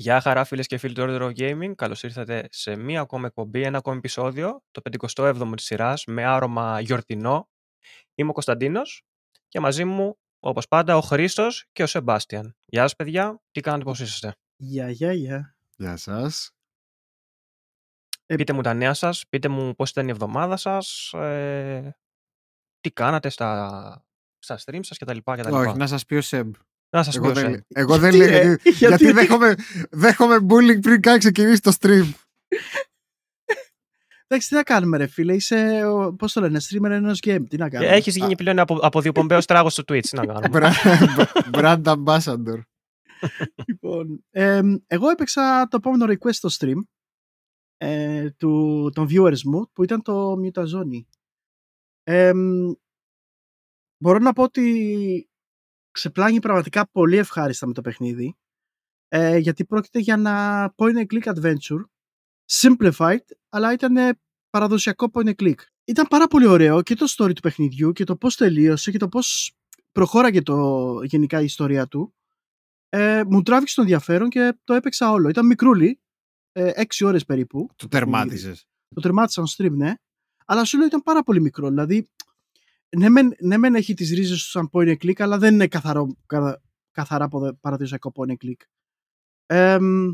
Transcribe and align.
Γεια 0.00 0.20
χαρά 0.20 0.44
φίλες 0.44 0.66
και 0.66 0.78
φίλοι 0.78 0.94
του 0.94 1.04
Order 1.08 1.20
of 1.20 1.32
Gaming. 1.36 1.74
Καλώς 1.74 2.02
ήρθατε 2.02 2.48
σε 2.50 2.76
μία 2.76 3.00
ακόμα 3.00 3.26
εκπομπή, 3.26 3.62
ένα 3.62 3.78
ακόμα 3.78 3.96
επεισόδιο, 3.96 4.62
το 4.70 4.80
57ο 4.90 5.52
της 5.56 5.64
σειράς, 5.64 6.04
με 6.04 6.24
άρωμα 6.24 6.80
γιορτινό. 6.80 7.48
Είμαι 8.14 8.30
ο 8.30 8.32
Κωνσταντίνος 8.32 9.02
και 9.48 9.60
μαζί 9.60 9.84
μου, 9.84 10.18
όπως 10.38 10.68
πάντα, 10.68 10.96
ο 10.96 11.00
Χρήστος 11.00 11.66
και 11.72 11.82
ο 11.82 11.86
Σεμπάστιαν. 11.86 12.56
Γεια 12.64 12.82
σας 12.82 12.96
παιδιά, 12.96 13.42
τι 13.50 13.60
κάνετε, 13.60 13.84
πώς 13.84 14.00
είσαστε; 14.00 14.34
Γεια, 14.56 14.90
γεια, 14.90 15.12
γεια. 15.12 15.56
Γεια 15.76 15.96
σας. 15.96 16.50
Ε, 18.26 18.34
Πείτε 18.34 18.52
μου 18.52 18.60
τα 18.60 18.74
νέα 18.74 18.94
σας, 18.94 19.24
πείτε 19.28 19.48
μου 19.48 19.74
πώς 19.74 19.90
ήταν 19.90 20.06
η 20.06 20.10
εβδομάδα 20.10 20.56
σας, 20.56 21.12
ε, 21.12 21.96
τι 22.80 22.90
κάνατε 22.90 23.28
στα, 23.28 24.04
στα 24.38 24.58
stream 24.64 24.80
σας 24.82 24.98
κτλ. 24.98 25.18
κτλ. 25.24 25.54
Όχι, 25.54 25.76
να 25.76 25.86
σας 25.86 26.04
πει 26.04 26.14
ο 26.14 26.20
Σεμ. 26.20 26.50
Να 26.92 27.02
σας 27.02 27.16
Εγώ 27.16 27.26
πω, 27.26 27.32
δεν, 27.32 27.44
Σεμ. 27.50 27.60
εγώ 27.68 27.98
δεν 27.98 28.14
Γιατί, 28.14 28.30
λέω. 28.32 28.40
ρε, 28.42 28.46
Γιατί, 28.48 28.70
γιατί- 28.78 29.04
γιατί 29.04 29.12
δέχομαι, 29.12 29.54
δέχομαι 29.90 30.36
bullying 30.48 30.80
πριν 30.80 31.00
καν 31.00 31.18
ξεκινήσει 31.18 31.60
το 31.60 31.72
stream. 31.80 32.10
Εντάξει, 34.26 34.48
τι 34.48 34.54
να 34.54 34.62
κάνουμε, 34.62 34.96
ρε 34.96 35.06
φίλε. 35.06 35.34
Είσαι, 35.34 35.82
πώς 36.18 36.32
το 36.32 36.40
λένε, 36.40 36.60
streamer 36.68 36.90
ενός 36.90 37.18
game. 37.22 37.44
Τι 37.48 37.56
να 37.56 37.66
Ε, 37.66 37.68
κάνουμε. 37.68 37.92
Έχεις 37.92 38.16
γίνει 38.16 38.36
πλέον 38.36 38.58
από, 38.58 38.74
από 38.74 39.00
διοπομπαίος 39.00 39.46
τράγος 39.46 39.72
στο 39.72 39.82
Twitch, 39.86 40.02
τι 40.08 40.16
να 40.16 40.26
κάνουμε. 40.26 40.48
Bra- 40.52 41.52
Brand 41.52 41.82
ambassador. 41.82 42.60
Λοιπόν, 43.66 44.24
εμ, 44.30 44.74
εγώ 44.86 45.10
έπαιξα 45.10 45.66
το 45.70 45.76
επόμενο 45.76 46.12
request 46.12 46.32
στο 46.34 46.48
stream 46.58 46.78
ε, 47.76 48.30
του, 48.30 48.90
των 48.94 49.06
viewers 49.10 49.40
μου 49.42 49.70
που 49.72 49.82
ήταν 49.84 50.02
το 50.02 50.34
Mutazone. 50.44 51.04
Εμ, 52.02 52.72
μπορώ 54.02 54.18
να 54.18 54.32
πω 54.32 54.42
ότι 54.42 55.29
ξεπλάγει 55.90 56.38
πραγματικά 56.38 56.88
πολύ 56.90 57.16
ευχάριστα 57.16 57.66
με 57.66 57.72
το 57.72 57.80
παιχνίδι 57.80 58.36
ε, 59.08 59.36
γιατί 59.36 59.64
πρόκειται 59.64 59.98
για 59.98 60.14
ένα 60.14 60.74
point 60.76 60.96
and 60.96 61.06
click 61.14 61.34
adventure 61.34 61.84
simplified 62.50 63.24
αλλά 63.48 63.72
ήταν 63.72 63.96
ε, 63.96 64.18
παραδοσιακό 64.50 65.10
point 65.12 65.26
and 65.26 65.34
click. 65.42 65.58
Ήταν 65.84 66.06
πάρα 66.08 66.26
πολύ 66.26 66.46
ωραίο 66.46 66.82
και 66.82 66.94
το 66.94 67.06
story 67.16 67.34
του 67.34 67.40
παιχνιδιού 67.40 67.92
και 67.92 68.04
το 68.04 68.16
πώς 68.16 68.36
τελείωσε 68.36 68.90
και 68.90 68.98
το 68.98 69.08
πώς 69.08 69.52
προχώραγε 69.92 70.42
το, 70.42 70.98
γενικά 71.02 71.40
η 71.40 71.44
ιστορία 71.44 71.86
του 71.86 72.14
ε, 72.92 73.22
μου 73.28 73.42
τράβηξε 73.42 73.74
το 73.74 73.80
ενδιαφέρον 73.80 74.28
και 74.28 74.58
το 74.64 74.74
έπαιξα 74.74 75.10
όλο. 75.10 75.28
Ήταν 75.28 75.46
μικρούλι, 75.46 76.00
ε, 76.52 76.70
6 76.74 77.06
ώρες 77.06 77.24
περίπου. 77.24 77.70
Το 77.76 77.88
τερμάτισες. 77.88 78.66
Το 78.94 79.00
τερμάτισα 79.00 79.42
on 79.42 79.56
stream, 79.56 79.72
ναι. 79.72 79.94
Αλλά 80.46 80.64
σου 80.64 80.76
λέω 80.78 80.86
ήταν 80.86 81.02
πάρα 81.02 81.22
πολύ 81.22 81.40
μικρό. 81.40 81.68
Δηλαδή, 81.68 82.08
ναι 82.96 83.08
μεν, 83.08 83.34
ναι 83.40 83.56
μεν 83.56 83.74
έχει 83.74 83.94
τις 83.94 84.10
ρίζες 84.10 84.42
του 84.42 84.48
σαν 84.48 84.70
point 84.72 84.88
and 84.88 84.96
click, 85.04 85.20
αλλά 85.20 85.38
δεν 85.38 85.54
είναι 85.54 85.66
καθαρό, 85.68 86.16
καθα- 86.26 86.62
καθαρά 86.90 87.28
ποδε- 87.28 87.54
παραδοσιακό 87.60 88.12
point 88.14 88.30
and 88.30 88.36
click. 88.44 88.62
Εμ, 89.46 90.12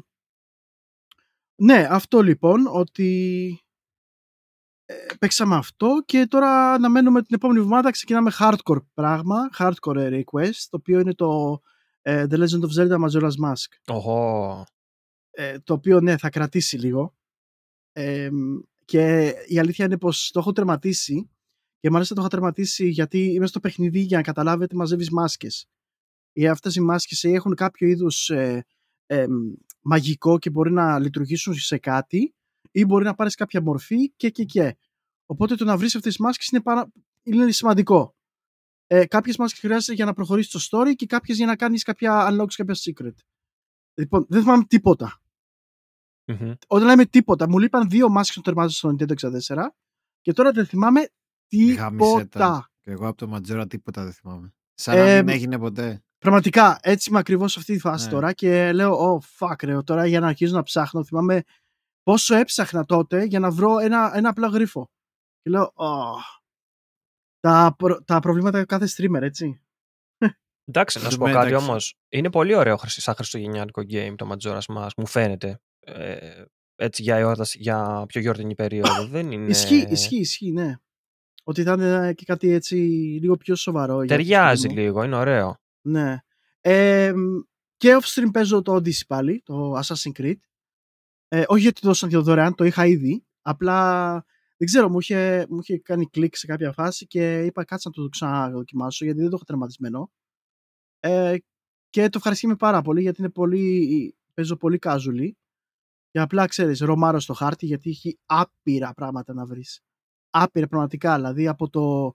ναι, 1.62 1.86
αυτό 1.90 2.20
λοιπόν, 2.22 2.66
ότι 2.66 3.60
ε, 4.84 4.94
παίξαμε 5.18 5.56
αυτό 5.56 6.02
και 6.06 6.26
τώρα 6.26 6.72
αναμένουμε 6.72 7.22
την 7.22 7.34
επόμενη 7.34 7.58
εβδομάδα 7.58 7.90
ξεκινάμε 7.90 8.30
hardcore 8.38 8.82
πράγμα, 8.94 9.36
hardcore 9.58 9.96
ε, 9.96 10.22
request, 10.22 10.54
το 10.70 10.76
οποίο 10.76 11.00
είναι 11.00 11.14
το 11.14 11.60
ε, 12.02 12.26
The 12.30 12.34
Legend 12.34 12.60
of 12.60 12.70
Zelda 12.78 13.04
Majora's 13.04 13.44
Mask 13.44 13.94
Οχο. 13.96 14.66
ε, 15.30 15.58
το 15.58 15.74
οποίο 15.74 16.00
ναι 16.00 16.16
θα 16.16 16.30
κρατήσει 16.30 16.78
λίγο 16.78 17.16
ε, 17.92 18.28
και 18.84 19.34
η 19.46 19.58
αλήθεια 19.58 19.84
είναι 19.84 19.98
πως 19.98 20.30
το 20.30 20.38
έχω 20.38 20.52
τερματίσει 20.52 21.30
και 21.86 21.92
μάλιστα 21.92 22.14
το 22.14 22.20
έχω 22.20 22.30
τερματίσει 22.30 22.88
γιατί 22.88 23.18
είμαι 23.18 23.46
στο 23.46 23.60
παιχνίδι 23.60 24.00
για 24.00 24.16
να 24.16 24.22
καταλάβετε 24.22 24.74
μαζεύεις 24.76 25.10
μάσκες. 25.10 25.66
Ή 26.32 26.48
αυτές 26.48 26.74
οι 26.74 26.80
μάσκες 26.80 27.22
ή 27.22 27.32
έχουν 27.32 27.54
κάποιο 27.54 27.88
είδους 27.88 28.30
ε, 28.30 28.64
ε, 29.06 29.26
μαγικό 29.80 30.38
και 30.38 30.50
μπορεί 30.50 30.72
να 30.72 30.98
λειτουργήσουν 30.98 31.54
σε 31.54 31.78
κάτι 31.78 32.34
ή 32.70 32.84
μπορεί 32.84 33.04
να 33.04 33.14
πάρεις 33.14 33.34
κάποια 33.34 33.62
μορφή 33.62 34.10
και 34.10 34.30
και 34.30 34.44
και. 34.44 34.76
Οπότε 35.26 35.54
το 35.54 35.64
να 35.64 35.76
βρεις 35.76 35.94
αυτές 35.94 36.12
τις 36.12 36.22
μάσκες 36.22 36.48
είναι, 36.48 36.62
πάρα, 36.62 36.92
είναι 37.22 37.50
σημαντικό. 37.52 38.16
Ε, 38.86 39.06
κάποιες 39.06 39.36
μάσκες 39.36 39.60
χρειάζεται 39.60 39.92
για 39.92 40.04
να 40.04 40.12
προχωρήσεις 40.12 40.68
το 40.68 40.78
story 40.78 40.94
και 40.94 41.06
κάποιες 41.06 41.36
για 41.36 41.46
να 41.46 41.56
κάνεις 41.56 41.82
κάποια 41.82 42.28
unlocks 42.30 42.54
κάποια 42.54 42.76
secret. 42.78 43.14
Λοιπόν 43.94 44.26
δεν 44.28 44.42
θυμάμαι 44.42 44.64
τίποτα. 44.64 45.20
Μμμ. 46.24 46.52
όταν 46.66 46.86
λέμε 46.86 47.06
τίποτα, 47.06 47.48
μου 47.48 47.58
λείπαν 47.58 47.88
δύο 47.88 48.08
μάσκες 48.08 48.34
των 48.34 48.42
τερμάτων 48.42 48.70
στο 48.70 48.96
Nintendo 48.98 49.14
64 49.54 49.66
και 50.20 50.32
τώρα 50.32 50.52
δεν 50.52 50.66
θυμάμαι 50.66 51.00
Γάμισε 51.00 51.16
τίποτα. 51.48 52.26
τα. 52.28 52.70
Και 52.80 52.90
εγώ 52.90 53.06
από 53.08 53.16
το 53.16 53.26
Ματζόρα 53.28 53.66
τίποτα 53.66 54.02
δεν 54.02 54.12
θυμάμαι. 54.12 54.54
Σαν 54.74 54.96
Ε, 54.96 55.16
να 55.16 55.22
μην 55.22 55.28
έγινε 55.28 55.58
ποτέ. 55.58 56.00
Πραγματικά, 56.18 56.78
έτσι 56.82 57.10
είμαι 57.10 57.18
ακριβώς 57.18 57.52
σε 57.52 57.58
αυτή 57.58 57.72
τη 57.72 57.78
φάση 57.78 58.04
Ναι. 58.04 58.10
τώρα 58.10 58.32
και 58.32 58.72
λέω, 58.72 59.20
oh 59.20 59.46
fuck 59.46 59.62
ρε, 59.64 59.82
τώρα 59.82 60.06
για 60.06 60.20
να 60.20 60.26
αρχίσω 60.26 60.54
να 60.54 60.62
ψάχνω, 60.62 61.04
θυμάμαι 61.04 61.42
πόσο 62.02 62.34
έψαχνα 62.34 62.84
τότε 62.84 63.24
για 63.24 63.38
να 63.38 63.50
βρω 63.50 63.78
ένα, 63.78 64.10
ένα 64.14 64.28
απλό 64.28 64.46
γρίφο. 64.48 64.90
Και 65.42 65.50
λέω, 65.50 65.72
oh, 65.76 66.20
τα, 67.40 67.74
προ- 67.78 68.04
τα 68.04 68.20
προβλήματα 68.20 68.64
κάθε 68.64 68.86
streamer, 68.96 69.22
έτσι. 69.22 69.60
Εντάξει, 70.68 71.02
να 71.02 71.10
σου 71.10 71.18
πω 71.18 71.26
Εν 71.26 71.32
τω 71.32 71.38
κάτι 71.38 71.50
μεταξύ. 71.50 71.70
όμως. 71.70 71.94
Είναι 72.08 72.30
πολύ 72.30 72.54
ωραίο 72.54 72.76
χρυσ- 72.76 73.00
σαν 73.00 73.14
χριστουγεννιάτικο 73.14 73.82
game 73.90 74.14
το 74.16 74.30
Majora's 74.32 74.76
Mask, 74.76 74.88
μου 74.96 75.06
φαίνεται. 75.06 75.60
Ε, 75.80 76.44
έτσι 76.76 77.02
για, 77.02 77.16
εόρταση, 77.16 77.58
για 77.60 78.04
πιο 78.08 78.20
γιορτινή 78.20 78.54
περίοδο. 78.54 79.06
Δεν 79.06 79.32
είναι. 79.32 79.50
Ισχύει, 79.50 79.86
ισχύει, 79.90 80.18
ισχύει, 80.18 80.52
ναι. 80.52 80.74
Ότι 81.48 81.62
θα 81.62 81.72
είναι 81.72 82.12
και 82.12 82.24
κάτι 82.24 82.50
έτσι 82.50 82.74
λίγο 83.20 83.36
πιο 83.36 83.54
σοβαρό. 83.54 83.92
για 83.92 84.16
το 84.16 84.22
Ταιριάζει 84.22 84.66
stream 84.66 84.74
μου. 84.74 84.78
λίγο, 84.78 85.02
είναι 85.02 85.16
ωραίο. 85.16 85.58
Ναι. 85.80 86.18
Ε, 86.60 87.12
και 87.76 87.98
off 88.00 88.04
stream 88.04 88.28
παίζω 88.32 88.62
το 88.62 88.74
Odyssey 88.74 89.06
πάλι, 89.06 89.42
το 89.44 89.78
Assassin's 89.78 90.20
Creed. 90.20 90.36
Ε, 91.28 91.44
όχι 91.46 91.60
γιατί 91.60 91.80
το 91.80 91.86
δώσαν 91.88 92.08
και 92.08 92.14
το 92.14 92.22
δωρεάν, 92.22 92.54
το 92.54 92.64
είχα 92.64 92.86
ήδη. 92.86 93.26
Απλά 93.42 94.10
δεν 94.56 94.66
ξέρω, 94.66 94.88
μου 94.88 94.98
είχε, 94.98 95.46
μου 95.48 95.58
είχε 95.62 95.78
κάνει 95.78 96.06
κλικ 96.06 96.36
σε 96.36 96.46
κάποια 96.46 96.72
φάση 96.72 97.06
και 97.06 97.44
είπα 97.44 97.64
κάτσε 97.64 97.88
να 97.88 98.02
το 98.02 98.08
ξαναδοκιμάσω 98.08 99.04
γιατί 99.04 99.20
δεν 99.20 99.28
το 99.28 99.34
έχω 99.36 99.44
τερματισμένο. 99.44 100.10
Ε, 101.00 101.36
και 101.90 102.02
το 102.08 102.16
ευχαριστούμε 102.16 102.56
πάρα 102.56 102.82
πολύ 102.82 103.00
γιατί 103.00 103.20
είναι 103.20 103.30
πολύ, 103.30 104.16
παίζω 104.34 104.56
πολύ 104.56 104.78
casual. 104.82 105.30
Και 106.10 106.20
απλά 106.20 106.46
ξέρεις, 106.46 106.80
ρομάρω 106.80 107.20
στο 107.20 107.32
χάρτη 107.32 107.66
γιατί 107.66 107.90
έχει 107.90 108.18
άπειρα 108.26 108.94
πράγματα 108.94 109.34
να 109.34 109.46
βρεις. 109.46 109.80
Άπειρα 110.42 110.66
πραγματικά, 110.66 111.14
δηλαδή 111.16 111.46
από 111.48 111.68
το, 111.68 112.12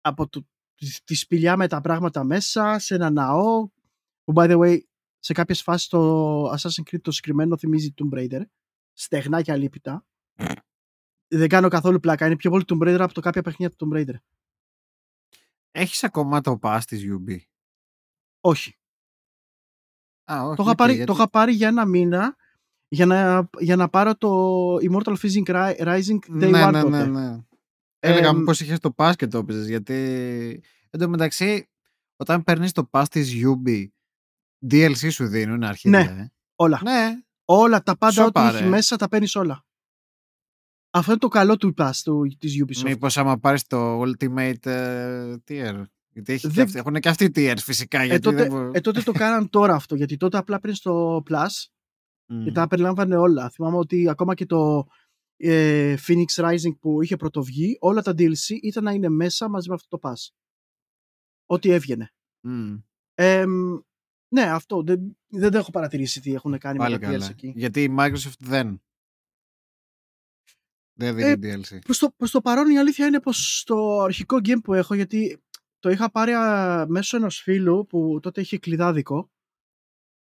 από 0.00 0.28
το, 0.28 0.46
τη- 0.74 1.02
τη 1.04 1.14
σπηλιά 1.14 1.56
με 1.56 1.68
τα 1.68 1.80
πράγματα 1.80 2.24
μέσα, 2.24 2.78
σε 2.78 2.94
ένα 2.94 3.10
ναό, 3.10 3.68
που 4.24 4.32
by 4.36 4.50
the 4.50 4.58
way 4.58 4.78
σε 5.18 5.32
κάποιες 5.32 5.62
φάσεις 5.62 5.88
το 5.88 6.44
Assassin's 6.50 6.82
Creed 6.90 7.00
το 7.02 7.10
συγκεκριμένο 7.10 7.56
θυμίζει 7.58 7.94
Tomb 7.96 8.18
Raider, 8.18 8.40
στεγνά 8.92 9.42
και 9.42 9.52
αλήπητα. 9.52 10.06
Δεν 11.28 11.48
κάνω 11.48 11.68
καθόλου 11.68 12.00
πλάκα, 12.00 12.26
είναι 12.26 12.36
πιο 12.36 12.50
πολύ 12.50 12.64
Tomb 12.66 12.82
Raider 12.82 13.00
από 13.00 13.12
το 13.14 13.20
κάποια 13.20 13.42
παιχνίδια 13.42 13.76
του 13.76 13.88
Tomb 13.92 13.96
Raider. 13.96 14.14
Έχεις 15.70 16.04
ακόμα 16.04 16.40
το 16.40 16.58
pass 16.62 16.80
της 16.86 17.02
UB. 17.06 17.36
Όχι. 18.40 18.76
Α, 20.32 20.42
όχι. 20.46 20.56
Το 20.56 20.62
είχα, 20.62 20.62
γιατί- 20.62 20.76
πάρει, 20.76 20.92
γιατί- 20.92 21.06
το 21.06 21.12
είχα 21.12 21.30
πάρει 21.30 21.52
για 21.52 21.68
ένα 21.68 21.86
μήνα 21.86 22.36
για 22.88 23.06
να, 23.06 23.48
για 23.58 23.76
να 23.76 23.88
πάρω 23.88 24.16
το 24.16 24.74
Immortal 24.76 25.16
Physics 25.16 25.44
Ri- 25.46 25.76
Rising 25.78 26.18
Day 26.18 26.50
ναι, 26.50 26.66
One 26.66 26.72
ναι, 26.72 26.82
τότε. 26.82 27.06
ναι, 27.06 27.20
ναι. 27.20 27.38
Έλεγα 28.04 28.28
Εμ, 28.28 28.36
μήπως 28.38 28.60
είχες 28.60 28.78
το 28.78 28.94
pass 28.96 29.12
και 29.16 29.26
το 29.26 29.38
έπαιζες, 29.38 29.68
γιατί 29.68 29.94
εν 30.90 31.00
τω 31.00 31.08
μεταξύ 31.08 31.68
όταν 32.16 32.42
παίρνεις 32.42 32.72
το 32.72 32.88
pass 32.90 33.04
της 33.10 33.32
UB 33.44 33.86
DLC 34.70 35.10
σου 35.12 35.26
δίνουν 35.26 35.62
αρχίδια, 35.62 35.98
Ναι. 36.14 36.20
ε. 36.20 36.32
Όλα. 36.56 36.80
Ναι, 36.84 37.22
Όλα, 37.44 37.82
τα 37.82 37.96
πάντα, 37.96 38.24
ό,τι 38.24 38.38
Σοπα, 38.38 38.48
έχει 38.54 38.62
ρε. 38.62 38.68
μέσα, 38.68 38.96
τα 38.96 39.08
παίρνεις 39.08 39.34
όλα. 39.36 39.64
Αυτό 40.90 41.10
είναι 41.10 41.20
το 41.20 41.28
καλό 41.28 41.56
του 41.56 41.74
pass 41.76 41.90
του, 42.04 42.36
της 42.38 42.62
Ubisoft. 42.64 42.82
μήπως 42.84 43.16
άμα 43.18 43.38
πάρεις 43.38 43.66
το 43.66 44.00
Ultimate 44.02 44.66
ε, 44.66 45.34
Tier. 45.48 45.82
Γιατί 46.14 46.32
έχει 46.32 46.46
και 46.46 46.52
Δεν- 46.52 46.64
αυτοί- 46.64 46.78
έχουν 46.78 46.94
και 46.94 47.08
αυτοί 47.08 47.30
tiers 47.34 47.56
φυσικά. 47.58 48.00
Ε, 48.00 48.04
Γιατί 48.04 48.22
τότε, 48.22 48.36
δεν 48.36 48.48
μπο- 48.48 48.70
ε, 48.72 48.80
τότε 48.80 49.02
το 49.02 49.12
κάναν 49.12 49.48
τώρα 49.50 49.74
αυτό, 49.74 49.94
γιατί 49.94 50.16
τότε 50.16 50.38
απλά 50.38 50.60
πριν 50.60 50.74
το 50.82 51.22
Plus 51.30 51.46
Μμ. 52.26 52.44
και 52.44 52.52
τα 52.52 52.66
περιλάμβανε 52.66 53.16
όλα. 53.16 53.50
Θυμάμαι 53.50 53.76
ότι 53.76 54.08
ακόμα 54.08 54.34
και 54.34 54.46
το 54.46 54.86
ε, 55.44 55.96
Phoenix 56.06 56.24
Rising 56.34 56.78
που 56.80 57.02
είχε 57.02 57.16
πρωτοβγεί, 57.16 57.76
όλα 57.80 58.02
τα 58.02 58.12
DLC 58.12 58.58
ήταν 58.62 58.84
να 58.84 58.92
είναι 58.92 59.08
μέσα 59.08 59.48
μαζί 59.48 59.68
με 59.68 59.74
αυτό 59.74 59.98
το 59.98 60.08
pass. 60.10 60.32
Ό,τι 61.46 61.70
έβγαινε. 61.70 62.12
Μμ. 62.40 62.76
Εμ, 63.14 63.78
ναι, 64.28 64.42
αυτό. 64.42 64.82
Δεν, 64.82 65.16
δεν 65.26 65.50
το 65.50 65.58
έχω 65.58 65.70
παρατηρήσει 65.70 66.20
τι 66.20 66.34
έχουν 66.34 66.58
κάνει 66.58 66.78
Πάλι 66.78 66.94
με 66.94 67.00
τα 67.00 67.08
DLC 67.08 67.12
καλά. 67.12 67.28
εκεί. 67.30 67.52
Γιατί 67.56 67.82
η 67.82 67.94
Microsoft 67.98 68.38
δεν. 68.38 68.82
Δεν 70.92 71.14
δίνει 71.14 71.48
Ε, 71.48 71.56
DLC. 71.56 71.78
Προς 71.84 71.98
το, 71.98 72.10
προς 72.16 72.30
το 72.30 72.40
παρόν 72.40 72.70
η 72.70 72.78
αλήθεια 72.78 73.06
είναι 73.06 73.20
πως 73.20 73.58
στο 73.60 74.00
αρχικό 74.00 74.36
game 74.36 74.62
που 74.62 74.74
έχω, 74.74 74.94
γιατί 74.94 75.42
το 75.78 75.90
είχα 75.90 76.10
πάρει 76.10 76.32
α, 76.32 76.86
μέσω 76.88 77.16
ενός 77.16 77.40
φίλου 77.40 77.86
που 77.86 78.18
τότε 78.22 78.40
είχε 78.40 78.58
κλειδάδικο 78.58 79.30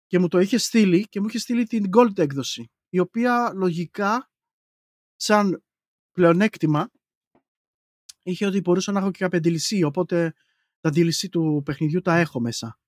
και 0.07 0.19
μου 0.19 0.29
το 0.29 0.39
είχε 0.39 0.59
στείλει 0.59 1.07
και 1.09 1.21
μου 1.21 1.27
είχε 1.27 1.39
στείλει 1.39 1.65
την 1.67 1.91
Gold 1.97 2.19
έκδοση, 2.19 2.71
η 2.89 2.99
οποία 2.99 3.53
λογικά 3.55 4.32
σαν 5.23 5.65
πλεονέκτημα 6.13 6.89
είχε 8.23 8.47
ότι 8.47 8.61
μπορούσα 8.61 8.93
να 8.93 8.99
έχω 9.01 9.11
και 9.11 9.19
κάποια 9.29 9.39
DLC, 9.45 9.87
οπότε 9.87 10.33
τα 10.81 10.91
DLC 10.91 11.29
του 11.31 11.63
παιχνιδιού 11.65 12.01
τα 12.01 12.17
έχω 12.17 12.41
μέσα. 12.41 12.79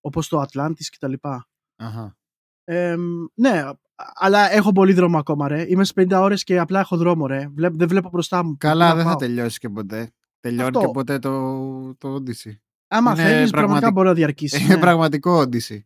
Όπως 0.00 0.28
το 0.28 0.40
Atlantis 0.42 0.74
και 0.90 0.96
τα 1.00 1.08
λοιπά. 1.08 1.48
Αχα. 1.76 2.16
Ε, 2.64 2.96
ναι, 3.34 3.50
α- 3.62 3.78
αλλά 3.94 4.50
έχω 4.50 4.72
πολύ 4.72 4.92
δρόμο 4.92 5.18
ακόμα, 5.18 5.48
ρε. 5.48 5.64
Είμαι 5.70 5.84
στις 5.84 6.04
50 6.06 6.20
ώρες 6.20 6.44
και 6.44 6.58
απλά 6.58 6.80
έχω 6.80 6.96
δρόμο, 6.96 7.26
ρε. 7.26 7.48
Βλέπ- 7.48 7.74
δεν 7.76 7.88
βλέπω 7.88 8.08
μπροστά 8.08 8.42
μου. 8.44 8.56
Καλά, 8.58 8.84
Πού 8.84 8.90
να 8.90 8.94
δεν 8.94 9.04
θα 9.04 9.10
πάω. 9.10 9.18
τελειώσει 9.18 9.58
και 9.58 9.68
ποτέ. 9.68 10.12
Τελειώνει 10.40 10.66
Αυτό. 10.66 10.80
και 10.80 10.86
ποτέ 10.92 11.18
το, 11.18 11.94
το 11.94 12.14
Odyssey. 12.14 12.52
Άμα 12.88 13.12
Είναι 13.12 13.22
θέλεις, 13.22 13.50
πραγματικά 13.50 13.52
πραγματικ- 13.52 13.92
μπορεί 13.92 14.08
να 14.08 14.14
διαρκήσει. 14.14 14.56
Είναι 14.64 14.74
ναι. 14.74 14.80
πραγματικό 14.80 15.40
Odyssey. 15.42 15.78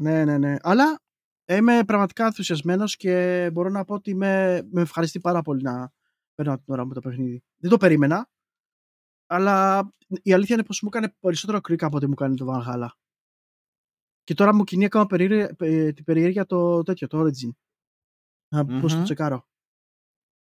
ναι, 0.00 0.24
ναι, 0.24 0.38
ναι. 0.38 0.56
Αλλά 0.60 1.00
είμαι 1.56 1.84
πραγματικά 1.84 2.24
ενθουσιασμένος 2.24 2.96
και 2.96 3.50
μπορώ 3.52 3.68
να 3.68 3.84
πω 3.84 3.94
ότι 3.94 4.14
με, 4.14 4.62
με 4.70 4.80
ευχαριστεί 4.80 5.20
πάρα 5.20 5.42
πολύ 5.42 5.62
να 5.62 5.92
παίρνω 6.34 6.54
την 6.56 6.74
ώρα 6.74 6.86
μου 6.86 6.92
το 6.92 7.00
παιχνίδι. 7.00 7.42
Δεν 7.56 7.70
το 7.70 7.76
περίμενα. 7.76 8.28
Αλλά 9.26 9.88
η 10.22 10.32
αλήθεια 10.32 10.54
είναι 10.54 10.64
πως 10.64 10.80
μου 10.82 10.88
έκανε 10.92 11.14
περισσότερο 11.20 11.60
κρίκ 11.60 11.82
από 11.82 11.96
ό,τι 11.96 12.06
μου 12.06 12.14
κάνει 12.14 12.36
το 12.36 12.46
Valhalla. 12.48 12.88
Και 14.24 14.34
τώρα 14.34 14.54
μου 14.54 14.64
κινεί 14.64 14.84
ακόμα 14.84 15.06
περίεργα, 15.06 15.50
ε, 15.58 15.92
την 15.92 16.04
περιέργεια 16.04 16.46
το 16.46 16.82
τέτοιο, 16.82 17.06
το 17.06 17.20
Origin. 17.20 17.50
Να 18.48 18.64
πώς 18.64 18.90
το 18.92 18.96
Μμμ. 18.98 19.04
τσεκάρω. 19.04 19.46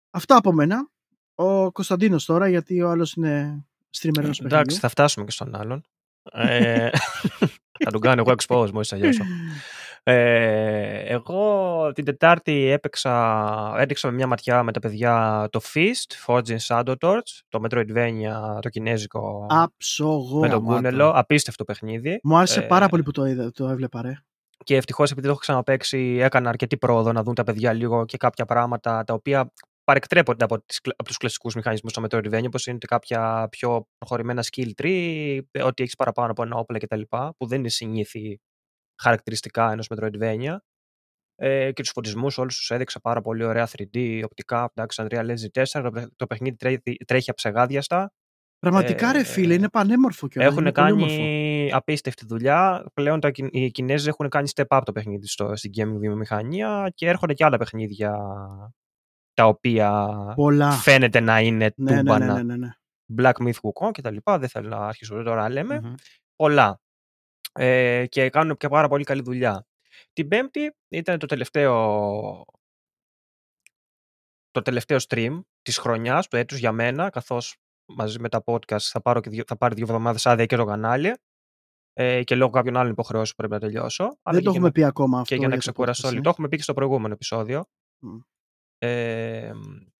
Αυτά 0.09 0.35
από 0.37 0.51
μένα. 0.51 0.91
Ο 1.35 1.71
Κωνσταντίνος 1.71 2.25
τώρα, 2.25 2.49
γιατί 2.49 2.81
ο 2.81 2.89
άλλος 2.89 3.13
είναι 3.13 3.65
streamer 3.97 4.17
ενός 4.17 4.39
Εντάξει, 4.39 4.41
παιχνιδιού. 4.41 4.77
θα 4.79 4.89
φτάσουμε 4.89 5.25
και 5.25 5.31
στον 5.31 5.55
άλλον. 5.55 5.83
Ε, 6.31 6.89
θα 7.83 7.91
τον 7.91 8.01
κάνω 8.01 8.23
εγώ 8.27 8.35
expose 8.39 8.71
μόλις 8.71 8.87
τελειώσω. 8.87 9.23
Ε, 10.05 10.99
εγώ 11.13 11.91
την 11.93 12.05
Τετάρτη 12.05 12.65
έπαιξα, 12.65 13.73
έδειξα 13.77 14.07
με 14.07 14.13
μια 14.13 14.27
ματιά 14.27 14.63
με 14.63 14.71
τα 14.71 14.79
παιδιά 14.79 15.47
το 15.51 15.59
Fist, 15.73 16.25
Forging 16.27 16.57
Shadow 16.67 16.93
Torch, 16.99 17.39
το 17.49 17.61
Metroidvania, 17.63 18.59
το 18.61 18.69
κινέζικο 18.69 19.45
Άψογο. 19.49 20.39
με 20.39 20.47
τον 20.49 20.57
γαμάτο. 20.59 20.75
Κούνελο. 20.75 21.09
Απίστευτο 21.15 21.63
παιχνίδι. 21.63 22.19
Μου 22.23 22.37
άρεσε 22.37 22.59
Ε, 22.59 22.63
πάρα 22.63 22.87
πολύ 22.87 23.03
που 23.03 23.11
το, 23.11 23.25
είδα, 23.25 23.51
το 23.51 23.67
έβλεπα, 23.67 24.01
ρε. 24.01 24.13
Και 24.63 24.75
ευτυχώς 24.75 25.09
επειδή 25.11 25.25
το 25.25 25.31
έχω 25.31 25.39
ξαναπέξει, 25.41 26.17
έκανα 26.21 26.49
αρκετή 26.49 26.77
πρόοδο 26.77 27.11
να 27.11 27.23
δουν 27.23 27.33
τα 27.35 27.43
παιδιά 27.43 27.73
λίγο 27.73 28.05
και 28.05 28.17
κάποια 28.17 28.45
πράγματα 28.45 29.03
τα 29.03 29.13
οποία 29.13 29.51
παρεκτρέπονται 29.83 30.43
από, 30.43 30.63
τις, 30.65 30.81
κλα- 30.81 30.95
από 30.97 31.07
τους 31.07 31.17
κλασικούς 31.17 31.55
μηχανισμούς 31.55 31.91
στο 31.91 32.03
Metroidvania, 32.09 32.43
όπως 32.45 32.67
είναι 32.67 32.77
κάποια 32.87 33.47
πιο 33.51 33.87
προχωρημένα 33.97 34.43
skill 34.51 34.69
tree, 34.81 35.39
ότι 35.63 35.83
έχεις 35.83 35.95
παραπάνω 35.95 36.31
από 36.31 36.43
ένα 36.43 36.55
όπλα 36.55 36.77
κτλ. 36.77 37.01
που 37.37 37.47
δεν 37.47 37.59
είναι 37.59 37.69
συνήθι 37.69 38.39
χαρακτηριστικά 39.01 39.71
ενός 39.71 39.87
Metroidvania. 39.95 40.55
Ε, 41.35 41.71
και 41.71 41.81
τους 41.81 41.91
φωτισμούς 41.91 42.37
όλους 42.37 42.57
τους 42.57 42.71
έδειξα 42.71 42.99
πάρα 42.99 43.21
πολύ 43.21 43.43
ωραία 43.43 43.67
3D, 43.77 44.21
οπτικά, 44.25 44.71
εντάξει, 44.73 45.03
Unreal 45.07 45.25
Engine 45.29 45.61
4, 45.63 45.81
το, 45.83 45.91
παι- 45.91 46.09
το 46.15 46.27
παιχνίδι 46.27 46.55
τρέχει, 46.55 46.79
τρέχει 47.07 47.29
αψεγάδιαστα, 47.29 48.11
Πραγματικά, 48.59 49.11
ρε 49.11 49.19
ε, 49.19 49.23
φίλε, 49.23 49.53
είναι 49.53 49.69
πανέμορφο 49.69 50.27
και 50.27 50.39
έχουν 50.39 50.57
είναι 50.61 50.71
πολύ 50.71 50.91
όμορφο. 50.91 51.15
κάνει 51.15 51.71
απίστευτη 51.73 52.25
δουλειά. 52.25 52.85
Πλέον 52.93 53.19
τα, 53.19 53.31
Κιν- 53.31 53.55
οι 53.55 53.71
Κινέζοι 53.71 54.07
έχουν 54.07 54.29
κάνει 54.29 54.49
step 54.55 54.77
up 54.77 54.81
το 54.85 54.91
παιχνίδι 54.91 55.27
στο, 55.27 55.55
στην 55.55 55.71
gaming 55.77 55.97
βιομηχανία 55.99 56.91
και 56.95 57.07
έρχονται 57.07 57.33
και 57.33 57.45
άλλα 57.45 57.57
παιχνίδια 57.57 58.17
τα 59.33 59.45
οποία 59.47 60.07
Πολλά. 60.35 60.71
φαίνεται 60.71 61.19
να 61.19 61.39
είναι 61.39 61.71
Ναι, 61.75 61.91
ναι, 61.91 61.91
ναι, 61.91 61.97
τούμπανα. 61.99 62.33
ναι, 62.33 62.43
ναι, 62.43 62.55
ναι. 62.57 62.69
Black 63.17 63.33
Myth 63.43 63.53
Wukong 63.61 63.91
και 63.91 64.01
τα 64.01 64.11
λοιπά. 64.11 64.39
Δεν 64.39 64.49
θέλω 64.49 64.69
να 64.69 64.77
αρχίσω 64.77 65.23
τώρα 65.23 65.41
να 65.41 65.49
λέμε. 65.49 65.79
Μμμ. 65.83 65.93
Πολλά. 66.35 66.79
Ε, 67.53 68.05
και 68.07 68.29
κάνουν 68.29 68.57
και 68.57 68.67
πάρα 68.67 68.87
πολύ 68.87 69.03
καλή 69.03 69.21
δουλειά. 69.21 69.65
Την 70.13 70.27
Πέμπτη 70.27 70.75
ήταν 70.89 71.19
το 71.19 71.25
τελευταίο 71.25 72.45
το 74.51 74.61
τελευταίο 74.61 74.97
stream 75.07 75.39
της 75.61 75.77
χρονιάς, 75.77 76.27
του 76.27 76.35
έτους 76.35 76.57
για 76.57 76.71
μένα, 76.71 77.09
καθώς 77.09 77.55
μαζί 77.85 78.19
με 78.19 78.29
τα 78.29 78.43
podcast 78.45 78.79
θα, 78.79 79.01
πάρω 79.01 79.19
και 79.21 79.29
δύο, 79.29 79.43
θα 79.47 79.57
πάρει 79.57 79.75
δύο 79.75 79.83
εβδομάδες 79.83 80.25
άδεια 80.25 80.45
και 80.45 80.55
το 80.55 80.65
κανάλι 80.65 81.13
ε, 81.93 82.23
και 82.23 82.35
λόγω 82.35 82.51
κάποιων 82.51 82.77
άλλων 82.77 82.91
υποχρεώσεων 82.91 83.33
πρέπει 83.37 83.53
να 83.53 83.59
τελειώσω. 83.59 84.03
Αλλά 84.03 84.17
Δεν 84.23 84.37
και 84.37 84.43
το 84.43 84.49
για 84.49 84.49
έχουμε 84.51 84.67
να- 84.67 84.71
πει 84.71 84.83
ακόμα 84.83 85.19
αυτό. 85.19 85.33
και 85.33 85.39
για 85.39 85.47
να 85.47 85.53
το 85.53 85.59
ξεκουραστώ 85.59 86.07
podcast, 86.07 86.11
λίγο. 86.11 86.21
ε. 86.21 86.23
Το 86.23 86.29
έχουμε 86.29 86.47
πει 86.47 86.55
και 86.57 86.63
στο 86.63 86.73
προηγούμενο 86.73 87.13
επεισόδιο. 87.13 87.65
Μμ. 88.03 88.17
Ε, 88.77 89.51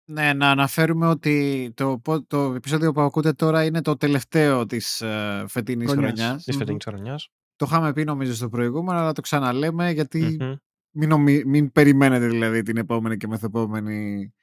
Ναι, 0.05 0.33
να 0.33 0.50
αναφέρουμε 0.50 1.07
ότι 1.07 1.71
το, 1.75 2.00
πο- 2.00 2.23
το 2.25 2.53
επεισόδιο 2.53 2.91
που 2.91 3.01
ακούτε 3.01 3.33
τώρα 3.33 3.63
είναι 3.65 3.81
το 3.81 3.97
τελευταίο 3.97 4.65
της 4.65 5.01
ε, 5.01 5.45
φετινής 5.47 5.91
Χρονιάς. 5.91 6.19
χρονιάς. 6.19 6.44
της 6.44 6.53
Μμμ. 6.55 6.59
φετινής 6.59 6.83
χρονιάς. 6.83 7.29
Το 7.63 7.69
είχαμε 7.71 7.94
πει 7.94 8.04
νομίζω 8.04 8.33
στο 8.33 8.50
προηγούμενο, 8.50 9.00
αλλά 9.00 9.12
το 9.12 9.21
ξαναλέμε 9.21 9.92
γιατί 9.92 10.38
Μμμ. 10.39 10.54
μην, 10.95 11.10
νομι- 11.10 11.45
μην 11.45 11.71
περιμένετε 11.71 12.27
δηλαδή 12.27 12.62
την 12.62 12.77
επόμενη 12.77 13.18
και 13.18 13.27
μεθεπόμενη 13.27 14.33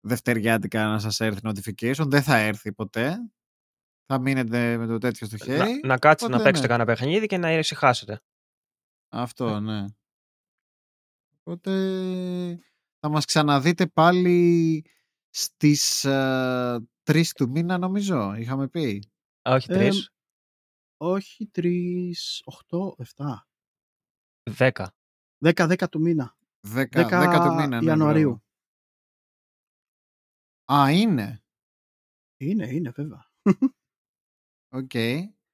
Δευτεριάτικα 0.00 0.86
να 0.86 0.98
σας 0.98 1.20
έρθει 1.20 1.40
notification. 1.42 2.04
Δεν 2.06 2.22
θα 2.22 2.36
έρθει 2.36 2.72
ποτέ. 2.72 3.16
Θα 4.06 4.20
μείνετε 4.20 4.76
με 4.76 4.86
το 4.86 4.98
τέτοιο 4.98 5.26
στο 5.26 5.36
Να, 5.36 5.44
χέρι. 5.44 5.80
να 5.84 5.98
κάτσετε 5.98 6.30
να 6.30 6.36
Οπότε, 6.36 6.50
παίξετε 6.50 6.66
ναι. 6.68 6.72
κανένα 6.78 6.84
παιχνίδι 6.96 7.26
και 7.26 7.36
να 7.38 7.52
ησυχάσετε. 7.58 8.20
Αυτό, 9.08 9.60
ναι. 9.60 9.84
Οπότε 11.40 11.70
θα 13.00 13.08
μας 13.08 13.24
ξαναδείτε 13.24 13.86
πάλι 13.86 14.84
στις 15.30 16.04
ε, 16.04 16.86
3 17.04 17.22
του 17.34 17.50
μήνα 17.50 17.78
νομίζω, 17.78 18.34
είχαμε 18.34 18.68
πει. 18.68 19.08
Α, 19.48 19.54
όχι 19.54 19.72
Ε, 19.72 19.74
τρεις, 19.74 20.10
Όχι, 20.96 21.50
3, 21.54 22.12
8, 22.44 22.94
7. 23.16 23.48
δέκα. 24.50 24.94
10, 25.44 25.68
10 25.68 25.88
του 25.90 26.00
μήνα. 26.00 26.36
10, 26.60 26.86
10 26.90 27.08
10 27.08 27.40
του 27.44 27.54
μήνα. 27.54 27.80
ναι, 27.80 27.86
Ιανουαρίου. 27.86 28.28
μπράβο. 28.28 28.42
Α, 30.82 30.90
είναι. 30.90 31.42
Είναι, 32.36 32.66
είναι 32.66 32.90
βέβαια. 32.90 33.30
Οκ. 34.72 34.92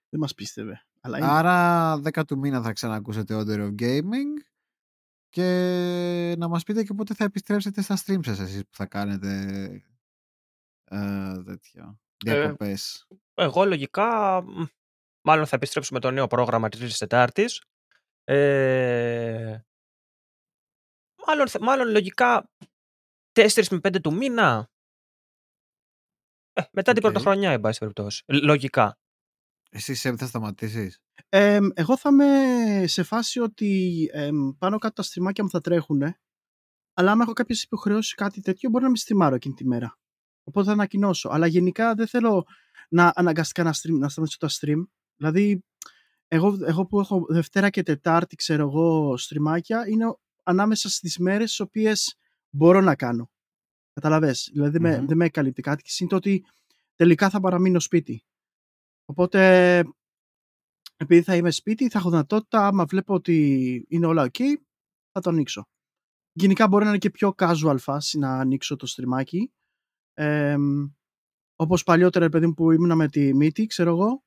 Δεν 0.08 0.20
μας 0.20 0.34
πίστευε. 0.34 0.86
Αλλά 1.00 1.18
είναι. 1.18 1.26
Άρα 1.26 1.94
10 1.96 2.24
του 2.26 2.38
μήνα 2.38 2.62
θα 2.62 2.72
ξανακούσετε 2.72 3.34
Order 3.38 3.58
of 3.58 3.74
Gaming 3.80 4.42
και 5.28 6.34
να 6.38 6.48
μας 6.48 6.64
πείτε 6.64 6.82
και 6.84 6.94
πότε 6.94 7.14
θα 7.14 7.24
επιστρέψετε 7.24 7.82
στα 7.82 7.96
streams 7.96 8.24
σας 8.24 8.38
εσείς 8.38 8.62
που 8.62 8.76
θα 8.76 8.86
κάνετε 8.86 9.44
ε, 10.84 11.42
τέτοιο, 11.44 12.00
διακοπές. 12.24 13.06
Εγώ 13.34 13.64
λογικά, 13.64 14.42
μ, 14.42 14.64
μάλλον 15.22 15.46
θα 15.46 15.56
επιστρέψουμε 15.56 16.00
το 16.00 16.10
νέο 16.10 16.26
πρόγραμμα 16.26 16.68
της 16.68 16.78
Τρίτης 16.78 16.98
Τετάρτης. 16.98 17.62
Ε, 18.24 19.58
μάλλον, 21.26 21.48
θε- 21.48 21.62
μάλλον 21.62 21.88
λογικά 21.90 22.50
4 23.32 23.64
με 23.70 23.78
5 23.80 24.00
του 24.00 24.14
μήνα. 24.14 24.70
Ε, 26.52 26.62
μετά 26.72 26.92
την 26.92 27.04
Οκ. 27.04 27.12
πρωτοχρονιά, 27.12 27.50
εν 27.50 27.60
πάση 27.60 27.78
περιπτώσει. 27.78 28.22
Ε, 28.26 28.36
Λογικά. 28.36 28.98
Εσύ 29.70 29.94
Σέμ 29.94 30.14
θα 30.16 30.26
σταματήσεις; 30.26 31.00
Ε, 31.28 31.58
εγώ 31.74 31.96
θα 31.96 32.08
είμαι 32.08 32.86
σε 32.86 33.02
φάση 33.02 33.40
ότι 33.40 34.08
ε, 34.12 34.30
πάνω 34.58 34.78
κάτω 34.78 34.94
τα 34.94 35.02
στριμάκια 35.02 35.44
μου 35.44 35.50
θα 35.50 35.60
τρέχουν. 35.60 36.02
Αλλά 36.94 37.10
άμα 37.10 37.22
έχω 37.22 37.32
κάποιες 37.32 37.62
υποχρεώσεις 37.62 38.14
κάτι 38.14 38.40
τέτοιο, 38.40 38.70
μπορεί 38.70 38.82
να 38.82 38.88
μην 38.90 38.98
στριμάρω 38.98 39.34
εκείνη 39.34 39.54
τη 39.54 39.66
μέρα. 39.66 39.98
Οπότε 40.44 40.66
θα 40.66 40.72
ανακοινώσω. 40.72 41.28
Αλλά 41.28 41.46
γενικά 41.46 41.94
δεν 41.94 42.06
θέλω 42.06 42.46
να 42.88 43.12
αναγκαστικά 43.14 43.62
να, 43.62 43.72
stream, 43.74 43.98
να 43.98 44.08
σταματήσω 44.08 44.38
τα 44.38 44.48
stream. 44.50 44.84
Δηλαδή, 45.20 45.64
εγώ, 46.28 46.58
εγώ 46.64 46.86
που 46.86 47.00
έχω 47.00 47.26
Δευτέρα 47.28 47.70
και 47.70 47.82
Τετάρτη, 47.82 48.36
ξέρω 48.36 48.62
εγώ, 48.62 49.16
στριμάκια, 49.16 49.88
είναι 49.88 50.04
ανάμεσα 50.42 50.88
στις 50.88 51.18
μέρες 51.18 51.48
τις 51.48 51.60
οποίες 51.60 52.16
μπορώ 52.50 52.80
να 52.80 52.94
κάνω. 52.96 53.30
Καταλαβες; 53.92 54.50
Δηλαδή 54.52 54.70
δεν 54.72 54.82
με- 54.82 54.98
Μμμ. 54.98 55.06
δεν 55.06 55.16
με 55.16 55.28
καλύπτει 55.28 55.62
κάτι 55.62 55.82
και 55.82 55.90
είναι 55.98 56.14
ότι 56.14 56.44
τελικά 56.94 57.30
θα 57.30 57.40
παραμείνω 57.40 57.80
σπίτι. 57.80 58.24
Οπότε 59.04 59.38
επειδή 60.96 61.22
θα 61.22 61.36
είμαι 61.36 61.50
σπίτι, 61.50 61.88
θα 61.88 61.98
έχω 61.98 62.10
δυνατότητα, 62.10 62.66
άμα 62.66 62.84
βλέπω 62.84 63.14
ότι 63.14 63.36
είναι 63.88 64.06
όλα 64.06 64.30
ok, 64.32 64.40
θα 65.12 65.20
το 65.20 65.30
ανοίξω. 65.30 65.68
Γενικά 66.32 66.68
μπορεί 66.68 66.84
να 66.84 66.90
είναι 66.90 66.98
και 66.98 67.10
πιο 67.10 67.34
casual 67.38 67.76
φάση 67.78 68.18
να 68.18 68.38
ανοίξω 68.38 68.76
το 68.76 68.86
στριμάκι. 68.86 69.52
Ε, 70.14 70.56
όπως 71.56 71.82
παλιότερα, 71.82 72.24
ρε 72.24 72.30
παιδί 72.30 72.46
μου, 72.46 72.54
που 72.54 72.70
ήμουν 72.70 72.96
με 72.96 73.08
τη 73.08 73.34
μύτη, 73.34 73.66
ξέρω 73.66 73.90
εγώ, 73.90 74.24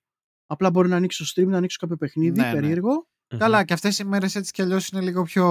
απλά 0.53 0.69
μπορεί 0.69 0.89
να 0.89 0.95
ανοίξω 0.95 1.25
stream, 1.35 1.47
να 1.47 1.57
ανοίξω 1.57 1.77
κάποιο 1.79 1.97
παιχνίδι 1.97 2.39
Ναι, 2.39 2.45
ναι. 2.45 2.51
περίεργο. 2.53 3.07
Καλά, 3.37 3.63
και 3.63 3.73
αυτές 3.73 3.99
οι 3.99 4.05
μέρες 4.05 4.35
έτσι 4.35 4.51
κι 4.51 4.61
αλλιώς 4.61 4.87
είναι 4.87 5.01
λίγο 5.01 5.23
πιο 5.23 5.45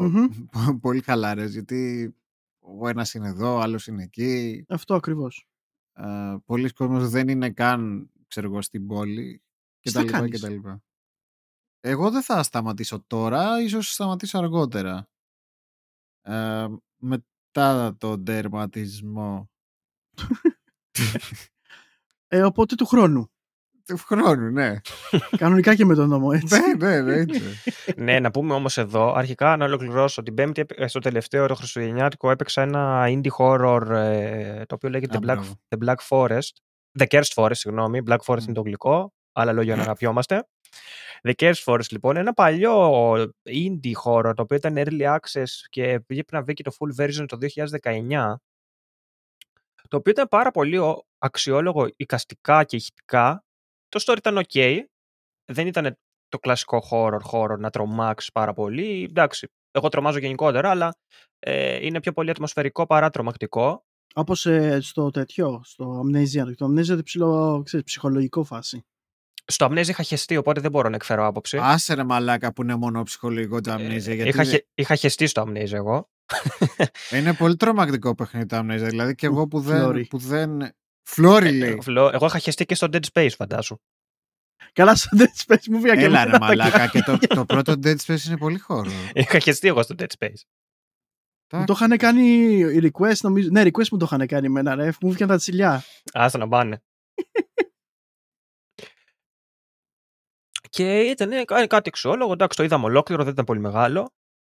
Μμμ. 0.00 0.26
πολύ 0.80 1.00
χαλάρες, 1.00 1.52
γιατί 1.52 2.14
ο 2.60 2.88
ένας 2.88 3.14
είναι 3.14 3.28
εδώ, 3.28 3.54
ο 3.54 3.60
άλλος 3.60 3.86
είναι 3.86 4.02
εκεί. 4.02 4.64
Αυτό 4.68 4.94
ακριβώς. 4.94 5.46
Ε, 5.92 6.34
πολλοί 6.44 6.70
κόσμος 6.70 7.08
δεν 7.08 7.28
είναι 7.28 7.50
καν, 7.50 8.10
ξέρω 8.28 8.46
εγώ, 8.46 8.62
στην 8.62 8.86
πόλη 8.86 9.42
και 9.80 9.88
Τι 9.90 9.94
τα 9.94 10.00
θα 10.00 10.04
λοιπά 10.04 10.16
και 10.16 10.20
κάνεις; 10.20 10.40
τα 10.40 10.48
λοιπά. 10.48 10.82
Εγώ 11.80 12.10
δεν 12.10 12.22
θα 12.22 12.42
σταματήσω 12.42 13.04
τώρα, 13.06 13.60
ίσως 13.62 13.92
σταματήσω 13.92 14.38
αργότερα. 14.38 15.08
Ε, 16.22 16.66
μετά 16.96 17.96
τον 17.98 18.24
τερματισμό 18.24 19.50
Ε, 22.28 22.42
οπότε 22.42 22.74
του 22.74 22.86
χρόνου. 22.86 23.30
Του 23.86 23.96
χρόνου, 23.96 24.50
ναι. 24.50 24.74
Κανονικά 25.36 25.74
και 25.74 25.84
με 25.84 25.94
τον 25.94 26.08
νόμο, 26.08 26.28
έτσι. 26.32 26.60
ναι, 26.76 27.00
ναι, 27.00 27.16
ναι. 27.24 27.24
ναι, 27.96 28.20
να 28.20 28.30
πούμε 28.30 28.54
όμως 28.54 28.78
εδώ, 28.78 29.12
αρχικά 29.14 29.56
να 29.56 29.64
ολοκληρώσω. 29.64 30.22
Την 30.22 30.34
Πέμπτη, 30.34 30.60
έπαι- 30.60 30.88
στο 30.88 30.98
τελευταίο 30.98 31.46
το 31.46 31.54
Χριστουγεννιάτικο, 31.54 32.30
έπαιξα 32.30 32.62
ένα 32.62 33.04
indie 33.06 33.30
horror 33.38 33.90
ε, 33.90 34.64
το 34.66 34.74
οποίο 34.74 34.88
λέγεται 34.90 35.16
Α, 35.16 35.20
The 35.20 35.22
Black, 35.22 35.26
μπράβο. 35.34 35.54
The 35.68 35.84
Black 35.86 35.96
Forest. 36.08 36.50
The 36.98 37.06
Cursed 37.08 37.32
Forest, 37.34 37.54
συγγνώμη. 37.56 38.00
Black 38.06 38.18
Forest 38.26 38.38
Μμ. 38.40 38.44
είναι 38.44 38.52
το 38.54 38.60
γλυκό. 38.60 39.12
Άλλα 39.32 39.52
λόγια 39.52 39.76
να 39.76 39.82
αγαπιόμαστε. 39.82 40.46
The 41.28 41.32
Curse 41.38 41.62
Forest 41.64 41.88
λοιπόν, 41.90 42.16
ένα 42.16 42.32
παλιό 42.32 43.12
indie 43.44 43.92
χώρο 43.94 44.34
το 44.34 44.42
οποίο 44.42 44.56
ήταν 44.56 44.74
early 44.76 45.16
access 45.16 45.44
και 45.68 46.00
πήγε 46.06 46.22
να 46.32 46.42
βγει 46.42 46.52
και 46.54 46.62
το 46.62 46.72
full 46.78 47.02
version 47.04 47.24
το 47.28 47.38
2019 47.82 48.34
το 49.88 49.96
οποίο 49.96 50.12
ήταν 50.12 50.28
πάρα 50.28 50.50
πολύ 50.50 50.78
ο- 50.78 51.06
αξιόλογο 51.18 51.88
οικαστικά 51.96 52.64
και 52.64 52.76
ηχητικά. 52.76 53.44
Το 53.94 54.04
story 54.06 54.16
ήταν 54.16 54.40
ok, 54.48 54.78
δεν 55.52 55.66
ήταν 55.66 55.98
το 56.28 56.38
κλασικό 56.38 56.82
horror 56.90 57.18
χώρο 57.22 57.56
να 57.56 57.70
τρομάξεις 57.70 58.32
πάρα 58.32 58.52
πολύ. 58.52 59.02
Εντάξει, 59.10 59.48
εγώ 59.70 59.88
τρομάζω 59.88 60.18
γενικότερα, 60.18 60.70
αλλά 60.70 60.94
ε, 61.38 61.86
είναι 61.86 62.00
πιο 62.00 62.12
πολύ 62.12 62.30
ατμοσφαιρικό 62.30 62.86
παρά 62.86 63.10
τρομακτικό. 63.10 63.84
Όπως 64.14 64.46
ε, 64.46 64.78
στο 64.80 65.10
τέτοιο, 65.10 65.60
στο 65.64 66.00
Amnesia. 66.04 66.54
Το 66.56 66.66
Amnesia 66.66 66.86
είναι 66.88 67.02
ψηλό, 67.02 67.62
ξέρεις, 67.64 67.86
ψυχολογικό 67.86 68.44
φάση. 68.44 68.84
Στο 69.46 69.66
Amnesia 69.66 69.88
είχα 69.88 70.02
χεστεί, 70.02 70.36
οπότε 70.36 70.60
δεν 70.60 70.70
μπορώ 70.70 70.88
να 70.88 70.94
εκφέρω 70.94 71.26
άποψη. 71.26 71.58
Άσε 71.62 71.94
ρε 71.94 72.04
μαλάκα 72.04 72.52
που 72.52 72.62
είναι 72.62 72.74
μόνο 72.74 73.02
ψυχολογικό 73.02 73.60
το 73.60 73.74
Amnesia. 73.74 73.78
γιατί 73.98 74.20
Ε, 74.20 74.28
είχα, 74.28 74.42
δεν- 74.42 74.52
χε- 74.52 74.66
είχα 74.74 74.94
χεστεί 74.94 75.26
στο 75.26 75.42
Amnesia 75.42 75.72
εγώ. 75.72 76.10
Είναι 77.12 77.34
πολύ 77.34 77.56
τρομακτικό 77.56 78.14
παιχνίδι 78.14 78.46
το 78.46 78.58
Amnesia. 78.58 78.86
Δηλαδή 78.88 79.14
και 79.14 79.26
εγώ 79.26 79.48
που 79.48 79.60
δεν. 79.60 79.78
Φλόρι. 79.80 80.06
Που 80.06 80.18
δεν... 80.18 80.60
Φλόρι 81.06 81.46
Ε, 81.48 81.50
λέει. 81.52 81.78
φλο- 81.82 82.10
εγώ 82.12 82.26
είχα 82.26 82.38
χεστεί 82.38 82.64
και 82.66 82.74
στο 82.74 82.86
Dead 82.92 83.00
Space, 83.12 83.30
φαντάσου. 83.36 83.76
Καλά, 84.72 84.94
στο 84.94 85.08
Dead 85.20 85.42
Space 85.52 85.64
μου 85.70 85.80
βγήκε 85.80 86.04
Έλα 86.04 86.24
ρε 86.24 86.38
μαλάκα. 86.40 86.86
και 86.88 87.00
το, 87.00 87.18
το 87.36 87.44
πρώτο 87.44 87.72
Dead 87.72 87.96
Space 88.06 88.24
είναι 88.26 88.36
πολύ 88.36 88.58
χώρο. 88.58 88.90
είχα 89.14 89.38
χεστεί 89.38 89.68
εγώ 89.68 89.82
στο 89.82 89.94
Dead 89.98 90.06
Space. 90.18 90.40
Μου 91.52 91.64
το 91.64 91.72
είχαν 91.76 91.96
κάνει 91.96 92.58
request, 92.82 93.16
νομίζω. 93.20 93.48
Ναι, 93.50 93.62
request 93.62 93.88
μου 93.90 93.98
το 93.98 94.04
είχαν 94.04 94.26
κάνει 94.26 94.46
εμένα, 94.46 94.74
ρε. 94.74 94.84
Μου 95.00 95.08
βγήκαν 95.08 95.28
τα 95.28 95.36
τσιλιά. 95.36 95.82
Άστα 96.12 96.38
να 96.38 96.48
πάνε. 96.48 96.82
και 100.70 101.00
ήταν 101.00 101.32
ε, 101.32 101.44
κα- 101.44 101.66
κάτι 101.66 101.88
αξιόλογο. 101.88 102.32
Εντάξει, 102.32 102.56
το 102.56 102.64
είδαμε 102.64 102.84
ολόκληρο, 102.84 103.22
δεν 103.22 103.32
ήταν 103.32 103.44
πολύ 103.44 103.60
μεγάλο. 103.60 104.10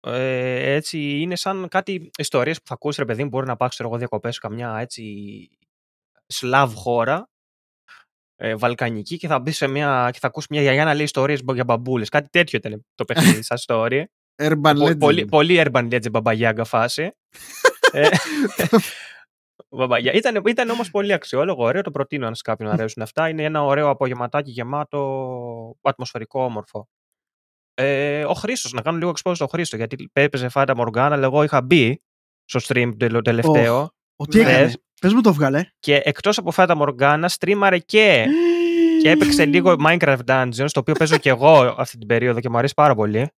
Ε, 0.08 0.74
έτσι 0.74 0.98
είναι 1.20 1.36
σαν 1.36 1.68
κάτι 1.68 2.10
ιστορίες 2.18 2.58
που 2.58 2.68
θα 2.68 2.74
ακούσεις 2.74 3.00
ρε 3.00 3.06
παιδί 3.06 3.24
μου 3.24 3.30
μπορεί 3.30 3.46
να 3.48 3.56
πάω 3.56 3.68
ξέρω 3.70 3.90
εγώ 3.90 3.98
διακοπές 3.98 4.34
σε 4.34 4.40
καμιά 4.40 4.78
έτσι 4.78 5.04
σλαβ 6.27 6.74
χώρα 6.75 7.29
ε, 8.36 8.55
βαλκανική 8.55 9.17
και 9.17 9.27
θα 9.27 9.39
μπεις 9.39 9.58
σε 9.58 9.67
μια 9.67 10.10
και 10.13 10.20
θα 10.20 10.27
ακούσει 10.27 10.48
μια 10.50 10.62
γιαγιά 10.62 10.86
να 10.86 10.94
λέει 10.94 11.03
ιστορίες 11.03 11.41
για 11.53 11.63
μπαμπούλες 11.63 12.10
κάτι 12.10 12.29
τέτοιο 12.29 12.58
ήταν 12.63 12.86
το 12.96 13.05
παιχνίδι 13.05 13.41
σαν 13.44 13.58
story 13.67 14.03
Urban 14.44 14.74
Πο- 14.77 14.86
Legend. 14.86 15.00
πολύ, 15.00 15.25
πολύ 15.25 15.63
urban 15.65 15.84
legend 15.94 16.12
μπαμπαγιάγκα 16.12 16.63
φάση. 16.63 17.12
ε, 17.91 18.08
μπαμπαγιά. 19.75 20.12
Ήταν, 20.13 20.41
ήταν 20.48 20.70
όμως 20.70 20.89
πολύ 20.91 21.13
αξιόλογο, 21.13 21.63
ωραίο, 21.63 21.82
το 21.82 21.91
προτείνω 21.91 22.27
αν 22.27 22.36
σε 22.36 22.41
κάποιον 22.41 22.70
αρέσουν 22.70 23.01
αυτά. 23.03 23.29
Είναι 23.29 23.44
ένα 23.44 23.63
ωραίο 23.63 23.89
απογευματάκι 23.89 24.51
γεμάτο 24.51 25.75
ατμοσφαιρικό 25.82 26.44
όμορφο. 26.44 26.88
Ε, 27.74 28.25
ο 28.25 28.34
Χρήστος, 28.34 28.72
να 28.74 28.82
κάνω 28.82 28.98
λίγο 28.98 29.13
expose 29.15 29.36
στο 29.36 29.48
Χρήστο, 29.48 29.75
γιατί 29.75 30.10
έπαιζε 30.13 30.50
Φάντα 30.50 30.75
Μοργάν, 30.75 31.13
αλλά 31.13 31.25
εγώ 31.25 31.44
είχα 31.44 31.62
μπει 31.62 32.01
στο 32.46 32.60
stream 32.63 32.89
το 32.89 32.98
τελε- 32.98 33.24
τελευταίο 33.24 33.89
Ο 34.15 34.25
τι 34.25 34.38
Ναι. 34.44 34.50
έκανε; 34.51 34.74
Πες 35.02 35.14
μου 35.14 35.22
το 35.22 35.34
βγάλε. 35.34 35.66
και 35.80 36.02
εκτός 36.04 36.38
από 36.38 36.52
Φάντα 36.52 36.75
Μοργάνα 36.75 37.28
στρίμαρε 37.30 37.78
και, 37.80 38.25
και 39.02 39.10
έπαιξε 39.10 39.46
λίγο 39.46 39.75
Minecraft 39.86 40.20
Dungeons, 40.25 40.68
το 40.72 40.80
οποίο 40.80 40.94
παίζω 40.94 41.18
και 41.18 41.30
εγώ 41.30 41.75
αυτή 41.78 41.98
την 41.98 42.08
περίοδο 42.08 42.40
και 42.40 42.50
μου 42.50 42.58
αρέσει 42.58 42.74
πάρα 42.74 42.96
πολύ. 42.96 43.30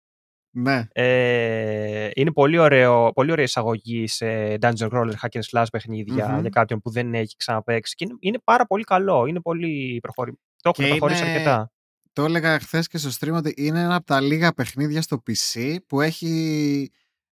Ναι. 0.52 0.88
Ε, 0.92 2.10
είναι 2.16 2.32
πολύ, 2.32 2.58
ωραίο, 2.58 3.12
πολύ 3.14 3.32
ωραία 3.32 3.44
εισαγωγή 3.44 4.08
σε 4.08 4.26
Dungeon 4.62 4.90
Crawler 4.90 5.12
Hack 5.22 5.40
and 5.40 5.42
Slash 5.52 5.66
παιχνιδια 5.72 6.30
Μμμ. 6.30 6.40
για 6.42 6.50
κάποιον 6.50 6.80
που 6.80 6.90
δεν 6.90 7.14
έχει 7.14 7.36
ξαναπαίξει. 7.36 7.96
Και 7.96 8.06
είναι, 8.06 8.16
είναι 8.20 8.40
πάρα 8.44 8.66
πολύ 8.66 8.84
καλό. 8.84 9.26
Είναι 9.26 9.42
πολύ 9.42 10.00
προχωρη... 10.02 10.32
Το 10.62 10.70
έχουν 10.70 10.84
Και 10.84 10.90
προχωρήσει 10.90 11.22
είναι- 11.24 11.32
αρκετά. 11.32 11.72
Το 12.14 12.24
έλεγα 12.24 12.60
χθες 12.60 12.88
και 12.88 12.98
στο 12.98 13.10
stream 13.20 13.34
ότι 13.38 13.54
είναι 13.58 13.80
ένα 13.80 13.96
από 13.96 14.06
τα 14.06 14.22
λίγα 14.22 14.54
παιχνίδια 14.54 15.02
στο 15.02 15.24
PC 15.28 15.76
που 15.88 16.02
έχει 16.02 16.92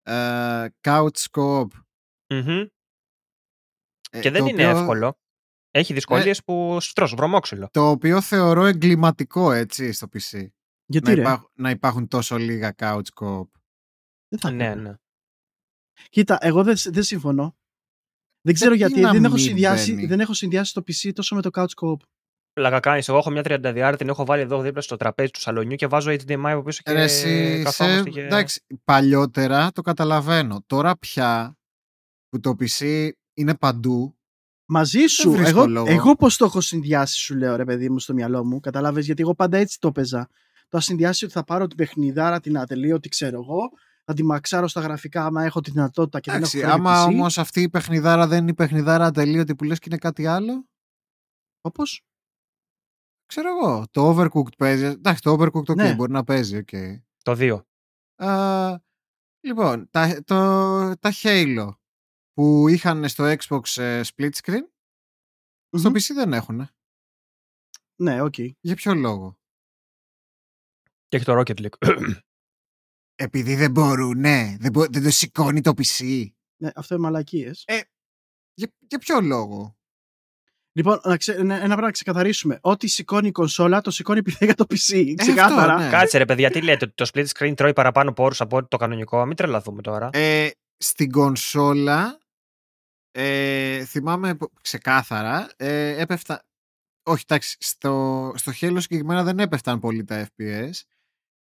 ε, 0.03 0.13
couch 0.87 1.25
co-op. 1.31 1.67
Μμμ. 2.29 2.65
Ε, 4.09 4.19
Και 4.19 4.31
δεν 4.31 4.41
το 4.41 4.47
είναι 4.47 4.67
οποίο- 4.67 4.79
εύκολο. 4.79 5.17
Έχει 5.71 5.93
δυσκολίες 5.93 6.43
που 6.43 6.77
στρως, 6.79 7.13
βρωμόξυλο. 7.15 7.67
Το 7.71 7.89
οποίο 7.89 8.21
θεωρώ 8.21 8.65
εγκληματικό 8.65 9.51
έτσι 9.51 9.91
στο 9.91 10.07
PC. 10.13 10.47
Γιατί 10.85 11.09
Να, 11.09 11.15
ρε; 11.15 11.21
υπάρχ- 11.21 11.49
να 11.53 11.69
υπάρχουν 11.69 12.07
τόσο 12.07 12.37
λίγα 12.37 12.75
couch 12.77 13.01
co-op. 13.15 13.47
Δεν 14.27 14.39
θα 14.39 14.51
Ναι, 14.51 14.65
έπρεπε. 14.67 14.89
ναι. 14.89 14.95
Κοίτα, 16.09 16.37
εγώ 16.41 16.63
δεν, 16.63 16.75
δεν 16.85 17.03
συμφωνώ. 17.03 17.57
Δεν 18.41 18.53
ξέρω 18.53 18.73
Γιατί 18.73 18.93
γιατί. 18.93 19.05
να 19.05 19.11
Δεν 19.13 19.23
έχω, 19.23 19.33
μην 19.33 19.43
συνδυάσει, 19.43 19.93
μπαίνει; 19.93 20.05
δεν 20.07 20.19
έχω 20.19 20.33
συνδυάσει 20.33 20.73
το 20.73 20.81
PC 20.87 21.11
τόσο 21.13 21.35
με 21.35 21.41
το 21.41 21.49
couch 21.53 21.73
co-op. 21.81 21.97
Πλάκα 22.53 22.79
κάνεις. 22.79 23.07
Εγώ 23.09 23.17
έχω 23.17 23.29
μια 23.29 23.41
30 23.45 23.95
την 23.97 24.09
έχω 24.09 24.25
βάλει 24.25 24.41
εδώ 24.41 24.61
δίπλα 24.61 24.81
στο 24.81 24.95
τραπέζι 24.95 25.31
του 25.31 25.39
σαλονιού 25.39 25.75
και 25.75 25.87
βάζω 25.87 26.11
HDMI 26.11 26.39
από 26.45 26.61
πίσω 26.63 26.81
και 26.83 26.91
Ρε, 26.91 27.03
εσύ, 27.03 27.61
καθόμαστε 27.63 28.01
σε- 28.03 28.09
και... 28.09 28.21
εντάξει, 28.21 28.65
παλιότερα 28.83 29.71
το 29.71 29.81
καταλαβαίνω. 29.81 30.63
Τώρα 30.67 30.97
πια 30.97 31.57
που 32.29 32.39
το 32.39 32.55
PC 32.59 33.09
είναι 33.33 33.55
παντού, 33.55 34.13
Μαζί 34.71 35.05
σου, 35.05 35.31
βρίσκω 35.31 35.49
εγώ, 35.59 35.67
λόγο. 35.67 35.91
εγώ 35.91 36.15
πώς 36.15 36.37
το 36.37 36.45
έχω 36.45 36.61
συνδυάσει, 36.61 37.17
σου 37.19 37.35
λέω 37.35 37.55
ρε 37.55 37.63
παιδί 37.65 37.89
μου 37.89 37.99
στο 37.99 38.13
μυαλό 38.13 38.45
μου. 38.45 38.59
Κατάλαβε, 38.59 39.01
γιατί 39.01 39.21
εγώ 39.21 39.35
πάντα 39.35 39.57
έτσι 39.57 39.79
το 39.79 39.87
έπαιζα. 39.87 40.27
Το 40.61 40.77
έχω 40.77 40.81
συνδυάσει 40.81 41.25
ότι 41.25 41.33
θα 41.33 41.43
πάρω 41.43 41.67
την 41.67 41.77
παιχνιδάρα, 41.77 42.39
την 42.39 42.57
ατελείωτη, 42.57 43.09
ξέρω 43.09 43.39
εγώ, 43.41 43.69
θα 44.05 44.13
τη 44.13 44.23
μαξάρω 44.23 44.67
στα 44.67 44.81
γραφικά 44.81 45.25
άμα 45.25 45.43
έχω 45.43 45.61
τη 45.61 45.71
δυνατότητα 45.71 46.19
και 46.19 46.31
εντάξει, 46.31 46.57
δεν 46.59 46.67
έχω 46.67 46.77
άμα 46.77 46.93
χρόνο 46.95 47.07
PC. 47.11 47.13
όμως 47.13 47.37
αυτή 47.37 47.61
η 47.61 47.69
παιχνιδάρα 47.69 48.27
δεν 48.27 48.41
είναι 48.41 48.51
η 48.51 48.53
παιχνιδάρα 48.53 49.05
ατελείωτη 49.05 49.55
που 49.55 49.63
λες 49.63 49.79
και 49.79 49.85
είναι 49.89 49.97
κάτι 49.97 50.25
άλλο, 50.25 50.65
Όπως, 51.61 52.01
ξέρω 53.25 53.49
εγώ, 53.49 53.85
το 53.91 54.09
Overcooked 54.09 54.57
παίζει, 54.57 54.85
εντάξει 54.85 55.21
το 55.21 55.33
Overcooked 55.39 55.71
okay, 55.71 55.75
Ναι. 55.75 55.95
μπορεί 55.95 56.11
να 56.11 56.23
παίζει, 56.23 56.63
ok. 56.71 57.01
Το 57.23 57.35
2. 57.39 57.61
Α, 58.25 58.79
λοιπόν, 59.39 59.87
τα, 59.91 60.21
το, 60.23 60.35
τα 60.97 61.11
Halo 61.23 61.69
που 62.39 62.67
είχαν 62.67 63.09
στο 63.09 63.35
Xbox 63.37 63.81
ε, 63.81 64.01
split 64.05 64.29
screen, 64.43 64.63
στο 65.77 65.89
Μμμ. 65.89 65.95
PC 65.95 66.07
δεν 66.13 66.33
έχουν. 66.33 66.69
ναι, 68.01 68.21
οκ. 68.21 68.33
Για 68.59 68.75
ποιο 68.75 68.93
λόγο; 68.93 69.39
Και 71.07 71.15
έχει 71.17 71.25
το 71.25 71.39
Rocket 71.39 71.61
League. 71.67 71.97
Επειδή 73.25 73.55
δεν 73.55 73.71
μπορούν, 73.71 74.19
ναι. 74.19 74.55
Δεν, 74.59 74.71
μπο- 74.71 74.85
δεν 74.89 75.03
το 75.03 75.09
σηκώνει 75.09 75.61
το 75.61 75.73
PC. 75.77 76.25
Ναι, 76.61 76.69
αυτό 76.75 76.93
είναι 76.95 77.03
μαλακίες. 77.03 77.63
Για, 78.53 78.73
για 78.77 78.97
ποιο 78.99 79.21
λόγο; 79.21 79.77
Λοιπόν, 80.71 80.99
να 81.03 81.17
ξε... 81.17 81.43
ναι, 81.43 81.55
ένα 81.55 81.65
πράγμα 81.65 81.85
να 81.85 81.91
ξεκαθαρίσουμε. 81.91 82.59
Ό,τι 82.61 82.87
σηκώνει 82.87 83.27
η 83.27 83.31
κονσόλα, 83.31 83.81
το 83.81 83.91
σηκώνει 83.91 84.19
επειδή 84.19 84.45
για 84.45 84.55
το 84.55 84.65
PC. 84.69 85.05
Ε, 85.07 85.13
Ξεκάθαρα. 85.13 85.73
αυτό, 85.73 85.85
ναι. 85.85 85.89
Κάτσε 85.91 86.17
ρε 86.17 86.25
παιδιά, 86.25 86.51
τι 86.51 86.61
λέτε, 86.61 86.85
ότι 86.85 86.93
το 86.95 87.09
split 87.13 87.27
screen 87.27 87.53
τρώει 87.55 87.73
παραπάνω 87.73 88.13
πόρους 88.13 88.41
από 88.41 88.57
ό,τι 88.57 88.67
το 88.67 88.77
κανονικό; 88.77 89.25
Μην 89.25 89.35
τρελαθούμε 89.35 89.81
τώρα. 89.81 90.09
Ε, 90.13 90.49
στην 90.77 91.11
κονσόλα, 91.11 92.17
ε, 93.21 93.85
θυμάμαι 93.85 94.35
πο- 94.35 94.51
ξεκάθαρα, 94.61 95.49
ε, 95.57 96.01
έπεφτα... 96.01 96.43
Όχι, 97.03 97.23
εντάξει, 97.27 97.57
στο, 97.59 98.31
στο 98.35 98.51
Halo 98.61 98.75
συγκεκριμένα 98.79 99.23
δεν 99.23 99.39
έπεφταν 99.39 99.79
πολύ 99.79 100.03
τα 100.03 100.27
FPS. 100.37 100.69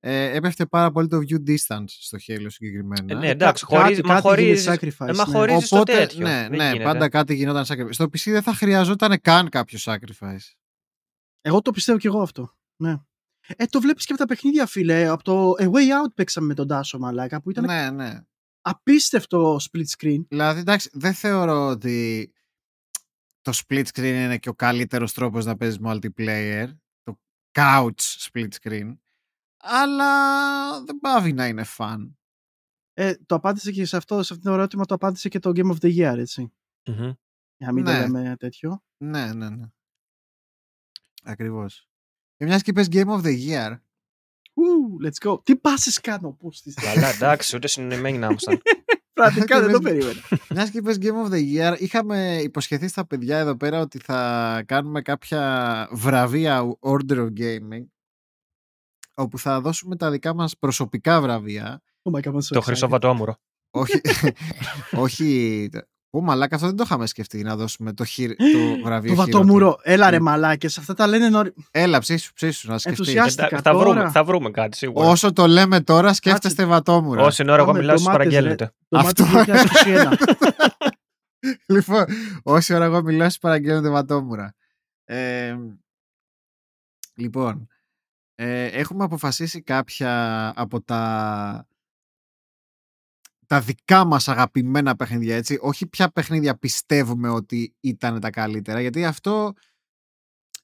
Ε, 0.02 0.36
έπεφτε 0.36 0.66
πάρα 0.66 0.90
πολύ 0.90 1.08
το 1.08 1.16
view 1.18 1.48
distance 1.48 1.84
στο 1.86 2.18
Halo 2.26 2.46
συγκεκριμένα. 2.46 3.12
Ε, 3.12 3.14
ναι, 3.14 3.28
εντάξει, 3.28 3.64
Κάτι- 3.66 3.76
χωρίζει, 3.82 4.00
μα 4.04 4.20
κάτι 4.20 4.42
γίνεται 4.42 4.60
χωρίζει. 4.60 4.68
sacrifice, 4.70 5.08
ε, 5.08 5.12
μα 5.12 5.26
ναι. 5.28 5.32
χωρίζει 5.34 5.66
στο 5.66 5.76
Οπότε, 5.76 5.92
τέτοιο. 5.98 6.26
ναι, 6.26 6.40
Δεν 6.48 6.56
ναι 6.58 6.66
γίνεται. 6.66 6.84
πάντα 6.84 7.08
κάτι 7.08 7.34
γινόταν 7.34 7.64
sacrifice. 7.68 7.92
Στο 7.94 8.04
PC 8.04 8.22
δεν 8.24 8.42
θα 8.42 8.54
χρειαζόταν 8.54 9.20
καν 9.20 9.48
κάποιο 9.48 9.78
sacrifice. 9.82 10.52
Εγώ 11.40 11.60
το 11.62 11.70
πιστεύω 11.70 11.98
κι 11.98 12.06
εγώ 12.06 12.22
αυτό. 12.22 12.54
Ναι. 12.76 12.96
Ε, 13.56 13.64
το 13.66 13.80
βλέπεις 13.80 14.04
και 14.06 14.12
από 14.12 14.20
τα 14.22 14.28
παιχνίδια, 14.28 14.66
φίλε. 14.66 15.06
Από 15.08 15.22
το 15.22 15.50
A 15.58 15.64
Way 15.64 16.04
Out 16.04 16.12
παίξαμε 16.14 16.46
με 16.46 16.54
τον 16.54 16.66
Τάσο 16.68 16.98
Μαλάκα 16.98 17.40
που 17.40 17.50
ήταν 17.50 17.64
Ναι, 17.64 17.90
ναι. 17.90 18.20
Απίστευτο 18.60 19.56
split 19.56 19.84
screen. 19.98 20.24
Δηλαδή, 20.28 20.60
εντάξει, 20.60 20.90
δεν 20.92 21.14
θεωρώ 21.14 21.66
ότι 21.66 22.32
το 23.40 23.52
split 23.54 23.84
screen 23.94 24.04
είναι 24.24 24.38
και 24.38 24.48
ο 24.48 24.54
καλύτερος 24.54 25.12
τρόπος 25.12 25.44
να 25.44 25.56
παίζεις 25.56 25.78
multiplayer. 25.84 26.66
Το 27.02 27.18
couch 27.52 28.00
split 28.30 28.48
screen. 28.62 28.96
Αλλά 29.62 30.84
δεν 30.84 30.98
πάβει 31.00 31.32
να 31.32 31.46
είναι 31.46 31.64
fun. 31.76 32.10
Ε, 32.92 33.14
το 33.26 33.34
απάντησε 33.34 33.72
και 33.72 33.84
σε 33.84 33.96
αυτό, 33.96 34.22
σε 34.22 34.32
αυτό 34.32 34.48
το 34.48 34.54
ερώτημα 34.54 34.84
το 34.84 34.94
απάντησε 34.94 35.28
και 35.28 35.38
το 35.38 35.50
Game 35.54 35.70
of 35.70 35.76
the 35.80 35.96
Year, 35.96 36.18
έτσι. 36.18 36.52
Μμμ. 36.88 37.12
Για 37.56 37.66
να 37.66 37.72
μην 37.72 37.84
Ναι. 37.84 37.92
το 37.92 37.98
λέμε 38.00 38.36
τέτοιο. 38.36 38.82
Ναι, 39.04 39.32
ναι, 39.32 39.48
ναι. 39.50 39.66
Ακριβώς. 41.22 41.88
Και 42.36 42.44
μιας 42.44 42.62
και 42.62 42.70
είπες 42.70 42.86
Game 42.90 43.08
of 43.08 43.22
the 43.24 43.48
Year, 43.48 43.80
Ου, 44.60 44.98
let's 45.06 45.28
go. 45.30 45.44
Τι 45.44 45.56
πάσες 45.56 46.00
κάνω, 46.00 46.32
πώς 46.32 46.62
τις 46.62 46.74
Καλά, 46.74 47.08
εντάξει, 47.08 47.56
ούτε 47.56 47.68
συνεννοημένοι 47.68 48.18
να 48.18 48.26
ήμασταν. 48.26 48.60
Πραγματικά 49.12 49.60
δεν 49.60 49.72
το 49.72 49.78
Και 49.78 49.84
περίμενα. 49.84 50.20
Μιας 50.50 50.70
και 50.70 50.78
είπες 50.78 50.96
Game 51.00 51.26
of 51.26 51.32
the 51.32 51.40
Year, 51.56 51.74
είχαμε 51.78 52.40
υποσχεθεί 52.42 52.88
στα 52.88 53.06
παιδιά 53.06 53.38
εδώ 53.38 53.56
πέρα 53.56 53.80
ότι 53.80 53.98
θα 53.98 54.62
κάνουμε 54.66 55.02
κάποια 55.02 55.88
βραβεία 55.92 56.76
Order 56.80 57.16
of 57.16 57.28
Gaming 57.38 57.84
όπου 59.14 59.38
θα 59.38 59.60
δώσουμε 59.60 59.96
τα 59.96 60.10
δικά 60.10 60.34
μας 60.34 60.58
προσωπικά 60.58 61.20
βραβεία 61.20 61.82
Oh 62.02 62.12
my 62.16 62.20
God, 62.22 62.32
I'm 62.32 62.36
so 62.36 62.40
το 62.48 62.60
χρυσό 62.60 62.86
excited. 62.86 62.90
βατόμουρο. 62.90 63.36
όχι, 63.70 64.00
όχι 65.04 65.68
Ω, 66.12 66.20
μαλάκα, 66.20 66.54
αυτό 66.54 66.66
δεν 66.66 66.76
το 66.76 66.82
είχαμε 66.86 67.06
σκεφτεί 67.06 67.42
να 67.42 67.56
δώσουμε 67.56 67.92
το, 67.92 68.04
χειρ... 68.04 68.30
το 68.36 68.82
βραβείο. 68.84 69.14
Το 69.14 69.22
χειρότερο. 69.22 69.38
βατόμουρο. 69.38 69.78
Έλα 69.82 70.10
ρε 70.10 70.16
Τι- 70.16 70.22
μαλάκες, 70.22 70.78
αυτά 70.78 70.94
τα 70.94 71.06
λένε 71.06 71.28
νωρί... 71.28 71.54
Έλα, 71.70 71.98
ψήσου, 71.98 72.32
ψήσου, 72.32 72.70
να 72.70 72.78
σκεφτείς. 72.78 72.98
Ενθουσιάστηκα. 73.00 73.46
Εντάξει, 73.46 73.64
θα, 73.64 73.72
τώρα. 73.72 73.92
βρούμε, 73.92 74.10
θα 74.10 74.24
βρούμε 74.24 74.50
κάτι 74.50 74.76
σίγουρα. 74.76 75.08
Όσο 75.08 75.32
το 75.32 75.46
λέμε 75.46 75.80
τώρα, 75.80 76.12
σκέφτεστε 76.12 76.64
βατόμουρα. 76.64 77.22
Όση 77.22 77.42
ώρα 77.42 77.54
εγώ 77.54 77.66
Πάμε, 77.66 77.78
μιλάω, 77.78 77.96
σας 77.96 78.06
ντομάτες, 78.06 78.26
παραγγέλνετε. 78.28 78.72
Το 78.88 78.98
Αυτό. 78.98 79.24
Μάρτιο 79.24 79.54
2021. 79.54 80.12
λοιπόν, 81.66 82.04
όση 82.42 82.74
ώρα 82.74 82.84
εγώ 82.84 83.02
μιλάω, 83.02 83.28
σας 83.28 83.38
παραγγέλνετε 83.38 83.88
βατόμουρα. 83.88 84.54
Ε, 85.04 85.56
λοιπόν, 87.14 87.68
ε, 88.34 88.64
έχουμε 88.64 89.04
αποφασίσει 89.04 89.62
κάποια 89.62 90.52
από 90.56 90.82
τα 90.82 91.66
τα 93.50 93.60
δικά 93.60 94.04
μας 94.04 94.28
αγαπημένα 94.28 94.96
παιχνίδια, 94.96 95.36
έτσι. 95.36 95.58
Όχι 95.60 95.86
ποια 95.86 96.10
παιχνίδια 96.10 96.58
πιστεύουμε 96.58 97.28
ότι 97.28 97.74
ήταν 97.80 98.20
τα 98.20 98.30
καλύτερα, 98.30 98.80
γιατί 98.80 99.04
αυτό 99.04 99.52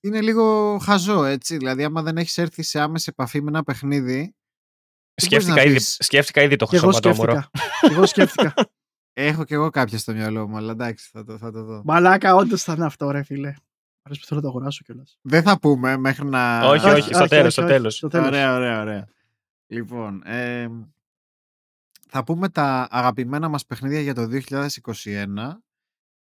είναι 0.00 0.21
λίγο 0.21 0.78
χαζό, 0.78 1.25
έτσι. 1.25 1.57
Δηλαδή, 1.57 1.85
άμα 1.85 2.02
δεν 2.02 2.16
έχεις 2.16 2.38
έρθει 2.38 2.62
σε 2.62 2.81
άμεση 2.81 3.09
επαφή 3.11 3.43
με 3.43 3.49
ένα 3.49 3.62
παιχνίδι, 3.62 4.14
δεν 4.14 5.28
μπορείς 5.28 5.45
Σκέφτηκα 5.45 5.55
να 5.55 5.62
ήδη, 5.62 5.75
πεις, 5.75 5.97
σκέφτηκα 6.00 6.43
ήδη 6.43 6.57
το 6.57 6.66
Και 6.66 6.76
εγώ 6.76 6.93
χρυσό 6.93 7.14
βατόμουρο. 7.14 7.33
σκέφτηκα. 7.33 7.78
Και 7.81 7.93
εγώ 7.93 8.07
σκέφτηκα. 8.07 8.55
έχω 9.31 9.45
κι 9.45 9.55
εγώ 9.55 9.71
κάποια 9.71 9.99
στο 9.99 10.12
μυαλό 10.12 10.49
μου, 10.49 10.57
αλλά 10.57 10.73
εντάξει, 10.73 11.09
θα 11.12 11.25
το, 11.25 11.38
θα 11.38 11.50
το 11.50 11.64
δω. 11.64 11.83
Μαλάκα, 11.85 12.35
όντως 12.35 12.62
θα 12.62 12.73
είναι 12.73 12.85
αυτό, 12.85 13.11
ρε 13.11 13.23
φίλε. 13.23 13.55
Αρέσει 14.02 14.21
που 14.21 14.26
θέλω 14.26 14.40
να 14.40 14.47
το 14.47 14.49
αγοράσω 14.49 14.83
κιόλας. 14.85 15.19
Δεν 15.23 15.43
θα 15.43 15.59
πούμε 15.59 15.97
μέχρι 15.97 16.25
να... 16.25 16.69
Όχι, 16.69 16.88
όχι, 16.88 17.14
στο 17.14 17.26
τέλος, 17.26 17.52
στο 17.52 17.64
τέλος. 17.64 17.97
Στο 17.97 18.09
τέλος. 18.09 18.26
Ωραία, 18.26 18.55
ωραία, 18.55 18.81
ωραία. 18.81 19.09
Λοιπόν, 19.66 20.23
ε, 20.25 20.69
θα 22.17 22.25
πούμε 22.25 22.49
τα 22.49 22.89
αγαπημένα 22.91 23.49
μας 23.49 23.67
παιχνίδια 23.67 24.01
για 24.01 24.15
το 24.15 24.29
2021. 24.49 25.27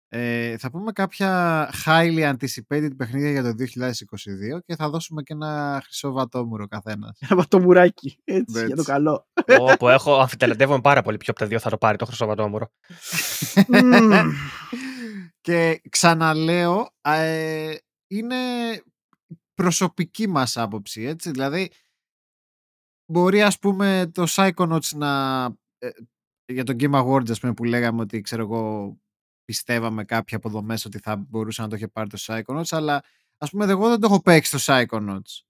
Ε, 0.07 0.57
θα 0.57 0.71
πούμε 0.71 0.91
κάποια 0.91 1.69
highly 1.85 2.33
anticipated 2.33 2.89
παιχνίδια 2.97 3.31
για 3.31 3.43
το 3.43 3.49
2022 3.49 4.59
και 4.65 4.75
θα 4.75 4.89
δώσουμε 4.89 5.21
και 5.21 5.33
ένα 5.33 5.81
χρυσό 5.83 6.11
βατόμουρο 6.11 6.67
καθένας. 6.67 7.17
Ένα 7.19 7.35
βατομουράκι. 7.35 8.19
Έτσι, 8.23 8.43
Έτσι. 8.47 8.65
για 8.65 8.75
το 8.75 8.83
καλό. 8.83 9.27
Όπου 9.59 9.87
έχω 9.87 10.19
αμφιτελετεύομαι 10.19 10.81
πάρα 10.81 11.01
πολύ 11.01 11.17
ποιο 11.17 11.31
από 11.31 11.39
τα 11.39 11.47
δύο 11.47 11.59
θα 11.59 11.69
το 11.69 11.77
πάρει 11.77 11.97
το 11.97 12.05
χρυσό 12.05 12.25
βατόμουρο; 12.25 12.71
Μμμ. 13.67 14.31
και 15.41 15.81
ξαναλέω, 15.89 16.89
ε, 17.01 17.75
είναι 18.07 18.35
προσωπική 19.53 20.27
μας 20.27 20.57
άποψη, 20.57 21.03
έτσι. 21.03 21.31
Δηλαδή, 21.31 21.71
μπορεί 23.11 23.41
ας 23.41 23.59
πούμε 23.59 24.11
το 24.13 24.25
Psychonauts 24.29 24.89
να... 24.95 25.43
ε, 25.81 25.89
για 26.45 26.63
το 26.63 26.75
Game 26.79 26.93
Awards, 27.05 27.29
ας 27.29 27.39
πούμε, 27.39 27.53
που 27.53 27.63
λέγαμε 27.63 28.01
ότι, 28.01 28.21
ξέρω 28.21 28.41
εγώ, 28.41 28.95
πιστεύαμε 29.45 30.03
κάποιοι 30.05 30.37
αποδομές 30.37 30.85
ότι 30.85 30.99
θα 30.99 31.15
μπορούσε 31.15 31.61
να 31.61 31.67
το 31.67 31.75
είχε 31.75 31.87
πάρει 31.87 32.09
το 32.09 32.17
Psychonauts, 32.21 32.69
αλλά 32.69 33.03
ας 33.37 33.49
πούμε 33.49 33.65
εγώ 33.65 33.89
δεν 33.89 33.99
το 33.99 34.07
έχω 34.07 34.21
παίξει 34.21 34.51
το 34.51 34.59
Psychonauts. 34.65 35.41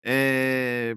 Ε, 0.00 0.92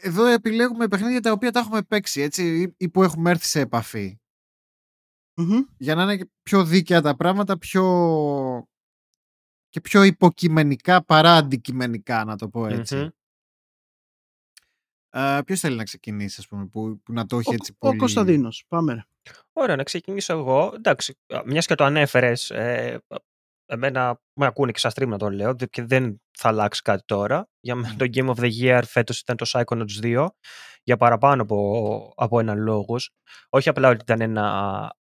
εδώ 0.00 0.26
επιλέγουμε 0.26 0.88
παιχνίδια 0.88 1.20
τα 1.20 1.32
οποία 1.32 1.52
τα 1.52 1.60
έχουμε 1.60 1.82
παίξει, 1.82 2.20
έτσι, 2.20 2.60
ή- 2.62 2.74
ή 2.76 2.88
που 2.88 3.02
έχουμε 3.02 3.30
έρθει 3.30 3.44
σε 3.46 3.60
επαφή 3.60 4.20
Μμμ. 5.36 5.60
για 5.78 5.94
να 5.94 6.02
είναι 6.02 6.16
και 6.16 6.30
πιο 6.42 6.64
δίκαια 6.64 7.00
τα 7.00 7.16
πράγματα, 7.16 7.58
πιο 7.58 7.84
και 9.68 9.80
πιο 9.80 10.02
υποκειμενικά 10.02 11.04
παρά 11.04 11.36
αντικειμενικά, 11.36 12.24
να 12.24 12.36
το 12.36 12.48
πω 12.48 12.66
έτσι. 12.66 12.96
Μμμ. 12.96 13.08
Ε, 15.10 15.38
Ποιος 15.44 15.60
θέλει 15.60 15.76
να 15.76 15.84
ξεκινήσει, 15.84 16.36
ας 16.38 16.46
πούμε, 16.46 16.66
που, 16.66 17.00
που 17.02 17.12
να 17.12 17.26
το 17.26 17.38
έχει 17.38 17.50
Ο, 17.50 17.52
έτσι 17.54 17.72
ο 17.74 17.76
πολύ. 17.86 17.98
Κωνσταντίνος. 17.98 18.64
Πάμε. 18.68 18.92
ρε. 18.94 19.00
Ωραία, 19.52 19.76
να 19.76 19.82
ξεκινήσω 19.82 20.32
εγώ. 20.32 20.72
Εντάξει, 20.76 21.18
μιας 21.44 21.66
και 21.66 21.74
το 21.74 21.84
ανέφερες, 21.84 22.50
ε, 22.50 22.98
εμένα 23.66 24.20
με 24.32 24.46
ακούνε 24.46 24.72
και 24.72 24.78
στα 24.78 24.90
stream 24.94 25.06
να 25.08 25.18
το 25.18 25.30
λέω 25.30 25.54
δε- 25.54 25.66
και 25.66 25.84
δεν 25.84 26.20
θα 26.38 26.48
αλλάξει 26.48 26.82
κάτι 26.82 27.02
τώρα. 27.06 27.48
Για 27.60 27.74
μένα 27.74 27.92
Μμ. 27.92 27.96
το 27.96 28.04
Game 28.14 28.34
of 28.34 28.40
the 28.44 28.50
Year 28.62 28.82
φέτος 28.86 29.20
ήταν 29.20 29.36
το 29.36 29.46
Psychonauts 29.48 30.00
2 30.02 30.26
για 30.82 30.96
παραπάνω 30.96 31.42
από, 31.42 32.12
από 32.16 32.40
έναν 32.40 32.58
λόγος. 32.58 33.10
Όχι 33.48 33.68
απλά 33.68 33.88
ότι 33.88 33.98
ήταν 34.02 34.20
ένα 34.20 34.42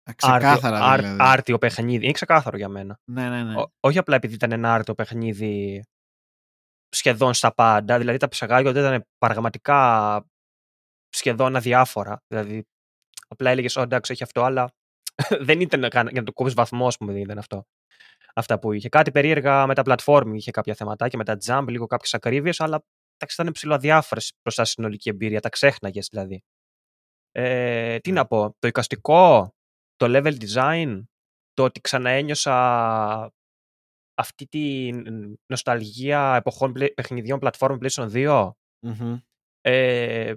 Ε, 0.04 0.12
άρτιο, 0.22 0.38
Ξεκάθαρα 0.38 0.80
άρ- 0.86 1.00
δηλαδή. 1.02 1.18
άρτιο 1.22 1.58
παιχνίδι. 1.58 2.04
Είναι 2.04 2.14
ξεκάθαρο 2.14 2.58
για 2.58 2.70
μένα. 2.70 3.00
Ναι, 3.04 3.30
ναι, 3.30 3.44
ναι. 3.44 3.60
Ό- 3.62 3.72
όχι 3.80 3.98
απλά 3.98 4.16
επειδή 4.16 4.34
ήταν 4.34 4.52
ένα 4.52 4.74
άρτιο 4.74 4.94
παιχνίδι 4.94 5.84
σχεδόν 6.90 7.34
στα 7.34 7.54
πάντα. 7.54 7.98
Δηλαδή 7.98 8.18
τα 8.18 8.28
ψεγάδια 8.28 8.72
ήταν 8.72 9.06
πραγματικά 9.18 10.26
σχεδόν 11.10 11.56
αδιάφορα. 11.56 12.22
Δηλαδή 12.28 12.64
απλά 13.28 13.50
έλεγες: 13.50 13.76
Ω 13.76 13.82
εντάξει, 13.82 14.12
έχει 14.12 14.24
αυτό, 14.24 14.44
αλλά 14.44 14.72
δεν 15.48 15.60
ήταν 15.62 15.90
καν- 15.90 16.10
για 16.12 16.20
να 16.20 16.26
το 16.26 16.34
κόβει 16.34 16.52
βαθμό, 16.52 16.88
ας 16.88 16.98
πούμε, 16.98 17.14
δεν 17.14 17.22
ήταν 17.22 17.38
αυτό. 17.38 17.64
Αυτά 18.36 18.60
που 18.60 18.72
είχε. 18.72 18.90
Κάτι 18.90 19.12
περίεργα 19.12 19.68
με 19.68 19.74
τα 19.74 19.82
platform 19.86 20.32
είχε 20.34 20.52
κάποια 20.52 20.74
θεματάκια, 20.76 21.18
με 21.18 21.24
τα 21.24 21.38
jump, 21.46 21.66
λίγο 21.70 21.86
κάποιες 21.86 22.14
ακρίβειες, 22.14 22.60
αλλά 22.60 22.84
εντάξει, 23.16 23.42
ήταν 23.42 23.52
ψηλό 23.54 23.74
αδιάφορε 23.74 24.22
μπροστά 24.42 24.64
στη 24.66 24.74
συνολική 24.74 25.10
εμπειρία. 25.10 25.40
Τα 25.42 25.50
ξέχναγες 25.50 26.08
δηλαδή. 26.12 26.42
Ε, 27.32 28.00
τι 28.00 28.12
Ναι. 28.12 28.20
να 28.20 28.28
πω, 28.28 28.56
το 28.60 28.68
εικαστικό, 28.68 29.54
το 29.96 30.06
level 30.10 30.38
design, 30.42 31.04
το 31.54 31.64
ότι 31.64 31.82
ξαναένιωσα 31.82 33.32
αυτή 34.18 34.46
τη 34.48 34.90
νοσταλγία 35.46 36.36
εποχών 36.36 36.72
πλε- 36.72 36.94
παιχνιδιών 36.94 37.40
platform 37.42 37.78
PlayStation 37.82 38.12
2, 38.12 38.52
Μμμ. 38.80 39.18
ε, 39.62 40.34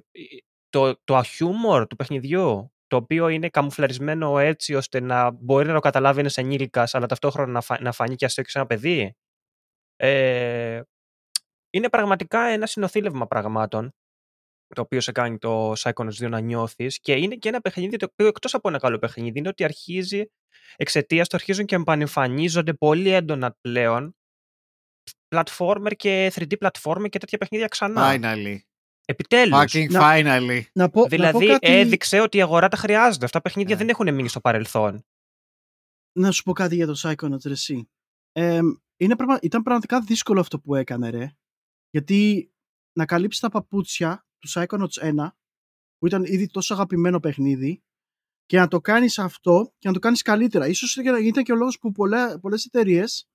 το, 0.69 0.97
το 1.05 1.21
humor 1.39 1.87
του 1.89 1.97
παιχνιδιού, 1.97 2.73
το 2.87 2.97
οποίο 2.97 3.29
είναι 3.29 3.49
καμουφλαρισμένο 3.49 4.39
έτσι 4.39 4.75
ώστε 4.75 5.01
να 5.01 5.31
μπορεί 5.31 5.67
να 5.67 5.75
το 5.75 5.81
καταλάβει 5.81 6.21
ένας 6.21 6.37
ενήλικας, 6.37 6.95
αλλά 6.95 7.07
ταυτόχρονα 7.07 7.53
να, 7.53 7.61
φα- 7.61 7.81
να 7.83 7.93
φανεί 7.93 8.15
και 8.15 8.25
αστείο 8.25 8.43
και 8.43 8.51
σε 8.51 8.59
ένα 8.59 8.67
παιδί. 8.67 9.15
Ε, 9.97 10.81
είναι 11.71 11.89
πραγματικά 11.89 12.41
ένα 12.41 12.67
συνοθήλευμα 12.67 13.27
πραγμάτων 13.27 13.95
το 14.75 14.81
οποίο 14.81 15.01
σε 15.01 15.13
κάνει 15.13 15.39
το 15.39 15.73
Psychonauts 15.73 16.13
2 16.25 16.29
να 16.29 16.41
νιώθεις 16.41 17.01
και 17.01 17.13
είναι 17.13 17.35
και 17.37 17.49
ένα 17.49 17.61
παιχνίδι 17.61 17.97
το 17.97 18.07
οποίο 18.13 18.27
εκτός 18.27 18.55
από 18.55 18.69
ένα 18.69 18.79
καλό 18.79 18.99
παιχνίδι 18.99 19.39
είναι 19.39 19.49
ότι 19.49 19.65
αρχίζει 19.65 20.31
εξαιτίας 20.77 21.29
του 21.29 21.37
αρχίζουν 21.37 21.65
και 21.67 21.75
εμφανίζονται 21.87 22.73
πολύ 22.75 23.11
έντονα 23.11 23.57
πλέον 23.61 24.15
platformer 25.35 25.93
και 25.97 26.33
3D 26.35 26.53
platformer 26.59 27.09
και 27.09 27.19
τέτοια 27.19 27.39
παιχνίδια 27.39 27.67
ξανά. 27.67 28.13
Finally. 28.15 28.59
Επιτέλους. 29.05 29.59
Fucking 29.59 29.91
Να- 29.91 30.01
finally. 30.03 30.63
Να 30.73 30.91
πω, 30.91 31.01
να 31.01 31.03
πω 31.03 31.09
Δηλαδή 31.09 31.47
κάτι, 31.47 31.67
έδειξε 31.73 32.21
ότι 32.21 32.37
η 32.37 32.43
αγορά 32.43 32.69
τα 32.69 32.77
χρειάζεται. 32.77 33.25
Αυτά 33.25 33.41
τα 33.41 33.49
παιχνίδια 33.49 33.75
Ε. 33.75 33.79
δεν 33.79 33.89
έχουν 33.89 34.15
μείνει 34.15 34.29
στο 34.29 34.41
παρελθόν. 34.41 35.05
να 36.19 36.31
σου 36.31 36.43
πω 36.43 36.53
κάτι 36.53 36.75
για 36.75 36.87
το 36.87 36.95
Psychonauts, 37.03 37.45
ρε 37.45 37.53
εσύ. 37.53 37.89
Ε, 38.33 38.61
είναι 38.97 39.17
πραγμα... 39.17 39.39
Ήταν 39.43 39.63
πραγματικά 39.63 40.01
δύσκολο 40.01 40.41
αυτό 40.41 40.61
που 40.61 40.75
έκανε, 40.75 41.11
ρε. 41.11 41.33
Γιατί 41.91 42.51
να 42.99 43.05
καλύψεις 43.07 43.41
τα 43.41 43.49
παπούτσια 43.49 44.25
του 44.41 44.49
Psychonauts 44.55 45.23
1, 45.25 45.33
που 45.99 46.07
ήταν 46.07 46.25
ήδη 46.25 46.47
τόσο 46.47 46.75
αγαπημένο 46.75 47.21
παιχνίδι, 47.21 47.83
και 48.47 48.59
να 48.59 48.69
το 48.69 48.81
κάνεις 48.81 49.19
αυτό 49.19 49.73
και 49.79 49.89
να 49.89 49.95
το 49.95 50.01
κάνεις 50.01 50.23
καλύτερα. 50.23 50.67
Ίσως 50.69 50.97
ήταν 50.97 51.25
ήταν 51.27 51.45
και 51.45 51.53
ο 51.53 51.57
λόγος 51.57 51.79
που 51.79 51.93
πολλέ, 51.93 52.39
πολλές 52.39 52.65
εταιρείες 52.65 53.29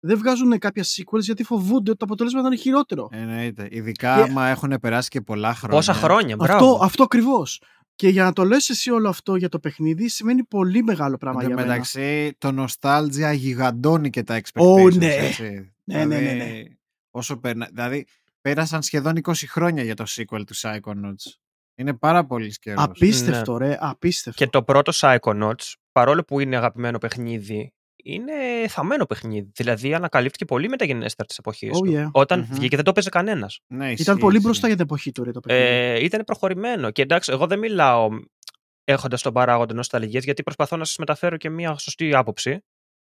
δεν 0.00 0.18
βγάζουν 0.18 0.58
κάποια 0.58 0.84
sequels 0.84 1.20
γιατί 1.20 1.44
φοβούνται 1.44 1.90
ότι 1.90 1.98
το 1.98 2.04
αποτέλεσμα 2.04 2.40
θα 2.40 2.46
είναι 2.46 2.56
χειρότερο. 2.56 3.08
Εννοείται. 3.12 3.68
Ειδικά 3.70 4.16
Και- 4.16 4.30
άμα 4.30 4.46
έχουν 4.48 4.78
περάσει 4.80 5.08
και 5.08 5.20
πολλά 5.20 5.54
χρόνια. 5.54 5.76
Πόσα 5.78 5.92
χρόνια, 5.94 6.36
μπράβο. 6.36 6.72
αυτό, 6.72 6.84
αυτό 6.84 7.02
ακριβώς. 7.02 7.62
Και 7.94 8.08
για 8.08 8.24
να 8.24 8.32
το 8.32 8.44
λες 8.44 8.68
εσύ 8.68 8.90
όλο 8.90 9.08
αυτό 9.08 9.36
για 9.36 9.48
το 9.48 9.58
παιχνίδι 9.58 10.08
σημαίνει 10.08 10.44
πολύ 10.44 10.82
μεγάλο 10.82 11.16
πράγμα 11.16 11.40
Εν 11.42 11.48
τω 11.48 11.54
για 11.54 11.62
μένα. 11.64 11.72
μεταξύ, 11.72 12.34
το 12.38 12.64
nostalgia 12.64 13.34
γιγαντώνει 13.36 14.10
και 14.10 14.22
τα 14.22 14.40
expectations. 14.40 14.96
ναι. 14.96 15.14
έτσι. 15.14 15.72
Ναι, 15.84 16.04
ναι, 16.04 16.04
ναι, 16.04 16.20
ναι. 16.20 16.32
Δηλαδή, 16.32 16.78
Όσο 17.10 17.36
περνα... 17.36 17.68
δηλαδή, 17.72 18.06
πέρασαν 18.40 18.82
σχεδόν 18.82 19.14
20 19.22 19.32
χρόνια 19.48 19.82
για 19.82 19.94
το 19.94 20.04
sequel 20.08 20.42
του 20.46 20.54
Psychonauts. 20.56 21.32
Είναι 21.74 21.94
πάρα 21.94 22.24
πολύ 22.26 22.54
καιρός. 22.60 22.82
Απίστευτο, 22.84 23.58
Ναι. 23.58 23.66
ρε. 23.68 23.76
Απίστευτο. 23.80 24.44
Και 24.44 24.50
το 24.50 24.62
πρώτο 24.62 24.92
Psychonauts, 24.94 25.72
παρόλο 25.92 26.24
που 26.24 26.40
είναι 26.40 26.56
αγαπημένο 26.56 26.98
παιχνίδι, 26.98 27.72
είναι 28.04 28.32
θαμμένο 28.68 29.06
παιχνίδι. 29.06 29.50
Δηλαδή 29.54 29.94
ανακαλύφθηκε 29.94 30.44
πολύ 30.44 30.68
μεταγενέστερα 30.68 31.28
της 31.28 31.38
εποχής 31.38 31.70
Oh, 31.78 31.84
του. 31.84 31.92
yeah. 31.96 32.08
Όταν 32.12 32.40
Μμμ. 32.40 32.46
βγήκε 32.54 32.76
δεν 32.76 32.84
το 32.84 32.92
παίζει 32.92 33.08
κανένας. 33.08 33.60
Ναι, 33.66 33.76
Ήταν 33.84 33.92
ισχύει, 33.92 34.14
πολύ 34.20 34.34
ισχύει. 34.34 34.46
μπροστά 34.46 34.66
για 34.66 34.76
την 34.76 34.84
εποχή 34.84 35.12
του, 35.12 35.24
ρε, 35.24 35.30
το 35.30 35.40
παιχνίδι. 35.40 35.64
Ε, 35.66 36.04
ήταν 36.04 36.24
προχωρημένο. 36.24 36.90
Και 36.90 37.02
εντάξει, 37.02 37.32
εγώ 37.32 37.46
δεν 37.46 37.58
μιλάω 37.58 38.08
έχοντας 38.84 39.22
τον 39.22 39.32
παράγοντα 39.32 39.74
νοσταλγίας, 39.74 40.24
γιατί 40.24 40.42
προσπαθώ 40.42 40.76
να 40.76 40.84
σας 40.84 40.96
μεταφέρω 40.96 41.36
και 41.36 41.50
μια 41.50 41.78
σωστή 41.78 42.14
άποψη 42.14 42.50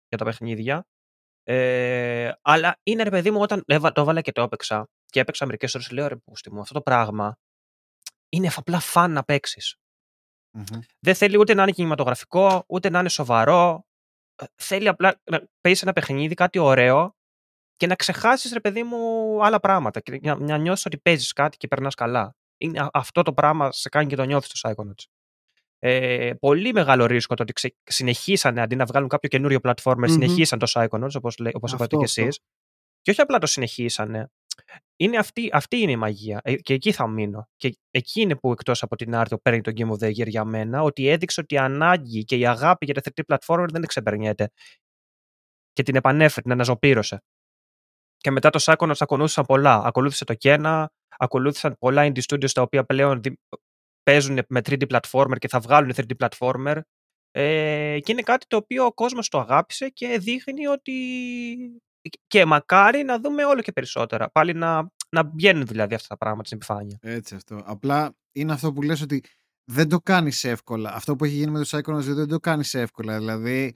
για 0.08 0.18
τα 0.18 0.26
παιχνίδια. 0.26 0.88
Ε, 1.52 2.32
αλλά 2.42 2.80
είναι 2.84 3.04
ρε 3.04 3.10
παιδί 3.10 3.32
μου, 3.32 3.40
όταν 3.42 3.64
έβα- 3.66 3.92
το 3.92 4.02
έβαλα 4.02 4.22
και 4.22 4.32
το 4.32 4.42
έπαιξα 4.42 4.88
και 5.06 5.20
έπαιξα 5.20 5.46
μερικές 5.46 5.76
ώρες, 5.76 5.92
λέω 5.92 6.08
ρε 6.08 6.16
πούστη 6.16 6.54
μου, 6.54 6.60
αυτό 6.60 6.74
το 6.74 6.82
πράγμα 6.82 7.38
είναι 8.30 8.50
απλά 8.56 8.80
φαν 8.80 9.12
να 9.12 9.24
παίξεις. 9.24 9.76
Μμμ. 10.58 10.80
Δεν 11.00 11.16
θέλει 11.16 11.38
ούτε 11.38 11.54
να 11.54 11.62
είναι 11.64 11.72
κινηματογραφικό, 11.72 12.64
ούτε 12.68 12.90
να 12.90 13.00
είναι 13.00 13.10
σοβαρό. 13.10 13.86
Ε, 14.36 14.46
Θέλει 14.56 14.88
απλά 14.88 15.22
να 15.32 15.44
παίζεις 15.62 15.82
ένα 15.82 15.94
παιχνίδι, 15.94 16.34
κάτι 16.34 16.60
ωραίο 16.60 17.16
και 17.76 17.88
να 17.88 17.96
ξεχάσεις, 17.96 18.52
ρε 18.54 18.60
παιδί 18.60 18.84
μου, 18.84 18.98
άλλα 19.46 19.60
πράγματα. 19.60 20.00
Και 20.00 20.20
να, 20.22 20.36
να 20.36 20.58
νιώσεις 20.58 20.86
ότι 20.86 20.98
παίζεις 20.98 21.34
κάτι 21.34 21.58
και 21.58 21.68
περνάς 21.68 21.96
καλά. 21.96 22.36
Είναι, 22.58 22.80
α- 22.80 22.90
αυτό 22.94 23.22
το 23.22 23.34
πράγμα 23.34 23.72
σε 23.72 23.90
κάνει 23.90 24.08
και 24.08 24.16
το 24.16 24.24
νιώθεις 24.24 24.52
στο 24.60 24.70
Psychonauts. 24.70 25.04
Ε, 25.82 26.32
πολύ 26.40 26.74
μεγάλο 26.74 27.06
ρίσκο 27.06 27.36
το 27.36 27.44
ότι 27.44 27.54
ξε- 27.54 27.76
συνεχίσανε 27.84 28.62
αντί 28.62 28.76
να 28.76 28.86
βγάλουν 28.86 29.10
κάποιο 29.10 29.30
καινούριο 29.30 29.60
platformer, 29.64 29.96
Μμμ. 29.98 30.06
συνεχίσαν 30.08 30.60
το 30.60 30.72
Psychonauts, 30.74 31.14
όπως, 31.16 31.38
λέ- 31.38 31.56
όπως 31.56 31.72
είπατε 31.72 31.84
Αυτό, 31.84 31.98
και 31.98 32.04
αυτό. 32.04 32.22
εσείς. 32.22 32.40
Και 33.02 33.12
όχι 33.12 33.22
απλά 33.22 33.38
το 33.38 33.46
συνεχίσανε. 33.46 34.30
Είναι 34.96 35.18
αυτή, 35.18 35.50
αυτή 35.54 35.78
είναι 35.78 35.92
η 35.92 35.96
μαγεία. 35.96 36.40
Ε, 36.44 36.56
και 36.56 36.74
εκεί 36.74 36.92
θα 36.92 37.08
μείνω. 37.08 37.48
Και 37.56 37.78
εκεί 37.92 38.22
είναι 38.22 38.36
που 38.36 38.52
εκτός 38.52 38.84
από 38.84 38.96
την 38.96 39.16
άρτη 39.16 39.38
παίρνει 39.38 39.62
το 39.62 39.72
Game 39.76 39.90
of 39.90 40.04
the 40.06 40.08
Year 40.10 40.28
για 40.28 40.46
μένα, 40.46 40.82
ότι 40.84 41.08
έδειξε 41.08 41.40
ότι 41.40 41.56
η 41.56 41.58
ανάγκη 41.58 42.24
και 42.24 42.36
η 42.36 42.48
αγάπη 42.48 42.86
για 42.86 42.94
τα 42.94 43.02
3D 43.02 43.36
platformer 43.36 43.66
δεν 43.72 43.86
ξεπερνιέται. 43.86 44.50
Και 45.74 45.84
την 45.84 45.96
επανέφερε, 45.96 46.42
την 46.42 46.52
αναζωπήρωσε. 46.52 47.22
Και 48.18 48.32
μετά 48.32 48.50
το 48.50 48.60
Psychonauts 48.66 48.96
ακολούθησαν 49.00 49.46
πολλά. 49.46 49.82
Ακολούθησε 49.84 50.26
το 50.26 50.36
Kena, 50.44 50.86
ακολούθησαν 51.18 51.76
πολλά 51.80 52.04
indie 52.12 52.22
studios 52.28 52.52
τα 52.54 52.62
οποία 52.62 52.84
πλέον 52.84 53.22
δι- 53.22 53.40
παίζουν 54.04 54.40
με 54.48 54.62
3D 54.70 54.84
platformer 54.88 55.38
και 55.38 55.48
θα 55.48 55.60
βγάλουν 55.60 55.94
3D 55.96 56.28
platformer. 56.28 56.80
Ε, 57.32 57.98
και 58.00 58.12
είναι 58.12 58.22
κάτι 58.22 58.46
το 58.48 58.58
οποίο 58.58 58.86
ο 58.86 58.94
κόσμος 58.94 59.30
το 59.30 59.40
αγάπησε 59.40 59.90
και 59.90 60.18
δείχνει 60.20 60.68
ότι 60.68 60.94
και 62.28 62.46
μακάρι 62.46 63.04
να 63.04 63.20
δούμε 63.20 63.46
όλο 63.46 63.62
και 63.62 63.72
περισσότερα. 63.72 64.30
Πάλι 64.30 64.54
να, 64.54 64.92
να 65.10 65.24
βγαίνουν 65.36 65.66
δηλαδή 65.66 65.96
αυτά 65.96 66.08
τα 66.08 66.18
πράγματα 66.18 66.46
στην 66.46 66.58
επιφάνεια. 66.58 66.98
Έτσι 67.02 67.36
αυτό. 67.36 67.62
Απλά 67.66 68.16
είναι 68.32 68.54
αυτό 68.54 68.74
που 68.74 68.82
λες 68.82 69.02
ότι 69.02 69.24
δεν 69.72 69.90
το 69.90 70.00
κάνεις 70.00 70.44
εύκολα. 70.44 70.94
Αυτό 70.94 71.16
που 71.16 71.26
έχει 71.26 71.36
γίνει 71.36 71.52
με 71.52 71.64
το 71.64 71.68
Psychonauts 71.70 72.12
2 72.12 72.16
δεν 72.16 72.28
το 72.28 72.40
κάνεις 72.40 72.74
εύκολα. 72.74 73.18
Δηλαδή, 73.18 73.76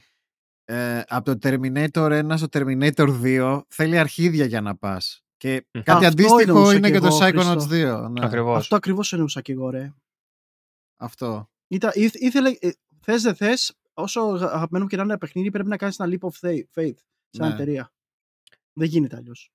ε, 0.65 1.01
από 1.07 1.35
το 1.35 1.49
Terminator 1.49 2.23
1 2.29 2.37
στο 2.37 2.47
Terminator 2.51 3.21
2 3.23 3.61
θέλει 3.67 3.97
αρχίδια 3.97 4.45
για 4.45 4.61
να 4.61 4.75
πας. 4.75 5.23
Και 5.37 5.65
Μμ. 5.73 5.81
κάτι 5.81 5.91
Αυτό 5.91 6.07
αντίστοιχο 6.07 6.39
εννοούσα 6.39 6.75
είναι 6.75 6.87
κι 6.87 6.93
και 6.93 6.99
το 6.99 7.07
εγώ, 7.07 7.17
Psychonauts 7.17 7.59
Χριστό. 7.59 8.05
2. 8.05 8.09
Ναι. 8.09 8.25
Ακριβώς. 8.25 8.57
Αυτό 8.57 8.75
ακριβώς 8.75 9.13
εννοούσα 9.13 9.41
και 9.41 9.51
εγώ, 9.51 9.69
ρε. 9.69 9.93
Αυτό. 11.03 11.49
Ήταν, 11.67 11.91
ήθε- 11.93 12.21
ήθελε, 12.21 12.49
ε, 12.59 12.69
θες 13.01 13.21
δεν 13.21 13.35
θες, 13.35 13.73
όσο 13.93 14.21
αγαπημένο 14.41 14.87
και 14.87 14.95
να 14.95 15.01
είναι 15.03 15.11
ένα 15.11 15.19
παιχνίδι, 15.21 15.51
πρέπει 15.51 15.69
να 15.69 15.77
κάνεις 15.77 15.99
ένα 15.99 16.09
leap 16.13 16.27
of 16.29 16.47
faith, 16.47 16.81
faith 16.81 16.95
σε 17.29 17.39
μια 17.39 17.47
Ναι. 17.47 17.53
εταιρεία. 17.53 17.91
Δεν 18.73 18.87
γίνεται 18.87 19.15
αλλιώς. 19.15 19.51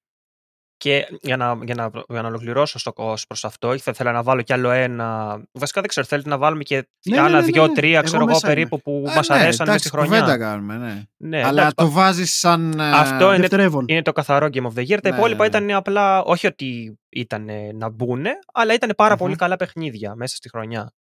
Και 0.76 1.08
για 1.20 1.36
να, 1.36 1.58
για 1.64 1.74
να, 1.74 1.90
για 2.08 2.22
να 2.22 2.28
ολοκληρώσω 2.28 2.78
στο 2.78 2.92
ως 2.96 3.26
προς 3.26 3.44
αυτό, 3.44 3.78
θα 3.78 3.90
ήθελα 3.90 4.12
να 4.12 4.22
βάλω 4.22 4.42
κι 4.42 4.52
άλλο 4.52 4.70
ένα. 4.70 5.40
Βασικά 5.52 5.80
δεν 5.80 5.88
ξέρω, 5.90 6.06
θέλετε 6.06 6.28
να 6.28 6.38
βάλουμε 6.38 6.62
και 6.62 6.76
Ναι, 6.76 7.16
ναι, 7.16 7.20
άλλα 7.22 7.38
ναι, 7.40 7.46
ναι, 7.46 7.52
δύο, 7.52 7.66
ναι. 7.66 7.74
τρία, 7.74 7.94
Εγώ 7.98 8.02
ξέρω 8.02 8.22
εγώ 8.22 8.26
μέσα 8.32 8.46
περίπου 8.46 8.80
που 8.80 9.04
Ε, 9.08 9.14
μας 9.14 9.28
ναι, 9.28 9.34
αρέσαν 9.34 9.46
μέσα 9.48 9.62
εντάξει, 9.62 9.88
στη 9.88 9.96
χρονιά. 9.96 10.20
κουβέντα 10.20 10.38
κάνουμε, 10.38 10.76
ναι. 10.76 11.02
Ναι, 11.16 11.38
Αλλά 11.44 11.48
εντάξει, 11.60 11.74
το 11.74 11.90
βάζεις 11.90 12.32
σαν... 12.38 12.78
ε, 12.80 12.90
Αυτό 12.90 13.28
είναι- 13.28 13.40
Δευτερεύον. 13.40 13.84
είναι 13.88 14.02
το 14.02 14.12
καθαρό 14.12 14.46
Game 14.46 14.66
of 14.66 14.72
the 14.74 14.86
Year. 14.86 14.98
Τα 15.02 15.10
Ναι, 15.10 15.16
υπόλοιπα 15.16 15.48
ναι, 15.48 15.58
ναι. 15.58 15.64
ήταν 15.64 15.76
απλά, 15.78 16.22
όχι 16.22 16.46
ότι 16.46 16.98
ήταν 17.08 17.48
να 17.74 17.88
μπουν, 17.88 18.24
αλλά 18.52 18.74
ήταν 18.74 18.92
πάρα 18.96 19.12
Μμμ. 19.14 19.20
πολύ 19.20 19.36
καλά 19.36 19.56
παιχνίδια 19.56 20.14
μέσα 20.14 20.36
στη 20.36 20.48
χρονιά. 20.48 20.92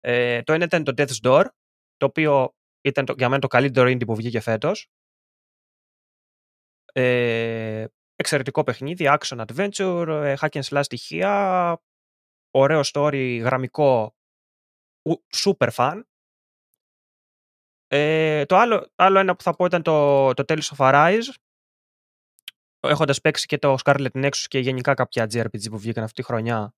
Ε, 0.00 0.42
το 0.42 0.52
ένα 0.52 0.64
ήταν 0.64 0.84
το 0.84 0.92
Death's 0.96 1.20
Door, 1.22 1.44
το 1.96 2.06
οποίο 2.06 2.54
ήταν 2.80 3.04
το, 3.04 3.14
για 3.16 3.28
μένα 3.28 3.40
το 3.40 3.46
καλύτερο 3.46 3.90
indie 3.90 4.06
που 4.06 4.14
βγήκε 4.14 4.40
φέτος. 4.40 4.90
Ε, 6.92 7.84
εξαιρετικό 8.16 8.62
παιχνίδι, 8.64 9.04
action 9.08 9.44
adventure, 9.46 10.06
ε, 10.08 10.34
hack 10.40 10.48
and 10.48 10.62
slash 10.62 10.84
στοιχεία, 10.84 11.82
ωραίο 12.50 12.80
story, 12.84 13.40
γραμμικό, 13.42 14.14
ου- 15.02 15.24
super 15.36 15.68
fun. 15.72 16.02
Ε, 17.86 18.44
το 18.44 18.56
άλλο, 18.56 18.90
άλλο 18.94 19.18
ένα 19.18 19.36
που 19.36 19.42
θα 19.42 19.54
πω 19.54 19.64
ήταν 19.64 19.82
το, 19.82 20.32
το 20.34 20.44
Tales 20.48 20.76
of 20.76 20.76
Arise, 20.76 21.34
έχοντας 22.80 23.20
παίξει 23.20 23.46
και 23.46 23.58
το 23.58 23.76
Scarlet 23.84 24.10
Nexus 24.24 24.44
και 24.48 24.58
γενικά 24.58 24.94
κάποια 24.94 25.24
JRPG 25.24 25.70
που 25.70 25.78
βγήκαν 25.78 26.04
αυτή 26.04 26.22
τη 26.22 26.26
χρονιά. 26.28 26.74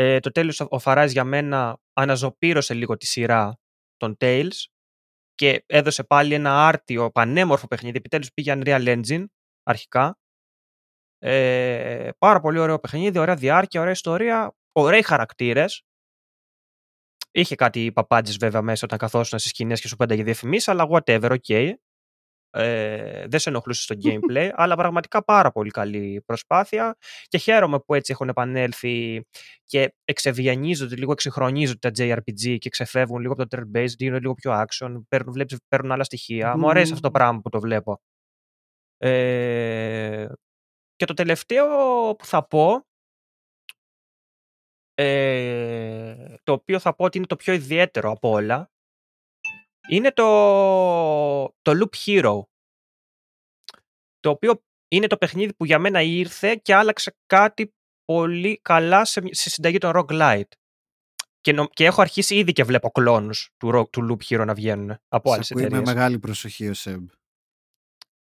Ε, 0.00 0.18
το 0.18 0.30
Tales 0.34 0.66
of 0.68 0.78
Arise 0.82 1.10
για 1.10 1.24
μένα 1.24 1.78
αναζωπήρωσε 1.92 2.74
λίγο 2.74 2.96
τη 2.96 3.06
σειρά 3.06 3.58
των 3.96 4.16
Tales 4.20 4.64
και 5.34 5.64
έδωσε 5.66 6.04
πάλι 6.04 6.34
ένα 6.34 6.66
άρτιο, 6.66 7.10
πανέμορφο 7.10 7.66
παιχνίδι. 7.66 7.96
Επιτέλους 7.96 8.32
πήγε 8.32 8.52
Unreal 8.56 9.00
Engine 9.00 9.24
αρχικά. 9.62 10.18
Ε, 11.18 12.10
πάρα 12.18 12.40
πολύ 12.40 12.58
ωραίο 12.58 12.78
παιχνίδι, 12.78 13.18
ωραία 13.18 13.36
διάρκεια, 13.36 13.80
ωραία 13.80 13.92
ιστορία, 13.92 14.54
ωραίοι 14.72 15.02
χαρακτήρες. 15.02 15.82
Είχε 17.30 17.54
κάτι 17.54 17.92
παπάντζες 17.92 18.36
βέβαια 18.36 18.62
μέσα 18.62 18.84
όταν 18.84 18.98
καθόσουν 18.98 19.38
στις 19.38 19.50
σκηνές 19.50 19.80
και 19.80 19.88
σου 19.88 19.96
πένταγε 19.96 20.22
διαφημίσεις, 20.22 20.68
αλλά 20.68 20.88
whatever, 20.90 21.38
ok. 21.38 21.72
Ε, 22.50 23.26
δεν 23.28 23.40
σε 23.40 23.48
ενοχλούσε 23.48 23.82
στο 23.82 23.94
gameplay, 24.04 24.50
αλλά 24.54 24.76
πραγματικά 24.76 25.24
πάρα 25.24 25.50
πολύ 25.50 25.70
καλή 25.70 26.22
προσπάθεια 26.26 26.96
και 27.28 27.38
χαίρομαι 27.38 27.78
που 27.80 27.94
έτσι 27.94 28.12
έχουν 28.12 28.28
επανέλθει 28.28 29.24
και 29.64 29.94
εξευγενίζονται 30.04 30.96
λίγο, 30.96 31.12
εξυγχρονίζονται 31.12 31.90
τα 31.90 32.04
JRPG 32.04 32.58
και 32.58 32.68
ξεφεύγουν 32.68 33.20
λίγο 33.20 33.32
από 33.32 33.46
το 33.46 33.56
turn-based, 33.56 33.96
γίνονται 33.96 34.20
λίγο 34.20 34.34
πιο 34.34 34.52
action, 34.52 35.02
παίρνουν, 35.08 35.32
βλέπεις, 35.32 35.58
παίρνουν 35.68 35.92
άλλα 35.92 36.04
στοιχεία. 36.04 36.56
Μου 36.56 36.70
αρέσει 36.70 36.92
αυτό 36.92 37.08
το 37.08 37.10
πράγμα 37.10 37.40
που 37.40 37.48
το 37.48 37.60
βλέπω. 37.60 38.00
Ε, 38.98 40.26
και 40.96 41.04
το 41.04 41.14
τελευταίο 41.14 41.66
που 42.18 42.24
θα 42.24 42.46
πω, 42.46 42.86
ε, 44.94 46.34
το 46.42 46.52
οποίο 46.52 46.78
θα 46.78 46.94
πω 46.94 47.04
ότι 47.04 47.16
είναι 47.16 47.26
το 47.26 47.36
πιο 47.36 47.52
ιδιαίτερο 47.52 48.10
από 48.10 48.30
όλα, 48.30 48.70
είναι 49.88 50.12
το, 50.12 50.24
το 51.62 51.72
Loop 51.80 51.96
Hero. 52.06 52.40
Το 54.20 54.30
οποίο 54.30 54.62
είναι 54.88 55.06
το 55.06 55.16
παιχνίδι 55.16 55.54
που 55.54 55.64
για 55.64 55.78
μένα 55.78 56.02
ήρθε 56.02 56.56
και 56.62 56.74
άλλαξε 56.74 57.16
κάτι 57.26 57.74
πολύ 58.04 58.58
καλά 58.62 59.04
σε, 59.04 59.20
στη 59.30 59.50
συνταγή 59.50 59.78
των 59.78 59.92
roguelite. 59.94 60.48
Και, 61.40 61.52
νο- 61.52 61.68
και 61.68 61.84
έχω 61.84 62.00
αρχίσει 62.00 62.36
ήδη 62.36 62.52
και 62.52 62.64
βλέπω 62.64 62.90
κλόνους 62.90 63.50
του, 63.56 63.70
ro- 63.74 63.90
του 63.90 64.06
Loop 64.10 64.24
Hero 64.34 64.44
να 64.46 64.54
βγαίνουν 64.54 64.98
από 65.08 65.28
Σε 65.28 65.34
άλλες 65.34 65.50
ακούει 65.50 65.62
με 65.62 65.68
εταιρείες. 65.68 65.94
μεγάλη 65.94 66.18
προσοχή 66.18 66.68
ο 66.68 66.74
Σεμ. 66.74 67.04
Ε, 67.04 67.06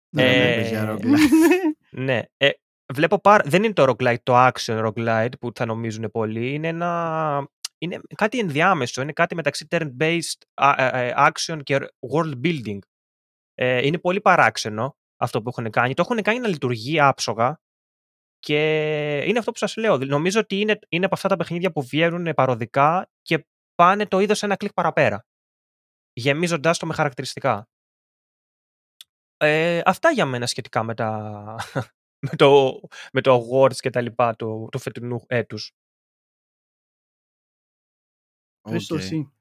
Δεν 0.10 0.51
έπαιζε 0.51 0.69
για 0.69 0.86
roguelite. 0.91 1.75
Ναι. 1.89 2.21
Ε, 2.38 2.49
βλέπω 2.93 3.19
πάρα... 3.19 3.43
Δεν 3.47 3.63
είναι 3.63 3.73
το 3.73 3.84
roguelite, 3.97 4.21
το 4.23 4.47
action 4.47 4.86
roguelite 4.88 5.39
που 5.39 5.51
θα 5.56 5.65
νομίζουν 5.65 6.12
πολλοί. 6.12 6.53
Είναι 6.53 6.67
ένα... 6.67 7.49
Είναι 7.78 8.00
κάτι 8.16 8.40
ενδιάμεσο. 8.40 9.02
Είναι 9.02 9.13
κάτι 9.13 9.36
μεταξύ 9.36 9.68
turn-based 9.70 10.42
α- 10.54 10.76
ε, 10.78 11.08
ε, 11.08 11.13
action 11.18 11.60
και 11.63 11.78
world 12.13 12.34
building. 12.44 12.80
Ε, 13.54 13.86
είναι 13.86 14.00
πολύ 14.00 14.22
παράξενο 14.22 14.98
αυτό 15.18 15.42
που 15.42 15.50
έχουν 15.50 15.70
κάνει. 15.70 15.94
Το 15.94 16.02
έχουν 16.02 16.22
κάνει 16.22 16.40
να 16.40 16.48
λειτουργεί 16.48 17.00
άψογα 17.00 17.60
και 18.40 18.60
είναι 19.26 19.40
αυτό 19.40 19.52
που 19.52 19.58
σας 19.58 19.76
λέω. 19.76 19.98
Νομίζω 19.98 20.40
ότι 20.40 20.60
είναι, 20.60 20.80
είναι 20.90 21.06
από 21.06 21.16
αυτά 21.16 21.28
τα 21.28 21.36
παιχνίδια 21.36 21.72
που 21.72 21.82
βγαίνουν 21.82 22.34
παροδικά 22.34 23.10
και 23.22 23.46
πάνε 23.76 24.06
το 24.08 24.20
είδος 24.20 24.44
ένα 24.44 24.56
κλικ 24.56 24.74
παραπέρα. 24.74 25.26
Γεμίζοντάς 26.13 26.78
το 26.78 26.86
με 26.86 26.94
χαρακτηριστικά. 26.94 27.68
Ε, 29.38 29.82
αυτά 29.86 30.12
για 30.12 30.26
μένα 30.26 30.48
σχετικά 30.48 30.84
με, 30.84 30.94
τα, 30.94 31.32
με, 32.30 32.36
το, 32.36 32.80
με 33.13 33.22
το 33.22 33.48
awards 33.52 33.76
και 33.76 33.90
τα 33.90 34.02
λοιπά 34.02 34.36
του, 34.36 34.70
του 34.72 34.80
φετινού 34.80 35.24
έτους. 35.28 35.72
Χρήστο, 38.67 38.95
Οκ. 38.95 39.01
εσύ. 39.01 39.32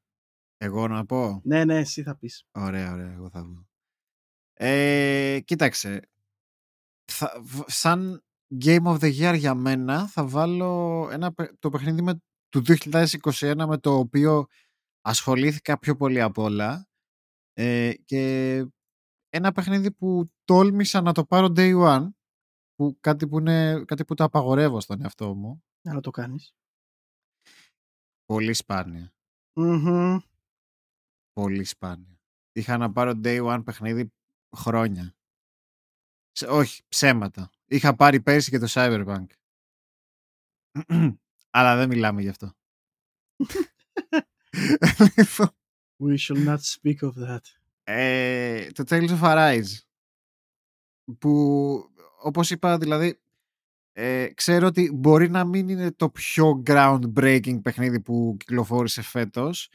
Εγώ 0.57 0.89
να 0.89 1.07
πω; 1.07 1.41
Ναι, 1.45 1.65
ναι, 1.65 1.77
εσύ 1.79 2.03
θα 2.03 2.17
πεις. 2.17 2.47
Ωραία, 2.53 2.93
ωραία, 2.93 3.13
εγώ 3.13 3.31
θα 3.31 3.43
δω. 3.43 3.67
Ε, 4.55 5.41
κοίταξε. 5.45 6.01
Θα, 7.13 7.41
β- 7.43 7.71
σαν 7.71 8.25
Game 8.65 8.83
of 8.85 8.99
the 8.99 9.13
Year 9.21 9.35
για 9.39 9.55
μένα 9.55 10.07
θα 10.09 10.27
βάλω 10.27 11.09
ένα, 11.13 11.33
παι- 11.33 11.59
το 11.59 11.71
παιχνίδι 11.71 12.03
με, 12.03 12.23
του 12.49 12.63
2021 12.67 13.65
με 13.69 13.79
το 13.79 13.95
οποίο 13.99 14.47
ασχολήθηκα 15.01 15.79
πιο 15.79 15.97
πολύ 15.97 16.21
απ' 16.21 16.39
όλα 16.39 16.89
ε, 17.53 17.93
και 18.05 18.65
ένα 19.29 19.53
παιχνίδι 19.53 19.93
που 19.93 20.25
τόλμησα 20.45 21.01
να 21.01 21.13
το 21.13 21.25
πάρω 21.25 21.47
day 21.57 21.83
one 21.97 22.09
που 22.75 22.97
κάτι 23.01 23.29
που, 23.29 23.39
είναι, 23.39 23.85
κάτι 23.85 24.05
που 24.05 24.15
το 24.15 24.25
απαγορεύω 24.25 24.81
στον 24.81 25.03
εαυτό 25.03 25.35
μου 25.35 25.65
Να 25.81 26.01
το 26.01 26.11
κάνεις. 26.11 26.55
πολύ 28.25 28.55
σπάνια 28.55 29.15
Μμμ. 29.59 30.19
πολύ 31.33 31.65
σπάνια. 31.65 32.21
Είχα 32.53 32.77
να 32.77 32.93
πάρω 32.93 33.13
day 33.25 33.55
one 33.57 33.63
παιχνίδι 33.65 34.13
χρόνια. 34.57 35.17
Ψ- 36.33 36.49
όχι 36.49 36.83
ψέματα. 36.89 37.51
Είχα 37.67 37.95
πάρει 37.97 38.21
πέρσι 38.21 38.51
και 38.51 38.59
το 38.59 38.67
Cyberpunk. 38.69 39.27
Αλλά 41.51 41.77
δεν 41.77 41.89
μιλάμε 41.89 42.23
γι' 42.23 42.29
αυτό. 42.29 42.53
Λοιπόν, 45.17 45.49
We 46.03 46.17
shall 46.19 46.47
not 46.47 46.59
speak 46.59 46.99
of 47.01 47.13
that. 47.29 47.41
ε, 47.85 48.71
το 48.73 48.85
Tales 48.87 49.09
of 49.09 49.21
Arise 49.21 49.79
που 51.19 51.31
όπως 52.23 52.51
είπα 52.51 52.79
δηλαδή 52.79 53.21
ε, 53.99 54.29
ξέρω 54.35 54.67
ότι 54.67 54.91
μπορεί 54.95 55.31
να 55.31 55.45
μην 55.45 55.69
είναι 55.69 55.93
το 55.93 56.11
πιο 56.11 56.63
groundbreaking 56.67 57.63
παιχνίδι 57.63 58.01
που 58.01 58.37
κυκλοφόρησε 58.39 59.03
φέτος 59.03 59.69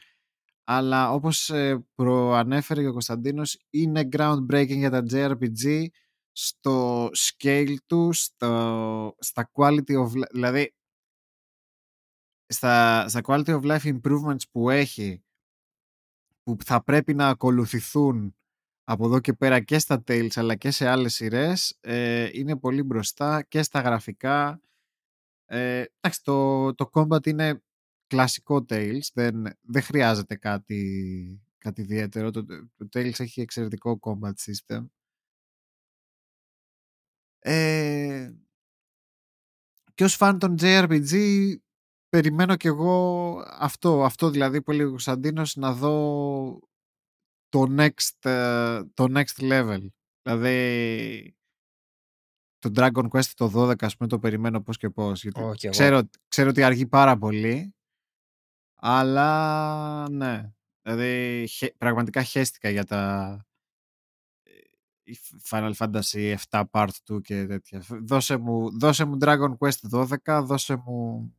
αλλά 0.64 1.12
όπως 1.12 1.50
ε, 1.50 1.86
προανέφερε 1.94 2.80
και 2.80 2.88
ο 2.88 2.92
Κωνσταντίνος 2.92 3.58
είναι 3.70 4.08
groundbreaking 4.12 4.76
για 4.76 4.90
τα 4.90 5.02
JRPG 5.10 5.86
στο 6.32 7.08
scale 7.08 7.74
του, 7.86 8.12
στο, 8.12 9.14
στα 9.18 9.50
quality 9.52 10.04
of 10.04 10.12
li- 10.12 10.30
δηλαδή 10.32 10.74
στα, 12.46 13.08
στα 13.08 13.20
quality 13.24 13.60
of 13.60 13.62
life 13.62 14.00
improvements 14.00 14.48
που 14.50 14.70
έχει 14.70 15.24
που 16.42 16.56
θα 16.64 16.82
πρέπει 16.84 17.14
να 17.14 17.28
ακολουθηθούν 17.28 18.36
από 18.84 19.04
εδώ 19.06 19.20
και 19.20 19.32
πέρα 19.32 19.60
και 19.60 19.78
στα 19.78 20.02
Tales 20.06 20.32
αλλά 20.34 20.54
και 20.54 20.70
σε 20.70 20.88
άλλες 20.88 21.14
σειρές 21.14 21.78
ε, 21.80 22.28
είναι 22.32 22.56
πολύ 22.56 22.82
μπροστά 22.82 23.42
και 23.42 23.62
στα 23.62 23.80
γραφικά. 23.80 24.60
Ε, 25.46 25.84
εντάξει, 26.00 26.22
το, 26.22 26.74
το 26.74 26.90
combat 26.92 27.26
είναι 27.26 27.62
κλασικό 28.06 28.64
Tales 28.68 29.06
δεν, 29.14 29.44
δεν 29.60 29.82
χρειάζεται 29.82 30.36
κάτι, 30.36 31.42
κάτι 31.58 31.80
ιδιαίτερο. 31.80 32.30
Το, 32.30 32.44
το 32.44 32.88
Tales 32.92 33.20
έχει 33.20 33.40
εξαιρετικό 33.40 33.98
combat 34.02 34.34
system. 34.34 34.86
Ε, 37.38 38.32
και 39.94 40.04
ως 40.04 40.14
φαν 40.14 40.38
των 40.38 40.56
JRPG 40.60 41.12
περιμένω 42.08 42.56
κι 42.56 42.66
εγώ 42.66 43.36
αυτό, 43.58 44.04
αυτό 44.04 44.30
δηλαδή 44.30 44.62
που 44.62 44.70
έλεγε 44.70 44.86
ο 44.86 44.90
Κωνσταντίνος 44.90 45.56
να 45.56 45.72
δω 45.72 46.60
το 47.52 47.66
next, 47.78 48.30
ε, 48.30 48.82
το 48.94 49.06
next 49.08 49.40
level. 49.40 49.86
Δηλαδή 50.22 51.36
το 52.58 52.70
Dragon 52.74 53.08
Quest 53.08 53.30
το 53.34 53.52
12 53.54 53.84
ας 53.84 53.96
πούμε 53.96 54.08
το 54.08 54.18
περιμένω 54.18 54.62
πώς 54.62 54.76
και 54.76 54.90
πώς. 54.90 55.22
Γιατί 55.22 55.68
ξέρω, 55.68 56.00
ξέρω 56.28 56.48
ότι 56.48 56.62
αργεί 56.62 56.86
πάρα 56.86 57.18
πολύ. 57.18 57.74
Αλλά 58.74 60.08
ναι. 60.10 60.52
Δηλαδή 60.82 61.48
πραγματικά 61.78 62.22
χέστηκα 62.22 62.70
για 62.70 62.84
τα 62.84 63.44
Final 65.50 65.72
Fantasy 65.72 66.34
7 66.50 66.64
Part 66.70 66.88
2 67.10 67.20
και 67.22 67.46
τέτοια. 67.46 67.82
Δώσε 67.88 68.36
μου, 68.36 68.78
δώσε 68.78 69.04
μου 69.04 69.16
Dragon 69.20 69.56
Quest 69.58 70.06
12, 70.26 70.42
δώσε 70.44 70.76
μου 70.76 71.34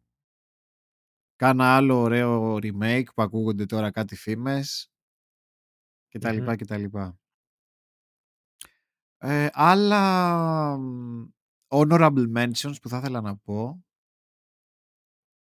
κάνα 1.35 1.75
άλλο 1.75 1.99
ωραίο 1.99 2.55
remake 2.55 3.13
που 3.15 3.21
ακούγονται 3.21 3.65
τώρα 3.65 3.91
κάτι 3.91 4.15
φήμες 4.15 4.92
και 6.13 6.19
τα 6.19 6.31
λοιπά 6.31 6.55
και 6.55 6.65
τα 6.65 6.77
λοιπά. 6.77 7.19
Ε, 9.17 9.47
άλλα 9.51 10.75
honorable 11.67 12.33
mentions 12.37 12.75
που 12.81 12.89
θα 12.89 12.97
ήθελα 12.97 13.21
να 13.21 13.37
πω. 13.37 13.83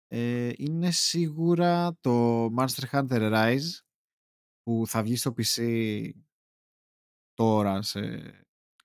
Ε, 0.07 0.51
είναι 0.55 0.91
σίγουρα 0.91 1.97
το 2.01 2.45
Monster 2.45 2.89
Hunter 2.91 3.31
Rise 3.33 3.79
που 4.61 4.87
θα 4.87 5.03
βγει 5.03 5.15
στο 5.15 5.33
PC 5.37 6.11
τώρα 7.33 7.81
σε 7.81 7.99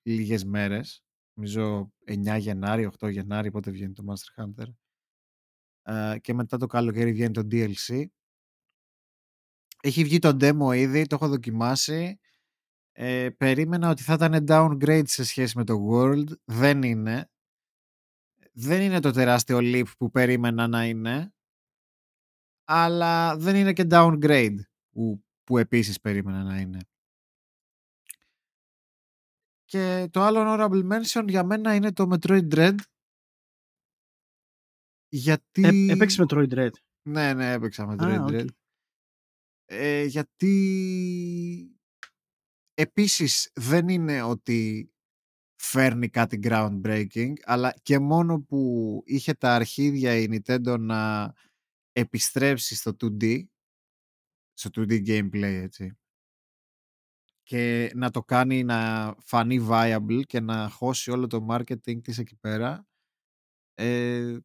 λίγες 0.03 0.43
μέρες. 0.43 1.03
Νομίζω 1.33 1.93
9 2.05 2.37
Γενάρη, 2.39 2.89
8 2.99 3.11
Γενάρη 3.11 3.51
πότε 3.51 3.71
βγαίνει 3.71 3.93
το 3.93 4.03
Monster 4.07 4.43
Hunter. 4.43 4.67
Ε, 5.81 6.19
και 6.19 6.33
μετά 6.33 6.57
το 6.57 6.67
καλοκαίρι 6.67 7.11
βγαίνει 7.11 7.33
το 7.33 7.47
DLC 7.51 8.05
έχει 9.83 10.03
βγει 10.03 10.19
το 10.19 10.37
demo 10.39 10.75
ήδη, 10.75 11.05
το 11.05 11.15
έχω 11.15 11.27
δοκιμάσει 11.27 12.19
ε, 12.91 13.29
περίμενα 13.37 13.89
ότι 13.89 14.03
θα 14.03 14.13
ήταν 14.13 14.45
downgrade 14.47 15.07
σε 15.07 15.23
σχέση 15.23 15.57
με 15.57 15.63
το 15.63 15.87
World 15.91 16.27
δεν 16.45 16.83
είναι 16.83 17.27
δεν 18.53 18.81
είναι 18.81 18.99
το 18.99 19.11
τεράστιο 19.11 19.57
leap 19.61 19.85
που 19.97 20.11
περίμενα 20.11 20.67
να 20.67 20.85
είναι 20.85 21.33
αλλά 22.63 23.37
δεν 23.37 23.55
είναι 23.55 23.73
και 23.73 23.87
downgrade 23.89 24.57
που, 24.89 25.23
που 25.43 25.57
επίσης 25.57 25.99
περίμενα 25.99 26.43
να 26.43 26.59
είναι 26.59 26.79
και 29.73 30.07
το 30.11 30.21
άλλο 30.21 30.39
honorable 30.45 30.91
mention 30.91 31.25
για 31.27 31.43
μένα 31.43 31.75
είναι 31.75 31.93
το 31.93 32.09
Metroid 32.11 32.53
Dread. 32.53 32.75
Γιατί... 35.09 35.63
Ε, 35.63 35.91
έπαιξε 35.91 36.23
Metroid 36.27 36.53
Dread. 36.53 36.71
Ναι, 37.01 37.33
ναι, 37.33 37.51
έπαιξα 37.51 37.87
Metroid 37.89 38.25
Dread. 38.27 38.47
Ε, 39.65 40.03
γιατί 40.05 40.53
επίσης 42.73 43.51
δεν 43.55 43.87
είναι 43.87 44.21
ότι 44.21 44.89
φέρνει 45.55 46.09
κάτι 46.09 46.39
groundbreaking, 46.43 47.33
αλλά 47.43 47.73
και 47.83 47.99
μόνο 47.99 48.41
που 48.41 49.01
είχε 49.05 49.33
τα 49.33 49.55
αρχίδια 49.55 50.15
η 50.15 50.27
Nintendo 50.31 50.77
να 50.79 51.33
επιστρέψει 51.91 52.75
στο 52.75 52.91
2D, 53.01 53.43
στο 54.53 54.69
2D 54.75 55.07
gameplay 55.07 55.43
έτσι, 55.63 55.97
και 57.43 57.91
να 57.95 58.09
το 58.09 58.23
κάνει 58.23 58.63
να 58.63 59.13
φανεί 59.19 59.67
viable 59.69 60.21
και 60.25 60.39
να 60.39 60.69
χώσει 60.69 61.11
όλο 61.11 61.27
το 61.27 61.45
marketing 61.49 62.01
της 62.03 62.17
εκεί 62.17 62.35
πέρα 62.35 62.85
ε, 63.75 64.37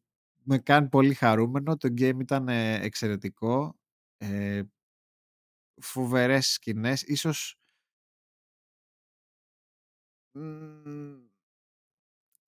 με 0.43 0.57
κάνει 0.59 0.89
πολύ 0.89 1.13
χαρούμενο. 1.13 1.77
Το 1.77 1.89
game 1.97 2.17
ήταν 2.21 2.47
ε, 2.49 2.73
εξαιρετικό. 2.81 3.75
Ε, 4.17 4.61
φοβερές 5.81 6.51
σκηνές 6.51 7.01
ίσως 7.01 7.59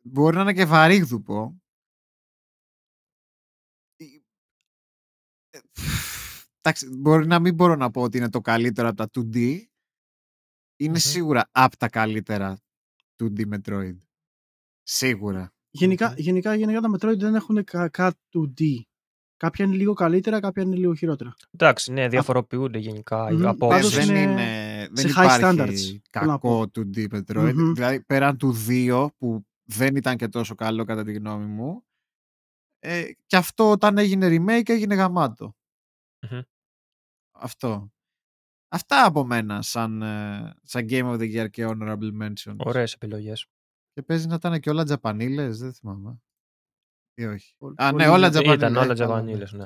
μπορεί 0.03 0.35
να 0.35 0.41
είναι 0.41 0.53
και 0.53 0.65
βαρύγδουπο 0.65 1.61
ε, 3.97 5.59
εντάξει, 6.61 6.89
μπορεί 6.97 7.27
να 7.27 7.39
μην 7.39 7.53
μπορώ 7.53 7.75
να 7.75 7.91
πω 7.91 8.01
ότι 8.01 8.17
είναι 8.17 8.29
το 8.29 8.41
καλύτερο 8.41 8.87
από 8.87 8.97
τα 8.97 9.09
2D 9.13 9.65
ειναι 10.75 10.99
σίγουρα 10.99 11.49
από 11.51 11.77
τα 11.77 11.89
καλύτερα 11.89 12.57
του 13.15 13.33
D 13.37 13.53
Metroid. 13.53 13.97
Σίγουρα. 14.83 15.53
Γενικά, 15.69 16.13
γενικά, 16.17 16.55
γενικά 16.55 16.81
τα 16.81 16.89
Metroid 16.95 17.17
δεν 17.17 17.35
έχουν 17.35 17.63
κάτι 17.91 18.19
του 18.29 18.53
D. 18.57 18.81
Κάποια 19.41 19.65
είναι 19.65 19.75
λίγο 19.75 19.93
καλύτερα, 19.93 20.39
κάποια 20.39 20.63
είναι 20.63 20.75
λίγο 20.75 20.93
χειρότερα. 20.95 21.34
Εντάξει, 21.51 21.91
ναι, 21.91 22.08
διαφοροποιούνται 22.08 22.77
γενικά 22.77 23.27
mm-hmm. 23.27 23.41
από 23.41 23.67
δεν, 23.67 24.10
είναι, 24.10 24.21
είναι, 24.21 24.88
δεν 24.91 25.08
υπάρχει 25.10 25.39
standards, 25.43 25.99
κακό 26.10 26.69
του 26.69 26.89
D 26.95 27.08
Metroid. 27.13 27.49
Mm-hmm. 27.49 27.71
Δηλαδή, 27.73 28.01
πέραν 28.01 28.38
του 28.38 28.56
2 28.67 29.08
που 29.17 29.45
δεν 29.63 29.95
ήταν 29.95 30.17
και 30.17 30.27
τόσο 30.27 30.56
καλό 30.56 30.84
κατά 30.84 31.04
τη 31.04 31.13
γνώμη 31.13 31.45
μου, 31.45 31.84
ε, 32.80 33.04
και 33.25 33.36
αυτό 33.36 33.71
όταν 33.71 33.97
έγινε 33.97 34.27
remake 34.27 34.69
έγινε 34.69 34.95
γαμάτο. 34.95 35.56
Mm-hmm. 36.27 36.41
Αυτό. 37.32 37.91
Αυτά 38.67 39.06
από 39.06 39.25
μένα 39.25 39.62
σαν, 39.62 40.01
ε, 40.01 40.54
σαν 40.63 40.86
Game 40.89 41.13
of 41.13 41.19
the 41.19 41.36
Year 41.36 41.49
και 41.49 41.65
Honorable 41.67 42.21
Mentions. 42.21 42.56
Ωραίες 42.58 42.93
επιλογές. 42.93 43.47
Και 43.93 44.01
παίζει 44.01 44.27
να 44.27 44.36
ήταν 44.36 44.60
και 44.60 44.69
όλα 44.69 44.84
τζαπανίλες, 44.84 45.60
δεν 45.60 45.73
θυμάμαι. 45.73 46.21
Ή 47.13 47.26
όχι. 47.26 47.56
Α, 47.76 47.91
ναι, 47.91 48.08
όλα 48.08 48.30
τζαπανίλες. 48.30 48.58
Ήταν 48.58 48.76
όλα 48.76 48.93
τζαπανίλες, 48.93 49.52
ναι. 49.52 49.65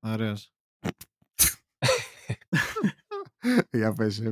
Ωραίος. 0.00 0.52
Για 3.70 3.92
πες. 3.92 4.22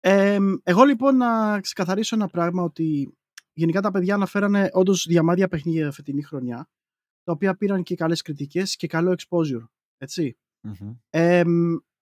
Ε, 0.00 0.38
εγώ 0.62 0.84
λοιπόν 0.84 1.16
να 1.16 1.60
ξεκαθαρίσω 1.60 2.16
ένα 2.16 2.28
πράγμα 2.28 2.62
ότι 2.62 3.16
γενικά 3.52 3.80
τα 3.80 3.90
παιδιά 3.90 4.14
αναφέρανε 4.14 4.68
όντως 4.72 5.06
διαμάδια 5.08 5.48
παιχνίδια 5.48 5.92
φετινή 5.92 6.22
χρονιά 6.22 6.68
τα 7.22 7.32
οποία 7.32 7.56
πήραν 7.56 7.82
και 7.82 7.94
καλές 7.94 8.22
κριτικές 8.22 8.76
και 8.76 8.86
καλό 8.86 9.16
exposure. 9.18 9.64
Έτσι. 9.96 10.36
Mm-hmm. 10.68 10.96
Ε, 11.10 11.42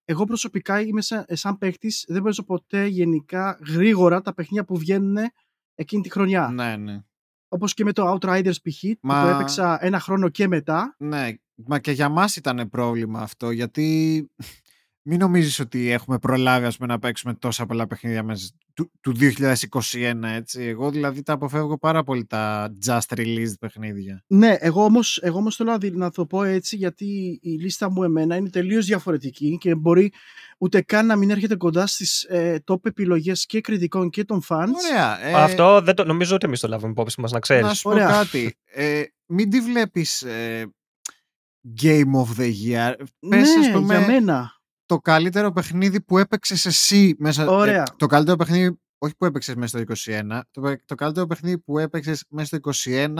εγώ 0.04 0.24
προσωπικά 0.24 0.80
είμαι 0.80 1.00
σαν, 1.00 1.24
ε, 1.26 1.34
σαν 1.34 1.58
παίχτη, 1.58 1.92
δεν 2.06 2.22
παίζω 2.22 2.44
ποτέ 2.44 2.86
γενικά 2.86 3.58
γρήγορα 3.66 4.20
τα 4.20 4.34
παιχνίδια 4.34 4.64
που 4.64 4.76
βγαίνουν 4.76 5.16
εκείνη 5.74 6.02
τη 6.02 6.10
χρονιά. 6.10 6.48
Ναι, 6.48 6.76
ναι. 6.76 7.04
Όπως 7.54 7.74
και 7.74 7.84
με 7.84 7.92
το 7.92 8.12
Outriders 8.12 8.62
π.χ. 8.62 8.82
Μα... 9.00 9.22
που 9.22 9.28
έπαιξα 9.28 9.78
ένα 9.80 10.00
χρόνο 10.00 10.28
και 10.28 10.48
μετά. 10.48 10.94
Ναι, 10.98 11.28
μα 11.54 11.78
και 11.78 11.90
για 11.90 12.08
μας 12.08 12.36
ήταν 12.36 12.68
πρόβλημα 12.70 13.20
αυτό 13.20 13.50
γιατί 13.50 14.30
μην 15.06 15.18
νομίζεις 15.18 15.60
ότι 15.60 15.90
έχουμε 15.90 16.18
προλάβει 16.18 16.66
ας 16.66 16.76
πούμε, 16.76 16.88
να 16.92 16.98
παίξουμε 16.98 17.34
τόσα 17.34 17.66
πολλά 17.66 17.86
παιχνίδια 17.86 18.22
μέσα 18.22 18.48
του, 18.74 18.90
του 19.00 19.14
2021, 19.18 20.14
έτσι. 20.22 20.62
Εγώ 20.62 20.90
δηλαδή 20.90 21.22
τα 21.22 21.32
αποφεύγω 21.32 21.78
πάρα 21.78 22.02
πολύ 22.02 22.24
τα 22.24 22.72
just 22.86 23.16
released 23.16 23.58
παιχνίδια. 23.60 24.24
Ναι, 24.26 24.56
εγώ 24.58 24.84
όμως, 24.84 25.18
εγώ 25.22 25.38
όμως 25.38 25.56
θέλω 25.56 25.78
να 25.92 26.10
το 26.10 26.26
πω 26.26 26.42
έτσι 26.42 26.76
γιατί 26.76 27.38
η 27.42 27.50
λίστα 27.50 27.90
μου 27.90 28.02
εμένα 28.02 28.36
είναι 28.36 28.50
τελείως 28.50 28.86
διαφορετική 28.86 29.58
και 29.60 29.74
μπορεί 29.74 30.12
ούτε 30.58 30.82
καν 30.82 31.06
να 31.06 31.16
μην 31.16 31.30
έρχεται 31.30 31.56
κοντά 31.56 31.86
στις 31.86 32.22
ε, 32.22 32.58
top 32.66 32.86
επιλογές 32.86 33.46
και 33.46 33.60
κριτικών 33.60 34.10
και 34.10 34.24
των 34.24 34.42
fans. 34.48 34.68
Ωραία. 34.90 35.26
Ε... 35.26 35.32
Αυτό 35.32 35.80
δεν 35.80 35.94
το, 35.94 36.04
νομίζω 36.04 36.34
ότι 36.34 36.46
εμείς 36.46 36.60
το 36.60 36.68
λάβουμε 36.68 36.90
υπόψη 36.90 37.20
μας, 37.20 37.32
να 37.32 37.40
ξέρεις. 37.40 37.64
Να 37.64 37.74
σου 37.74 37.82
πω 37.82 37.96
κάτι. 37.96 38.56
Ε, 38.64 39.02
μην 39.26 39.50
τη 39.50 39.60
βλέπεις 39.60 40.22
ε, 40.22 40.72
Game 41.82 42.12
of 42.14 42.40
the 42.40 42.52
Year. 42.66 42.94
Πες, 43.28 43.56
ναι, 43.56 43.72
πούμε, 43.72 43.98
για 43.98 44.06
μένα 44.06 44.54
το 44.86 44.98
καλύτερο 44.98 45.52
παιχνίδι 45.52 46.00
που 46.00 46.18
έπαιξες 46.18 46.66
εσύ 46.66 47.14
μέσα. 47.18 47.42
Ε, 47.42 47.46
Ωραία. 47.46 47.84
το 47.96 48.06
καλύτερο 48.06 48.36
παιχνίδι, 48.36 48.80
όχι 48.98 49.16
που 49.16 49.24
έπαιξες 49.24 49.54
μέσα 49.54 49.78
στο 49.78 50.12
21, 50.12 50.40
το, 50.50 50.76
το 50.84 50.94
καλύτερο 50.94 51.26
παιχνίδι 51.26 51.58
που 51.58 51.78
έπαιξες 51.78 52.24
μέσα 52.28 52.46
στο 52.46 52.70
21 52.84 53.14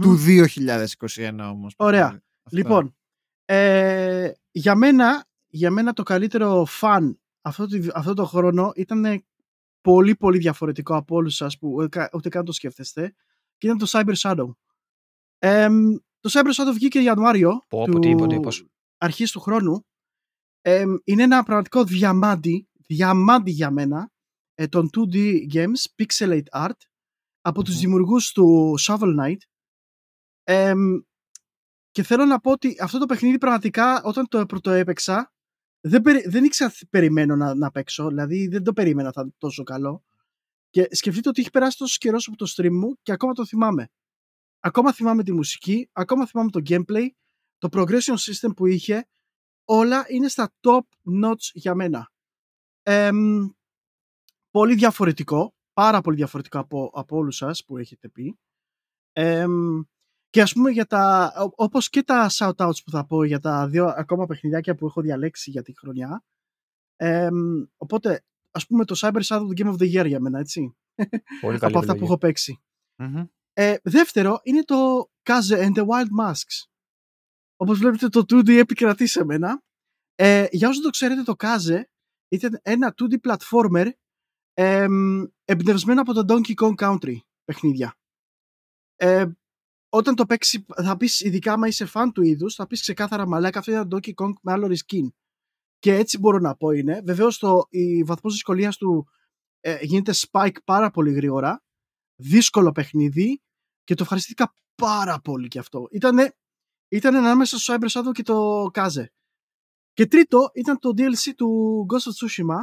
του 0.00 0.18
2021 0.26 1.30
όμως. 1.50 1.74
Ωραία. 1.76 2.22
Λοιπόν, 2.50 2.96
ε, 3.44 4.30
για, 4.50 4.74
μένα, 4.74 5.26
για 5.50 5.70
μένα 5.70 5.92
το 5.92 6.02
καλύτερο 6.02 6.64
φαν 6.64 7.20
αυτό, 7.40 7.66
αυτό 7.94 8.14
το 8.14 8.24
χρόνο 8.24 8.72
ήταν 8.74 9.24
πολύ 9.80 10.16
πολύ 10.16 10.38
διαφορετικό 10.38 10.96
από 10.96 11.16
όλους 11.16 11.34
σας 11.34 11.58
που 11.58 11.88
ούτε 12.12 12.28
καν 12.28 12.44
το 12.44 12.52
σκέφτεστε 12.52 13.14
και 13.58 13.66
ήταν 13.66 13.78
το 13.78 13.86
Cyber 13.88 14.14
Shadow. 14.14 14.50
Ε, 15.38 15.68
το 16.20 16.30
Cyber 16.32 16.52
Shadow 16.54 16.72
βγήκε 16.72 17.00
Ιανουάριο 17.00 17.64
πω, 17.68 17.84
του... 17.84 18.48
αρχής 18.96 19.30
του 19.30 19.40
χρόνου 19.40 19.84
Ε, 20.62 20.84
είναι 21.04 21.22
ένα 21.22 21.42
πραγματικό 21.42 21.84
διαμάντι, 21.84 22.68
διαμάντι 22.72 23.50
για 23.50 23.70
μένα, 23.70 24.10
ε, 24.54 24.66
των 24.66 24.90
2D 24.96 25.46
games, 25.54 25.84
Pixelate 25.96 26.42
Art, 26.52 26.80
από 27.40 27.62
τους 27.62 27.74
Μμμ. 27.74 27.80
δημιουργούς 27.80 28.32
του 28.32 28.74
Shovel 28.80 29.20
Knight. 29.20 29.38
Ε, 30.42 30.74
και 31.90 32.02
θέλω 32.02 32.24
να 32.24 32.40
πω 32.40 32.50
ότι 32.50 32.76
αυτό 32.80 32.98
το 32.98 33.06
παιχνίδι 33.06 33.38
πραγματικά 33.38 34.02
όταν 34.02 34.28
το 34.28 34.46
πρωτοέπαιξα 34.46 35.32
δεν, 35.80 36.02
περι, 36.02 36.28
δεν 36.28 36.44
ήξερα 36.44 36.70
τι 36.70 36.86
περιμένω 36.86 37.36
να, 37.36 37.54
να 37.54 37.70
παίξω, 37.70 38.08
δηλαδή 38.08 38.48
δεν 38.48 38.62
το 38.62 38.72
περίμενα 38.72 39.12
θα 39.12 39.20
είναι 39.20 39.32
τόσο 39.38 39.62
καλό. 39.62 40.04
Και 40.70 40.88
σκεφτείτε 40.90 41.28
ότι 41.28 41.40
έχει 41.40 41.50
περάσει 41.50 41.78
τόσος 41.78 41.98
καιρός 41.98 42.26
από 42.26 42.36
το 42.36 42.52
stream 42.56 42.70
μου 42.70 42.96
και 43.02 43.12
ακόμα 43.12 43.32
το 43.32 43.46
θυμάμαι. 43.46 43.88
Ακόμα 44.60 44.92
θυμάμαι 44.92 45.22
τη 45.22 45.32
μουσική, 45.32 45.88
ακόμα 45.92 46.26
θυμάμαι 46.26 46.50
το 46.50 46.60
gameplay, 46.68 47.08
το 47.58 47.68
progression 47.72 48.16
system 48.16 48.56
που 48.56 48.66
είχε, 48.66 49.08
όλα 49.64 50.04
είναι 50.08 50.28
στα 50.28 50.52
top 50.60 50.82
notch 51.24 51.50
για 51.52 51.74
μένα. 51.74 52.10
Εμ, 52.82 53.48
πολύ 54.50 54.74
διαφορετικό, 54.74 55.54
πάρα 55.72 56.00
πολύ 56.00 56.16
διαφορετικό 56.16 56.58
από, 56.58 56.90
από 56.94 57.16
όλους 57.16 57.36
σας 57.36 57.64
που 57.64 57.76
έχετε 57.78 58.08
πει. 58.08 58.38
Εμ, 59.12 59.82
και 60.30 60.42
ας 60.42 60.52
πούμε 60.52 60.70
για 60.70 60.86
τα, 60.86 61.32
ό- 61.38 61.52
όπως 61.64 61.88
και 61.88 62.02
τα 62.02 62.28
shoutouts 62.32 62.82
που 62.84 62.90
θα 62.90 63.06
πω 63.06 63.24
για 63.24 63.38
τα 63.40 63.68
δύο 63.68 63.86
ακόμα 63.86 64.26
παιχνιδάκια 64.26 64.74
που 64.74 64.86
έχω 64.86 65.00
διαλέξει 65.00 65.50
για 65.50 65.62
τη 65.62 65.78
χρονιά. 65.78 66.24
Εμ, 66.96 67.64
οπότε, 67.76 68.24
ας 68.50 68.66
πούμε 68.66 68.84
το 68.84 68.94
Cyber 68.98 69.20
Shadow 69.22 69.40
του 69.48 69.52
Game 69.56 69.66
of 69.72 69.76
the 69.82 70.00
Year 70.00 70.06
για 70.06 70.20
μένα, 70.20 70.38
έτσι. 70.38 70.76
Πολύ 71.40 71.58
καλή 71.58 71.76
από 71.76 71.78
αυτά 71.78 71.80
που 71.80 71.80
επιλογή. 71.80 72.04
έχω 72.04 72.18
παίξει. 72.18 72.60
Μμμ. 73.02 73.24
Ε, 73.52 73.76
δεύτερο 73.82 74.40
είναι 74.42 74.62
το 74.62 75.10
Kaze 75.22 75.50
and 75.64 75.72
the 75.74 75.86
Wild 75.86 76.08
Masks. 76.24 76.64
Όπως 77.56 77.78
βλέπετε 77.78 78.08
το 78.08 78.20
2D 78.20 78.48
επικρατεί 78.50 79.06
σε 79.06 79.24
μένα. 79.24 79.62
Ε, 80.14 80.46
για 80.50 80.68
όσοι 80.68 80.80
το 80.82 80.90
ξέρετε 80.90 81.22
το 81.22 81.34
Kaze 81.38 81.82
ήταν 82.28 82.58
ένα 82.62 82.94
2D 82.96 83.14
platformer 83.28 83.88
εμ, 84.52 85.22
εμπνευσμένο 85.44 86.00
από 86.00 86.12
το 86.12 86.24
Donkey 86.28 86.54
Kong 86.54 86.74
Country 86.74 87.16
παιχνίδια. 87.44 87.94
Ε, 88.96 89.26
όταν 89.92 90.14
το 90.14 90.26
παίξεις 90.26 90.64
θα 90.82 90.96
πεις 90.96 91.20
ειδικά 91.20 91.52
άμα 91.52 91.66
είσαι 91.66 91.84
φαν 91.84 92.12
του 92.12 92.22
είδους 92.22 92.54
θα 92.54 92.66
πεις 92.66 92.80
ξεκάθαρα 92.80 93.26
μαλάκα 93.26 93.58
αυτό 93.58 93.70
είναι 93.70 93.80
ένα 93.80 93.88
Donkey 93.90 94.14
Kong 94.14 94.32
με 94.42 94.52
άλλο 94.52 94.66
reskin. 94.66 95.08
Και 95.78 95.94
έτσι 95.94 96.18
μπορώ 96.18 96.38
να 96.38 96.56
πω 96.56 96.70
είναι. 96.70 97.00
Βεβαίως 97.04 97.38
το, 97.38 97.66
η 97.68 98.02
βαθμός 98.02 98.32
δυσκολίας 98.32 98.76
του 98.76 99.08
ε, 99.60 99.78
γίνεται 99.80 100.12
spike 100.16 100.56
πάρα 100.64 100.90
πολύ 100.90 101.12
γρήγορα. 101.12 101.62
Δύσκολο 102.16 102.72
παιχνίδι 102.72 103.42
και 103.84 103.94
το 103.94 104.02
ευχαριστήθηκα 104.02 104.54
πάρα 104.74 105.20
πολύ 105.20 105.48
κι 105.48 105.58
αυτό. 105.58 105.88
Ήτανε, 105.90 106.36
ήταν 106.88 107.14
ανάμεσα 107.14 107.58
στο 107.58 107.74
Cyber 107.74 107.88
Shadow 107.88 108.12
και 108.12 108.22
το 108.22 108.64
Kaze. 108.74 109.04
Και 109.92 110.06
τρίτο 110.06 110.50
ήταν 110.54 110.78
το 110.78 110.88
DLC 110.96 111.34
του 111.36 111.86
Ghost 111.92 112.10
of 112.10 112.26
Tsushima, 112.26 112.62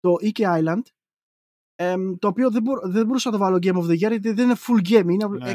το 0.00 0.14
Ike 0.20 0.62
Island, 0.62 0.82
εμ, 1.74 2.16
το 2.18 2.28
οποίο 2.28 2.50
δεν, 2.50 2.62
μπορώ, 2.62 2.88
δεν 2.88 3.06
μπορούσα 3.06 3.30
να 3.30 3.38
το 3.38 3.42
βάλω 3.44 3.56
Game 3.56 3.76
of 3.76 3.84
the 3.84 3.92
Year 3.92 3.96
γιατί 3.96 4.32
δεν 4.32 4.44
είναι 4.44 4.56
full 4.66 4.88
game, 4.88 5.08
είναι 5.08 5.26
Ναι, 5.28 5.38
ναι. 5.38 5.54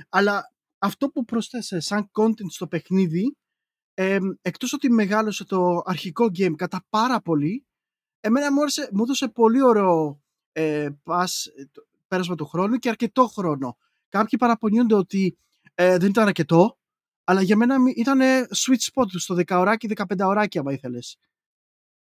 Expansion. 0.00 0.06
Αλλά 0.08 0.52
αυτό 0.78 1.08
που 1.08 1.24
πρόσθεσε 1.24 1.80
σαν 1.80 2.10
content 2.12 2.48
στο 2.50 2.66
παιχνίδι, 2.66 3.36
εμ, 3.94 4.24
εκτός 4.42 4.72
ότι 4.72 4.90
μεγάλωσε 4.90 5.44
το 5.44 5.82
αρχικό 5.84 6.24
game 6.24 6.54
κατά 6.56 6.84
πάρα 6.88 7.20
πολύ, 7.20 7.64
εμένα 8.20 8.52
μου, 8.52 8.60
άρεσε, 8.60 8.88
μου 8.92 9.02
έδωσε 9.02 9.28
πολύ 9.28 9.62
ωραίο 9.62 10.22
ε, 10.52 10.88
pass, 11.04 11.26
ε, 11.56 11.64
το- 11.72 11.86
πέρασμα 12.08 12.34
του 12.34 12.46
χρόνου 12.46 12.76
και 12.76 12.88
αρκετό 12.88 13.26
χρόνο. 13.26 13.76
Κάποιοι 14.08 14.38
παραπονιούνται 14.38 14.94
ότι 14.94 15.36
ε, 15.74 15.96
δεν 15.98 16.08
ήταν 16.08 16.26
αρκετό, 16.26 16.78
αλλά 17.24 17.42
για 17.42 17.56
μένα 17.56 17.76
ήταν 17.96 18.20
sweet 18.56 18.78
spot 18.92 19.04
στο 19.08 19.34
10 19.34 19.42
ωράκι, 19.58 19.88
15 19.96 20.26
ωράκι 20.26 20.58
άμα 20.58 20.72
ήθελες. 20.72 21.16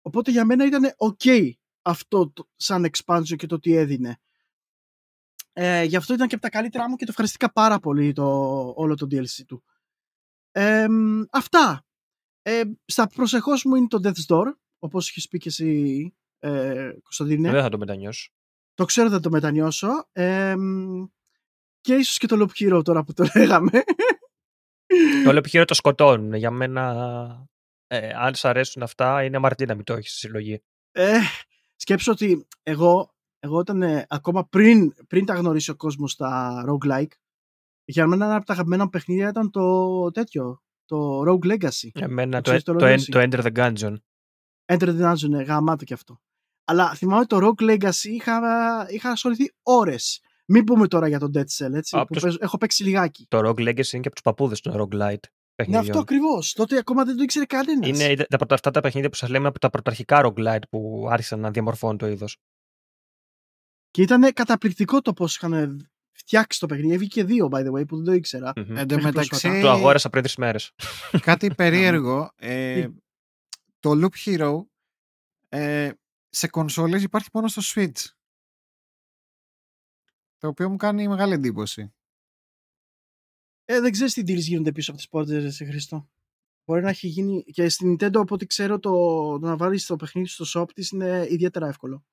Οπότε 0.01 0.31
για 0.31 0.45
μένα 0.45 0.65
ήταν 0.65 0.83
ok 0.97 1.51
αυτό 1.81 2.29
το, 2.29 2.47
σαν 2.55 2.89
expansion 2.91 3.35
και 3.35 3.47
το 3.47 3.59
τι 3.59 3.73
έδινε. 3.75 4.19
Ε, 5.61 5.83
γι' 5.83 5.95
αυτό 5.95 6.13
ήταν 6.13 6.27
και 6.27 6.35
από 6.35 6.43
τα 6.43 6.49
καλύτερά 6.49 6.89
μου 6.89 6.95
και 6.95 7.03
το 7.05 7.11
ευχαριστήκα 7.11 7.51
πάρα 7.51 7.79
πολύ 7.79 8.13
το, 8.13 8.25
όλο 8.75 8.95
το 8.95 9.07
DLC 9.11 9.43
του. 9.47 9.63
Ε, 10.51 10.87
μ, 10.87 11.21
αυτά. 11.31 11.85
Ε, 12.41 12.61
στα 12.85 13.07
προσεχώς 13.07 13.63
μου 13.63 13.75
είναι 13.75 13.87
το 13.87 13.99
Death's 14.03 14.35
Door, 14.35 14.45
όπως 14.79 15.09
έχεις 15.09 15.27
πει 15.27 15.37
και 15.37 15.49
εσύ 15.49 16.13
ε, 16.39 16.91
Κωνσταντίνε. 17.03 17.51
Δεν 17.51 17.61
θα 17.61 17.69
το 17.69 17.77
μετανιώσω. 17.77 18.31
Το 18.73 18.85
ξέρω 18.85 19.09
δεν 19.09 19.21
το 19.21 19.29
μετανιώσω. 19.29 20.07
Ε, 20.11 20.55
μ, 20.55 21.05
και 21.81 21.93
ίσως 21.95 22.17
και 22.17 22.27
το 22.27 22.35
Loop 22.39 22.63
Hero 22.63 22.83
τώρα 22.83 23.03
που 23.03 23.13
το 23.13 23.25
λέγαμε. 23.35 23.83
Το 25.23 25.29
λέω 25.29 25.37
επιχείρημα 25.37 25.65
το 25.65 25.73
σκοτώνουν. 25.73 26.33
Για 26.33 26.51
μένα, 26.51 27.47
ε, 27.87 28.11
αν 28.15 28.35
σ' 28.35 28.45
αρέσουν 28.45 28.83
αυτά, 28.83 29.23
είναι 29.23 29.37
αμαρτία 29.37 29.65
να 29.65 29.75
μην 29.75 29.83
το 29.83 29.93
έχεις 29.93 30.09
στη 30.09 30.19
συλλογή. 30.19 30.63
Ε, 30.91 31.17
σκέψω 31.75 32.11
ότι 32.11 32.47
εγώ, 32.63 33.13
εγώ 33.39 33.57
όταν 33.57 33.81
ε, 33.81 34.05
ακόμα 34.09 34.45
πριν, 34.47 34.93
πριν 35.07 35.25
τα 35.25 35.33
γνωρίσει 35.33 35.71
ο 35.71 35.75
κόσμος 35.75 36.15
τα 36.15 36.63
roguelike, 36.67 37.11
για 37.85 38.07
μένα 38.07 38.25
ένα 38.25 38.35
από 38.35 38.45
τα 38.45 38.53
αγαπημένα 38.53 38.83
μου 38.83 38.89
παιχνίδια 38.89 39.29
ήταν 39.29 39.51
το 39.51 40.11
τέτοιο, 40.11 40.61
το 40.85 41.21
Rogue 41.27 41.45
Legacy. 41.51 41.89
Εμένα 41.93 42.41
Το 42.41 42.41
το, 42.41 42.41
ξέρεις 42.41 42.63
το 42.63 42.73
το, 42.73 42.85
Legacy? 42.85 43.09
το 43.11 43.19
Enter 43.19 43.43
the 43.45 43.55
Gungeon. 43.57 43.95
Enter 44.73 44.87
the 44.99 45.01
Dungeon, 45.11 45.33
ε, 45.39 45.43
γαμάτο 45.43 45.83
κι 45.83 45.93
αυτό. 45.93 46.21
Αλλά 46.65 46.93
θυμάμαι 46.93 47.25
το 47.25 47.37
Rogue 47.41 47.63
Legacy 47.71 48.03
είχα, 48.03 48.39
είχα 48.89 49.09
ασχοληθεί 49.09 49.51
ώρες. 49.63 50.21
Μην 50.45 50.63
πούμε 50.63 50.87
τώρα 50.87 51.07
για 51.07 51.19
το 51.19 51.29
Dead 51.33 51.39
Cell, 51.65 51.73
έτσι, 51.73 51.97
Α, 51.97 52.05
που 52.05 52.13
τους- 52.13 52.23
παίζω- 52.23 52.41
έχω 52.41 52.57
παίξει 52.57 52.83
λιγάκι. 52.83 53.25
Το 53.29 53.37
Rogue 53.39 53.59
Legacy 53.67 53.75
είναι 53.75 53.83
και 53.83 53.97
από 53.97 54.11
τους 54.11 54.21
παππούδες 54.23 54.59
των 54.61 54.73
Roguelite 54.73 54.99
Ναι, 54.99 55.17
παιχνιδιών. 55.55 55.85
αυτό 55.89 55.99
ακριβώς. 55.99 56.53
Τότε 56.53 56.77
ακόμα 56.77 57.03
δεν 57.05 57.15
το 57.17 57.23
ήξερε 57.23 57.45
κανένας. 57.45 57.87
Είναι 57.87 58.15
τα 58.29 58.37
πρώτα, 58.37 58.53
αυτά 58.55 58.71
τα 58.71 58.79
παιχνίδια 58.81 59.09
που 59.09 59.15
σας 59.15 59.29
λέμε 59.29 59.47
από 59.47 59.59
τα 59.59 59.69
πρωταρχικά 59.69 60.21
Roguelite 60.25 60.69
που 60.69 61.07
άρχισαν 61.09 61.39
να 61.39 61.51
διαμορφώνουν 61.51 61.97
το 61.97 62.07
είδος. 62.07 62.37
Και 63.91 64.01
ήταν 64.01 64.33
καταπληκτικό 64.33 65.01
το 65.01 65.13
πώς 65.13 65.35
είχαν 65.35 65.89
φτιάξει 66.11 66.59
το 66.59 66.65
παιχνίδι. 66.65 66.93
Έβγαινε 66.93 67.09
και 67.09 67.23
δύο, 67.23 67.49
by 67.51 67.65
the 67.67 67.71
way, 67.71 67.87
που 67.87 67.95
δεν 67.95 68.05
το 68.05 68.11
ήξερα. 68.11 68.51
Εν 68.55 68.65
τω 68.65 68.71
Μέχρι 68.95 69.03
μεταξύ, 69.03 69.29
πρόσφατα. 69.29 69.61
Το 69.61 69.69
αγόρασα 69.69 70.09
πριν 70.09 70.23
τρεις 70.23 70.35
μέρες. 70.35 70.71
κάτι 71.21 71.53
περίεργο. 71.55 72.31
ε, 72.35 72.81
Τι; 72.87 72.93
το 73.79 73.91
Loop 73.91 74.25
Hero 74.25 74.61
ε, 75.49 75.91
σε 76.29 76.47
κονσόλες 76.47 77.03
υπάρχει 77.03 77.29
μόνο 77.33 77.47
στο 77.47 77.61
Switch. 77.65 78.05
Το 80.37 80.47
οποίο 80.47 80.69
μου 80.69 80.75
κάνει 80.75 81.07
μεγάλη 81.07 81.33
εντύπωση. 81.33 81.93
Ε, 83.65 83.79
δεν 83.79 83.91
ξέρεις 83.91 84.13
τι 84.13 84.21
deals 84.27 84.37
γίνονται 84.37 84.71
πίσω 84.71 84.91
από 84.91 84.99
τις 84.99 85.09
πόρτες, 85.09 85.55
σε 85.55 85.65
Χριστό. 85.65 86.09
Μπορεί 86.65 86.81
να 86.81 86.89
έχει 86.89 87.07
γίνει. 87.07 87.43
Και 87.43 87.69
στην 87.69 87.93
Nintendo, 87.93 88.15
από 88.15 88.33
ό,τι 88.35 88.45
ξέρω, 88.45 88.79
το, 88.79 88.89
το 89.39 89.47
να 89.47 89.57
βάλεις 89.57 89.85
το 89.85 89.95
παιχνίδι 89.95 90.27
στο 90.27 90.45
shop 90.61 90.71
της 90.73 90.89
είναι 90.89 91.25
ιδιαίτερα 91.29 91.67
εύκολο. 91.67 92.05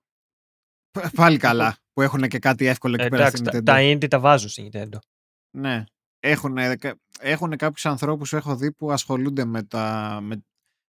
Π- 1.01 1.15
Πάλι 1.15 1.37
καλά 1.39 1.77
που 1.93 2.03
έχουν 2.03 2.23
και 2.29 2.39
κάτι 2.39 2.67
εύκολο 2.67 2.95
εκεί 2.99 3.09
πέρα 3.09 3.23
Εντάξει, 3.27 3.37
στην 3.45 3.65
τα, 3.65 3.75
Nintendo. 3.75 3.99
τα 3.99 4.07
indie 4.07 4.09
τα 4.11 4.21
βάζουν 4.21 4.49
στην 4.49 4.69
Nintendo. 4.73 4.99
Ναι. 5.57 5.85
Έχουν, 6.21 6.57
έχουν 7.21 7.57
κάποιους 7.57 7.87
ανθρώπους 7.87 8.31
που 8.31 8.37
έχω 8.37 8.57
δει 8.57 8.73
που 8.73 8.93
ασχολούνται 8.93 9.45
με, 9.45 9.63
τα, 9.63 10.19
με, 10.23 10.45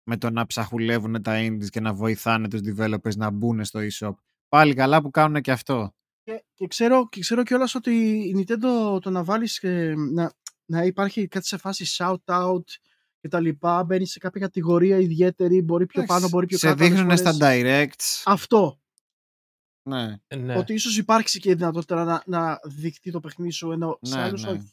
με 0.09 0.17
το 0.17 0.31
να 0.31 0.47
ψαχουλεύουν 0.47 1.23
τα 1.23 1.35
indies 1.39 1.69
και 1.69 1.81
να 1.81 1.95
βοηθάνε 1.95 2.49
τους 2.49 2.61
developers 2.69 3.17
να 3.17 3.31
μπουν 3.31 3.65
στο 3.65 3.81
e-shop. 3.91 4.13
Πάλι 4.49 4.75
καλά 4.75 5.03
που 5.03 5.11
κάνουν 5.11 5.41
και 5.41 5.51
αυτό. 5.53 5.95
Και, 6.23 6.45
και 6.55 6.67
ξέρω, 6.67 7.09
και 7.09 7.21
ξέρω 7.21 7.43
κιόλας 7.43 7.75
ότι 7.75 7.91
η 8.09 8.35
Nintendo 8.39 9.01
το 9.03 9.11
να 9.11 9.25
βάλεις 9.25 9.59
και 9.59 9.95
να, 9.97 10.33
να 10.67 10.83
υπάρχει 10.85 11.29
κάτι 11.29 11.47
σε 11.47 11.57
φάση 11.57 11.85
shout-out 11.99 12.65
και 13.21 13.29
τα 13.29 13.41
λοιπά, 13.41 13.85
μπαίνει 13.85 14.07
σε 14.07 14.19
κάποια 14.19 14.41
κατηγορία 14.41 14.99
ιδιαίτερη, 14.99 15.63
μπορεί 15.63 15.87
πιο 15.87 16.05
πάνω, 16.05 16.29
μπορεί 16.29 16.47
πιο 16.47 16.59
σε 16.59 16.67
κάτω. 16.67 16.85
άλλες 16.85 16.95
δείχνουν 16.97 17.17
φορές. 17.17 17.35
στα 17.37 17.49
directs. 17.51 18.23
Αυτό. 18.25 18.81
Ναι. 19.89 20.17
Ναι. 20.37 20.57
Ότι 20.57 20.73
ίσως 20.75 20.99
υπάρξει 20.99 21.41
και 21.41 21.51
η 21.51 21.55
δυνατότητα 21.55 22.05
να, 22.05 22.23
να 22.27 22.61
δειχτεί 22.65 23.11
το 23.11 23.21
παιχνίδι 23.21 23.51
σου, 23.53 23.73
ενώ 23.73 23.99
σε 24.03 24.17
Ναι, 24.17 24.23
άλλους 24.23 24.43
ναι. 24.45 24.51
όχι. 24.51 24.71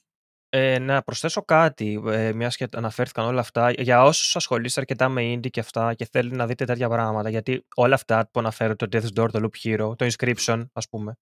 Ε, 0.50 0.80
να 0.80 1.02
προσθέσω 1.04 1.42
κάτι, 1.44 2.02
ε, 2.06 2.34
μιας 2.34 2.56
και 2.56 2.68
αναφέρθηκαν 2.76 3.26
όλα 3.26 3.40
αυτά. 3.40 3.72
Για 3.72 4.04
όσους 4.04 4.36
ασχολείστε 4.36 4.80
αρκετά 4.80 5.10
με 5.10 5.34
indie 5.34 5.50
και 5.50 5.60
αυτά 5.60 5.94
και 5.94 6.08
θέλετε 6.12 6.36
να 6.36 6.48
δείτε 6.48 6.66
τέτοια 6.66 6.90
πράγματα, 6.90 7.30
γιατί 7.30 7.66
όλα 7.76 7.96
αυτά 7.96 8.30
που 8.32 8.40
αναφέρω, 8.40 8.76
το 8.76 8.88
Death's 8.92 9.20
Door, 9.20 9.30
το 9.32 9.40
Loop 9.50 9.68
Hero, 9.68 9.98
το 9.98 10.10
Inscription, 10.12 10.66
ας 10.74 10.90
πούμε, 10.90 11.14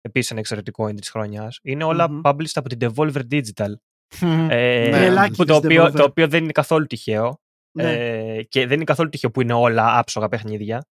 επίσης 0.00 0.30
ένα 0.30 0.40
εξαιρετικό 0.40 0.84
indie 0.84 1.00
της 1.00 1.10
χρονιάς, 1.10 1.58
είναι 1.62 1.84
όλα 1.84 2.10
Μμμ. 2.10 2.20
published 2.24 2.54
από 2.54 2.68
την 2.68 2.78
Devolver 2.80 3.22
Digital. 3.30 3.72
Ε, 4.20 4.26
Ναι. 4.26 4.90
Τρελάκι 4.90 5.36
που 5.36 5.44
το, 5.44 5.60
της 5.60 5.64
οποίο, 5.64 5.84
Devolver. 5.84 5.92
το 5.92 6.04
οποίο 6.04 6.28
δεν 6.28 6.42
είναι 6.42 6.52
καθόλου 6.52 6.86
τυχαίο. 6.86 7.40
Ναι. 7.76 7.92
Ε, 7.92 8.42
και 8.42 8.66
δεν 8.66 8.76
είναι 8.76 8.84
καθόλου 8.84 9.08
τυχαίο 9.08 9.30
που 9.30 9.40
είναι 9.40 9.52
όλα 9.52 9.98
άψογα 9.98 10.28
παιχνίδια. 10.28 10.86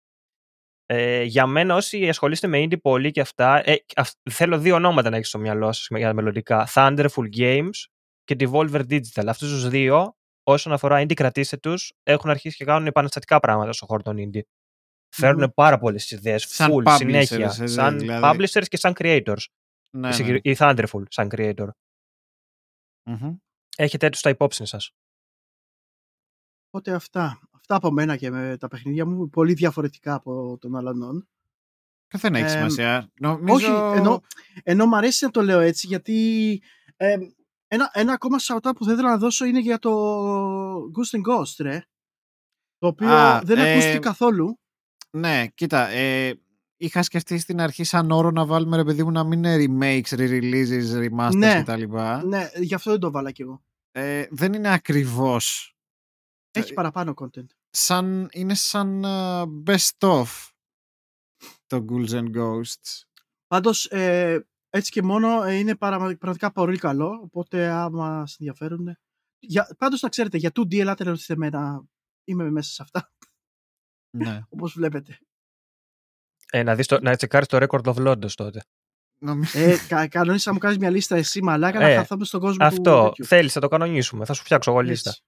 Ε, 0.86 1.22
για 1.22 1.46
μένα, 1.46 1.74
όσοι 1.74 2.08
ασχολείστε 2.08 2.46
με 2.46 2.62
indie 2.64 2.80
πολύ 2.82 3.10
και 3.10 3.20
αυτά, 3.20 3.68
ε, 3.70 3.76
αυ- 3.96 4.18
θέλω 4.30 4.58
δύο 4.58 4.74
ονόματα 4.74 5.10
να 5.10 5.16
έχεις 5.16 5.28
στο 5.28 5.38
μυαλό 5.38 5.72
σας 5.72 5.86
για 5.90 6.06
τα 6.06 6.14
μελλοντικά. 6.14 6.68
Thunderful 6.74 7.28
Games 7.36 7.70
και 8.24 8.36
Devolver 8.38 8.80
Digital. 8.90 9.24
Αυτούς 9.26 9.48
τους 9.50 9.68
δύο, 9.68 10.16
όσον 10.42 10.72
αφορά 10.72 11.02
indie, 11.02 11.14
κρατήστε 11.14 11.56
τους, 11.56 11.92
έχουν 12.02 12.30
αρχίσει 12.30 12.56
και 12.56 12.64
κάνουν 12.64 12.86
επαναστατικά 12.86 13.40
πράγματα 13.40 13.72
στον 13.72 13.88
χώρο 13.88 14.02
των 14.02 14.16
indie. 14.18 14.40
Φέρνουν 15.16 15.52
πάρα 15.54 15.78
πολλές 15.78 16.10
ιδέες, 16.10 16.42
Σαν 16.48 16.70
full, 16.72 16.82
publishers, 16.84 16.96
συνέχεια. 16.96 17.56
ε, 17.60 17.66
σαν 17.66 17.98
δηλαδή. 17.98 18.22
publishers 18.24 18.64
και 18.68 18.76
σαν 18.76 18.92
creators. 18.98 19.44
ναι, 19.96 20.06
Η 20.06 20.10
ναι. 20.10 20.12
συγκεκρι- 20.12 20.46
Η 20.46 20.56
Thunderful, 20.58 21.02
σαν 21.08 21.28
creator. 21.36 21.68
Μμμ. 23.10 23.36
Έχετε 23.76 24.08
του 24.08 24.16
στα 24.16 24.30
υπόψη 24.30 24.66
σας. 24.66 24.90
Οπότε 26.68 26.94
αυτά. 26.94 27.40
Αυτά 27.68 27.76
από 27.76 27.90
μένα 27.94 28.16
και 28.16 28.30
με 28.30 28.56
τα 28.60 28.68
παιχνίδια 28.68 29.06
μου, 29.06 29.28
πολύ 29.28 29.52
διαφορετικά 29.52 30.14
από 30.14 30.58
των 30.60 30.76
αλλανών. 30.76 31.28
Και 32.08 32.18
δεν 32.18 32.34
έχει 32.34 32.44
Ε, 32.44 32.48
σημασία. 32.48 33.10
Νομίζω... 33.18 33.54
Όχι, 33.54 33.98
ενώ, 33.98 34.20
ενώ 34.62 34.86
μου 34.86 34.96
αρέσει 34.96 35.24
να 35.24 35.30
το 35.30 35.42
λέω 35.42 35.60
έτσι, 35.60 35.86
γιατί 35.86 36.62
ε, 36.96 37.16
ένα, 37.68 37.90
ένα 37.92 38.12
ακόμα 38.12 38.36
shout 38.40 38.70
που 38.76 38.84
θα 38.84 38.92
ήθελα 38.92 39.08
να 39.08 39.18
δώσω 39.18 39.44
είναι 39.44 39.60
για 39.60 39.78
το 39.78 39.90
Ghost 40.74 41.18
and 41.18 41.20
Ghost, 41.32 41.54
ρε. 41.58 41.84
Το 42.78 42.86
οποίο 42.86 43.08
Α, 43.08 43.40
δεν 43.44 43.58
ε, 43.58 43.72
ακούστηκε 43.72 43.98
καθόλου. 43.98 44.58
Ναι, 45.10 45.46
κοίτα, 45.54 45.88
ε, 45.88 46.40
είχα 46.76 47.02
σκεφτεί 47.02 47.38
στην 47.38 47.60
αρχή 47.60 47.84
σαν 47.84 48.10
όρο 48.10 48.30
να 48.30 48.46
βάλουμε 48.46 48.76
ρε 48.76 48.84
παιδί 48.84 49.04
μου 49.04 49.10
να 49.10 49.24
μην 49.24 49.44
είναι 49.44 49.56
remakes, 49.58 50.18
re-releases, 50.18 51.08
remasters 51.08 51.34
Ναι. 51.36 51.62
κτλ. 51.62 51.82
Ναι, 52.26 52.48
γι' 52.54 52.74
αυτό 52.74 52.90
δεν 52.90 53.00
το 53.00 53.10
βάλα 53.10 53.30
κι 53.30 53.42
εγώ. 53.42 53.62
Ε, 53.92 54.26
δεν 54.30 54.52
είναι 54.52 54.72
ακριβώς. 54.72 55.73
Έχει 56.56 56.70
Ε, 56.70 56.74
παραπάνω 56.74 57.14
content. 57.16 57.46
Σαν, 57.70 58.28
είναι 58.32 58.54
σαν 58.54 59.04
ε, 59.04 59.42
best 59.66 59.98
of 60.08 60.24
το 61.66 61.84
Ghouls 61.88 62.08
and 62.10 62.36
Ghosts. 62.36 63.02
Πάντως, 63.46 63.84
ε, 63.86 64.46
έτσι 64.70 64.90
και 64.90 65.02
μόνο 65.02 65.42
ε, 65.42 65.54
είναι 65.54 65.76
παρα- 65.76 65.96
πραγματικά 65.98 66.52
πολύ 66.52 66.78
καλό, 66.78 67.20
οπότε 67.22 67.68
άμα 67.68 68.26
σας 68.26 68.36
ενδιαφέρουν... 68.38 68.96
Για, 69.38 69.74
πάντως 69.78 70.00
να 70.02 70.08
ξέρετε, 70.08 70.36
για 70.38 70.50
2D 70.54 70.78
ελάτε 70.78 71.04
να 71.04 71.10
ρωτήσετε 71.10 71.32
εμένα, 71.32 71.84
είμαι 72.24 72.50
μέσα 72.50 72.72
σε 72.72 72.82
αυτά, 72.82 73.12
ναι. 74.16 74.40
όπως 74.54 74.72
βλέπετε. 74.72 75.18
Ε, 76.50 76.62
να, 76.62 76.74
δεις 76.74 76.86
το, 76.86 77.00
να 77.00 77.16
τσεκάρεις 77.16 77.48
το 77.48 77.58
record 77.60 77.94
of 77.94 78.06
Londos 78.06 78.30
τότε. 78.34 78.64
Νομίζω- 79.20 79.58
ε, 79.58 79.76
κα, 79.88 80.08
κανόνισα 80.08 80.48
να 80.48 80.54
μου 80.54 80.60
κάνεις 80.60 80.78
μια 80.78 80.90
λίστα 80.90 81.16
εσύ 81.16 81.42
μαλάκα 81.42 81.78
να 81.78 81.88
Ε, 81.88 81.96
χαθούμε 81.96 82.24
στον 82.24 82.40
κόσμο 82.40 82.56
του 82.58 82.64
Αυτό 82.64 83.04
τέτοιου. 83.04 83.24
θέλεις, 83.24 83.52
θα 83.52 83.60
το 83.60 83.68
κανονίσουμε. 83.68 84.24
Θα 84.24 84.32
σου 84.32 84.42
φτιάξω 84.44 84.70
εγώ 84.70 84.80
λίστα. 84.80 85.10
Έτσι. 85.10 85.22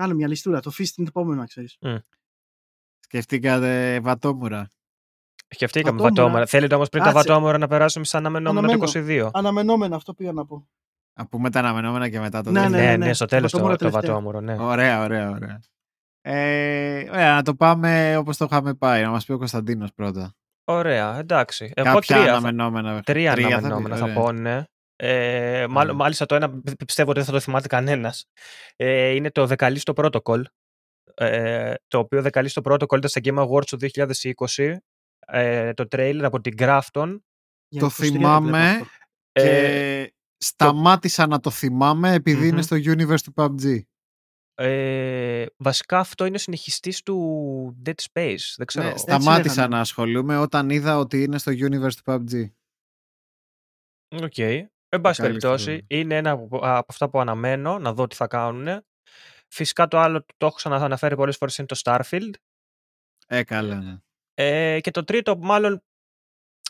Κάνω 0.00 0.14
μια 0.14 0.28
λιστούρα, 0.28 0.60
το 0.60 0.70
φύση 0.70 0.92
την 0.92 1.06
επόμενο 1.08 1.40
να 1.40 1.46
ξέρεις. 1.46 1.78
Σκεφτήκατε 3.00 4.00
βατόμουρα. 4.00 4.70
Σκεφτήκαμε 5.48 5.90
Βατόμουρα. 5.98 6.22
βατόμορα. 6.22 6.46
Θέλετε 6.46 6.74
όμως 6.74 6.88
πριν 6.88 7.02
τα 7.02 7.12
Κάτσε. 7.12 7.28
βατόμορα 7.28 7.58
να 7.58 7.66
περάσουμε 7.66 8.04
σαν 8.04 8.20
αναμενόμενο 8.26 8.66
το 8.66 8.72
Αναμένω. 8.72 9.26
22. 9.28 9.30
Αναμενόμενο 9.32 9.96
αυτό 9.96 10.14
πήγα 10.14 10.32
να 10.32 10.46
πω. 10.46 10.68
Να 11.18 11.26
πούμε 11.26 11.50
τα 11.50 11.58
αναμενόμενα 11.58 12.08
και 12.08 12.20
μετά 12.20 12.42
το 12.42 12.50
Ναι, 12.50 12.60
δεύτερο. 12.60 12.82
Ναι, 12.82 12.90
ναι, 12.90 12.96
ναι, 12.96 13.06
ναι. 13.06 13.12
στο 13.12 13.24
τέλος 13.24 13.50
το, 13.50 13.58
Βατόμουρα 13.58 13.78
το 13.78 13.84
τελευταία. 13.90 14.12
βατόμορο, 14.14 14.40
ναι. 14.40 14.56
Ωραία, 14.60 15.02
ωραία, 15.02 15.30
ωραία. 15.30 15.60
Ε, 16.22 17.08
ωραία, 17.10 17.34
να 17.34 17.42
το 17.42 17.54
πάμε 17.54 18.16
όπως 18.16 18.36
το 18.36 18.44
είχαμε 18.50 18.74
πάει. 18.74 19.02
Να 19.02 19.10
μας 19.10 19.24
πει 19.24 19.32
ο 19.32 19.38
Κωνσταντίνος 19.38 19.92
πρώτα. 19.94 20.34
Ωραία, 20.64 21.18
εντάξει. 21.18 21.72
Εγώ 21.76 21.92
Κάποια 21.92 22.16
τρία, 22.16 22.26
θα- 22.26 22.32
αναμενόμενα. 22.32 23.00
τρία 23.02 23.30
θα 23.30 23.36
πει, 23.36 23.44
αναμενόμενα 23.44 23.96
θα 23.96 24.02
ωραία. 24.04 24.14
πω, 24.14 24.32
ναι. 24.32 24.64
Ε, 25.02 25.66
μάλλον, 25.68 25.84
Ωραία. 25.84 25.94
μάλιστα 25.94 26.26
το 26.26 26.34
ένα 26.34 26.50
πι- 26.60 26.84
πιστεύω 26.84 27.10
ότι 27.10 27.18
δεν 27.18 27.28
θα 27.28 27.34
το 27.34 27.40
θυμάται 27.40 27.66
κανένας. 27.68 28.26
Ε, 28.76 29.08
είναι 29.10 29.30
το 29.30 29.46
Δεκαλίστο 29.46 29.92
Protocol. 29.96 30.42
Ε, 31.14 31.74
το 31.88 31.98
οποίο 31.98 32.22
Δεκαλίστο 32.22 32.60
Protocol 32.64 32.96
ήταν 32.96 33.08
στα 33.10 33.20
Game 33.24 33.46
Awards 33.48 33.64
του 33.66 33.76
2020. 33.76 34.76
Ε, 35.26 35.72
το 35.72 35.84
trailer 35.90 36.20
από 36.22 36.40
την 36.40 36.54
Grafton. 36.58 37.18
Για 37.68 37.80
Το 37.80 37.86
23 37.86 37.90
βλέπω 37.96 38.14
θυμάμαι. 38.16 38.68
αυτό. 38.70 38.84
Και 39.32 39.48
Ε, 40.02 40.06
σταμάτησα 40.36 41.26
να 41.26 41.40
το 41.40 41.50
θυμάμαι 41.50 42.12
επειδή 42.14 42.46
είναι 42.46 42.52
Μμμ. 42.56 42.62
στο 42.62 42.76
universe 42.76 43.20
του 43.22 43.32
PUBG. 43.36 43.80
ες, 44.54 45.48
βασικά 45.56 45.98
αυτό 45.98 46.24
είναι 46.24 46.38
συνεχιστής 46.38 47.02
του 47.02 47.76
Dead 47.84 47.94
Space. 48.12 48.54
Δεν 48.56 48.66
ξέρω. 48.66 48.88
Ναι, 48.90 48.96
σταμάτησα 48.96 49.54
λέγανε. 49.54 49.74
να 49.74 49.80
ασχολούμαι 49.80 50.36
όταν 50.38 50.70
είδα 50.70 50.98
ότι 50.98 51.22
είναι 51.22 51.38
στο 51.38 51.52
universe 51.52 51.92
του 51.94 52.02
PUBG. 52.04 52.50
Οκ. 54.22 54.68
Εν 54.92 55.00
πάση 55.00 55.20
Καλή 55.20 55.32
περιπτώσει, 55.32 55.72
ιστορία. 55.72 56.00
είναι 56.00 56.16
ένα 56.16 56.30
από, 56.30 56.56
από 56.56 56.86
αυτά 56.88 57.10
που 57.10 57.20
αναμένω 57.20 57.78
να 57.78 57.92
δω 57.92 58.06
τι 58.06 58.16
θα 58.16 58.26
κάνουν. 58.26 58.84
Φυσικά 59.48 59.88
το 59.88 59.98
άλλο 59.98 60.24
το 60.36 60.46
έχω 60.46 60.54
ξανααναφέρει 60.54 61.16
πολλές 61.16 61.36
φορές 61.36 61.56
είναι 61.58 61.66
το 61.66 61.80
Starfield. 61.84 62.30
Ε, 63.26 63.44
καλά, 63.44 63.80
ναι. 63.80 63.98
Ε, 64.34 64.80
και 64.80 64.90
το 64.90 65.04
τρίτο, 65.04 65.36
μάλλον, 65.38 65.82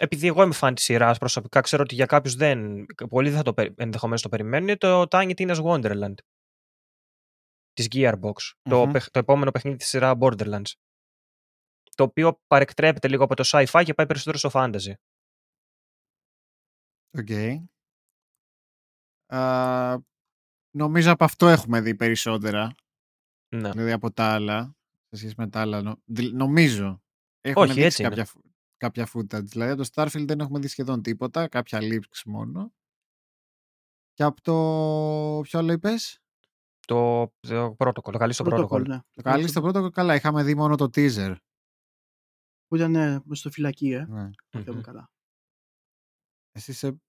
επειδή 0.00 0.26
εγώ 0.26 0.42
είμαι 0.42 0.52
φαν 0.54 0.74
της 0.74 0.84
σειράς 0.84 1.18
προσωπικά, 1.18 1.60
ξέρω 1.60 1.82
ότι 1.82 1.94
για 1.94 2.06
κάποιους 2.06 2.34
δεν. 2.34 2.86
Πολλοί 3.08 3.28
δεν 3.28 3.36
θα 3.38 3.42
το 3.44 3.54
περι- 3.54 3.80
ενδεχομένως 3.80 4.22
το 4.22 4.28
περιμένουν, 4.28 4.68
είναι 4.68 4.76
το 4.76 5.02
Tiny 5.10 5.32
Tina's 5.34 5.62
Wonderland. 5.64 6.14
Της 7.72 7.86
Gearbox. 7.90 8.32
το, 8.62 8.84
Μμμ. 8.84 8.92
παιχ- 8.92 9.10
το 9.10 9.18
επόμενο 9.18 9.50
παιχνίδι 9.50 9.76
της 9.76 9.88
σειράς 9.88 10.14
Borderlands. 10.20 10.72
Το 11.94 12.02
οποίο 12.04 12.40
παρεκτρέπεται 12.46 13.08
λίγο 13.08 13.24
από 13.24 13.34
το 13.36 13.42
sci-fi 13.46 13.82
και 13.84 13.94
πάει 13.94 14.06
περισσότερο 14.06 14.38
στο 14.38 14.50
fantasy. 14.52 14.92
Οκ. 17.18 17.28
Α, 19.34 19.98
νομίζω 20.76 21.12
από 21.12 21.24
αυτό 21.24 21.46
έχουμε 21.48 21.80
δει 21.80 21.94
περισσότερα. 21.94 22.74
Ναι. 23.56 23.70
Δηλαδή 23.70 23.92
από 23.92 24.12
τα 24.12 24.24
άλλα. 24.34 24.76
Σε 25.08 25.16
σχέση 25.16 25.34
με 25.36 25.48
τα 25.48 25.60
άλλα. 25.60 25.82
νο- 25.82 26.00
δη- 26.04 26.32
νομίζω. 26.32 27.02
Έχουν 27.40 27.62
Όχι, 27.62 27.72
δείξει 27.72 27.86
έτσι 27.86 28.00
είναι. 28.02 28.08
κάποια, 28.10 28.24
φου- 28.24 28.44
κάποια 28.76 29.08
footage. 29.14 29.44
Δηλαδή 29.44 29.72
από 29.72 29.82
το 29.82 29.88
Starfield 29.94 30.24
δεν 30.26 30.40
έχουμε 30.40 30.58
δει 30.58 30.68
σχεδόν 30.68 31.02
τίποτα. 31.02 31.48
Κάποια 31.48 31.78
leaks 31.82 32.22
μόνο. 32.26 32.72
Και 34.12 34.22
από 34.22 34.40
το. 34.42 34.52
Ποιο 35.42 35.58
άλλο 35.58 35.72
είπες; 35.72 36.20
Το, 36.86 37.32
το 37.40 37.76
protocol, 37.78 38.02
το 38.12 38.18
καλή 38.18 38.32
στο 38.32 38.44
Protocol, 38.48 38.64
protocol. 38.70 38.86
ναι. 38.86 38.98
Το 39.10 39.22
καλή 39.22 39.48
στο 39.48 39.60
πρώτο 39.60 39.90
καλά. 39.90 40.14
Είχαμε 40.14 40.42
δει 40.42 40.54
μόνο 40.54 40.76
το 40.76 40.84
teaser. 40.84 41.36
Που 42.66 42.76
ήταν 42.76 42.90
ναι, 42.90 43.18
μες 43.24 43.38
στο 43.38 43.50
φυλακή, 43.50 43.90
ε. 43.92 44.04
Ναι. 44.08 44.20
αν 44.20 44.34
θυμάμαι 44.50 44.72
Μμμ. 44.72 44.80
καλά. 44.80 45.10
Εσύ 46.52 46.70
είσαι... 46.70 47.00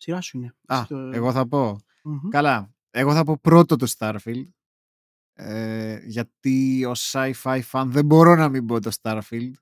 Σειρά 0.00 0.20
σου 0.20 0.36
είναι. 0.36 0.54
Α, 0.66 0.82
Στο- 0.84 0.96
εγώ 0.96 1.32
θα 1.32 1.48
πω. 1.48 1.76
Μμμ. 2.02 2.28
Καλά. 2.28 2.72
Εγώ 2.90 3.14
θα 3.14 3.24
πω 3.24 3.38
πρώτο 3.38 3.76
το 3.76 3.92
Starfield. 3.98 4.44
Ε, 5.32 6.00
γιατί 6.04 6.84
ως 6.84 7.12
sci-fi 7.14 7.60
fan 7.72 7.84
δεν 7.88 8.04
μπορώ 8.04 8.34
να 8.34 8.48
μην 8.48 8.66
πω 8.66 8.80
το 8.80 8.90
Starfield. 9.02 9.52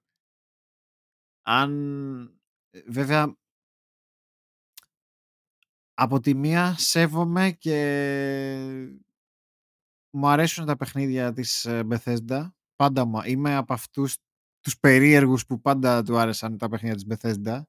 Αν... 1.42 1.70
ε, 2.70 2.80
Βέβαια, 2.88 3.36
από 5.94 6.20
τη 6.20 6.34
μία 6.34 6.74
σέβομαι 6.78 7.50
και 7.50 7.76
μου 10.10 10.28
αρέσουν 10.28 10.66
τα 10.66 10.76
παιχνίδια 10.76 11.32
της 11.32 11.64
ε, 11.64 11.86
Bethesda. 11.90 12.48
Πάντα 12.76 13.04
μου. 13.04 13.20
Είμαι 13.24 13.54
από 13.54 13.72
αυτούς 13.72 14.16
τους 14.60 14.78
περίεργους 14.78 15.46
που 15.46 15.60
πάντα 15.60 16.02
του 16.02 16.18
άρεσαν 16.18 16.58
τα 16.58 16.68
παιχνίδια 16.68 16.96
της 16.96 17.06
Bethesda. 17.08 17.62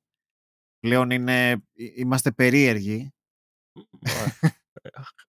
Πλέον 0.79 1.09
είναι, 1.09 1.51
ε- 1.51 1.57
είμαστε 1.73 2.31
περίεργοι 2.31 3.11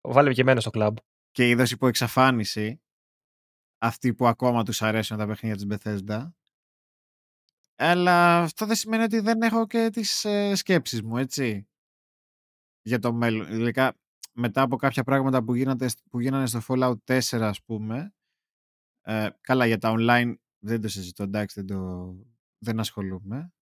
Βάλε 0.00 0.32
και 0.32 0.40
εμένα 0.40 0.60
στο 0.60 0.70
κλαμπ. 0.70 0.96
και 1.30 1.48
είδος 1.48 1.70
υπό 1.70 1.86
εξαφάνιση 1.86 2.80
αυτοί 3.78 4.14
που 4.14 4.26
ακόμα 4.26 4.64
τους 4.64 4.82
αρέσουν 4.82 5.16
τα 5.16 5.26
παιχνίδια 5.26 5.56
της 5.56 5.66
Bethesda. 5.70 6.30
Αλλά 7.76 8.42
αυτό 8.42 8.66
δεν 8.66 8.76
σημαίνει 8.76 9.02
ότι 9.02 9.20
δεν 9.20 9.42
έχω 9.42 9.66
και 9.66 9.90
τις 9.92 10.24
ε, 10.24 10.54
σκέψεις 10.54 11.02
μου, 11.02 11.16
έτσι. 11.16 11.68
Για 12.82 12.98
το 12.98 13.12
μέλλον. 13.12 13.52
Ειδικά 13.52 13.94
μετά 14.32 14.62
από 14.62 14.76
κάποια 14.76 15.04
πράγματα 15.04 15.44
που, 15.44 15.54
γίνατε, 15.54 15.90
που 16.10 16.20
γίνανε 16.20 16.46
στο 16.46 16.60
Fallout 16.68 16.96
4, 17.04 17.20
ας 17.40 17.62
πούμε. 17.62 18.14
Ε, 19.02 19.28
καλά, 19.40 19.66
για 19.66 19.78
τα 19.78 19.94
online 19.96 20.34
δεν 20.58 20.80
το 20.80 20.88
συζητώ, 20.88 21.22
εντάξει, 21.22 21.60
δεν, 21.62 21.76
το, 21.76 22.14
δεν 22.58 22.80
ασχολούμαι. 22.80 23.52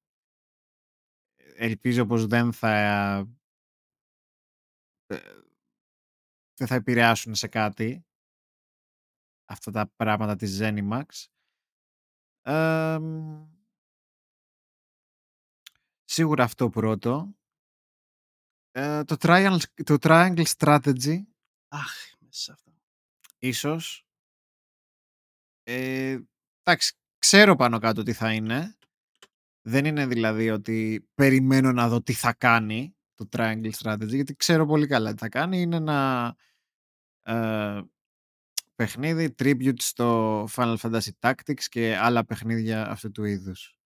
Ελπίζω 1.58 2.06
πως 2.06 2.26
δεν 2.26 2.52
θα 2.52 2.70
ε, 5.06 5.40
δεν 6.54 6.66
θα 6.66 6.74
επηρεάσουν 6.74 7.34
σε 7.34 7.48
κάτι 7.48 8.06
αυτά 9.48 9.70
τα 9.70 9.86
πράγματα 9.96 10.36
της 10.36 10.58
Zenimax. 10.62 11.26
Εμ, 12.42 13.46
σίγουρα 16.04 16.44
αυτό 16.44 16.68
πρώτο. 16.68 17.34
Ε, 18.70 19.04
το, 19.04 19.16
triangle, 19.18 19.60
το 19.84 19.96
Triangle 20.00 20.44
Strategy, 20.56 21.22
Αχ, 21.68 21.94
μέσα 22.20 22.42
σε 22.42 22.52
αυτά. 22.52 22.72
ίσως. 23.38 24.06
Ε, 25.62 26.18
εντάξει, 26.62 26.94
ξέρω 27.18 27.56
πάνω 27.56 27.78
κάτω 27.78 28.02
τι 28.02 28.12
θα 28.12 28.32
είναι. 28.32 28.76
Δεν 29.68 29.84
είναι 29.84 30.06
δηλαδή 30.06 30.50
ότι 30.50 31.08
περιμένω 31.14 31.72
να 31.72 31.88
δω 31.88 32.02
τι 32.02 32.12
θα 32.12 32.32
κάνει 32.34 32.96
το 33.14 33.28
Triangle 33.32 33.70
Strategy, 33.70 34.08
γιατί 34.08 34.34
ξέρω 34.34 34.66
πολύ 34.66 34.86
καλά 34.86 35.12
τι 35.12 35.18
θα 35.18 35.28
κάνει. 35.28 35.60
Είναι 35.60 35.76
ένα 35.76 36.36
ε, 37.22 37.80
παιχνίδι 38.74 39.34
tribute 39.38 39.80
στο 39.80 40.44
Final 40.50 40.76
Fantasy 40.76 41.10
Tactics 41.20 41.62
και 41.68 41.96
άλλα 41.96 42.24
παιχνίδια 42.24 42.90
αυτού 42.90 43.10
του 43.10 43.24
είδους. 43.24 43.78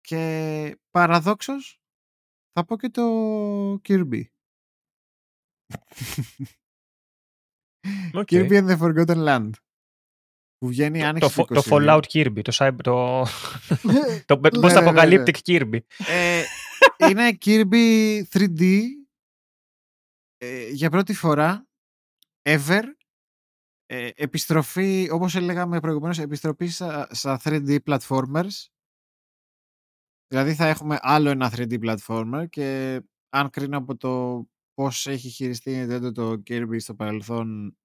Και 0.00 0.78
παραδόξως 0.90 1.80
θα 2.52 2.64
πω 2.64 2.76
και 2.76 2.88
το 2.88 3.02
Kirby. 3.74 4.22
Οκ. 8.12 8.28
Kirby 8.30 8.50
and 8.50 8.68
the 8.70 8.78
Forgotten 8.78 9.24
Land. 9.26 9.50
Που 10.58 10.66
βγαίνει 10.68 11.00
Το, 11.00 11.06
άνοιξης 11.06 11.32
φο- 11.32 11.44
του 11.44 11.54
το 11.54 11.62
22. 11.64 11.70
Fallout 11.70 12.02
Kirby, 12.12 12.40
το, 12.42 12.52
cyber- 12.54 12.82
το, 12.82 13.24
το 14.36 14.40
Ναι, 14.40 14.48
ναι, 14.58 14.68
post-apocalyptic 14.68 15.34
Kirby. 15.46 15.78
Ε, 16.08 16.42
είναι 17.08 17.38
Kirby 17.44 18.22
3D 18.32 18.82
ε, 20.36 20.68
για 20.68 20.90
πρώτη 20.90 21.14
φορά 21.14 21.66
ever 22.48 22.82
ε, 23.86 24.10
επιστροφή, 24.14 25.08
όπως 25.10 25.34
έλεγαμε 25.34 25.80
προηγουμένως, 25.80 26.18
επιστροφή 26.18 26.66
στα, 26.66 27.08
στα 27.14 27.40
3D 27.44 27.78
platformers. 27.84 28.66
Δηλαδή 30.30 30.54
θα 30.54 30.66
έχουμε 30.66 30.98
άλλο 31.00 31.30
ένα 31.30 31.52
3D 31.56 31.78
platformer 31.84 32.44
και 32.48 33.00
αν 33.28 33.50
κρίνω 33.50 33.76
από 33.78 33.96
το 33.96 34.44
πώς 34.74 35.06
έχει 35.06 35.28
χειριστεί 35.28 35.70
η 35.70 35.86
Nintendo 35.88 36.14
το 36.14 36.42
Kirby 36.46 36.76
στο 36.78 36.94
παρελθόν 36.94 37.76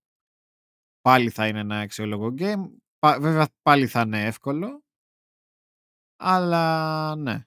πάλι 1.04 1.30
θα 1.30 1.48
είναι 1.48 1.60
ένα 1.60 1.80
αξιόλογο 1.80 2.34
game. 2.38 2.72
Πα- 3.00 3.20
βέβαια 3.20 3.48
πάλι 3.62 3.88
θα 3.88 4.02
είναι 4.02 4.24
εύκολο. 4.26 4.84
Αλλά 6.20 7.16
ναι. 7.16 7.46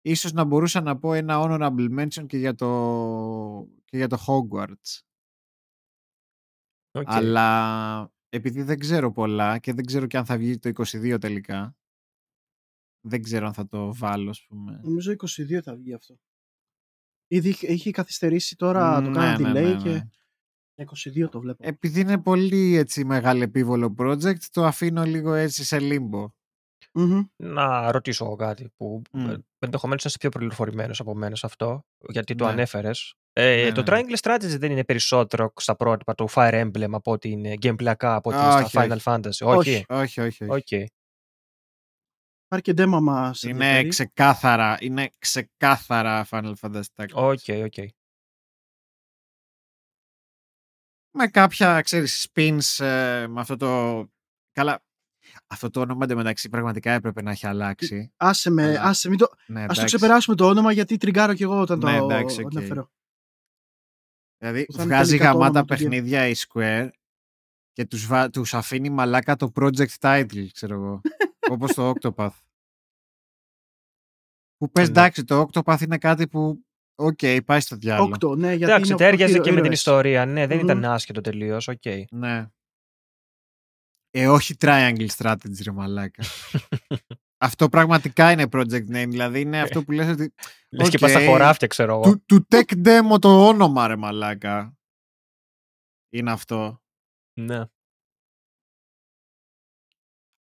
Ίσως 0.00 0.32
να 0.32 0.44
μπορούσα 0.44 0.80
να 0.80 0.98
πω 0.98 1.12
ένα 1.14 1.34
honorable 1.38 1.98
mention 2.00 2.26
και 2.26 2.36
για 2.38 2.54
το, 2.54 2.68
και 3.84 3.96
για 3.96 4.08
το 4.08 4.16
Hogwarts. 4.26 5.00
Οκ. 6.90 7.04
Αλλά 7.06 8.12
επειδή 8.28 8.62
δεν 8.62 8.78
ξέρω 8.78 9.12
πολλά 9.12 9.58
και 9.58 9.72
δεν 9.72 9.84
ξέρω 9.84 10.06
και 10.06 10.16
αν 10.16 10.24
θα 10.26 10.36
βγει 10.38 10.58
το 10.58 10.70
22 10.86 11.16
τελικά, 11.20 11.76
δεν 13.06 13.22
ξέρω 13.22 13.46
αν 13.46 13.52
θα 13.54 13.66
το 13.66 13.94
βάλω, 13.94 14.30
ας 14.30 14.44
πούμε. 14.46 14.80
Νομίζω 14.82 15.12
22 15.12 15.60
θα 15.62 15.76
βγει 15.76 15.94
αυτό. 15.94 16.18
Ήδη 17.26 17.48
είχε- 17.48 17.68
είχε 17.68 17.90
καθυστερήσει 17.90 18.56
τώρα, 18.56 19.02
το 19.02 19.08
Ναι, 19.08 19.14
κάνανε 19.16 19.50
ναι, 19.52 19.60
delay 19.70 19.74
ναι, 19.76 19.82
και 19.82 19.90
ναι. 19.90 20.08
22 20.76 21.28
το 21.30 21.40
βλέπω. 21.40 21.64
Ενδεχομένως 21.64 22.00
είναι 22.00 22.18
πολύ 22.20 22.76
έτσι 22.76 23.04
μεγάλο 23.04 23.42
επίδοξο 23.42 23.94
project, 23.98 24.38
το 24.52 24.64
αφήνω 24.64 25.04
λίγο 25.04 25.34
έτσι 25.34 25.64
σε 25.64 25.78
limbo. 25.80 26.26
Μμμ. 26.92 27.22
Να 27.36 27.92
ρωτήσω 27.92 28.24
εγώ 28.24 28.36
κάτι 28.36 28.70
που 28.76 29.02
Μμ. 29.12 29.30
mm. 29.30 29.38
ενδεχομένως 29.58 30.04
είσαι 30.04 30.18
πιο 30.18 30.28
πληροφορημένος 30.28 31.00
από 31.00 31.14
μένα 31.14 31.36
σε 31.36 31.46
αυτό, 31.46 31.84
γιατί 32.08 32.34
το 32.34 32.44
Ναι. 32.44 32.50
ανέφερες. 32.50 33.14
Ε, 33.32 33.62
Ναι, 33.64 33.72
το 33.72 33.82
ναι, 33.82 34.02
ναι. 34.02 34.04
Triangle 34.16 34.18
Strategy 34.20 34.58
δεν 34.58 34.70
είναι 34.70 34.84
περισσότερο 34.84 35.52
στα 35.56 35.76
πρότυπα 35.76 36.14
του 36.14 36.28
Fire 36.30 36.64
Emblem 36.70 36.90
από 36.92 37.12
ότι 37.12 37.28
είναι 37.30 37.54
gameplay-ακά 37.62 38.14
από 38.14 38.30
ότι 38.30 38.38
είναι 38.38 38.48
Όχι, 38.54 38.68
στα 38.68 38.84
Final 38.84 38.90
όχι. 38.90 39.02
Fantasy. 39.04 39.46
Όχι. 39.58 39.84
Όχι, 39.88 40.20
όχι, 40.20 40.44
όχι. 40.44 40.44
Οκ. 40.50 40.70
Υπάρχει 42.46 42.74
και 42.74 42.74
demo 42.76 42.98
μας 43.02 43.42
Είναι 43.42 43.50
ενδιαφέρει. 43.64 43.88
ξεκάθαρα, 43.88 44.76
είναι 44.80 45.10
ξεκάθαρα 45.18 46.26
Final 46.30 46.52
Fantasy 46.60 46.82
Tactics. 46.96 47.12
Οκ, 47.14 47.38
οκ. 47.64 47.74
Με 51.16 51.26
κάποια, 51.26 51.80
ξέρεις, 51.80 52.28
spins 52.32 52.84
ε, 52.84 53.26
με 53.26 53.40
αυτό 53.40 53.56
το... 53.56 54.04
Καλά, 54.52 54.84
αυτό 55.46 55.70
το 55.70 55.80
όνομα 55.80 56.04
εντωμεταξύ 56.04 56.48
πραγματικά 56.48 56.92
έπρεπε 56.92 57.22
να 57.22 57.30
έχει 57.30 57.46
αλλάξει. 57.46 58.12
Άσε 58.16 58.50
με, 58.50 58.62
Αλλά- 58.64 58.82
άσε, 58.82 59.08
μην 59.08 59.18
το, 59.18 59.26
Ναι, 59.46 59.60
ας 59.60 59.66
το 59.66 59.72
εντάξει. 59.72 59.84
ξεπεράσουμε 59.96 60.36
το 60.36 60.46
όνομα 60.48 60.72
γιατί 60.72 60.96
trigger-άρω 60.96 61.34
κι 61.34 61.42
εγώ 61.42 61.60
όταν 61.60 61.78
Ναι, 61.78 61.98
το 61.98 62.04
εντάξει, 62.04 62.42
οκ. 62.44 62.56
αναφέρω. 62.56 62.90
Δηλαδή 64.38 64.64
που 64.64 64.72
θα 64.72 64.82
είναι 64.82 64.94
βγάζει 64.94 65.10
τελικά 65.10 65.24
το 65.30 65.32
γαμάτα 65.38 65.50
όνομα 65.50 65.64
του 65.66 65.74
game. 65.74 65.78
παιχνίδια 65.78 66.26
η 66.28 66.34
Square 66.36 66.88
και 67.72 67.84
τους, 67.86 68.06
βα... 68.06 68.30
τους 68.30 68.54
αφήνει 68.54 68.90
μαλάκα 68.90 69.36
το 69.36 69.52
project 69.54 69.94
title, 70.00 70.46
ξέρω 70.52 70.74
εγώ. 70.74 71.00
όπως 71.50 71.74
το 71.74 71.92
Octopath. 71.94 72.38
Που 74.56 74.70
πες 74.70 74.84
Ναι. 74.84 74.90
εντάξει, 74.90 75.24
το 75.24 75.48
Octopath 75.52 75.80
είναι 75.80 75.98
κάτι 75.98 76.28
που 76.28 76.64
οκ, 76.94 77.18
πάει 77.44 77.60
στο 77.60 77.76
διάολο. 77.76 78.08
Octo, 78.08 78.34
ναι, 78.34 78.48
γιατί 78.54 78.64
Εντάξει, 78.72 78.88
είναι 78.90 78.98
ταίριαζε 78.98 79.32
οκτώ 79.32 79.44
και 79.44 79.50
με 79.50 79.54
την 79.56 79.64
ήρωες. 79.64 79.78
ιστορία. 79.78 80.26
Ναι, 80.26 80.46
δεν 80.46 80.56
Μμμ. 80.58 80.64
ήταν 80.64 80.84
άσχετο 80.84 81.20
τελείως. 81.20 81.68
Οκ. 81.68 81.82
Ναι. 82.10 82.46
Ε, 84.10 84.28
όχι 84.28 84.54
triangle 84.60 85.06
strategy, 85.16 85.62
ρε 85.64 85.70
μαλάκα. 85.72 86.22
αυτό 87.46 87.68
πραγματικά 87.68 88.30
είναι 88.30 88.46
project 88.52 88.88
name, 88.90 89.06
δηλαδή 89.08 89.40
είναι 89.40 89.60
αυτό 89.60 89.84
που 89.84 89.92
λες 89.92 90.08
ότι 90.08 90.32
Λες 90.70 90.88
και 90.88 90.96
Οκ. 90.96 91.00
πας 91.00 91.10
στα 91.10 91.26
χωράφια, 91.26 91.66
ξέρω 91.66 91.92
εγώ. 91.94 92.02
του, 92.02 92.24
του 92.26 92.46
tech 92.50 92.86
demo 92.86 93.20
το 93.20 93.46
όνομα, 93.46 93.86
ρε 93.86 93.96
μαλάκα. 93.96 94.76
Είναι 96.12 96.30
αυτό. 96.32 96.82
Ναι. 97.40 97.64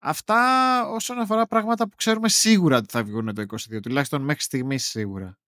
Αυτά 0.03 0.39
όσον 0.89 1.19
αφορά 1.19 1.47
πράγματα 1.47 1.89
που 1.89 1.97
ξέρουμε 1.97 2.29
σίγουρα 2.29 2.77
ότι 2.77 2.87
θα 2.91 3.05
βγουν 3.05 3.35
το 3.35 3.45
22, 3.73 3.81
τουλάχιστον 3.83 4.23
μέχρι 4.23 4.43
στιγμής 4.43 4.85
σίγουρα. 4.87 5.39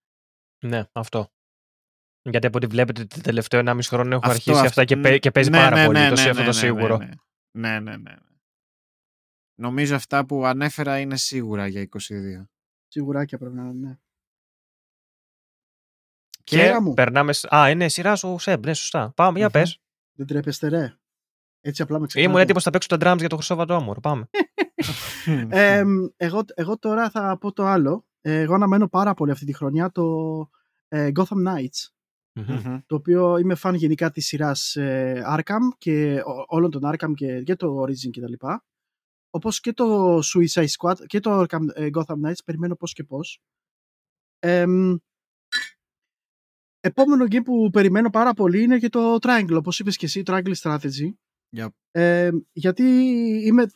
Ναι, 0.63 0.85
αυτό. 0.93 1.33
Γιατί 2.23 2.47
από 2.47 2.57
ό,τι 2.57 2.67
βλέπετε 2.67 3.05
το 3.05 3.21
τελευταίο 3.21 3.61
1,5 3.65 3.79
χρόνο 3.83 4.09
έχουν 4.15 4.17
Αυτό, 4.19 4.31
αρχίσει 4.31 4.51
αυτό. 4.53 4.67
αυτά 4.67 4.85
και, 4.85 4.97
παί- 4.97 5.21
και 5.21 5.31
παίζει 5.31 5.51
Ναι, 5.51 5.57
πάρα 5.59 5.77
ναι, 5.77 5.87
πολύ. 5.87 5.99
ναι, 5.99 6.09
το 6.09 6.15
ναι, 6.15 6.23
sé 6.23 6.29
αυτό 6.29 6.39
ναι, 6.41 6.47
το 6.47 6.53
ναι, 6.53 6.59
σίγουρο. 6.59 6.97
Ναι, 6.99 7.09
ναι, 7.59 7.81
ναι, 7.81 7.97
ναι. 7.97 7.97
ναι. 7.97 8.17
Νομίζω 9.61 9.95
αυτά 9.95 10.27
που 10.27 10.45
ανέφερα 10.47 10.99
είναι 10.99 11.17
σίγουρα 11.17 11.67
για 11.67 11.89
22. 11.99 12.47
Σιγουράκια 12.89 13.39
πρέπει 13.39 13.55
να 13.55 13.63
είναι. 13.63 13.73
ναι. 13.89 13.97
Και 16.45 16.57
Σειρά 16.59 16.83
μου. 16.83 16.95
περνάμε. 16.95 17.33
σ- 17.33 17.53
Α, 17.55 17.71
είναι 17.71 17.89
σειρά 17.89 18.17
σου, 18.17 18.39
Σεμπ, 18.39 18.65
ναι, 18.65 18.75
σωστά. 18.75 19.13
Πάμε, 19.17 19.39
για 19.39 19.47
Μμμ. 19.47 19.53
πες. 19.53 19.81
Δεν 20.17 20.27
τρέπεστε 20.27 20.69
ρε. 20.69 20.97
Έτσι 21.61 21.83
απλά 21.83 21.99
με 21.99 22.07
ξεκινάτε. 22.07 22.31
Ήμουν 22.33 22.43
έτοιμος 22.45 22.65
να 22.65 22.71
παίξω 22.71 22.97
τα 22.97 22.97
drums 23.01 23.19
για 23.19 23.29
το 23.29 23.37
Χρυσό 23.37 23.55
Βατόμουρο. 23.55 24.01
Πάμε. 24.01 24.29
Ε, 25.51 25.83
εγώ, 26.17 26.41
εγώ 26.55 26.79
τώρα 26.79 27.11
θα 27.11 27.39
πω 27.39 27.53
το 27.53 27.65
άλλο. 27.67 28.07
Ε, 28.25 28.41
Εγώ 28.41 28.55
αναμένω 28.55 28.89
πάρα 28.89 29.15
πολύ 29.15 29.31
αυτή 29.31 29.45
τη 29.45 29.53
χρονιά 29.53 29.91
το 29.91 30.05
ε, 30.89 31.11
Gotham 31.15 31.47
Knights. 31.47 31.89
Μμμ. 32.41 32.45
Μμμ. 32.65 32.81
Το 32.87 32.95
οποίο 32.95 33.37
είμαι 33.37 33.55
φαν 33.55 33.75
γενικά 33.75 34.11
της 34.11 34.27
σειράς 34.27 34.77
ε, 34.77 35.23
Arkham 35.27 35.61
και 35.79 36.21
ό- 36.25 36.45
όλων 36.47 36.71
των 36.71 36.81
Arkham 36.85 37.13
και, 37.15 37.43
και 37.43 37.57
το 37.57 37.83
Origin 37.83 38.11
και 38.11 38.21
τα 38.21 38.29
λοιπά. 38.29 38.65
Όπως 39.31 39.61
και 39.61 39.73
το 39.73 40.19
Suicide 40.19 40.67
Squad 40.79 40.95
και 41.07 41.21
το 41.21 41.41
Arkham, 41.41 41.61
ε, 41.75 41.89
Gotham 41.93 42.15
Knights 42.27 42.45
περιμένω 42.45 42.77
πώς 42.77 42.93
και 42.93 43.05
πώς. 43.05 43.41
Εμ, 44.39 44.97
επόμενο 46.81 47.25
game 47.25 47.43
που 47.45 47.71
περιμένω 47.73 48.11
πάρα 48.11 48.35
πολύ 48.35 48.63
είναι 48.63 48.79
και 48.79 48.89
το 48.89 49.15
Triangle, 49.21 49.57
όπως 49.57 49.79
είπες 49.79 49.97
και 49.97 50.07
εσύ, 50.07 50.23
Triangle 50.27 50.55
Strategy. 50.55 51.11
Yep. 51.57 51.69
Ε, 51.91 52.31
γιατί 52.53 52.83
είμαι, 53.47 53.67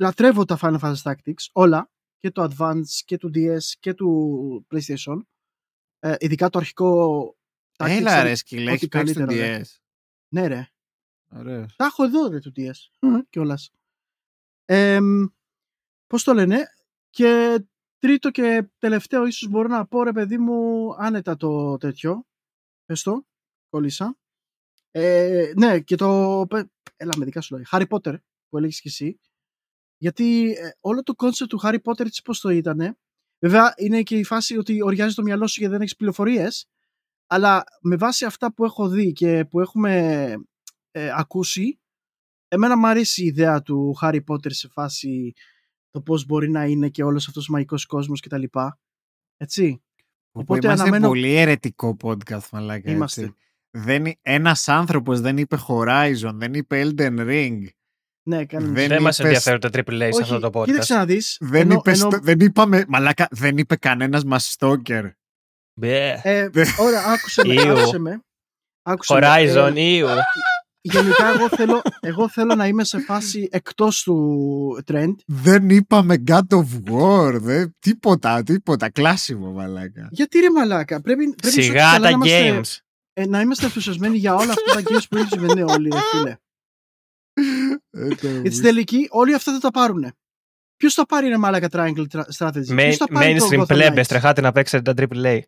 λατρεύω 0.00 0.44
τα 0.44 0.58
Final 0.60 0.78
Fantasy 0.78 1.02
Tactics, 1.02 1.44
όλα, 1.52 1.90
και 2.20 2.30
το 2.30 2.48
Advance 2.50 3.00
και 3.04 3.16
του 3.18 3.30
DS 3.34 3.62
και 3.80 3.94
του 3.94 4.66
PlayStation. 4.70 5.20
Ε, 5.98 6.14
ειδικά 6.18 6.48
το 6.50 6.58
αρχικό 6.58 7.28
Tactics 7.76 7.88
Έλα 7.88 8.20
είναι 8.20 8.28
ρε 8.28 8.34
σκύλε, 8.34 8.62
ό,τι 8.62 8.70
έχεις 8.72 8.88
παίξει 8.88 9.12
το 9.14 9.18
καλύτερο, 9.20 9.46
ρε. 9.48 9.60
DS. 9.62 9.76
Ναι, 10.34 10.46
ρε. 10.46 10.68
Ωραίος. 11.32 11.76
Τα 11.76 11.84
έχω 11.84 12.04
εδώ, 12.04 12.28
ρε, 12.28 12.38
του 12.38 12.52
DS. 12.56 12.70
Κιόλας. 13.30 13.70
Ε, 14.64 14.98
Πώς 16.06 16.24
το 16.24 16.34
λένε. 16.34 16.66
Και 17.10 17.58
τρίτο 17.98 18.30
και 18.30 18.68
τελευταίο, 18.78 19.26
ίσως 19.26 19.48
μπορώ 19.48 19.68
να 19.68 19.86
πω, 19.86 20.02
ρε 20.02 20.12
παιδί 20.12 20.38
μου, 20.38 20.88
άνετα 20.96 21.36
το 21.36 21.76
τέτοιο. 21.76 22.26
Πες 22.84 23.02
το. 23.02 23.26
Κόλλησα. 23.68 24.18
Ε, 24.90 25.52
ναι, 25.56 25.80
και 25.80 25.96
το. 25.96 26.44
πε- 26.48 26.70
Έλα, 26.96 27.12
με 27.16 27.24
δικά 27.24 27.40
σου 27.40 27.54
λόγια. 27.54 27.68
Harry 27.72 27.88
Potter, 27.88 28.16
που 28.48 28.56
έλεγες 28.56 28.80
και 28.80 28.88
εσύ. 28.88 29.20
Γιατί 30.00 30.50
ε, 30.50 30.70
όλο 30.80 31.02
το 31.02 31.14
concept 31.14 31.50
του 31.50 31.60
Harry 31.62 31.78
Potter, 31.84 32.00
έτσι 32.06 32.22
πώς 32.22 32.40
το 32.40 32.48
ήτανε. 32.48 32.96
Βέβαια, 33.38 33.74
είναι 33.76 34.02
και 34.02 34.16
η 34.16 34.24
φάση 34.24 34.56
ότι 34.56 34.82
οργιάζει 34.82 35.14
το 35.14 35.22
μυαλό 35.22 35.46
σου 35.46 35.54
γιατί 35.58 35.72
δεν 35.72 35.82
έχεις 35.82 35.96
πληροφορίες. 35.96 36.66
Αλλά 37.26 37.64
με 37.80 37.96
βάση 37.96 38.24
αυτά 38.24 38.52
που 38.54 38.64
έχω 38.64 38.88
δει 38.88 39.12
και 39.12 39.44
που 39.50 39.60
έχουμε 39.60 39.92
ε, 40.90 41.10
ακούσει, 41.16 41.80
εμένα 42.48 42.76
μου 42.76 42.86
αρέσει 42.86 43.22
η 43.22 43.26
ιδέα 43.26 43.62
του 43.62 43.96
Harry 44.02 44.20
Potter 44.26 44.52
σε 44.52 44.68
φάση 44.68 45.32
το 45.90 46.00
πώς 46.00 46.24
μπορεί 46.26 46.50
να 46.50 46.64
είναι 46.64 46.88
και 46.88 47.02
όλος 47.02 47.28
αυτός 47.28 47.48
ο 47.48 47.52
μαγικός 47.52 47.86
κόσμος 47.86 48.20
κτλ. 48.20 48.42
Έτσι. 49.36 49.82
Που 50.32 50.40
Οπότε 50.40 50.66
είμαστε 50.66 50.82
αναμένω- 50.82 51.08
πολύ 51.08 51.34
αιρετικό 51.34 51.96
podcast, 52.02 52.48
μαλάκα. 52.52 52.90
Είμαστε. 52.90 53.20
Έτσι. 53.20 53.34
Δεν, 53.70 54.04
εί- 54.06 54.18
ένας 54.22 54.68
άνθρωπος 54.68 55.20
δεν 55.20 55.38
είπε 55.38 55.56
Horizon, 55.68 56.32
δεν 56.34 56.54
είπε 56.54 56.82
Elden 56.84 57.18
Ring. 57.18 57.58
Ναι, 58.30 58.44
κάνουμε. 58.44 58.72
Δεν 58.72 58.88
Δεν 58.88 59.02
μας 59.02 59.18
είπες- 59.18 59.26
ενδιαφέρουν 59.28 59.60
τα 59.60 59.68
AAA 59.68 60.08
σε 60.14 60.22
αυτό 60.22 60.38
το 60.38 60.50
podcast. 60.60 60.64
κοίταξε 60.64 60.94
να 60.94 61.04
δεις. 61.04 61.36
Δεν, 61.40 61.60
ενώ- 61.60 61.74
είπε, 61.74 61.90
ενώ- 61.90 62.10
στο- 62.10 62.18
δεν 62.22 62.40
είπαμε, 62.40 62.84
μαλάκα, 62.88 63.26
δεν 63.30 63.58
είπε 63.58 63.76
κανένας 63.76 64.24
μας 64.24 64.56
Stalker. 64.58 65.10
Μπε. 65.74 66.20
ε, 66.22 66.48
ωραία, 66.78 67.02
άκουσε 67.06 67.42
με. 67.46 67.52
Ήου. 67.52 67.70
άκουσε 67.78 67.98
με. 67.98 68.20
Άκουσε 68.82 69.14
με. 69.14 69.20
Horizon, 69.22 69.72
Ε, 69.76 69.80
Ήου. 69.80 70.06
γενικά 70.80 71.28
εγώ 71.34 71.48
θέλω, 71.48 71.82
εγώ 72.00 72.28
θέλω 72.28 72.54
να 72.54 72.66
είμαι 72.66 72.84
σε 72.84 72.98
φάση 72.98 73.48
εκτός 73.52 74.02
του 74.02 74.84
trend. 74.92 75.14
Δεν 75.26 75.70
είπαμε 75.70 76.22
God 76.26 76.46
of 76.58 76.90
War, 76.90 77.32
δεν, 77.40 77.76
τίποτα, 77.78 78.42
τίποτα, 78.42 78.90
κλάσιμο 78.90 79.50
μαλάκα. 79.52 80.08
Γιατί 80.10 80.38
ρε 80.38 80.50
μαλάκα, 80.50 81.00
πρέπει, 81.00 81.34
πρέπει 81.34 81.52
σε 81.54 81.60
ό,τι 81.60 81.62
Σιγά 81.68 81.90
καλά 81.92 82.10
τα 82.10 82.16
να 82.16 82.26
είμαστε, 82.26 82.60
games. 82.60 82.78
ε, 83.12 83.26
να 83.26 83.40
είμαστε 83.40 83.64
ενθουσιασμένοι 83.64 84.16
για 84.16 84.34
όλα 84.34 84.52
αυτά 84.52 84.74
τα 84.74 84.80
games 84.84 85.04
που 85.10 85.44
είναι 85.50 85.62
όλοι, 85.64 85.88
ρε 85.92 85.98
φίλε. 86.10 86.36
Ε, 87.90 88.08
το 88.14 88.28
Γιατί 88.28 88.50
στην 88.50 88.62
τελική 88.62 89.06
όλοι 89.10 89.34
αυτά 89.34 89.52
θα 89.52 89.58
τα 89.58 89.70
πάρουν. 89.70 90.12
Ποιος 90.76 90.94
θα 90.94 91.06
πάρει 91.06 91.28
ρε 91.28 91.36
μάλακα 91.38 91.68
Triangle 91.70 92.06
tra- 92.12 92.24
Strategy; 92.36 92.70
Main- 92.72 92.76
Ποιος 92.76 92.96
θα 92.96 93.06
πάρει 93.06 93.38
το 93.38 93.46
Mainstream 93.50 93.60
Gotham 93.60 93.66
πλέμπε, 93.66 94.00
Knights? 94.00 94.06
τρεχάτε 94.06 94.40
να 94.40 94.52
παίξετε 94.52 94.94
τα 94.94 95.06
AAA. 95.08 95.40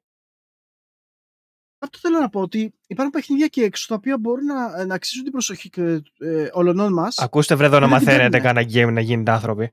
Αυτό 1.78 1.98
θέλω 1.98 2.18
να 2.18 2.28
πω 2.28 2.40
ότι 2.40 2.74
υπάρχουν 2.86 3.10
παιχνίδια 3.14 3.46
και 3.46 3.62
έξω 3.62 3.86
τα 3.88 3.94
οποία 3.94 4.18
μπορούν 4.18 4.44
να, 4.44 4.84
να 4.86 4.94
αξίζουν 4.94 5.22
την 5.22 5.32
προσοχή 5.32 5.68
και, 5.70 6.02
ε, 6.18 6.48
όλων 6.52 6.92
μας. 6.92 7.18
Ακούστε 7.18 7.54
βρε 7.54 7.66
εδώ 7.66 7.78
να 7.78 7.88
Δεν 7.88 7.98
την 7.98 8.06
μαθαίνετε 8.06 8.40
παίρνουνε. 8.40 8.64
κάνα 8.64 8.88
game 8.90 8.92
να 8.94 9.00
γίνετε 9.00 9.30
άνθρωποι. 9.30 9.72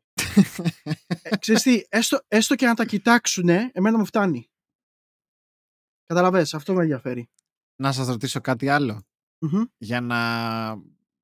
Ε, 1.21 1.37
ξέρεις 1.37 1.61
τι, 1.61 1.81
έστω, 1.89 2.19
έστω 2.27 2.55
και 2.55 2.65
να 2.65 2.73
τα 2.73 2.85
κοιτάξουν, 2.85 3.49
εμένα 3.49 3.97
μου 3.97 4.05
φτάνει. 4.05 4.49
Καταλαβες, 6.05 6.53
αυτό 6.53 6.73
με 6.73 6.81
ενδιαφέρει. 6.81 7.29
Να 7.81 7.91
σας 7.91 8.07
ρωτήσω 8.07 8.41
κάτι 8.41 8.69
άλλο. 8.69 9.03
Μμμ. 9.39 9.63
Για 9.77 10.01
να... 10.01 10.17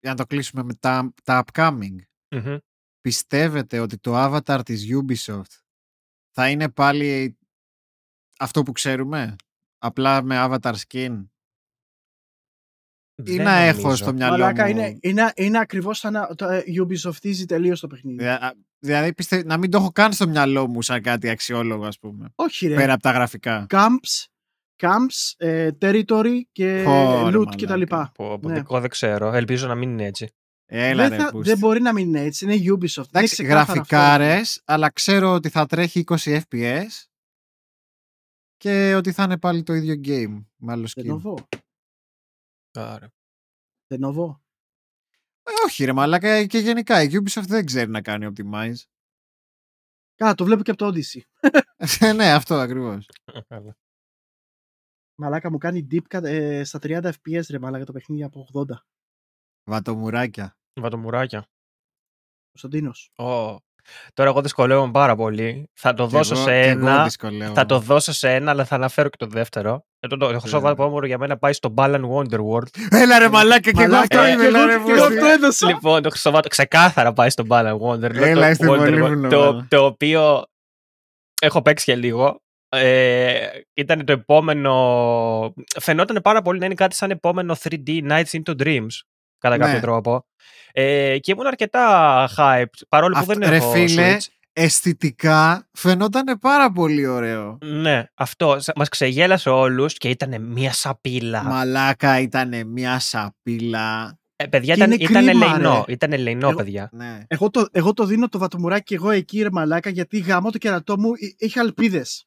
για 0.06 0.14
να 0.14 0.20
το 0.20 0.26
κλείσουμε 0.26 0.64
με 0.64 0.74
τα, 0.74 1.14
τα 1.24 1.44
upcoming. 1.46 1.96
Μμμ. 2.36 2.58
Πιστεύετε 3.02 3.80
ότι 3.80 3.98
το 3.98 4.12
avatar 4.16 4.62
της 4.66 4.86
Ubisoft 4.96 5.62
θα 6.32 6.50
είναι 6.50 6.70
πάλι 6.70 7.38
αυτό 8.40 8.64
που 8.64 8.72
ξέρουμε, 8.72 9.36
απλά 9.78 10.24
με 10.24 10.36
avatar 10.40 10.74
skin; 10.88 11.26
Ή 13.16 13.24
Δεν 13.24 13.44
να 13.44 13.52
έχω 13.56 13.82
νομίζω. 13.82 14.04
στο 14.04 14.14
μυαλό 14.14 14.32
Μαλάκα, 14.38 14.64
μου... 14.64 14.70
είναι, 14.70 14.98
είναι, 15.02 15.32
είναι 15.36 15.60
ακριβώς 15.60 15.98
σαν 15.98 16.14
να 16.14 16.36
το, 16.36 16.48
ε, 16.48 16.64
Ubisoftiζει 16.82 17.46
τελείως 17.48 17.80
το 17.80 17.88
παιχνίδι. 17.88 18.18
Δια- 18.24 18.56
Δηλαδή 18.80 19.14
πιστε... 19.14 19.44
να 19.44 19.58
μην 19.58 19.72
το 19.72 19.78
έχω 19.78 19.92
καν 19.92 20.14
στο 20.14 20.28
μυαλό 20.28 20.68
μου 20.68 20.82
σαν 20.82 21.02
κάτι 21.02 21.30
αξιόλογο 21.30 21.86
ας 21.86 22.00
πούμε. 22.00 22.32
Όχι 22.36 22.68
ρε. 22.68 22.76
Πέρα 22.76 22.94
από 22.94 23.02
τα 23.04 23.12
γραφικά. 23.12 23.66
Camps, 23.70 24.26
camps 24.78 25.34
ε, 25.38 25.70
territory 25.82 26.42
και 26.52 26.82
Πω, 26.86 26.92
ρε, 27.30 27.38
loot 27.38 27.46
μαλάκα. 27.46 27.56
κτλ. 27.66 27.82
Πω, 28.14 28.32
από 28.34 28.48
Ναι. 28.48 28.54
δικό 28.54 28.80
δεν 28.80 28.90
ξέρω. 28.90 29.34
Ελπίζω 29.34 29.68
να 29.68 29.76
μην 29.76 29.90
είναι 29.92 30.06
έτσι. 30.06 30.30
Έλα 30.68 31.08
Δεν, 31.10 31.18
ρε 31.18 31.24
θα- 31.24 31.32
πούστη. 31.32 31.50
δεν 31.50 31.58
μπορεί 31.60 31.82
να 31.82 31.94
μην 31.94 32.08
είναι 32.08 32.22
έτσι. 32.22 32.46
Είναι 32.46 32.54
Ubisoft. 32.56 32.96
Είναι 32.98 33.06
Εντάξει, 33.12 33.34
ξεκάθαρο 33.34 33.62
αυτό. 33.82 33.96
γραφικάρες, 33.96 34.62
αλλά 34.66 34.90
ξέρω 34.92 35.34
ότι 35.34 35.50
θα 35.50 35.66
τρέχει 35.66 36.00
20 36.00 36.40
FPS 36.50 36.88
και 38.58 38.96
ότι 38.96 39.12
θα 39.12 39.24
είναι 39.24 39.38
πάλι 39.38 39.64
το 39.64 39.74
ίδιο 39.74 39.94
game. 40.06 40.44
Με 40.56 40.72
άλλο 40.72 40.86
skin. 40.86 41.04
Λενοβό. 41.04 41.48
Άρα. 42.72 43.14
Λενοβό. 43.88 44.42
Ε, 45.44 45.52
όχι 45.66 45.86
ρε 45.86 45.94
μαλάκα 45.94 46.46
και 46.46 46.58
γενικά 46.58 47.02
η 47.04 47.10
Ubisoft 47.12 47.46
δεν 47.48 47.66
ξέρει 47.66 47.90
να 47.90 48.02
κάνει 48.02 48.28
optimize. 48.36 48.84
Καλά, 50.16 50.34
το 50.34 50.46
βλέπω 50.46 50.64
και 50.64 50.72
από 50.72 50.80
το 50.80 50.88
Odyssey. 50.94 51.22
Ε, 52.00 52.14
ναι, 52.14 52.32
αυτό 52.32 52.56
ακριβώς. 52.56 53.10
Καλά. 55.16 55.30
Μαλάκα 55.30 55.52
μου 55.52 55.58
κάνει 55.58 55.88
deep 55.92 56.18
cut, 56.18 56.24
ε, 56.24 56.64
στα 56.64 56.80
30 56.82 57.00
FPS 57.24 57.42
ρε 57.50 57.60
μαλάκα 57.60 57.86
το 57.86 57.92
παιχνίδι 57.92 58.24
από 58.24 58.48
80. 58.54 58.64
Βατομουράκια. 59.70 60.56
Βατομουράκια. 60.80 61.46
Κωνσταντίνος. 62.52 63.12
Ω. 63.18 63.58
Τώρα 64.14 64.30
εγώ 64.30 64.42
δυσκολεύομαι 64.42 64.92
πάρα 64.92 65.16
πολύ. 65.16 65.70
Θα 65.74 65.94
το 65.94 66.06
Κι 66.06 66.12
δώσω 66.12 66.34
εγώ- 66.34 66.44
σε 66.44 66.62
κι 66.62 66.68
εγώ 66.68 66.80
ένα. 66.88 67.04
δυσκολεύομαι. 67.04 67.54
Θα 67.54 67.66
το 67.66 67.80
δώσω 67.80 68.14
σε 68.14 68.34
ένα, 68.34 68.52
αλλά 68.52 68.66
θα 68.66 68.76
αναφέρω 68.76 69.10
και 69.10 69.18
το 69.18 69.28
δεύτερο. 69.28 69.86
Ε, 70.00 70.08
το, 70.08 70.18
το, 70.18 70.32
το 70.32 70.40
χρυσό 70.40 70.58
Ε. 70.58 70.60
βατόμουρο 70.60 71.06
για 71.06 71.18
μένα 71.18 71.38
πάει 71.38 71.54
στο 71.54 71.74
Balan 71.78 72.02
Wonderworld. 72.12 72.68
Έλα 72.90 73.20
ρε 73.20 73.30
μαλάκα 73.30 73.60
και 73.60 73.70
εγώ 73.70 73.82
Μαλάκα, 73.82 74.02
αυτό 74.02 74.20
ε, 74.22 74.32
είμαι. 74.32 74.42
και 74.42 74.48
έλα, 74.48 74.60
εγώ- 74.60 74.68
ρε, 74.68 74.84
και 74.86 74.92
εγώ 74.92 75.02
πούστη. 75.06 75.14
αυτό 75.18 75.26
έδωσα. 75.26 75.68
Λοιπόν, 75.68 76.02
το 76.02 76.10
χρυσό 76.10 76.32
βάτο 76.32 76.50
ξεκάθαρα 76.50 77.14
πάει 77.14 77.30
στο 77.30 77.44
Balan 77.50 77.78
Wonderworld. 77.80 78.14
Έλα, 78.14 78.42
το, 78.46 78.50
είστε 78.50 78.66
πολύ 78.66 78.82
Wonderworld, 78.82 78.92
βουλωμένα. 79.08 79.30
το, 79.30 79.66
το 79.70 79.86
οποίο 79.86 80.44
έχω 81.42 81.62
παίξει 81.62 81.86
και 81.86 81.96
λίγο. 81.96 82.40
Ε, 82.76 83.48
ήταν 83.74 84.06
το 84.06 84.12
επόμενο. 84.12 85.54
Φαινόταν 85.80 86.22
πάρα 86.22 86.42
πολύ 86.42 86.60
να 86.60 86.66
είναι 86.66 86.74
κάτι 86.76 86.96
σαν 86.96 87.12
επόμενο 87.12 87.56
3D 87.64 88.12
Nights 88.12 88.40
into 88.44 88.62
Dreams. 88.64 88.88
Κατά 89.38 89.58
Ναι. 89.58 89.64
κάποιο 89.66 89.80
τρόπο. 89.80 90.26
Ε, 90.72 91.18
και 91.20 91.32
ήμουν 91.32 91.48
αρκετά 91.48 92.30
hyped. 92.38 92.80
Παρόλο 92.90 93.14
που 93.14 93.20
Αυτό- 93.20 93.34
δεν 93.34 93.50
ρε 93.50 93.56
έχω 93.56 93.72
φίλε, 93.72 94.18
Switch. 94.20 94.26
Αισθητικά 94.58 95.68
φαινόταν 95.74 96.40
πάρα 96.42 96.72
πολύ 96.72 97.08
ωραίο. 97.08 97.58
Ναι, 97.64 98.04
αυτό. 98.14 98.58
Μας 98.76 98.90
ξεγέλασε 98.90 99.50
όλους 99.50 99.94
και 99.98 100.10
ήταν 100.10 100.42
μια 100.42 100.74
σαπίλα. 100.74 101.44
Μαλάκα 101.44 102.20
ήταν 102.20 102.68
μια 102.68 103.00
σαπίλα. 103.00 104.18
Ε, 104.36 104.46
παιδιά, 104.46 104.74
Και 104.76 104.80
ήταν, 104.84 104.92
είναι 104.92 105.04
ήταν 105.04 105.26
κρίμα, 105.26 105.46
ελεεινό. 105.46 105.84
ρε. 105.88 105.94
Ήταν 105.94 106.14
ελεεινό, 106.14 106.48
Εγώ- 106.48 106.58
παιδιά. 106.58 106.90
Ναι. 106.94 107.20
Εγώ 107.28 107.50
το, 107.50 107.68
εγώ 107.72 107.94
το 107.94 108.06
δίνω 108.06 108.30
το 108.30 108.38
βατομουράκι 108.38 108.84
και 108.84 108.96
εγώ 108.96 109.10
εκεί 109.10 109.42
ρε 109.42 109.50
μαλάκα 109.52 109.90
γιατί 109.90 110.20
γάμο 110.20 110.52
το 110.52 110.58
κερατό 110.58 111.00
μου 111.00 111.12
εί- 111.16 111.36
είχε 111.38 111.60
ελπίδες. 111.60 112.26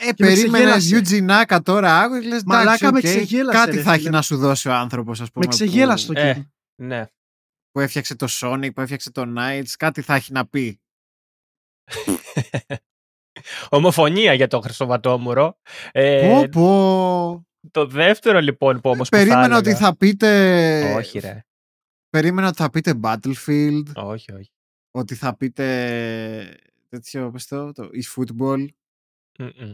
Ε, 0.00 0.06
με 0.06 0.12
περίμενες 0.16 0.76
ξεγέλασε. 0.76 1.18
Yuji 1.20 1.30
Naka 1.56 1.58
τώρα, 1.62 1.98
άκου 2.00 2.18
και 2.20 2.28
λες 2.28 2.42
Μαλάκα, 2.46 2.70
εντάξει, 2.70 2.84
με 2.84 2.98
οκ, 2.98 3.04
ξεγέλασε, 3.24 3.58
κάτι 3.58 3.76
ρε 3.76 3.82
θα 3.82 3.92
έχει 3.92 3.98
φίλε. 4.02 4.10
να 4.10 4.22
σου 4.22 4.36
δώσει 4.36 4.68
ο 4.68 4.72
άνθρωπος, 4.72 5.20
ας 5.20 5.30
πούμε, 5.30 5.44
Με 5.46 5.52
ξεγέλασε 5.52 6.06
που, 6.06 6.12
το 6.12 6.20
Ε. 6.20 6.34
game. 6.36 6.46
Ναι. 6.82 7.06
που 7.70 7.80
έφτιαξε 7.80 8.14
το 8.16 8.26
Sonic, 8.30 8.68
που 8.74 8.80
έφτιαξε 8.80 9.10
το 9.10 9.32
Nights, 9.38 9.70
κάτι 9.78 10.02
θα 10.02 10.14
έχει 10.14 10.32
να 10.32 10.46
πει. 10.46 10.80
Ομοφωνία 13.68 14.32
για 14.34 14.46
το 14.48 14.60
Χρυσοβατόμουρο. 14.60 15.58
Ε, 15.92 16.28
πω, 16.28 16.48
πω. 16.60 17.46
Το 17.70 17.86
δεύτερο 17.86 18.40
λοιπόν 18.40 18.80
που 18.80 18.90
όμως 18.90 19.08
Περίμενα 19.08 19.42
που 19.44 19.50
θα 19.52 19.56
ότι 19.56 19.68
έλεγα- 19.68 19.84
θα 19.86 19.96
πείτε... 19.96 20.94
Όχι 20.94 21.18
ρε. 21.18 21.42
Περίμενα 22.10 22.48
ότι 22.48 22.56
θα 22.56 22.70
πείτε 22.70 22.94
Battlefield, 23.02 23.82
Όχι, 23.94 24.32
όχι. 24.32 24.50
ότι 24.90 25.14
θα 25.14 25.36
πείτε 25.36 26.58
τέτοιο, 26.88 27.30
πες 27.30 27.46
το, 27.46 27.72
το 27.72 27.90
eFootball. 28.04 28.66
Μμμ. 29.38 29.72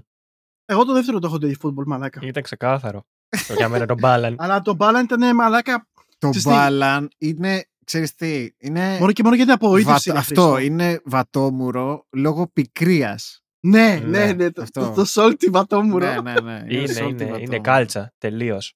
Εγώ 0.65 0.85
το 0.85 0.93
δεύτερο 0.93 1.19
το 1.19 1.27
έχω 1.27 1.39
το 1.39 1.51
football 1.63 1.85
μαλάκα. 1.87 2.21
Ήταν 2.23 2.43
ξεκάθαρο. 2.43 3.05
Το 3.49 3.55
για 3.55 3.69
μένα 3.69 3.87
το 3.87 3.95
Balan. 4.03 4.35
Αλλά 4.37 4.61
το 4.61 4.77
Balan 4.79 5.01
ήταν 5.03 5.35
μαλάκα 5.35 5.89
Το 6.19 6.31
Ξέρεις 6.31 6.43
τι; 6.45 6.51
Balan 6.55 7.07
είναι, 7.19 7.65
ξέρεις 7.85 8.15
τι, 8.15 8.49
είναι... 8.59 8.97
μόνο 9.01 9.13
και 9.13 9.23
μόνο 9.23 9.35
γιατί 9.35 9.51
απογοήτευση. 9.51 9.91
βατ- 9.93 10.07
ρε 10.07 10.19
αυτό 10.19 10.51
Χρήστο. 10.53 10.59
είναι 10.73 11.01
βατόμουρο 11.05 12.07
λόγω 12.17 12.47
πικρίας. 12.53 13.39
Ναι, 13.61 14.01
Ναι, 14.07 14.25
ναι, 14.25 14.33
ναι. 14.33 14.51
Το, 14.51 14.63
αυτό. 14.63 14.81
το, 14.81 14.93
το 14.95 15.05
salty 15.15 15.51
βατόμουρο. 15.51 16.23
ναι, 16.23 16.33
ναι, 16.33 16.41
ναι. 16.41 16.65
είναι, 16.69 16.93
salty 16.93 16.99
είναι, 16.99 17.23
είναι 17.25 17.31
βατόμουρο. 17.31 17.61
κάλτσα. 17.61 18.13
Τελείως. 18.19 18.75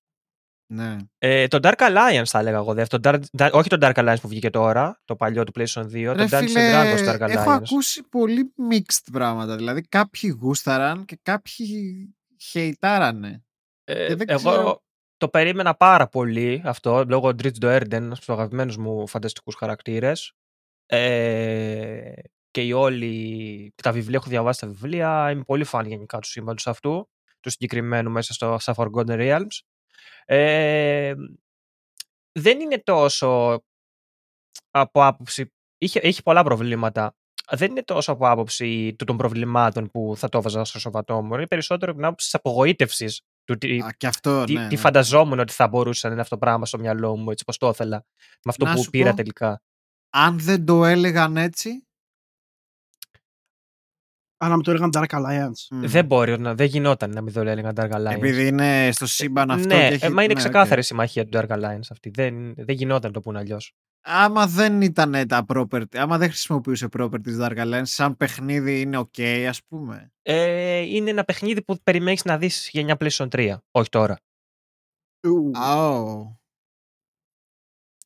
Ναι. 0.70 0.96
Ε, 1.18 1.46
το 1.48 1.58
Dark 1.62 1.76
Alliance 1.78 2.22
θα 2.26 2.38
έλεγα 2.38 2.56
εγώ 2.56 2.74
δεύτερο. 2.74 3.02
Το 3.02 3.20
Dark- 3.38 3.50
όχι 3.52 3.68
το 3.68 3.76
Dark 3.80 3.94
Alliance 3.94 4.16
που 4.20 4.28
βγήκε 4.28 4.50
τώρα, 4.50 5.00
το 5.04 5.16
παλιό 5.16 5.44
του 5.44 5.52
PlayStation 5.56 5.82
2, 5.84 6.12
Ρε 6.12 6.26
το 6.26 6.36
Dungeons 6.36 6.46
φίλε, 6.46 6.72
and 6.72 6.98
Dragons 6.98 7.08
Dark 7.14 7.20
Alliance. 7.20 7.28
έχω 7.28 7.50
ακούσει 7.50 8.02
πολύ 8.02 8.54
mixed 8.72 9.06
πράγματα. 9.12 9.56
Δηλαδή 9.56 9.80
κάποιοι 9.82 10.36
γούσταραν 10.40 11.04
και 11.04 11.18
κάποιοι 11.22 11.66
χεϊτάρανε. 12.40 13.42
Ε, 13.84 14.06
και 14.06 14.14
δεν 14.14 14.26
εγώ 14.30 14.50
ξέρω- 14.50 14.82
το 15.16 15.28
περίμενα 15.28 15.74
πάρα 15.74 16.08
πολύ 16.08 16.62
αυτό, 16.64 17.04
λόγω 17.08 17.28
Dritz 17.28 17.58
Doerden, 17.60 17.92
ένας 17.92 18.08
από 18.08 18.18
τους 18.18 18.28
αγαπημένους 18.28 18.76
μου 18.76 19.06
φανταστικούς 19.08 19.54
χαρακτήρες. 19.54 20.32
Ε, 20.86 22.12
και 22.50 22.62
οι 22.62 22.72
όλοι, 22.72 23.74
τα 23.82 23.92
βιβλία, 23.92 24.18
έχω 24.20 24.28
διαβάσει 24.30 24.60
τα 24.60 24.66
βιβλία, 24.66 25.30
είμαι 25.30 25.42
πολύ 25.42 25.64
φαν 25.64 25.86
γενικά 25.86 26.18
του 26.18 26.28
σύμπαντος 26.28 26.66
αυτού, 26.66 27.08
του 27.40 27.50
συγκεκριμένου 27.50 28.10
μέσα 28.10 28.32
στο, 28.32 28.56
στα 28.58 28.74
Forgotten 28.76 29.06
Realms. 29.06 29.58
Ε, 30.24 31.14
δεν 32.32 32.60
είναι 32.60 32.78
τόσο 32.78 33.62
από 34.70 35.04
άποψη, 35.04 35.52
είχε, 35.78 36.00
είχε 36.02 36.22
πολλά 36.22 36.42
προβλήματα. 36.42 37.16
Δεν 37.50 37.70
είναι 37.70 37.82
τόσο 37.82 38.12
από 38.12 38.28
άποψη 38.28 38.94
του- 38.98 39.04
των 39.04 39.16
προβλημάτων 39.16 39.90
που 39.90 40.14
θα 40.16 40.28
το 40.28 40.38
έβαζα 40.38 40.64
στο 40.64 40.78
σοβατόμορο, 40.78 41.36
είναι 41.36 41.46
περισσότερο 41.46 41.90
από 41.90 42.00
την 42.00 42.06
άποψη 42.08 42.26
της 42.26 42.34
απογοήτευσης 42.34 43.20
του 43.44 43.58
τι, 43.58 43.78
Α, 43.78 43.94
και 43.96 44.06
αυτό, 44.06 44.44
τι, 44.44 44.52
ναι. 44.52 44.68
τι 44.68 44.74
ναι. 44.74 44.80
φανταζόμουν 44.80 45.38
ότι 45.38 45.52
θα 45.52 45.68
μπορούσε 45.68 46.06
να 46.06 46.12
είναι 46.12 46.22
αυτό 46.22 46.34
το 46.34 46.40
πράγμα 46.40 46.66
στο 46.66 46.78
μυαλό 46.78 47.16
μου, 47.16 47.30
έτσι 47.30 47.44
πως 47.44 47.58
το 47.58 47.68
ήθελα. 47.68 48.04
Με 48.16 48.50
αυτό 48.50 48.64
Να 48.64 48.74
που 48.74 48.82
σου 48.82 48.90
πήρα 48.90 49.10
πω, 49.10 49.16
τελικά. 49.16 49.62
Αν 50.10 50.38
δεν 50.38 50.64
το 50.64 50.84
έλεγαν 50.84 51.36
έτσι... 51.36 51.87
Αν 54.40 54.50
μου 54.50 54.60
το 54.60 54.70
έλεγαν 54.70 54.90
Dark 54.92 55.08
Alliance. 55.08 55.66
μ, 55.70 55.80
Δεν 55.86 56.04
μπορεί, 56.04 56.40
να, 56.40 56.54
δεν 56.54 56.66
γινόταν 56.66 57.10
να 57.10 57.20
μην 57.20 57.32
το 57.32 57.40
έλεγαν 57.40 57.72
Dark 57.76 57.90
Alliance. 57.90 58.14
Επειδή 58.14 58.46
είναι 58.46 58.88
στο 58.92 59.06
σύμπαν 59.06 59.50
αυτό 59.50 59.66
ναι, 59.66 59.88
και 59.88 59.94
έχει... 59.94 60.04
ε, 60.04 60.08
μα 60.08 60.22
είναι 60.22 60.32
ναι, 60.32 60.40
οκ. 60.40 60.46
ξεκάθαρη 60.46 60.80
η 60.80 60.84
συμμαχία 60.84 61.26
του 61.26 61.38
Dark 61.38 61.48
Alliance 61.48 61.88
αυτή. 61.90 62.10
Δεν, 62.10 62.54
δεν 62.54 62.74
γινόταν 62.74 63.06
να 63.06 63.12
το 63.12 63.20
πούνε 63.20 63.38
αλλιώς. 63.38 63.72
Άμα 64.00 64.46
δεν 64.46 64.82
ήταν 64.82 65.26
τα 65.28 65.44
property, 65.48 65.96
άμα 65.96 66.18
δεν 66.18 66.28
χρησιμοποιούσε 66.28 66.88
properties 66.98 67.40
Dark 67.40 67.56
Alliance, 67.56 67.82
σαν 67.82 68.16
παιχνίδι 68.16 68.80
είναι 68.80 68.98
οκ, 68.98 69.22
ας 69.48 69.64
πούμε. 69.64 70.12
Ε, 70.22 70.78
είναι 70.78 71.10
ένα 71.10 71.24
παιχνίδι 71.24 71.62
που 71.62 71.78
περιμένεις 71.82 72.24
να 72.24 72.38
δεις 72.38 72.68
για 72.72 72.84
μια 72.84 72.96
PlayStation 73.00 73.28
3. 73.28 73.56
Όχι 73.70 73.88
τώρα. 73.88 74.18
Ου. 75.26 75.50
Oh. 75.54 76.36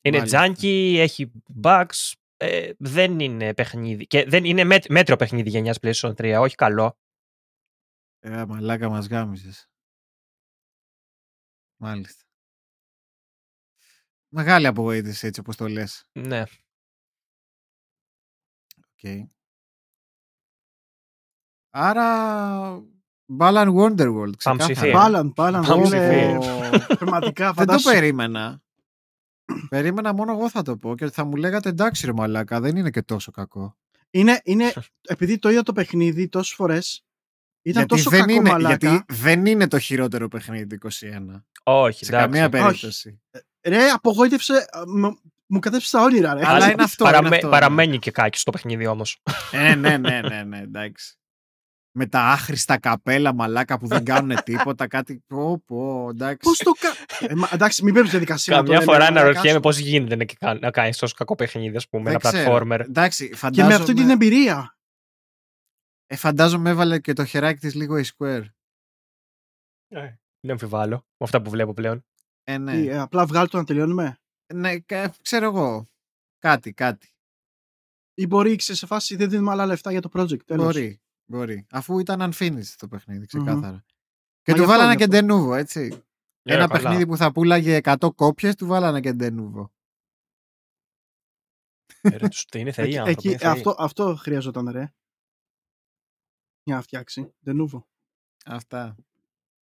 Είναι 0.01 0.17
Μάλιστα. 0.17 0.47
junky, 0.47 0.95
έχει 0.97 1.31
bugs. 1.63 2.11
Ε, 2.43 2.73
δεν 2.79 3.19
είναι 3.19 3.53
παιχνίδι. 3.53 4.07
Και 4.07 4.25
δεν 4.25 4.45
είναι 4.45 4.63
μέτ- 4.63 4.89
μέτριο 4.89 5.15
παιχνίδι 5.15 5.49
γενιάς 5.49 5.77
PlayStation 5.81 6.13
3, 6.15 6.37
όχι 6.41 6.55
καλό. 6.55 6.97
Ε, 8.19 8.45
μαλάκα 8.45 8.89
μας 8.89 9.07
γάμισες. 9.07 9.67
Μάλιστα. 11.81 12.23
Μεγάλη 14.33 14.67
απογοήτευση 14.67 15.27
έτσι 15.27 15.39
όπως 15.39 15.55
το 15.55 15.67
λες. 15.67 16.05
Ναι. 16.11 16.43
Okay. 19.01 19.23
Άρα 21.69 22.83
Balan 23.39 23.73
Wonderworld 23.75 24.43
Παμψηφί. 24.43 24.73
ξεκάθαρα. 24.73 25.21
Balan, 25.23 25.33
Balan. 25.35 25.63
Παμψηφί. 25.67 25.95
είναι 25.95 26.39
Πραγματικά 26.97 27.45
Δεν 27.45 27.53
το 27.65 27.71
φαντάσου. 27.71 27.91
περίμενα. 27.91 28.62
Περίμενα 29.69 30.13
μόνο 30.13 30.31
εγώ 30.31 30.49
θα 30.49 30.61
το 30.61 30.77
πω 30.77 30.95
και 30.95 31.09
θα 31.09 31.23
μου 31.23 31.35
λέγατε 31.35 31.69
εντάξει 31.69 32.05
ρε 32.05 32.13
μαλάκα 32.13 32.59
δεν 32.59 32.75
είναι 32.75 32.89
και 32.89 33.01
τόσο 33.01 33.31
κακό. 33.31 33.77
Είναι, 34.09 34.41
είναι, 34.43 34.73
επειδή 35.07 35.37
το 35.39 35.49
είδα 35.49 35.63
το 35.63 35.73
παιχνίδι 35.73 36.27
τόσες 36.27 36.53
φορές, 36.55 37.03
ήταν 37.61 37.85
γιατί 37.87 37.87
τόσο 38.03 38.09
δεν 38.09 38.19
κακό 38.19 38.33
είναι, 38.33 38.49
μαλάκα. 38.49 38.77
Γιατί 38.89 39.05
δεν 39.13 39.45
είναι 39.45 39.67
το 39.67 39.79
χειρότερο 39.79 40.27
παιχνίδι 40.27 40.77
του 40.77 40.87
21. 40.91 41.43
Όχι, 41.63 42.05
Σε 42.05 42.15
εντάξει. 42.15 42.29
καμία 42.31 42.41
Όχι. 42.41 42.49
περίπτωση. 42.49 43.21
Ρε, 43.67 43.89
απογοήτευσε, 43.89 44.53
α, 44.53 44.87
μου, 44.87 45.19
μου 45.45 45.59
κατέψει 45.59 45.91
τα 45.91 46.01
όνειρα, 46.01 46.33
ρε. 46.33 46.41
Αλλά 46.45 46.71
είναι 46.71 46.83
αυτό. 46.83 47.03
Παραμέ- 47.03 47.25
είναι 47.27 47.35
αυτό, 47.35 47.47
ναι. 47.47 47.53
παραμένει 47.53 47.99
και 47.99 48.11
κάκι 48.11 48.37
στο 48.39 48.51
παιχνίδι 48.51 48.87
όμως. 48.87 49.21
Ε, 49.51 49.75
ναι, 49.75 49.97
ναι, 49.97 50.21
ναι, 50.21 50.43
ναι, 50.43 50.59
εντάξει. 50.59 51.17
Με 51.95 52.05
τα 52.07 52.19
άχρηστα 52.21 52.79
καπέλα 52.79 53.33
μαλάκα 53.33 53.77
που 53.79 53.87
δεν 53.87 54.03
κάνουν 54.05 54.43
τίποτα, 54.43 54.87
κάτι. 54.87 55.23
Πω, 55.27 55.59
πω, 55.65 56.07
εντάξει. 56.09 56.37
Πώς 56.49 56.57
το 56.57 56.71
κα... 56.71 56.87
ε, 57.27 57.35
μα, 57.35 57.49
εντάξει, 57.53 57.83
μην 57.83 57.93
παίρνεις 57.93 58.11
διαδικασία. 58.11 58.55
να 58.55 58.63
το 58.63 58.71
Καμιά 58.71 58.79
λέμε, 58.85 58.91
φορά 58.93 59.03
μαλάκα 59.05 59.21
αναρωτιέμαι 59.27 59.55
σου. 59.55 59.61
πώς 59.61 59.77
γίνεται 59.77 60.15
να, 60.15 60.25
κα- 60.25 60.59
να 60.59 60.71
κάνεις 60.71 60.97
τόσο 60.97 61.13
κακό 61.17 61.35
παιχνίδι, 61.35 61.75
ας 61.75 61.89
πούμε, 61.89 62.03
Δεν 62.11 62.19
ένα 62.23 62.31
ξέρω. 62.33 62.55
platformer. 62.55 62.79
Εντάξει, 62.79 63.29
Και 63.29 63.35
φαντάζομαι, 63.35 63.67
με 63.75 63.79
αυτή 63.81 63.93
την 63.93 64.09
εμπειρία. 64.09 64.77
ε, 66.05 66.15
φαντάζομαι 66.15 66.69
έβαλε 66.69 66.99
και 66.99 67.13
το 67.13 67.25
χεράκι 67.25 67.59
της 67.59 67.73
λίγο 67.75 67.97
η 67.97 68.03
Square. 68.17 68.45
Ε, 69.87 69.99
Δεν 70.39 70.51
αμφιβάλλω 70.51 70.95
με 70.97 71.25
αυτά 71.25 71.41
που 71.41 71.49
βλέπω 71.49 71.73
πλέον. 71.73 72.05
Ε, 72.43 72.57
ναι. 72.57 72.71
Τι, 72.71 72.87
ε, 72.87 72.97
απλά 72.99 73.25
βγάλει 73.25 73.47
το 73.47 73.57
να 73.57 73.63
τελειώνουμε; 73.63 74.19
ναι, 74.53 74.79
κα- 74.79 75.15
ξέρω 75.21 75.45
εγώ. 75.45 75.89
Κάτι, 76.37 76.73
κάτι. 76.73 77.07
Ή 78.13 78.27
μπορεί 78.27 78.55
ξέρεις, 78.55 78.79
σε 78.81 78.87
φάση 78.87 79.15
δεν 79.15 79.29
δίνουμε 79.29 79.51
άλλα 79.51 79.65
λεφτά 79.65 79.91
για 79.91 80.01
το 80.01 80.09
project. 80.13 80.43
Τέλος. 80.45 80.65
Μπορεί, 80.65 81.01
μπορεί. 81.25 81.67
Αφού 81.71 81.99
ήταν 81.99 82.31
unfinished 82.33 82.73
το 82.77 82.87
παιχνίδι, 82.87 83.25
ξεκάθαρα. 83.25 83.83
Και 84.41 84.51
Μα 84.51 84.57
του 84.57 84.63
γι' 84.63 84.65
αυτό, 84.65 84.65
βάλανε 84.67 84.91
γι' 84.91 85.07
και 85.07 85.17
αυτό. 85.17 85.27
Denuvo, 85.49 85.57
έτσι. 85.57 86.03
Ε, 86.43 86.53
Ένα 86.53 86.67
καλά. 86.67 86.67
παιχνίδι 86.81 87.05
που 87.07 87.17
θα 87.17 87.31
πουλάγε 87.31 87.79
100 87.83 88.09
κόπιες, 88.15 88.55
του 88.55 88.65
βάλανε 88.67 88.99
και 88.99 89.15
Denuvo. 89.19 89.69
Ε, 92.01 92.17
ρε, 92.17 92.27
τους- 92.27 92.45
Είναι 92.55 92.71
θεοί 92.71 92.85
Εκεί, 92.85 92.97
άνθρωποι. 92.97 93.19
εκεί, 93.19 93.27
είναι 93.27 93.37
θεοί. 93.37 93.49
αυτό, 93.51 93.75
αυτό 93.77 94.15
χρειαζόταν, 94.15 94.69
ρε. 94.69 94.93
Για 96.63 96.75
να 96.75 96.81
φτιάξει. 96.81 97.33
De 97.45 97.51
novo. 97.61 97.83
Αυτά. 98.45 98.95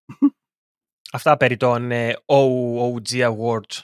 Αυτά 1.13 1.37
περί 1.37 1.57
των 1.57 1.91
ε, 1.91 2.15
OOG 2.25 3.01
Awards. 3.09 3.79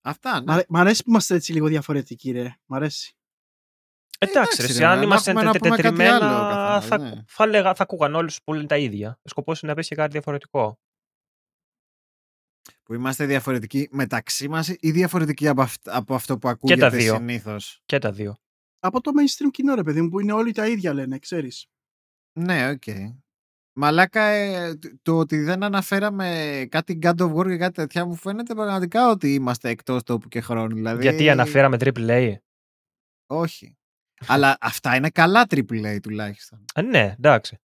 Αυτά, 0.00 0.40
Μ' 0.40 0.44
ναι. 0.44 0.52
αρέ- 0.52 0.68
Μ' 0.68 0.76
αρέσει 0.76 1.02
που 1.02 1.10
είμαστε 1.10 1.34
έτσι 1.34 1.52
λίγο 1.52 1.66
διαφορετικοί, 1.68 2.30
ρε. 2.30 2.56
Μ' 2.66 2.74
αρέσει. 2.74 3.16
Εντάξει, 4.18 4.38
εντάξει, 4.38 4.60
ρε, 4.60 4.66
ρε, 4.66 4.72
εσύ, 4.72 4.84
αν 4.84 4.98
να 4.98 5.02
είμαστε 5.04 5.30
έχουμε 5.30 5.44
να 5.44 5.50
πούμε 5.52 5.68
κάτι 5.68 5.82
τετριμένα, 5.82 6.16
άλλο 6.16 6.36
ο 6.36 6.48
καθένας, 6.48 6.86
θα, 6.86 6.98
ναι. 6.98 7.22
θα, 7.26 7.46
λέγα, 7.46 7.74
θα 7.74 7.82
ακούγαν 7.82 8.14
όλοι 8.14 8.30
που 8.44 8.52
λένε 8.54 8.66
τα 8.66 8.76
ίδια. 8.76 9.18
Ο 9.22 9.28
σκοπός 9.28 9.60
είναι 9.62 9.70
να 9.70 9.76
πέσει 9.76 9.88
και 9.88 9.94
κάτι 9.94 10.12
διαφορετικό. 10.12 10.78
Που 12.82 12.94
είμαστε 12.94 13.26
διαφορετικοί 13.26 13.88
μεταξύ 13.90 14.48
μας 14.48 14.68
ή 14.80 14.90
διαφορετικοί 14.90 15.48
από, 15.48 15.62
αυτ- 15.62 15.88
από 15.88 16.14
αυτό 16.14 16.38
που 16.38 16.48
ακούγεται 16.48 16.80
τα 16.80 16.90
δύο. 16.90 17.14
συνήθως; 17.14 17.82
Και 17.86 17.98
τα 17.98 18.12
δύο. 18.12 18.36
Από 18.78 19.00
το 19.00 19.10
mainstream 19.18 19.50
κοινό, 19.50 19.74
ρε 19.74 19.82
παιδί 19.82 20.02
μου, 20.02 20.08
που 20.08 20.20
είναι 20.20 20.32
όλοι 20.32 20.52
τα 20.52 20.66
ίδια, 20.68 20.92
λένε, 20.92 21.18
ξέρεις. 21.18 21.66
Ναι, 22.38 22.70
οκ. 22.70 22.82
Μαλάκα, 23.78 24.22
ε, 24.22 24.74
τ- 24.74 24.94
το 25.02 25.18
ότι 25.18 25.38
δεν 25.38 25.62
αναφέραμε 25.62 26.66
κάτι 26.70 26.98
God 27.02 27.16
of 27.18 27.34
War 27.34 27.46
και 27.46 27.56
κάτι 27.56 27.72
τέτοια 27.74 28.04
μου 28.04 28.14
φαίνεται 28.14 28.54
πραγματικά 28.54 29.10
ότι 29.10 29.34
είμαστε 29.34 29.68
εκτός 29.68 30.02
τόπου 30.02 30.28
και 30.28 30.40
χρόνου. 30.40 30.74
Δηλαδή, 30.74 31.02
Γιατί 31.02 31.30
αναφέραμε 31.30 31.76
AAA. 31.80 32.34
Όχι. 33.26 33.75
Αλλά 34.26 34.56
αυτά 34.60 34.96
είναι 34.96 35.10
καλά 35.10 35.46
AAA 35.54 35.98
τουλάχιστον. 36.02 36.64
Α, 36.74 36.82
ναι, 36.82 37.14
εντάξει. 37.18 37.58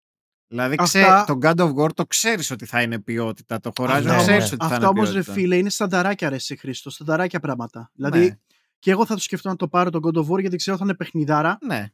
Δηλαδή, 0.48 0.76
Αυτά- 0.80 1.24
ξέ, 1.24 1.34
το 1.34 1.38
God 1.42 1.56
of 1.70 1.84
War 1.84 1.90
το 1.94 2.06
ξέρεις 2.06 2.52
ότι 2.52 2.66
θα 2.66 2.82
είναι 2.82 3.00
ποιότητα. 3.00 3.60
Το 3.60 3.72
Horizon 3.76 4.02
ναι, 4.04 4.18
ξέρεις 4.18 4.28
ναι. 4.28 4.34
ότι 4.46 4.56
θα 4.58 4.64
Αυτά 4.66 4.76
είναι 4.76 4.86
όμως, 4.86 5.08
ρε 5.08 5.14
ποιότητα. 5.14 5.34
φίλε, 5.34 5.56
είναι 5.58 5.70
στανταράκια, 5.70 6.30
ρε, 6.30 6.38
σε 6.38 6.56
Χρήστο. 6.56 6.90
Στανταράκια 6.90 7.40
πράγματα. 7.40 7.92
Δηλαδή, 7.94 8.20
Ναι, 8.20 8.38
και 8.80 8.92
εγώ 8.92 9.06
θα 9.06 9.14
το 9.14 9.22
σκεφτώ 9.22 9.50
να 9.50 9.56
το 9.56 9.68
πάρω 9.68 9.90
τον 9.90 10.02
God 10.04 10.18
of 10.18 10.28
War 10.34 10.40
γιατί 10.40 10.56
ξέρω 10.56 10.76
ότι 10.76 10.86
θα 10.86 10.90
είναι 10.90 10.96
παιχνιδάρα. 10.96 11.58
ναι. 11.62 11.86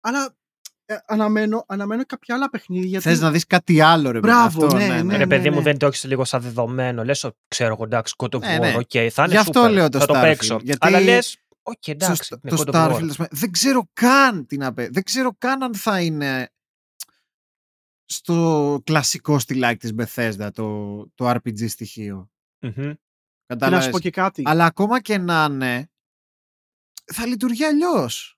Αλλά 0.00 0.34
ε, 0.84 0.96
αναμένω, 1.06 1.64
αναμένω 1.68 2.04
κάποια 2.06 2.34
άλλα 2.34 2.50
παιχνίδια. 2.50 2.88
Γιατί... 2.88 3.08
Θες 3.08 3.20
να 3.20 3.30
δεις 3.30 3.46
κάτι 3.46 3.80
άλλο, 3.80 4.10
ρε 4.10 4.20
παιδί. 4.20 4.32
Μπράβο, 4.32 4.64
αυτό, 4.64 4.76
ναι, 4.76 4.86
ναι, 4.86 4.94
ναι. 4.94 5.02
ναι. 5.02 5.16
ρε 5.16 5.26
παιδί 5.26 5.48
ναι. 5.48 5.54
μου, 5.56 5.62
δεν 5.62 5.78
το 5.78 5.86
έχεις 5.86 6.04
λίγο 6.04 6.24
σαν 6.24 6.40
δεδομένο. 6.40 7.04
Λες, 7.04 7.30
ξέρω 7.48 7.72
εγώ, 7.74 7.84
εντάξει, 7.84 8.14
God 8.16 8.34
of 8.34 8.40
Ναι, 8.40 8.56
War, 8.56 8.60
ναι. 8.60 8.74
οκ, 8.76 8.90
θα 9.12 9.22
είναι 9.22 9.32
Γι' 9.32 9.36
αυτό 9.36 9.64
super, 9.64 9.70
λέω 9.70 9.88
το 9.88 9.98
θα 9.98 10.06
το 10.06 10.14
Starfield, 10.14 10.22
παίξω. 10.22 10.58
γιατί 10.62 10.86
Αλλά 10.86 11.00
λες, 11.00 11.38
οκ, 11.70 11.82
Στο- 11.82 11.90
εντάξει, 11.90 12.38
είναι 12.42 12.56
το 12.56 12.62
God 12.66 12.74
of 12.74 12.74
War. 12.74 12.90
Starfield, 12.90 13.08
ας 13.08 13.16
πούμε, 13.16 13.28
δεν 13.30 13.50
ξέρω 13.50 13.88
καν 13.92 14.46
τι 14.46 14.56
να 14.56 14.72
πει. 14.72 14.86
Δεν 14.86 15.02
ξέρω 15.02 15.34
καν 15.38 15.62
αν 15.62 15.74
θα 15.74 16.00
είναι 16.02 16.50
στο 18.04 18.80
κλασικό 18.84 19.38
στυλάκι 19.38 19.78
της 19.78 19.94
Bethesda 19.96 20.48
το, 20.52 20.96
το 21.14 21.30
RPG 21.30 21.68
στοιχείο. 21.68 22.30
Μμμ. 22.60 22.72
Και 22.72 22.82
να 22.82 22.96
Κατάλαβες; 23.46 23.84
σου 23.84 23.90
πω 23.90 23.98
και 23.98 24.10
κάτι. 24.10 24.42
Αλλά 24.46 24.64
ακόμα 24.64 25.00
και 25.00 25.18
να 25.18 25.48
είναι, 25.50 25.90
θα 27.04 27.26
λειτουργεί 27.26 27.64
αλλιώς. 27.64 28.34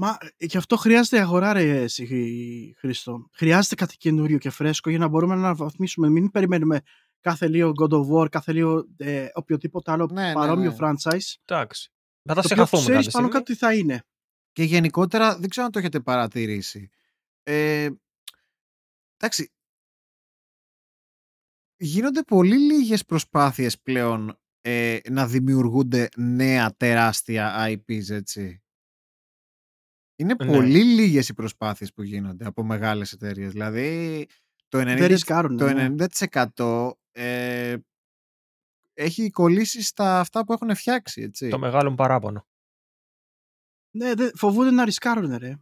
Μα 0.00 0.16
ε, 0.36 0.46
και 0.46 0.58
αυτό 0.58 0.76
χρειάζεται 0.76 1.20
αγορά, 1.20 1.52
ρε 1.52 1.82
εσύ, 1.82 2.74
Χρήστο. 2.78 3.28
Χρειάζεται 3.32 3.74
κάτι 3.74 3.96
καινούριο 3.96 4.38
και 4.38 4.50
φρέσκο 4.50 4.90
για 4.90 4.98
να 4.98 5.08
μπορούμε 5.08 5.34
να 5.34 5.40
αναβαθμίσουμε. 5.40 6.08
Μην 6.08 6.30
περιμένουμε 6.30 6.80
κάθε 7.20 7.48
λίγο 7.48 7.72
God 7.82 7.90
of 7.92 8.10
War, 8.10 8.28
κάθε 8.30 8.52
λίγο 8.52 8.86
ε, 8.96 9.26
οποιοδήποτε 9.34 9.92
άλλο 9.92 10.08
Ναι, 10.12 10.26
ναι, 10.26 10.32
παρόμοιο 10.32 10.70
ναι. 10.70 10.76
franchise. 10.80 11.34
Εντάξει. 11.44 11.92
Θα 12.28 12.34
τα 12.34 12.42
Το 12.42 12.48
οποίο 12.54 12.64
συγχαθούμε 12.66 12.82
ξέρεις 12.82 13.06
κάποια 13.06 13.10
πάνω 13.20 13.26
στιγμή. 13.26 13.30
κάτω 13.30 13.52
τι 13.52 13.54
θα 13.58 13.74
είναι. 13.74 14.02
Και 14.52 14.62
γενικότερα 14.62 15.38
δεν 15.38 15.48
ξέρω 15.48 15.66
αν 15.66 15.72
το 15.72 15.78
έχετε 15.78 16.00
παρατηρήσει. 16.00 16.88
Ε, 17.42 17.88
εντάξει. 19.16 19.52
Γίνονται 21.76 22.22
πολύ 22.22 22.58
λίγες 22.58 23.04
προσπάθειες 23.04 23.80
πλέον 23.80 24.38
ε, 24.60 24.98
να 25.10 25.26
δημιουργούνται 25.26 26.08
νέα 26.16 26.74
τεράστια 26.76 27.66
IPs, 27.68 28.08
έτσι. 28.10 28.62
Είναι 30.16 30.34
Ναι. 30.38 30.46
πολύ 30.46 30.82
λίγες 30.84 31.28
οι 31.28 31.34
προσπάθειες 31.34 31.92
που 31.92 32.02
γίνονται 32.02 32.46
από 32.46 32.62
μεγάλες 32.62 33.12
εταιρείες. 33.12 33.52
Δηλαδή, 33.52 34.26
το 34.68 34.78
90%, 34.78 34.98
Δεν 34.98 35.06
ρισκάρουν. 35.06 35.56
το 35.56 35.72
ναι. 35.72 35.94
90% 36.54 36.90
ε, 37.12 37.76
έχει 38.98 39.30
κολλήσει 39.30 39.82
στα 39.82 40.20
αυτά 40.20 40.44
που 40.44 40.52
έχουν 40.52 40.74
φτιάξει, 40.74 41.22
έτσι. 41.22 41.48
Το 41.48 41.58
μεγάλο 41.58 41.90
μου 41.90 41.96
παράπονο. 41.96 42.46
Ναι, 43.96 44.14
δεν- 44.14 44.32
φοβούνται 44.36 44.70
να 44.70 44.84
ρισκάρουν, 44.84 45.36
ρε. 45.36 45.58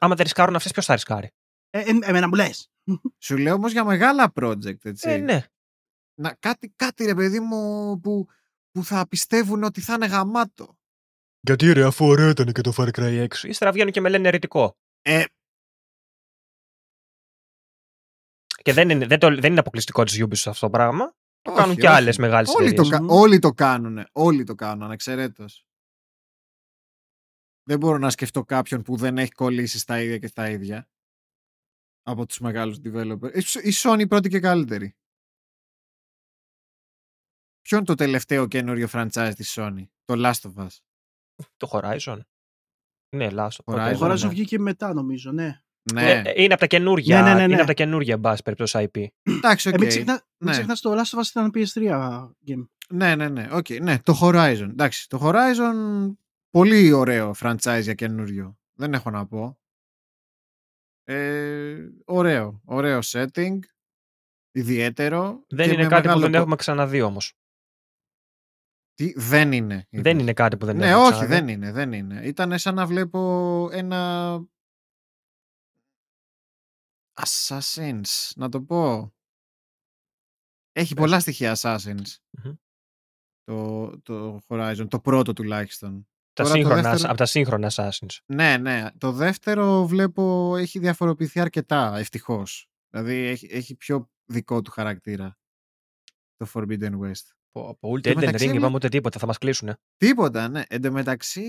Άμα 0.00 0.14
δεν 0.14 0.24
ρισκάρουν 0.24 0.54
αυτές, 0.56 0.72
ποιος 0.72 0.84
θα 0.86 0.94
ρισκάρει; 0.94 1.30
Ε, 1.70 1.80
ε, 1.80 1.90
εμένα 2.02 2.28
μου 2.28 2.34
λες. 2.34 2.70
Σου 3.24 3.36
λέω 3.36 3.54
όμως 3.54 3.72
για 3.72 3.84
μεγάλα 3.84 4.32
project, 4.40 4.84
έτσι. 4.84 5.10
Ε, 5.10 5.16
ναι. 5.16 5.44
να, 6.20 6.34
κάτι, 6.34 6.72
κάτι 6.76 7.04
ρε 7.04 7.14
παιδί 7.14 7.40
μου 7.40 8.00
που, 8.00 8.26
που 8.70 8.84
θα 8.84 9.08
πιστεύουν 9.08 9.62
ότι 9.62 9.80
θα 9.80 9.94
είναι 9.94 10.06
γαμάτο. 10.06 10.78
Γιατί 11.40 11.72
ρε, 11.72 11.84
αφού 11.84 12.04
ωραίο 12.06 12.28
ήταν 12.28 12.52
και 12.52 12.60
το 12.60 12.72
Far 12.76 12.88
Cry 12.90 13.26
6. 13.28 13.34
Ύστερα 13.42 13.72
βγαίνουν 13.72 13.92
και 13.92 14.00
με 14.00 14.08
λένε 14.08 14.28
ερετικό. 14.28 14.76
Ε, 15.02 15.24
Και 18.62 18.72
δεν 18.72 18.90
είναι, 18.90 19.06
δεν, 19.06 19.18
το, 19.18 19.34
δεν 19.40 19.50
είναι 19.50 19.60
αποκλειστικό 19.60 20.04
της 20.04 20.22
Ubisoft 20.24 20.50
αυτό 20.50 20.66
το 20.66 20.70
πράγμα. 20.70 21.14
Το 21.42 21.50
όχι, 21.50 21.60
κάνουν 21.60 21.74
και 21.76 21.86
όχι. 21.86 21.96
άλλες 21.96 22.16
μεγάλες 22.18 22.54
Όλοι 22.54 22.72
το, 22.74 22.82
εταιρείες. 22.82 22.98
κα- 23.08 23.14
όλοι 23.14 23.38
το 23.38 23.50
κάνουν. 23.52 24.06
Όλοι 24.12 24.44
το 24.44 24.54
κάνουν, 24.54 24.82
ανεξαιρέτως. 24.82 25.64
Δεν 27.62 27.78
μπορώ 27.78 27.98
να 27.98 28.10
σκεφτώ 28.10 28.44
κάποιον 28.44 28.82
που 28.82 28.96
δεν 28.96 29.18
έχει 29.18 29.30
κολλήσει 29.32 29.78
στα 29.78 30.00
ίδια 30.02 30.18
και 30.18 30.26
στα 30.26 30.50
ίδια. 30.50 30.88
Από 32.02 32.26
τους 32.26 32.38
μεγάλους 32.40 32.76
developers. 32.84 33.32
Η 33.34 33.42
Sony- 33.44 33.64
Η 33.64 33.70
Sony 33.74 34.08
πρώτη 34.08 34.28
και 34.28 34.40
καλύτερη. 34.40 34.94
Ποιο 37.60 37.76
είναι 37.76 37.86
το 37.86 37.94
τελευταίο 37.94 38.46
καινούριο 38.46 38.88
franchise 38.92 39.32
της 39.36 39.54
Sony? 39.58 39.84
Το 40.04 40.14
Last 40.16 40.40
of 40.54 40.66
Us. 40.66 40.76
Το 41.56 41.68
Horizon. 41.72 42.20
Ναι, 43.16 43.30
Last 43.30 43.48
of. 43.48 43.62
Horizon, 43.66 43.96
Ο 44.00 44.06
ναι. 44.06 44.12
Horizon 44.14 44.28
βγήκε 44.28 44.58
μετά, 44.58 44.92
νομίζω, 44.94 45.32
ναι. 45.32 45.62
Ναι, 45.94 46.22
είναι 46.34 46.52
από 46.52 46.60
τα 46.60 46.66
καινούργια. 46.66 47.22
Ναι, 47.22 47.28
ναι, 47.28 47.34
ναι, 47.34 47.38
ναι. 47.38 47.44
Είναι 47.52 47.56
από 47.56 47.66
τα 47.66 47.72
καινούργια, 47.72 48.14
εν 48.14 48.20
πάση 48.20 48.42
περιπτώσει, 48.42 48.88
IP. 48.92 49.04
εντάξει, 49.22 49.68
οκ. 49.68 49.74
Ε, 49.74 49.78
μην 49.78 49.88
ξεχνά, 49.88 50.12
μην 50.12 50.22
Ναι. 50.38 50.50
ξεχνάς 50.50 50.80
το 50.80 50.92
Last 50.92 51.18
of 51.18 51.20
Us 51.22 51.26
ήταν 51.30 51.50
PS3 51.54 52.28
game. 52.46 52.66
Ναι, 52.88 53.14
ναι, 53.16 53.28
ναι. 53.28 53.48
Οκ, 53.52 53.66
ναι, 53.80 53.98
το 54.02 54.18
Horizon. 54.22 54.66
Εντάξει, 54.70 55.08
το 55.08 55.18
Horizon 55.22 55.74
πολύ 56.50 56.92
ωραίο 56.92 57.34
franchise 57.42 57.80
για 57.82 57.94
καινούριο. 57.94 58.58
Δεν 58.72 58.94
έχω 58.94 59.10
να 59.10 59.26
πω. 59.26 59.58
Ε, 61.04 61.76
ωραίο. 62.04 62.60
Ωραίο 62.64 62.98
setting. 63.02 63.58
Ιδιαίτερο. 64.52 65.44
Δεν 65.48 65.66
και 65.66 65.72
είναι 65.72 65.82
με 65.82 65.88
κάτι 65.88 66.00
που 66.02 66.06
μεγάλο 66.06 66.20
δεν 66.20 66.30
το- 66.32 66.36
έχουμε 66.38 66.56
ξαναδεί 66.56 67.00
όμως. 67.00 67.34
Τι, 68.94 69.12
δεν 69.16 69.52
είναι. 69.52 69.86
Δεν 69.90 70.00
είπες. 70.12 70.22
είναι 70.22 70.32
κάτι 70.32 70.56
που 70.56 70.66
δεν 70.66 70.76
Ναι, 70.76 70.86
έχουμε 70.88 71.02
όχι, 71.02 71.10
ξαναδεί. 71.12 71.32
δεν 71.34 71.48
είναι, 71.48 71.72
δεν 71.72 71.92
είναι. 71.92 72.20
Ήταν 72.24 72.58
σαν 72.58 72.74
να 72.74 72.86
βλέπω 72.86 73.68
ένα 73.72 74.40
Assassins, 77.24 78.30
να 78.36 78.48
το 78.48 78.62
πω. 78.62 79.12
Έχει 80.72 80.94
Πες. 80.94 81.02
πολλά 81.04 81.20
στοιχεία 81.20 81.56
Assassins. 81.56 82.14
Μμμ. 82.30 82.54
Το, 83.44 83.90
το 84.02 84.40
Horizon, 84.46 84.86
το 84.88 85.00
πρώτο 85.00 85.32
τουλάχιστον. 85.32 86.08
Τα 86.32 86.42
Τώρα 86.42 86.48
το 86.54 86.60
σύγχρονα, 86.60 86.82
δεύτερο- 86.90 87.08
Από 87.08 87.18
τα 87.18 87.26
σύγχρονα 87.26 87.70
Assassins. 87.74 88.18
Ναι, 88.26 88.56
ναι. 88.56 88.86
Το 88.98 89.12
δεύτερο 89.12 89.86
βλέπω 89.86 90.56
έχει 90.56 90.78
διαφοροποιηθεί 90.78 91.40
αρκετά, 91.40 91.96
ευτυχώς. 91.98 92.68
Δηλαδή 92.90 93.14
έχει, 93.14 93.48
έχει 93.50 93.74
πιο 93.74 94.10
δικό 94.24 94.62
του 94.62 94.70
χαρακτήρα. 94.70 95.38
Το 96.36 96.50
Forbidden 96.54 96.92
West. 97.00 97.30
Από 97.52 97.88
ούτε 97.88 98.00
Και 98.08 98.10
Elden 98.10 98.20
μεταξύ 98.20 98.44
Ring 98.44 98.48
βλέ- 98.48 98.60
είπαμε 98.60 98.74
ούτε 98.76 98.88
τίποτα, 98.88 99.18
θα 99.18 99.26
μας 99.26 99.38
κλείσουνε. 99.38 99.76
Τίποτα, 99.96 100.48
ναι. 100.48 100.62
Εν 100.68 100.82
τω 100.82 100.92
μεταξύ, 100.92 101.42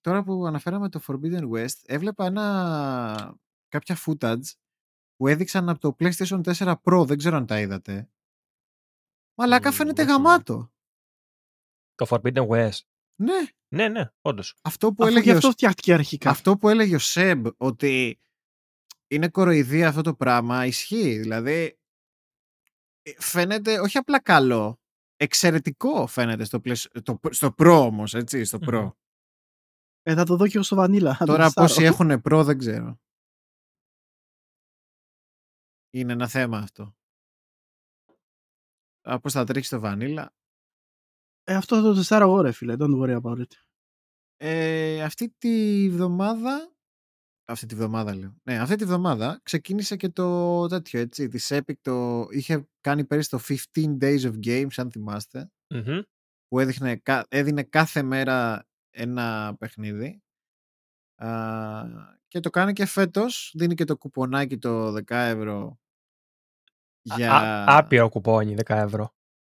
τώρα 0.00 0.22
που 0.22 0.46
αναφέραμε 0.46 0.88
το 0.88 1.00
Forbidden 1.06 1.48
West, 1.50 1.76
έβλεπα 1.84 2.26
ένα... 2.26 3.38
κάποια 3.68 3.96
footage 4.06 4.52
που 5.16 5.26
έδειξαν 5.28 5.68
από 5.68 5.80
το 5.80 5.96
PlayStation 5.98 6.40
4 6.54 6.74
Pro. 6.82 7.04
Δεν 7.06 7.16
ξέρω 7.18 7.36
αν 7.36 7.46
τα 7.46 7.60
είδατε. 7.60 8.10
Μαλάκα 9.38 9.68
Μμ, 9.70 9.74
φαίνεται 9.74 10.04
δεν 10.04 10.14
θυμάμαι. 10.14 10.28
γαμάτο. 10.28 10.72
Το 11.94 12.06
Forbidden 12.08 12.46
West. 12.46 12.78
Ναι, 13.22 13.46
Ναι, 13.68 13.88
ναι, 13.88 14.10
όντως. 14.20 14.54
αυτό 14.62 14.92
που, 14.92 15.02
Αφού 15.04 15.12
γι' 15.12 15.16
έλεγε 15.18 15.32
ο, 15.32 15.36
αυτό 15.36 15.50
φτιάχτηκε 15.50 15.94
αρχικά. 15.94 16.30
αυτό 16.30 16.56
που 16.56 16.68
έλεγε 16.68 16.94
ο 16.94 16.98
Σεμ 16.98 17.42
ότι 17.56 18.18
είναι 19.08 19.28
κοροϊδία 19.28 19.88
αυτό 19.88 20.00
το 20.02 20.14
πράγμα, 20.14 20.66
ισχύει. 20.66 21.18
Δηλαδή, 21.18 21.78
ε, 23.02 23.12
φαίνεται 23.18 23.80
όχι 23.80 23.98
απλά 23.98 24.20
καλό, 24.20 24.80
εξαιρετικό 25.16 26.06
φαίνεται 26.06 26.44
στο, 26.44 26.60
πλαίσιο, 26.60 26.90
το, 27.02 27.20
στο 27.30 27.54
Pro 27.58 27.80
όμως, 27.86 28.14
έτσι, 28.14 28.44
στο 28.44 28.58
Pro. 28.62 28.80
Μμμ. 28.82 28.90
Ε, 30.02 30.14
θα 30.14 30.24
το 30.24 30.36
δω 30.36 30.44
και 30.46 30.52
εγώ 30.54 30.62
στο 30.64 30.76
Vanilla. 30.84 31.12
θα 31.12 31.16
το 31.18 31.24
Τώρα 31.24 31.44
τεστάρω. 31.44 31.66
πόσοι 31.66 31.82
έχουν 31.84 32.22
Pro 32.30 32.42
δεν 32.44 32.58
ξέρω. 32.58 33.00
Είναι 35.96 36.12
ένα 36.12 36.28
θέμα 36.28 36.58
αυτό. 36.58 36.96
Α, 39.08 39.20
πώς 39.20 39.32
θα 39.32 39.44
τρέξει 39.44 39.70
το 39.70 39.80
Vanilla. 39.84 40.26
Ε, 41.44 41.54
αυτό 41.54 41.76
θα 41.76 41.82
το 41.82 41.94
τεστάρω 41.94 42.24
εγώ 42.24 42.40
ρε 42.40 42.52
φίλε. 42.52 42.74
Don't 42.78 43.00
worry 43.00 43.20
about 43.20 43.38
it. 43.38 43.50
Ε, 44.36 45.02
αυτή 45.02 45.28
τη 45.38 45.88
βδομάδα 45.90 46.70
αυτή 47.48 47.66
τη 47.66 47.74
βδομάδα 47.74 48.14
λέω. 48.14 48.36
Ναι, 48.42 48.58
αυτή 48.58 48.76
τη 48.76 48.84
βδομάδα 48.84 49.40
ξεκίνησε 49.42 49.96
και 49.96 50.08
το 50.08 50.66
τέτοιο 50.66 51.00
έτσι, 51.00 51.28
της 51.28 51.48
Epic 51.52 51.74
το 51.80 52.26
είχε 52.30 52.68
κάνει 52.80 53.04
πέρυσι 53.04 53.30
το 53.30 53.38
15 53.74 53.98
Days 54.00 54.20
of 54.20 54.38
Games 54.46 54.74
αν 54.76 54.90
θυμάστε 54.90 55.50
Μμμ. 55.74 56.00
που 56.48 56.60
έδειχνε, 56.60 56.96
κα- 56.96 57.26
έδινε 57.28 57.62
κάθε 57.62 58.02
μέρα 58.02 58.66
ένα 58.90 59.56
παιχνίδι 59.58 60.22
Α, 61.22 61.84
και 62.28 62.40
το 62.40 62.50
κάνει 62.50 62.72
και 62.72 62.86
φέτος 62.86 63.52
δίνει 63.56 63.74
και 63.74 63.84
το 63.84 63.96
κουπονάκι 63.96 64.58
το 64.58 64.92
10 64.94 65.02
ευρώ 65.10 65.78
για... 67.14 67.32
Α- 67.32 67.76
άπειρο 67.78 68.08
κουπόνι 68.08 68.54
10 68.64 68.74
ευρώ. 68.74 69.14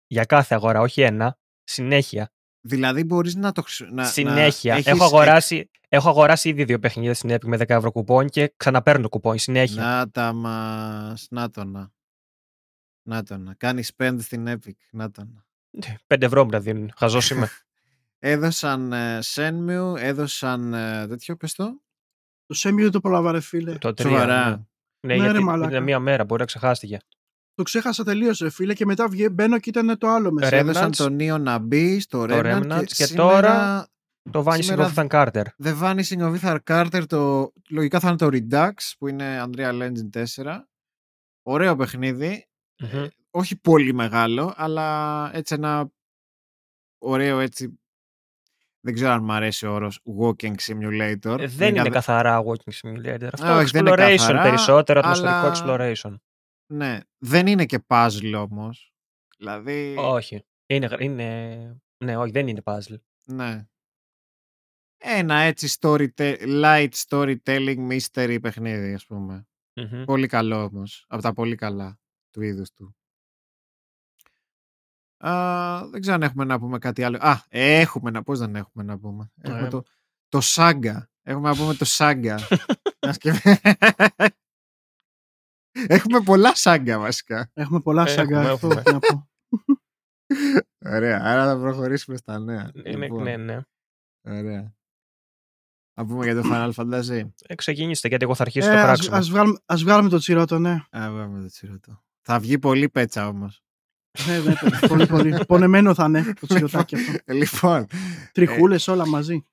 Για 0.07 0.25
κάθε 0.25 0.55
αγορά, 0.55 0.79
όχι 0.81 1.01
ένα. 1.01 1.37
Συνέχεια. 1.63 2.31
Δηλαδή 2.61 3.03
μπορείς 3.03 3.35
να 3.35 3.51
το 3.51 3.61
χρησι- 3.61 3.91
να, 3.91 4.05
συνέχεια. 4.05 4.73
Να 4.73 4.79
έχω, 4.79 4.89
έχεις 4.89 5.01
αγοράσει, 5.01 5.69
έχω 5.89 6.09
αγοράσει 6.09 6.49
ήδη 6.49 6.63
δύο 6.63 6.79
παιχνίδια 6.79 7.13
στην 7.13 7.29
Epic 7.31 7.45
με 7.45 7.57
10 7.57 7.63
ευρώ 7.69 7.91
κουπόνι 7.91 8.29
και 8.29 8.53
ξαναπαίρνω 8.57 9.01
το 9.01 9.09
κουπόνι 9.09 9.39
συνέχεια. 9.39 9.81
Να 9.83 10.09
τα 10.09 10.33
μας, 10.33 11.27
να 11.29 11.49
το 11.49 11.63
να. 11.63 11.91
Να 13.09 13.23
το 13.23 13.37
να. 13.37 13.53
Κάνεις 13.53 13.91
spend 13.97 14.15
στην 14.19 14.47
Epic. 14.47 14.71
Να 14.91 15.11
το 15.11 15.23
να. 15.23 15.45
5 16.07 16.21
ευρώ 16.21 16.43
μου 16.43 16.49
τα 16.51 16.59
δίνουν. 16.59 16.91
Χαζός 16.97 17.29
είμαι. 17.29 17.49
Έδωσαν 18.19 18.93
ε, 18.93 19.19
Shenmue, 19.23 19.95
έδωσαν 19.97 20.73
ε, 20.73 21.07
τέτοιο 21.07 21.35
πες 21.35 21.53
το. 21.53 21.81
Το 22.45 22.55
Semi 22.63 22.75
δεν 22.81 22.91
το 22.91 22.99
πρόλαβα 22.99 23.31
ρε 23.31 23.39
φίλε. 23.39 23.77
το 23.77 23.89
3. 23.89 24.01
Σοβαρά. 24.01 24.49
Ναι, 24.49 24.55
ναι 24.55 25.15
Ναι, 25.15 25.15
γιατί 25.23 25.37
ρε, 25.37 25.43
μαλάκα. 25.43 25.69
είναι 25.75 25.79
μία 25.79 25.99
μέρα, 25.99 26.23
μπορεί 26.25 26.39
να 26.39 26.45
ξεχάστηκε. 26.47 26.97
Το 27.57 27.63
ξέχασα 27.63 28.03
τελείω 28.03 28.31
ρε 28.41 28.49
φίλε 28.49 28.73
και 28.73 28.85
μετά 28.85 29.07
βγε, 29.07 29.29
μπαίνω 29.29 29.59
και 29.59 29.69
ήταν 29.69 29.97
το 29.97 30.07
άλλο 30.09 30.31
μέσα. 30.31 30.49
Ρε, 30.49 30.57
Έδωσαν 30.57 30.89
Remnants, 30.89 30.95
το 30.95 31.05
Neo 31.19 31.39
να 31.41 31.57
μπει 31.57 31.99
στο 31.99 32.25
το 32.25 32.37
Remnant, 32.37 32.63
Remnants 32.63 32.83
και 32.85 33.05
σήμερα 33.05 33.41
τώρα 33.41 33.87
Το 34.31 34.43
Vanishing 34.47 34.63
Σήμερα- 34.63 34.93
of 34.95 35.07
Ethan 35.07 35.07
Carter. 35.07 35.43
The 35.63 35.79
Vanishing 35.81 36.19
of 36.19 36.39
Ethan 36.41 36.57
Carter 36.63 37.03
το, 37.07 37.51
λογικά 37.69 37.99
θα 37.99 38.07
είναι 38.07 38.17
το 38.17 38.27
Redux 38.31 38.71
που 38.97 39.07
είναι 39.07 39.43
Unreal 39.45 39.81
Engine 39.81 40.23
4. 40.43 40.67
Ωραίο 41.41 41.75
παιχνίδι. 41.75 42.47
Μμμ. 42.79 43.05
όχι 43.31 43.55
πολύ 43.55 43.93
μεγάλο, 43.93 44.53
αλλά 44.57 45.29
έτσι 45.33 45.53
ένα 45.53 45.91
ωραίο 46.97 47.39
έτσι 47.39 47.79
δεν 48.79 48.93
ξέρω 48.93 49.11
αν 49.11 49.23
μου 49.23 49.31
αρέσει 49.33 49.65
ο 49.65 49.73
όρος 49.73 49.99
walking 50.21 50.53
simulator. 50.67 51.39
Ε, 51.39 51.47
δεν 51.47 51.67
είναι 51.67 51.77
Γενικά 51.77 51.89
καθαρά 51.89 52.41
walking 52.43 52.71
simulator. 52.81 53.27
Αυτό 53.33 53.53
όχι, 53.55 53.71
δεν 53.71 53.85
είναι 53.85 53.95
exploration 53.95 54.15
καθαρά, 54.17 54.41
περισσότερο, 54.41 54.99
ατμοσφαιρικό 54.99 55.37
αλλά- 55.37 55.53
exploration. 55.55 56.15
Ναι, 56.67 56.99
δεν 57.17 57.47
είναι 57.47 57.65
και 57.65 57.83
puzzle 57.87 58.33
όμως. 58.49 58.93
Δηλαδή, 59.37 59.95
Όχι. 59.97 60.45
Είναι, 60.65 60.85
γρα- 60.85 61.03
είναι... 61.03 61.81
Ναι, 62.03 62.17
όχι, 62.17 62.31
δεν 62.31 62.47
είναι 62.47 62.61
puzzle. 62.65 62.99
ναι. 63.25 63.67
Ένα 64.99 65.35
έτσι 65.35 65.77
storyte- 65.79 66.37
light 66.41 66.89
storytelling 67.07 67.87
mystery 67.91 68.37
παιχνίδι, 68.41 68.93
ας 68.93 69.05
πούμε. 69.05 69.47
Μμμ. 69.75 70.03
Πολύ 70.03 70.27
καλό 70.27 70.63
όμως. 70.63 71.05
Από 71.07 71.21
τα 71.21 71.33
πολύ 71.33 71.55
καλά 71.55 71.99
του 72.31 72.41
είδους 72.41 72.71
του. 72.71 72.95
Α, 75.17 75.87
δεν 75.89 76.01
ξέρω 76.01 76.15
αν 76.15 76.23
έχουμε 76.23 76.45
να 76.45 76.59
πούμε 76.59 76.77
κάτι 76.77 77.03
άλλο. 77.03 77.17
Α, 77.21 77.43
έχουμε 77.49 78.09
να 78.11 78.23
πώς 78.23 78.39
δεν 78.39 78.55
έχουμε 78.55 78.83
να 78.83 78.97
πούμε. 78.99 79.31
Έχουμε 79.41 79.65
Ε. 79.65 79.67
το, 79.69 79.83
το 80.29 80.39
Saga. 80.43 80.97
Έχουμε 81.21 81.49
να 81.49 81.55
πούμε 81.55 81.73
το 81.73 81.85
Saga. 81.87 82.37
Να 85.77 85.83
σκεφ- 85.83 85.91
έχουμε 85.91 86.19
πολλά 86.21 86.51
Saga 86.55 86.95
βασικά. 86.99 87.51
Έχουμε 87.53 87.79
πολλά 87.81 88.01
Έχουμε, 88.01 88.15
σαγκά. 88.15 88.51
Αυτό 88.51 88.67
έχουμε. 88.67 88.81
έχω 88.85 88.91
να 88.91 88.99
πω. 88.99 89.27
Ωραία, 90.85 91.21
άρα 91.23 91.45
θα 91.45 91.59
προχωρήσουμε 91.59 92.17
στα 92.17 92.39
νέα. 92.39 92.71
Είναι, 92.73 92.89
Λοιπόν, 93.05 93.23
ναι, 93.23 93.37
ναι. 93.37 93.59
Ωραία. 94.27 94.75
Να 95.99 96.05
πούμε 96.05 96.25
για 96.25 96.41
το 96.41 96.49
Final 96.51 96.71
Fantasy. 96.73 97.27
Ε, 97.47 97.55
ξεκινήστε 97.55 98.07
γιατί 98.07 98.23
εγώ 98.23 98.35
θα 98.35 98.41
αρχίσω 98.43 98.67
Ε, 98.69 98.71
το 98.71 98.77
ας, 98.77 98.85
πράξιμο. 98.85 99.15
ας, 99.15 99.29
βγάλουμε, 99.29 99.57
ας 99.65 99.83
βγάλουμε 99.83 100.09
το 100.09 100.17
τσιρότο, 100.17 100.59
ναι. 100.59 100.71
Α, 100.71 100.87
πάμε 101.09 101.41
το 101.41 101.47
τσιρωτό. 101.47 102.03
Θα 102.21 102.39
βγει 102.39 102.59
πολύ 102.59 102.89
πέτσα 102.89 103.27
όμως. 103.27 103.61
ναι, 104.27 104.39
ναι 104.39 104.87
πολύ, 104.87 105.07
πολύ. 105.07 105.45
Πονεμένο 105.45 105.93
θα 105.93 106.05
είναι 106.05 106.33
το 106.39 106.47
τσιροτάκι 106.47 106.95
αυτό. 106.95 107.33
λοιπόν, 107.33 107.87
Τριχούλες 108.31 108.87
όλα 108.87 109.07
μαζί. 109.07 109.45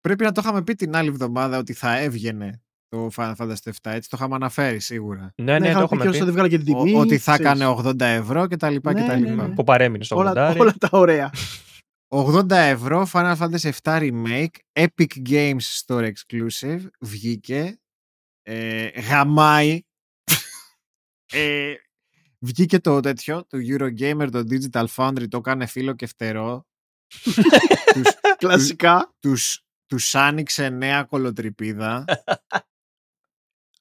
πρέπει 0.00 0.24
να 0.24 0.32
το 0.32 0.40
είχαμε 0.44 0.62
πει 0.62 0.74
την 0.74 0.96
άλλη 0.96 1.08
εβδομάδα 1.08 1.58
ότι 1.58 1.72
θα 1.72 1.98
έβγαινε 1.98 2.62
το 2.88 3.10
Final 3.16 3.34
Fantasy 3.36 3.54
7, 3.54 3.72
έτσι 3.82 4.08
το 4.10 4.16
είχαμε 4.18 4.34
αναφέρει 4.34 4.80
σίγουρα. 4.80 5.32
Ναι, 5.42 5.58
ναι, 5.58 5.58
το 5.58 5.64
είχαμε 5.64 5.74
πει 5.78 5.82
έχουμε 5.84 6.02
και 6.02 6.08
όσο 6.08 6.18
πει. 6.18 6.24
δεν 6.24 6.32
βγάλε 6.34 6.48
και 6.48 6.58
την 6.58 6.74
Ο- 6.76 6.82
τιμή. 6.82 6.98
ότι 6.98 7.18
θα 7.18 7.32
ξέρεις. 7.32 7.50
έκανε 7.60 7.64
80 7.66 8.00
ευρώ 8.00 8.46
και 8.46 8.56
τα 8.56 8.70
λοιπά 8.70 8.92
Ναι, 8.92 9.00
και 9.00 9.06
τα 9.06 9.16
ναι, 9.16 9.30
λοιπά. 9.30 9.48
ναι. 9.48 9.54
Που 9.54 9.64
παρέμεινε 9.64 10.04
στο 10.04 10.16
όλα, 10.16 10.32
80. 10.52 10.56
όλα 10.60 10.74
τα 10.78 10.88
ωραία. 10.92 11.30
80 12.08 12.50
ευρώ 12.50 13.08
Final 13.12 13.36
Fantasy 13.36 13.70
7 13.82 13.98
Remake 14.10 14.46
Epic 14.80 15.28
Games 15.28 15.82
Store 15.86 16.10
Exclusive 16.12 16.80
βγήκε 17.00 17.78
ε, 18.42 18.86
γαμάει 19.00 19.82
ε, 21.32 21.74
βγήκε 22.38 22.78
το 22.80 23.00
τέτοιο 23.00 23.44
το 23.46 23.58
Eurogamer 23.68 24.28
το 24.32 24.44
Digital 24.50 24.86
Foundry 24.96 25.28
το 25.28 25.36
έκανε 25.36 25.66
φίλο 25.66 25.92
και 25.94 26.06
φτερό 26.06 26.66
τους, 27.94 28.36
Κλασικά. 28.38 29.14
τους, 29.20 29.62
τους 29.86 30.14
άνοιξε 30.14 30.68
νέα 30.68 31.02
κολοτρυπίδα 31.04 32.04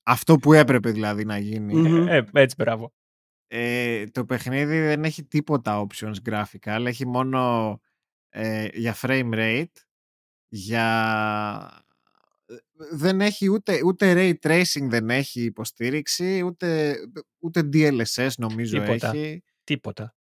αυτό 0.10 0.36
που 0.38 0.53
έπρεπε 0.53 0.91
δηλαδή 0.91 1.26
να 1.26 1.38
γίνει 1.38 1.74
Μμμ. 1.74 2.08
Ε, 2.08 2.24
έτσι, 2.34 2.55
μπράβο. 2.58 2.93
ε, 3.47 4.03
το 4.05 4.26
παιχνίδι 4.26 4.80
δεν 4.80 5.03
έχει 5.03 5.24
τίποτα 5.24 5.88
options 5.88 6.16
γράφικα, 6.26 6.74
αλλά 6.74 6.89
έχει 6.89 7.08
μόνο 7.08 7.80
ε, 8.30 8.68
για 8.74 8.95
frame 9.01 9.34
rate, 9.34 9.72
για... 10.47 11.86
Δεν 12.91 13.22
έχει 13.22 13.49
ούτε, 13.49 13.80
ούτε 13.86 14.14
ray 14.18 14.47
tracing 14.47 14.88
δεν 14.89 15.10
έχει 15.10 15.41
υποστήριξη, 15.43 16.43
ούτε, 16.43 16.95
ούτε 17.39 17.70
DLSS 17.74 18.30
νομίζω 18.38 18.80
Τίποτα. 18.80 19.12
έχει. 19.14 19.43
Τίποτα. 19.64 20.16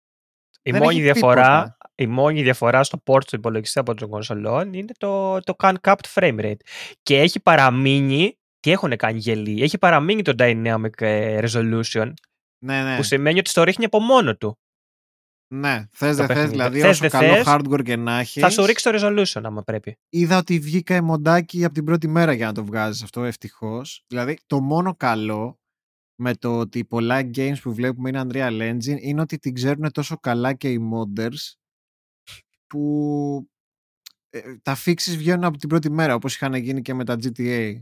Η 0.61 0.71
Δεν 0.71 0.81
μόνη, 0.81 0.93
έχει 0.93 1.03
διαφορά, 1.03 1.43
τίποτα. 1.43 1.77
η 1.95 2.07
μόνη 2.07 2.41
διαφορά 2.43 2.83
στο 2.83 3.03
port 3.05 3.23
του 3.27 3.35
υπολογιστή 3.35 3.79
από 3.79 3.93
των 3.93 4.09
κονσολών 4.09 4.73
είναι 4.73 4.91
το, 4.97 5.39
το 5.39 5.55
uncapped 5.57 6.13
frame 6.13 6.39
rate. 6.39 6.59
Και 7.03 7.19
έχει 7.19 7.39
παραμείνει, 7.39 8.37
τι 8.67 8.73
έχουν 8.73 8.95
κάνει 8.97 9.19
γελοί, 9.19 9.61
έχει 9.63 9.77
παραμείνει 9.77 10.21
το 10.21 10.33
dynamic 10.37 11.01
ε, 11.01 11.39
resolution, 11.43 12.13
Ναι, 12.65 12.83
ναι. 12.83 12.95
που 12.95 13.03
σημαίνει 13.03 13.39
ότι 13.39 13.49
στο 13.49 13.63
ρίχνει 13.63 13.85
από 13.85 13.99
μόνο 13.99 14.37
του. 14.37 14.59
ναι. 15.53 15.85
Θες 15.91 16.15
το 16.17 16.25
δεν 16.25 16.25
θες, 16.25 16.27
παιχνίδι. 16.27 16.49
δηλαδή 16.51 16.79
Θες, 16.79 16.89
όσο 16.89 16.99
δεν 16.99 17.09
καλό 17.09 17.33
θες, 17.35 17.43
hardware 17.47 17.83
και 17.83 17.95
να 17.95 18.19
έχεις, 18.19 18.41
Θα 18.41 18.49
σου 18.49 18.65
ρίξει 18.65 18.83
το 18.83 18.91
resolution 18.93 19.41
άμα 19.43 19.63
πρέπει. 19.63 19.97
είδα 20.09 20.37
ότι 20.37 20.59
βγήκα 20.59 21.03
μοντάκι 21.03 21.63
από 21.65 21.73
την 21.73 21.83
πρώτη 21.83 22.07
μέρα 22.07 22.33
για 22.33 22.45
να 22.45 22.53
το 22.53 22.65
βγάζεις 22.65 23.03
αυτό, 23.03 23.23
ευτυχώς. 23.23 24.03
Δηλαδή, 24.07 24.37
το 24.47 24.59
μόνο 24.61 24.95
καλό 24.95 25.59
με 26.21 26.35
το 26.35 26.59
ότι 26.59 26.85
πολλά 26.85 27.21
games 27.35 27.57
που 27.61 27.73
βλέπουμε 27.73 28.09
είναι 28.09 28.21
Unreal 28.27 28.61
Engine 28.73 28.97
είναι 29.01 29.21
ότι 29.21 29.37
την 29.37 29.53
ξέρουν 29.53 29.91
τόσο 29.91 30.17
καλά 30.17 30.53
και 30.53 30.71
οι 30.71 30.79
modders 30.93 31.53
που 32.67 33.49
ε, 34.29 34.57
τα 34.61 34.75
fixes 34.85 35.15
βγαίνουν 35.17 35.43
από 35.43 35.57
την 35.57 35.69
πρώτη 35.69 35.91
μέρα 35.91 36.15
όπως 36.15 36.35
είχαν 36.35 36.53
γίνει 36.53 36.81
και 36.81 36.93
με 36.93 37.03
τα 37.05 37.15
GTA. 37.23 37.81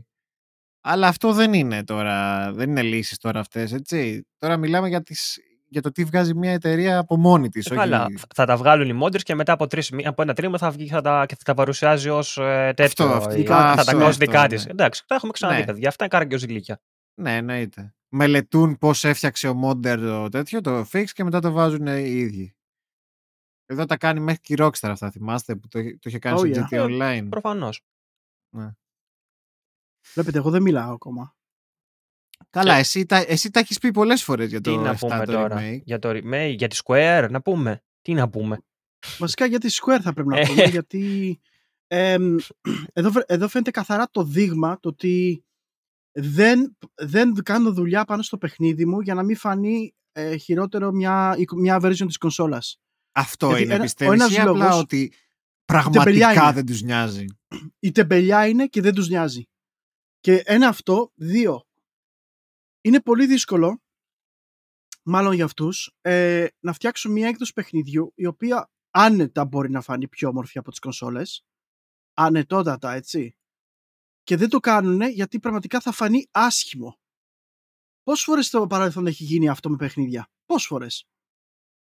Αλλά 0.88 1.08
αυτό 1.08 1.32
δεν 1.32 1.52
είναι 1.52 1.84
τώρα, 1.84 2.52
δεν 2.52 2.70
είναι 2.70 2.82
λύσεις 2.82 3.18
τώρα 3.18 3.40
αυτές, 3.40 3.72
έτσι. 3.72 4.26
Τώρα 4.38 4.56
μιλάμε 4.56 4.88
για, 4.88 5.02
τις, 5.02 5.38
για 5.68 5.82
το 5.82 5.92
τι 5.92 6.04
βγάζει 6.04 6.34
μια 6.34 6.52
εταιρεία 6.52 6.98
από 6.98 7.16
μόνη 7.16 7.48
της. 7.48 7.66
Ε, 7.66 7.74
Καλά, 7.74 8.06
θα 8.34 8.44
τα 8.46 8.56
βγάλουν 8.56 8.88
οι 8.88 8.98
modders 9.02 9.22
και 9.22 9.34
μετά 9.34 9.52
από, 9.52 9.66
τρεις, 9.66 9.90
μη- 9.90 10.06
από 10.06 10.22
ένα 10.22 10.34
τρίμηνο 10.34 10.58
θα 10.58 10.70
βγει 10.70 10.86
θα 10.88 11.00
τα, 11.00 11.26
και 11.26 11.34
θα 11.34 11.42
τα 11.44 11.54
παρουσιάζει 11.54 12.08
ως 12.08 12.38
ε, 12.38 12.72
τέτοιο. 12.76 13.06
Αυτό, 13.06 13.32
η- 13.32 13.34
δικά 13.36 13.74
θα 13.74 13.74
της, 13.76 13.84
τα 13.84 13.92
ναι, 13.92 13.98
κάνει 13.98 14.10
αυτό, 14.10 14.24
δικά 14.24 14.40
ναι. 14.42 14.48
της. 14.48 14.66
Εντάξει, 14.66 15.02
τα 15.06 15.14
έχουμε 15.14 15.32
ξαναδεί 15.32 15.58
Ναι. 15.60 15.64
παιδιά. 15.66 15.88
Αυτά 15.88 16.04
είναι 16.04 16.12
καραγκιόζηλίκια. 16.12 16.80
Ναι, 17.20 17.36
εννοείται. 17.36 17.94
Μελετούν 18.08 18.78
πώς 18.78 19.04
έφτιαξε 19.04 19.48
ο 19.48 19.60
modder 19.64 19.96
το 19.98 20.28
τέτοιο, 20.28 20.60
το 20.60 20.86
fix 20.92 21.04
και 21.12 21.24
μετά 21.24 21.40
το 21.40 21.50
βάζουν 21.50 21.86
οι 21.86 22.02
ίδιοι. 22.10 22.54
Εδώ 23.66 23.84
τα 23.84 23.96
κάνει 23.96 24.20
μέχρι 24.20 24.40
και 24.40 24.52
η 24.52 24.56
Rockstar 24.60 24.88
αυτά, 24.88 25.10
θυμάστε 25.10 25.54
που 25.56 25.68
το, 25.68 25.78
το 25.82 25.98
είχε 26.04 26.18
κάνει 26.18 26.40
Oh, 26.42 26.54
στο 26.54 26.66
yeah. 26.70 26.74
GTA 26.74 26.84
Online. 26.84 27.26
Προφανώς. 27.28 27.80
Βλέπετε, 30.14 30.38
εγώ 30.38 30.50
δεν 30.50 30.62
μιλάω 30.62 30.92
ακόμα. 30.92 31.34
Καλά, 32.50 32.74
Και- 32.74 32.80
εσύ 32.80 33.06
τα, 33.06 33.24
εσύ 33.28 33.50
τα 33.50 33.60
έχεις 33.60 33.78
πει 33.78 33.90
πολλές 33.90 34.22
φορές 34.22 34.48
για 34.48 34.60
Τι 34.60 34.70
το 34.70 34.80
να 34.80 34.92
7 34.92 34.96
πούμε 34.98 35.24
το 35.24 35.32
τώρα; 35.32 35.56
remake. 35.60 35.80
Για 35.84 35.98
το 35.98 36.08
remake, 36.08 36.54
για 36.56 36.68
τη 36.68 36.76
Square, 36.84 37.26
να 37.30 37.42
πούμε. 37.42 37.82
Τι 38.02 38.12
να 38.14 38.28
πούμε; 38.28 38.58
Βασικά 39.18 39.46
για 39.46 39.58
τη 39.58 39.68
Square 39.72 39.98
θα 40.02 40.12
πρέπει 40.12 40.28
να 40.28 40.38
Ε. 40.38 40.46
πούμε, 40.46 40.62
γιατί 40.64 41.40
εμ, 41.86 42.36
εδώ, 42.92 43.10
βρε- 43.10 43.30
εδώ 43.30 43.48
φαίνεται 43.48 43.70
καθαρά 43.70 44.08
το 44.10 44.22
δείγμα 44.24 44.80
το 44.80 44.88
ότι 44.88 45.44
δεν, 46.12 46.76
δεν 46.94 47.34
κάνω 47.42 47.72
δουλειά 47.72 48.04
πάνω 48.04 48.22
στο 48.22 48.38
παιχνίδι 48.38 48.86
μου 48.86 49.00
για 49.00 49.14
να 49.14 49.22
μην 49.22 49.36
φανεί 49.36 49.94
ε, 50.12 50.36
χειρότερο 50.36 50.92
μια, 50.92 51.36
μια 51.56 51.78
version 51.82 52.06
της 52.06 52.16
κονσόλας. 52.18 52.80
Αυτό 53.12 53.46
Γιατί 53.46 53.62
είναι, 53.62 53.72
ένα- 53.72 53.82
ο 53.82 53.84
πιστεύεις, 53.84 54.20
ένας 54.20 54.32
ή 54.32 54.38
απλά 54.40 54.52
λόγος- 54.52 54.80
ότι 54.80 54.96
τεμπελιά 55.08 55.16
πραγματικά 55.64 56.32
είναι. 56.32 56.52
δεν 56.52 56.66
τους 56.66 56.82
νοιάζει; 56.82 57.24
η 57.78 57.92
τεμπελιά 57.92 58.46
είναι 58.48 58.66
και 58.66 58.80
δεν 58.80 58.94
τους 58.94 59.08
νοιάζει. 59.08 59.42
Και 60.26 60.42
ένα 60.44 60.68
αυτό, 60.68 61.12
δύο. 61.14 61.66
Είναι 62.80 63.00
πολύ 63.00 63.26
δύσκολο, 63.26 63.82
μάλλον 65.02 65.32
για 65.32 65.44
αυτούς, 65.44 65.96
ε, 66.00 66.46
να 66.60 66.72
φτιάξουν 66.72 67.12
μια 67.12 67.28
έκδοση 67.28 67.52
παιχνιδιού 67.52 68.12
η 68.14 68.26
οποία 68.26 68.70
άνετα 68.90 69.44
μπορεί 69.44 69.70
να 69.70 69.80
φανεί 69.80 70.08
πιο 70.08 70.28
όμορφη 70.28 70.58
από 70.58 70.70
τις 70.70 70.78
κονσόλες. 70.78 71.44
Ανετότατα, 72.14 72.92
έτσι. 72.92 73.36
Και 74.22 74.36
δεν 74.36 74.48
το 74.48 74.58
κάνουν 74.58 75.00
γιατί 75.00 75.38
πραγματικά 75.38 75.80
θα 75.80 75.92
φανεί 75.92 76.28
άσχημο. 76.30 76.98
Πόσες 78.02 78.24
φορές 78.24 78.46
στο 78.46 78.66
παρελθόν 78.66 79.06
έχει 79.06 79.24
γίνει 79.24 79.48
αυτό 79.48 79.70
με 79.70 79.76
παιχνίδια; 79.76 80.30
Πόσες 80.46 80.66
φορές; 80.66 81.08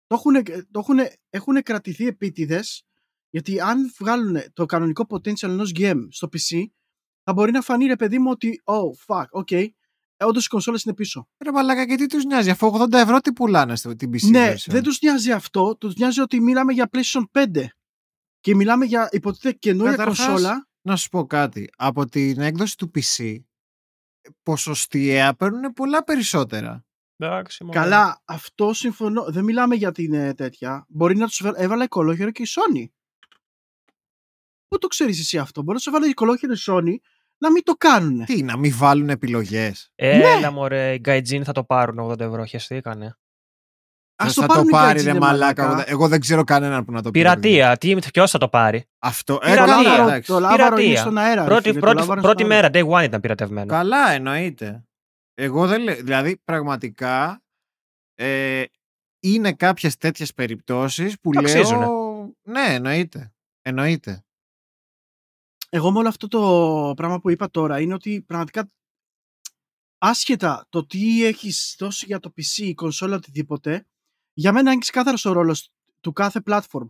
Το 0.07 0.15
έχουν, 0.15 0.43
το 0.43 0.79
έχουν, 0.79 0.97
έχουν 1.29 1.63
κρατηθεί 1.63 2.07
επίτηδες 2.07 2.83
γιατί 3.29 3.59
αν 3.59 3.93
βγάλουν 3.97 4.53
το 4.53 4.65
κανονικό 4.65 5.05
potential 5.09 5.43
ενός 5.43 5.71
game 5.75 6.07
στο 6.09 6.29
PC, 6.31 6.65
θα 7.29 7.35
μπορεί 7.35 7.51
να 7.51 7.61
φανεί 7.61 7.85
ρε 7.85 7.95
παιδί 7.95 8.19
μου 8.19 8.29
ότι 8.29 8.61
oh 8.63 9.05
fuck, 9.07 9.43
ok, 9.43 9.67
όντως 10.17 10.45
οι 10.45 10.49
κονσόλες 10.49 10.83
είναι 10.83 10.93
πίσω. 10.95 11.27
Ρε 11.43 11.51
μαλάκα, 11.51 11.85
και 11.85 11.95
τι 11.95 12.05
τους 12.05 12.23
νοιάζει, 12.23 12.49
αφού 12.49 12.71
80 12.79 12.93
ευρώ 12.93 13.19
τι 13.19 13.33
πουλάνε 13.33 13.75
στην 13.75 14.09
PC 14.13 14.29
ναι, 14.29 14.53
version; 14.53 14.71
δεν 14.71 14.83
τους 14.83 15.01
νοιάζει 15.01 15.31
αυτό, 15.31 15.75
τους 15.75 15.95
νοιάζει 15.95 16.21
ότι 16.21 16.39
μιλάμε 16.39 16.73
για 16.73 16.89
PlayStation 16.91 17.23
5 17.31 17.65
και 18.39 18.55
μιλάμε 18.55 18.85
για 18.85 19.09
υποτίθεται 19.11 19.57
καινούργια 19.57 19.95
Καταρχάς, 19.95 20.27
κονσόλα. 20.27 20.67
Να 20.81 20.95
σου 20.95 21.09
πω 21.09 21.25
κάτι. 21.25 21.69
Από 21.77 22.05
την 22.05 22.39
έκδοση 22.39 22.77
του 22.77 22.91
PC, 22.95 23.37
ποσοστιαία 24.43 25.33
παίρνουν 25.33 25.73
πολλά 25.73 26.03
περισσότερα. 26.03 26.85
Εντάξει, 27.17 27.63
μόνο. 27.63 27.79
Καλά, 27.79 28.21
αυτό 28.25 28.73
συμφωνώ. 28.73 29.25
Δεν 29.31 29.43
μιλάμε 29.43 29.75
για 29.75 29.91
την 29.91 30.13
ε, 30.13 30.33
τέτοια. 30.33 30.85
Μπορεί 30.87 31.15
να 31.15 31.27
τους 31.27 31.39
έβα- 31.39 31.61
έβαλε 31.61 31.87
κολόγερο 31.87 32.31
και 32.31 32.41
η 32.41 32.47
Sony. 32.49 32.85
Πού 34.67 34.77
το 34.77 34.87
ξέρεις 34.87 35.19
εσύ 35.19 35.37
αυτό. 35.37 35.61
Μπορεί 35.61 35.73
να 35.73 35.79
σου 35.79 35.89
έβαλε 35.89 36.13
κολόγερο 36.13 36.53
η 36.53 36.57
Sony 36.65 36.95
να 37.39 37.51
μην 37.51 37.63
το 37.63 37.73
κάνουν. 37.73 38.25
Τι, 38.25 38.43
να 38.43 38.57
μην 38.57 38.73
βάλουν 38.77 39.09
επιλογές. 39.09 39.91
Έλα 39.95 40.39
Ναι. 40.39 40.49
μωρέ, 40.49 40.93
οι 40.93 41.01
Gaijin 41.05 41.41
θα 41.43 41.51
το 41.51 41.63
πάρουν 41.63 41.99
80 42.11 42.19
ευρώ, 42.19 42.45
χεστήκανε. 42.45 43.17
Ας 44.21 44.33
θα 44.33 44.41
το 44.41 44.47
πάρουν 44.47 44.67
οι 44.67 44.71
πάρει 44.71 44.99
Gaijin, 44.99 45.05
ρε 45.05 45.11
ρε 45.11 45.19
μαλάκα. 45.19 45.67
μαλάκα. 45.67 45.89
Εγώ 45.91 46.07
δεν 46.07 46.19
ξέρω 46.19 46.43
κανέναν 46.43 46.85
που 46.85 46.91
να 46.91 47.01
το 47.01 47.11
πει. 47.11 47.19
Πειρατεία, 47.19 47.77
τι, 47.77 47.95
ποιος 48.13 48.31
θα 48.31 48.37
το 48.37 48.47
πάρει; 48.49 48.85
Αυτό. 48.99 49.39
Ε, 49.43 49.49
Πειρατεία. 49.51 49.75
καλά, 49.75 49.95
Το, 49.97 50.01
εντάξει. 50.03 50.31
το 50.31 50.39
λάβαρο 50.39 50.63
είναι 50.65 50.75
Πειρατεία. 50.75 50.99
στον 51.01 51.17
αέρα. 51.17 51.41
ρε 51.41 51.47
Πρώτη, 51.47 51.61
φίλε, 51.67 51.73
το 51.73 51.79
πρώτη, 51.79 51.95
λάβαρο 51.99 52.21
πρώτη 52.21 52.39
στον 52.41 52.51
αέρα. 52.51 52.69
μέρα, 52.73 52.85
day 52.87 52.99
one 52.99 53.03
ήταν 53.05 53.21
πειρατευμένο. 53.21 53.67
Καλά, 53.67 54.11
εννοείται. 54.11 54.83
Εγώ 55.33 55.67
δεν 55.67 55.81
λέω. 55.81 55.95
Δηλαδή, 55.95 56.37
πραγματικά 56.43 57.41
ε, 58.15 58.63
είναι 59.19 59.53
κάποιες 59.53 59.97
τέτοιες 59.97 60.33
περιπτώσεις 60.33 61.19
που 61.21 61.31
Το 61.31 61.39
αξίζουνε. 61.39 61.79
λέω. 61.85 62.33
Ναι, 62.43 62.65
εννοείται. 62.69 63.33
Εννοείται. 63.61 64.23
Εγώ 65.69 65.91
με 65.91 65.97
όλο 65.97 66.07
αυτό 66.07 66.27
το 66.27 66.93
πράγμα 66.95 67.19
που 67.19 67.29
είπα 67.29 67.49
τώρα 67.49 67.79
είναι 67.79 67.93
ότι 67.93 68.23
πραγματικά 68.27 68.71
άσχετα 69.97 70.65
το 70.69 70.85
τι 70.85 71.25
έχεις 71.25 71.75
δώσει 71.79 72.05
για 72.05 72.19
το 72.19 72.33
PC, 72.37 72.57
η 72.57 72.73
κονσόλα, 72.73 73.15
οτιδήποτε, 73.15 73.87
για 74.33 74.53
μένα 74.53 74.71
είναι 74.71 74.79
ξεκάθαρος 74.79 75.25
ο 75.25 75.31
ρόλος 75.31 75.71
του 75.99 76.11
κάθε 76.11 76.41
platform. 76.45 76.89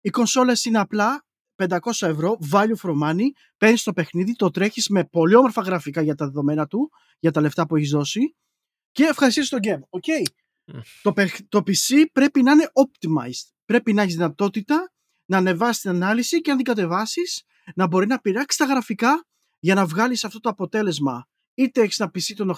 Οι 0.00 0.10
κονσόλες 0.10 0.64
είναι 0.64 0.78
απλά 0.78 1.26
500 1.56 1.78
ευρώ, 2.00 2.38
value 2.50 2.76
for 2.82 3.02
money, 3.02 3.26
παίρνεις 3.56 3.82
το 3.82 3.92
παιχνίδι, 3.92 4.36
το 4.36 4.50
τρέχεις 4.50 4.88
με 4.88 5.04
πολύ 5.04 5.34
όμορφα 5.34 5.62
γραφικά 5.62 6.02
για 6.02 6.14
τα 6.14 6.24
δεδομένα 6.26 6.66
του, 6.66 6.90
για 7.18 7.30
τα 7.30 7.40
λεφτά 7.40 7.66
που 7.66 7.76
έχεις 7.76 7.90
δώσει 7.90 8.36
και 8.92 9.04
ευχαριστήσεις 9.04 9.50
το 9.50 9.58
game. 9.62 9.80
Okay. 10.00 10.22
Μμ. 10.64 10.78
Το, 11.02 11.12
παιχ- 11.12 11.40
το 11.48 11.58
PC 11.58 12.04
πρέπει 12.12 12.42
να 12.42 12.52
είναι 12.52 12.70
optimized. 12.72 13.50
Πρέπει 13.64 13.92
να 13.92 14.02
έχεις 14.02 14.14
δυνατότητα 14.14 14.92
να 15.26 15.36
ανεβάσεις 15.36 15.80
την 15.82 15.90
ανάλυση 15.90 16.40
και 16.40 16.50
αν 16.50 16.56
την 16.56 16.66
κατεβάσεις 16.66 17.42
να 17.74 17.86
μπορεί 17.86 18.06
να 18.06 18.18
πειράξει 18.18 18.58
τα 18.58 18.64
γραφικά 18.64 19.26
για 19.58 19.74
να 19.74 19.86
βγάλεις 19.86 20.24
αυτό 20.24 20.40
το 20.40 20.48
αποτέλεσμα. 20.48 21.28
Είτε 21.54 21.80
έχεις 21.80 22.00
ένα 22.00 22.10
PC 22.14 22.32
των 22.36 22.56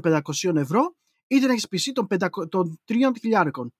800-500 0.00 0.56
ευρώ, 0.56 0.96
είτε 1.26 1.46
να 1.46 1.52
έχεις 1.52 1.66
PC 1.70 1.92
των, 1.92 2.06
500 2.10 2.50
των 2.50 2.80
3 2.84 2.94
χιλιάρικων. 3.20 3.74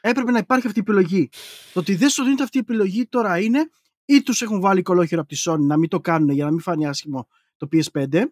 Έπρεπε 0.00 0.30
να 0.30 0.38
υπάρχει 0.38 0.66
αυτή 0.66 0.78
η 0.78 0.82
επιλογή. 0.82 1.28
Το 1.72 1.80
ότι 1.80 1.94
δεν 1.94 2.08
σου 2.08 2.22
δίνεται 2.24 2.42
αυτή 2.42 2.56
η 2.56 2.60
επιλογή 2.60 3.06
τώρα 3.06 3.38
είναι 3.38 3.70
ή 4.04 4.22
τους 4.22 4.42
έχουν 4.42 4.60
βάλει 4.60 4.82
κολόχερο 4.82 5.20
από 5.20 5.30
τη 5.30 5.42
Sony 5.44 5.60
να 5.60 5.76
μην 5.76 5.88
το 5.88 6.00
κάνουν 6.00 6.28
για 6.28 6.44
να 6.44 6.50
μην 6.50 6.60
φανεί 6.60 6.86
άσχημο 6.86 7.28
το 7.56 7.68
PS5 7.72 8.24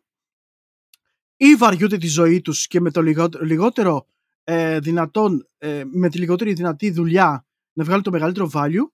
ή 1.36 1.54
βαριούνται 1.54 1.96
τη 1.96 2.06
ζωή 2.06 2.40
τους 2.40 2.66
και 2.66 2.80
με 2.80 2.90
το 2.90 3.02
λιγότερο, 3.02 3.44
λιγότερο 3.44 4.06
ε, 4.44 4.78
δυνατόν, 4.80 5.48
ε, 5.58 5.82
με 5.92 6.08
τη 6.08 6.18
λιγότερη 6.18 6.52
δυνατή 6.52 6.90
δουλειά 6.90 7.46
να 7.72 7.84
βγάλουν 7.84 8.02
το 8.02 8.10
μεγαλύτερο 8.10 8.50
value 8.52 8.88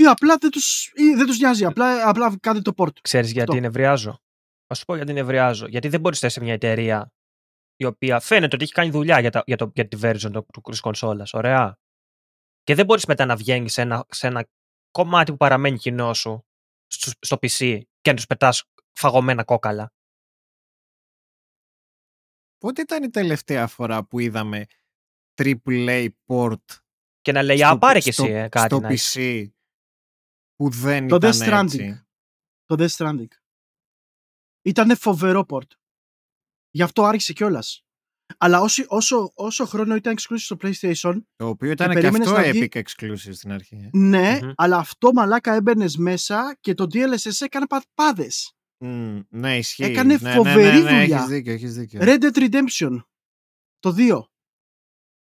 ή 0.00 0.06
απλά 0.06 0.36
δεν 0.36 0.50
τους, 0.50 0.86
ή 0.94 1.14
δεν 1.14 1.26
τους 1.26 1.38
νοιάζει, 1.38 1.64
απλά, 1.64 2.08
απλά 2.08 2.36
κάντε 2.40 2.60
το 2.60 2.72
port. 2.76 3.00
Ξέρεις 3.00 3.32
γιατί 3.32 3.50
Αυτό. 3.50 3.62
νευριάζω. 3.62 4.10
Α 4.66 4.74
σου 4.74 4.84
πω 4.84 4.94
γιατί 4.96 5.12
νευριάζω. 5.12 5.66
Γιατί 5.66 5.88
δεν 5.88 6.00
μπορείς 6.00 6.22
να 6.22 6.28
είσαι 6.28 6.38
σε 6.38 6.44
μια 6.44 6.54
εταιρεία 6.54 7.12
η 7.76 7.84
οποία 7.84 8.20
φαίνεται 8.20 8.54
ότι 8.54 8.64
έχει 8.64 8.72
κάνει 8.72 8.90
δουλειά 8.90 9.20
για, 9.20 9.30
τα, 9.30 9.42
για, 9.46 9.56
το, 9.56 9.70
για 9.74 9.88
τη 9.88 9.98
version 10.02 10.30
του, 10.32 10.46
του, 10.52 10.60
της 10.70 10.80
κονσόλας. 10.80 11.32
Ωραία. 11.34 11.76
Και 12.62 12.74
δεν 12.74 12.84
μπορείς 12.84 13.04
μετά 13.06 13.24
να 13.24 13.36
βγαίνεις 13.36 13.72
σε 13.72 13.80
ένα, 13.82 14.04
σε 14.08 14.26
ένα 14.26 14.48
κομμάτι 14.90 15.30
που 15.30 15.36
παραμένει 15.36 15.78
κοινό 15.78 16.14
σου 16.14 16.44
στο, 16.86 17.10
στο 17.20 17.36
PC 17.36 17.80
και 18.00 18.10
να 18.10 18.14
τους 18.16 18.26
πετάς 18.26 18.64
φαγωμένα 18.92 19.44
κόκαλα. 19.44 19.92
Πότε 22.58 22.80
ήταν 22.80 23.02
η 23.02 23.10
τελευταία 23.10 23.66
φορά 23.66 24.04
που 24.04 24.18
είδαμε 24.18 24.66
AAA 25.42 26.08
port 26.26 26.64
Και 27.20 27.32
να 27.32 27.42
λέει, 27.42 27.56
στο- 27.56 27.66
Α, 27.66 27.78
πάρε 27.78 28.00
και 28.00 28.12
στο- 28.12 28.24
εσύ 28.24 28.32
ε, 28.32 28.48
κάτι. 28.48 28.66
στο 28.74 28.80
να 28.80 28.88
έχεις». 28.88 29.14
PC 29.18 29.46
που 30.60 30.68
δεν 30.70 31.08
Το 31.08 31.16
ήταν 31.16 31.30
Death 31.32 31.48
Stranding. 31.48 31.62
έτσι. 31.64 32.04
Το 32.64 32.76
Death 32.78 32.88
Stranding. 32.96 33.28
Ήταν 34.62 34.96
φοβερό 34.96 35.44
port. 35.48 35.68
Γι' 36.70 36.82
αυτό 36.82 37.04
άρχισε 37.04 37.32
κιόλας. 37.32 37.84
Αλλά 38.38 38.60
όσο, 38.60 38.84
όσο, 38.88 39.32
όσο 39.34 39.64
χρόνο 39.66 39.94
ήταν 39.94 40.14
exclusive 40.18 40.38
στο 40.38 40.56
PlayStation, 40.62 41.20
Το 41.36 41.48
οποίο 41.48 41.70
ήταν 41.70 41.88
και, 41.88 41.94
περίμενες 41.94 42.26
αυτό 42.28 42.40
να 42.40 42.50
βγει- 42.50 42.72
Epic 42.74 42.78
Exclusive 42.82 43.32
στην 43.32 43.52
αρχή. 43.52 43.76
ε. 43.76 43.88
ναι, 43.98 44.38
Μμμ. 44.42 44.52
αλλά 44.56 44.76
αυτό 44.76 45.12
μαλάκα 45.12 45.54
έμπαινες 45.54 45.96
μέσα 45.96 46.56
και 46.60 46.74
το 46.74 46.84
DLSS 46.84 47.40
έκανε 47.40 47.66
παπάδε. 47.66 48.28
Μμ, 48.84 49.18
ναι, 49.28 49.56
ισχύει. 49.56 49.84
Έκανε 49.84 50.16
ναι, 50.20 50.32
φοβερή 50.32 50.76
ναι, 50.78 50.82
ναι, 50.82 50.90
ναι, 50.90 51.00
δουλειά. 51.00 51.16
Έχεις 51.16 51.28
δίκιο, 51.28 51.52
έχεις 51.52 51.74
δίκιο. 51.74 52.00
Red 52.02 52.18
Dead 52.22 52.36
Redemption. 52.50 53.02
Το 53.78 53.94
2. 53.98 54.22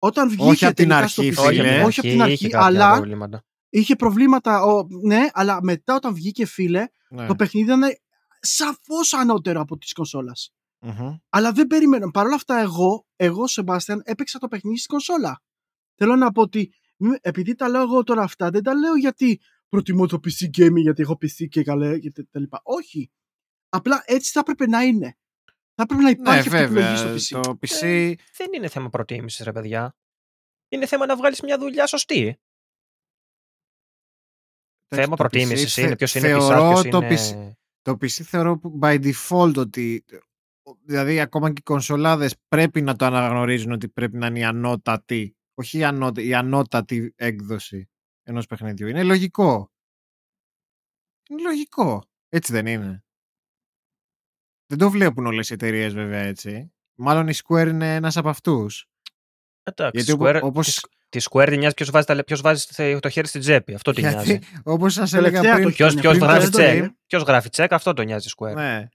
Όταν 0.02 0.30
βγήκε 0.30 0.44
Όχι 0.50 0.66
απ' 0.66 0.74
την 0.76 0.88
τελικά 0.88 0.98
αρχή, 1.04 1.32
στο 1.34 1.44
PC, 1.44 1.48
φίλε. 1.48 1.78
από 1.78 1.88
όχι 1.88 2.00
από 2.00 2.10
την 2.10 2.22
αρχή, 2.22 2.34
είχε 2.34 2.50
κάποια 2.50 2.66
αλλά 2.68 2.94
προβλήματα. 2.96 3.44
Είχε 3.70 3.95
προβλήματα. 3.95 4.63
Ο, 4.63 4.88
ναι, 5.05 5.28
αλλά 5.34 5.59
μετά 5.63 5.95
όταν 5.95 6.13
βγήκε, 6.13 6.45
φίλε, 6.45 6.86
Ναι. 7.09 7.28
το 7.28 7.36
παιχνίδι 7.36 7.72
ήταν 7.72 7.82
σαφώς 8.39 9.13
ανώτερο 9.13 9.61
από 9.61 9.78
της 9.78 9.93
κονσόλας. 9.93 10.53
Μμμ. 10.82 11.15
Αλλά 11.30 11.51
δεν 11.51 11.67
περίμενα. 11.67 12.11
Παρ' 12.11 12.26
όλα 12.26 12.36
αυτά, 12.36 12.59
εγώ, 12.59 13.05
εγώ 13.15 13.47
Σεμπάστιαν, 13.47 14.01
έπαιξα 14.05 14.39
το 14.39 14.47
παιχνίδι 14.47 14.78
στην 14.78 14.89
κονσόλα. 14.89 15.41
Θέλω 15.95 16.15
να 16.15 16.32
πω 16.32 16.41
ότι, 16.41 16.74
μη- 16.97 17.17
επειδή 17.22 17.55
τα 17.55 17.70
λέω 17.70 17.82
εγώ 17.82 18.03
τώρα 18.03 18.22
αυτά, 18.24 18.49
δεν 18.49 18.63
τα 18.63 18.74
λέω 18.74 18.95
γιατί 18.95 19.39
προτιμώ 19.70 20.05
το 20.07 20.20
PC 20.24 20.45
gaming, 20.57 20.82
γιατί 20.82 21.01
έχω 21.01 21.13
PC 21.13 21.47
και 21.49 21.63
καλέ 21.63 21.99
και 21.99 22.11
τε- 22.11 22.28
τα 22.32 22.39
λοιπά. 22.39 22.59
Όχι. 22.63 23.11
Απλά 23.70 24.03
έτσι 24.05 24.32
θα 24.32 24.39
έπρεπε 24.39 24.67
να 24.67 24.82
είναι. 24.84 25.17
Θα 25.76 25.84
έπρεπε 25.84 26.01
να 26.01 26.09
Ναι, 26.09 26.15
υπάρχει 26.20 26.39
αυτή 26.39 26.49
η 26.63 26.65
βέβαια. 26.67 26.89
επιλογή 26.91 27.20
στο 27.20 27.39
PC. 27.39 27.41
Το 27.43 27.57
PC. 27.61 27.82
Ε, 27.82 28.13
δεν 28.38 28.47
είναι 28.55 28.67
θέμα 28.67 28.89
προτίμησης, 28.89 29.45
ρε 29.45 29.51
παιδιά. 29.51 29.95
Είναι 30.70 30.86
θέμα 30.86 31.05
να 31.05 31.15
βγάλεις 31.15 31.41
μια 31.41 31.57
δουλειά 31.57 31.88
σωστή. 31.88 32.39
Θέμα 34.96 35.16
το 35.16 35.24
PC 35.24 35.30
προτίμησης 35.30 35.78
είναι 35.78 35.88
θε- 35.88 35.98
ποιος 35.98 36.16
είναι 36.16 36.28
θεωρώ 36.28 36.70
πισάς, 36.70 36.82
ποιος 36.82 36.92
το 36.92 36.98
είναι... 37.06 37.16
PC 37.16 37.56
Το 37.82 37.92
PC 37.92 38.08
θεωρώ 38.08 38.58
που 38.60 38.80
by 38.82 39.12
default 39.14 39.54
ότι 39.58 40.06
δηλαδή 40.84 41.20
ακόμα 41.20 41.48
και 41.48 41.56
οι 41.60 41.64
κονσολάδες 41.64 42.36
πρέπει 42.48 42.82
να 42.82 42.96
το 42.96 43.06
αναγνωρίζουν 43.06 43.72
ότι 43.72 43.90
πρέπει 43.90 44.18
να 44.18 44.28
είναι 44.28 44.40
η 44.40 44.44
ανώτατη 44.44 45.34
όχι 45.54 45.78
η, 45.78 45.84
ανώτα, 45.84 46.22
η 46.22 46.34
ανώτατη 46.34 47.14
έκδοση 47.16 47.90
ενός 48.24 48.46
παιχνιδιού. 48.46 48.88
Είναι 48.88 49.04
λογικό. 49.04 49.72
Είναι 51.30 51.42
λογικό. 51.42 52.04
Έτσι 52.30 52.52
δεν 52.52 52.66
είναι. 52.66 53.04
Δεν 54.66 54.78
το 54.78 54.90
βλέπουν 54.90 55.26
όλες 55.26 55.50
οι 55.50 55.54
εταιρείες 55.54 55.94
βέβαια 55.94 56.20
έτσι. 56.20 56.74
Μάλλον 56.96 57.28
η 57.28 57.34
Square 57.44 57.68
είναι 57.68 57.96
ένας 57.96 58.18
από 58.18 58.30
αυτούς. 58.30 58.86
Εντάξει, 59.64 60.02
Γιατί 60.04 60.22
Square, 60.24 60.40
όπως- 60.44 60.66
της- 60.66 60.86
Τη 61.10 61.20
Square 61.30 61.45
δεν 61.49 61.57
νοιάζει 61.60 61.74
ποιος 61.74 61.89
βάζει, 61.91 62.05
τα 62.05 62.14
λε- 62.16 62.24
ποιος 62.24 62.41
βάζει 62.41 62.66
θε- 62.70 62.99
το 62.99 63.10
χέρι 63.10 63.28
στην 63.28 63.41
τσέπη. 63.41 63.74
Αυτό 63.74 63.91
τη 63.91 64.01
νοιάζει. 64.01 64.26
Γιατί 64.26 64.47
όπως 64.64 64.93
σας 64.93 65.14
έλεγα 65.14 65.41
Τελευταία 65.41 65.53
πριν... 65.53 65.68
το 65.70 65.76
Ποιο 65.76 65.86
Ήταν 65.88 65.99
ποιος 66.01 66.18
πριν 66.18 66.30
γράφει 66.30 66.45
το 66.45 66.57
τσεκ. 66.57 66.76
έντονο, 66.76 66.95
Ποιος 67.05 67.24
γράφει 67.24 67.49
τσεκ, 67.49 67.74
αυτό 67.74 67.93
το 67.93 68.01
νοιάζει 68.01 68.28
η 68.28 68.32
Square. 68.38 68.53
Ναι. 68.55 68.88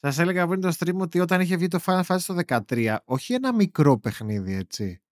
Σας 0.00 0.18
έλεγα 0.18 0.46
πριν 0.46 0.60
το 0.60 0.72
stream 0.78 0.94
ότι 1.00 1.20
όταν 1.20 1.40
είχε 1.40 1.56
βγει 1.56 1.68
το 1.68 1.80
Final 1.86 2.02
Fantasy 2.06 2.20
το 2.26 2.36
13, 2.68 2.96
όχι 3.04 3.34
ένα 3.34 3.54
μικρό 3.54 3.98
παιχνίδι, 3.98 4.54
έτσι. 4.54 5.02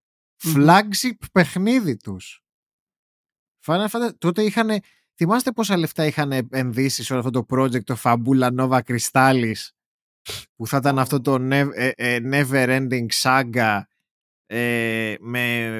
Μμμ. 0.44 0.55
Flagship 0.57 1.16
παιχνίδι 1.32 1.96
τους. 1.96 2.42
Final 3.66 3.86
Fantasy, 3.88 4.18
τότε 4.18 4.42
είχαν. 4.42 4.70
Θυμάστε 5.16 5.53
πόσα 5.53 5.76
λεφτά 5.76 6.07
είχαν 6.07 6.32
επενδύσει 6.32 7.05
σε 7.05 7.12
όλο 7.12 7.22
αυτό 7.26 7.44
το 7.44 7.57
project, 7.57 7.84
το 7.84 7.96
Fabula 8.03 8.51
Nova 8.59 8.80
Crystallis. 8.86 9.68
που 10.57 10.66
θα 10.66 10.76
ήταν 10.76 10.98
αυτό 10.98 11.20
το 11.20 11.34
nev- 11.40 11.70
ε, 11.74 11.90
ε, 11.96 12.18
never 12.32 12.66
ending 12.80 13.07
saga 13.22 13.80
ε, 14.46 15.14
με 15.20 15.70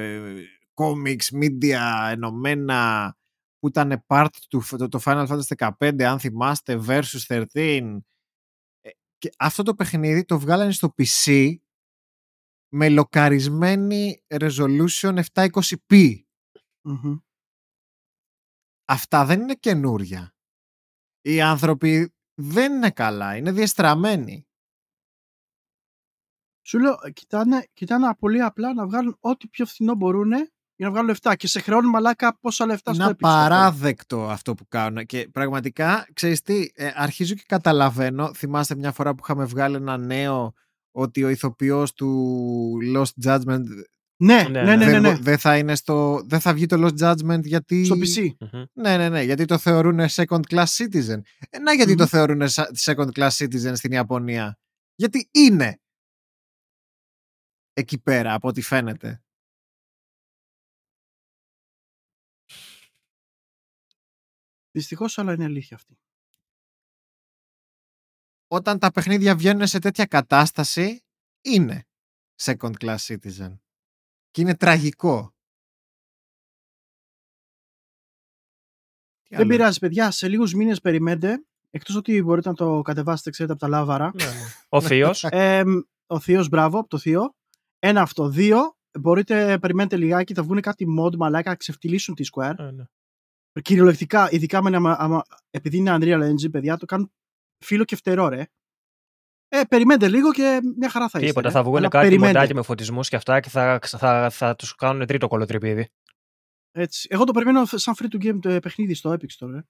comics, 0.81 1.43
media 1.43 2.09
ενωμένα 2.11 3.13
που 3.59 3.67
ήταν 3.67 4.05
part 4.07 4.29
του 4.49 4.63
το, 4.77 4.87
το 4.87 4.99
Final 5.05 5.27
Fantasy 5.27 5.71
15 5.79 6.01
αν 6.01 6.19
θυμάστε 6.19 6.81
versus 6.87 7.45
13 7.53 7.99
Ε, 8.81 8.89
και 9.17 9.29
αυτό 9.37 9.63
το 9.63 9.75
παιχνίδι 9.75 10.25
το 10.25 10.39
βγάλανε 10.39 10.71
στο 10.71 10.93
PC 10.97 11.55
με 12.73 12.89
λοκαρισμένη 12.89 14.23
resolution 14.27 15.23
720p 15.33 16.15
Μμμ. 16.81 17.17
αυτά 18.85 19.25
δεν 19.25 19.41
είναι 19.41 19.55
καινούρια. 19.55 20.35
Οι 21.21 21.41
άνθρωποι 21.41 22.13
δεν 22.41 22.73
είναι 22.73 22.91
καλά 22.91 23.37
είναι 23.37 23.51
διεστραμμένοι 23.51 24.45
Σου 26.61 26.79
λέω, 26.79 26.99
ε, 27.03 27.11
κοιτάνε, 27.11 27.67
κοιτάνε 27.73 28.15
πολύ 28.15 28.41
απλά 28.41 28.73
να 28.73 28.87
βγάλουν 28.87 29.17
ό,τι 29.19 29.47
πιο 29.47 29.65
φθηνό 29.65 29.95
μπορούν 29.95 30.31
για 30.81 30.89
να 30.89 30.95
βγάλουν 30.95 31.09
λεφτά. 31.09 31.35
Και 31.35 31.47
σε 31.47 31.59
χρεώνουν 31.59 31.89
μαλάκα 31.89 32.37
πόσα 32.39 32.65
λεφτά 32.65 32.93
στο 32.93 33.03
είναι 33.03 33.11
Epic 33.11 33.27
Store. 33.27 33.29
απαράδεκτο 33.29 34.29
αυτό 34.29 34.53
που 34.53 34.67
κάνουν 34.67 35.05
και 35.05 35.29
πραγματικά 35.31 36.07
ξέρεις 36.13 36.41
τι 36.41 36.69
ε, 36.73 36.91
αρχίζω 36.95 37.33
και 37.35 37.43
καταλαβαίνω 37.47 38.33
θυμάστε 38.33 38.75
μια 38.75 38.91
φορά 38.91 39.11
που 39.15 39.19
είχαμε 39.23 39.45
βγάλει 39.45 39.75
ένα 39.75 39.97
νέο 39.97 40.53
ότι 40.91 41.23
ο 41.23 41.29
ηθοποιός 41.29 41.93
του 41.93 42.77
Lost 42.95 43.25
Judgment 43.25 43.63
Ναι, 44.17 44.43
Ναι, 44.49 44.49
ναι, 44.49 44.63
ναι, 44.63 44.75
ναι, 44.75 44.85
δεν, 44.85 45.01
ναι. 45.01 45.17
δεν 45.17 45.37
θα 45.37 45.57
είναι 45.57 45.75
στο 45.75 46.21
δεν 46.25 46.39
θα 46.39 46.53
βγει 46.53 46.65
το 46.65 46.87
Lost 46.87 46.99
Judgment 46.99 47.43
γιατί 47.43 47.85
Στο 47.85 47.95
PC. 47.95 48.29
Μμμ. 48.39 48.63
ναι 48.73 48.97
ναι 48.97 49.09
ναι 49.09 49.21
γιατί 49.21 49.45
το 49.45 49.57
θεωρούν 49.57 49.99
second 50.09 50.41
class 50.49 50.65
citizen 50.65 51.19
ε, 51.49 51.59
να 51.59 51.73
γιατί 51.73 51.95
το 51.95 52.03
Μμμ. 52.03 52.09
θεωρούν 52.09 52.41
second 52.85 53.09
class 53.15 53.29
citizen 53.29 53.71
στην 53.73 53.91
Ιαπωνία 53.91 54.59
γιατί 54.95 55.29
είναι 55.31 55.79
εκεί 57.73 57.99
πέρα 58.01 58.33
από 58.33 58.47
ό,τι 58.47 58.61
φαίνεται 58.61 59.21
Δυστυχώς, 64.71 65.17
αλλά 65.17 65.33
είναι 65.33 65.43
αλήθεια 65.43 65.75
αυτή. 65.75 65.97
όταν 68.47 68.79
τα 68.79 68.91
παιχνίδια 68.91 69.35
βγαίνουν 69.35 69.67
σε 69.67 69.79
τέτοια 69.79 70.05
κατάσταση 70.05 71.03
είναι 71.41 71.87
second 72.41 72.73
class 72.79 72.97
citizen 72.97 73.57
και 74.31 74.41
είναι 74.41 74.55
τραγικό 74.55 75.33
Τι 79.23 79.35
Δεν 79.35 79.39
άλλο; 79.39 79.47
πειράζει, 79.47 79.79
παιδιά. 79.79 80.11
Σε 80.11 80.27
λίγους 80.27 80.53
μήνες 80.53 80.81
περιμένετε. 80.81 81.45
Εκτός 81.69 81.95
ότι 81.95 82.21
μπορείτε 82.23 82.49
να 82.49 82.55
το 82.55 82.81
κατεβάσετε, 82.81 83.29
ξέρετε, 83.29 83.53
από 83.53 83.61
τα 83.61 83.67
λάβαρα. 83.67 84.11
Ναι, 84.15 84.23
ναι. 84.25 84.31
Ο 84.69 84.81
θείος. 84.81 85.23
Ε, 85.31 85.63
ο 86.05 86.19
Θείος, 86.19 86.49
μπράβο, 86.49 86.79
από 86.79 86.87
το 86.89 86.97
Θείο. 86.97 87.35
Ένα 87.79 88.01
αυτό. 88.01 88.29
Δύο, 88.29 88.75
μπορείτε, 88.99 89.57
περιμένετε 89.59 89.97
λιγάκι, 89.97 90.33
θα 90.33 90.43
βγουν 90.43 90.61
κάτι 90.61 90.85
mod 90.99 91.15
μαλάκα 91.15 91.49
να 91.49 91.55
ξεφτυλίσουν 91.55 92.15
τη 92.15 92.23
Square. 92.33 92.55
ναι. 92.73 92.83
Κυριολεκτικά, 93.61 94.31
ειδικά 94.31 94.61
με 94.61 94.67
ένα, 94.69 94.77
άμα- 94.77 94.95
άμα- 94.99 95.23
επειδή 95.49 95.77
είναι 95.77 95.95
Unreal 95.99 96.31
Engine, 96.31 96.51
παιδιά, 96.51 96.77
το 96.77 96.85
κάνουν 96.85 97.11
φίλο 97.65 97.83
και 97.83 97.95
φτερό, 97.95 98.27
ρε. 98.27 98.45
Ε, 99.47 99.63
περιμένετε 99.63 100.07
λίγο 100.09 100.31
και 100.31 100.59
μια 100.77 100.89
χαρά 100.89 101.09
θα 101.09 101.17
είστε. 101.19 101.29
Τίποτα. 101.29 101.47
ρε. 101.47 101.53
Θα 101.53 101.63
βγουν 101.63 101.77
Αλλά 101.77 101.87
κάτι 101.87 102.05
περιμένετε. 102.07 102.37
μοντάκι 102.37 102.53
με 102.55 102.61
φωτισμούς 102.61 103.09
και 103.09 103.15
αυτά 103.15 103.39
και 103.39 103.49
θα, 103.49 103.79
θα, 103.81 104.29
θα, 104.29 104.55
τους 104.55 104.75
κάνουν 104.75 105.05
τρίτο 105.05 105.27
κολοτρυπίδι. 105.27 105.89
Έτσι. 106.71 107.07
Εγώ 107.11 107.23
το 107.23 107.31
περιμένω 107.31 107.65
σαν 107.65 107.93
free 107.97 108.13
to 108.15 108.23
game 108.25 108.39
το 108.41 108.59
παιχνίδι 108.59 108.93
στο 108.93 109.11
Epic 109.11 109.45
Store. 109.45 109.49
Ρε. 109.51 109.61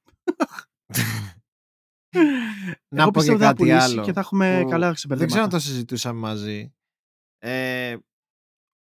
να 2.96 3.02
Εγώ 3.02 3.12
πω 3.12 3.12
και 3.12 3.18
πιστεύω 3.20 3.38
θα 3.38 3.46
κάτι 3.46 3.56
πουλήσει 3.58 3.78
άλλο 3.78 4.04
και 4.04 4.14
θα 4.14 4.20
έχουμε 4.20 4.60
που 4.64 4.70
καλά 4.70 4.86
δεν 4.86 4.96
ξεπερδέματα. 4.96 5.32
ξέρω 5.36 5.44
αν 5.44 5.50
το 5.50 5.60
συζητούσαμε 5.60 6.20
μαζί 6.20 6.74
ε, 7.40 7.98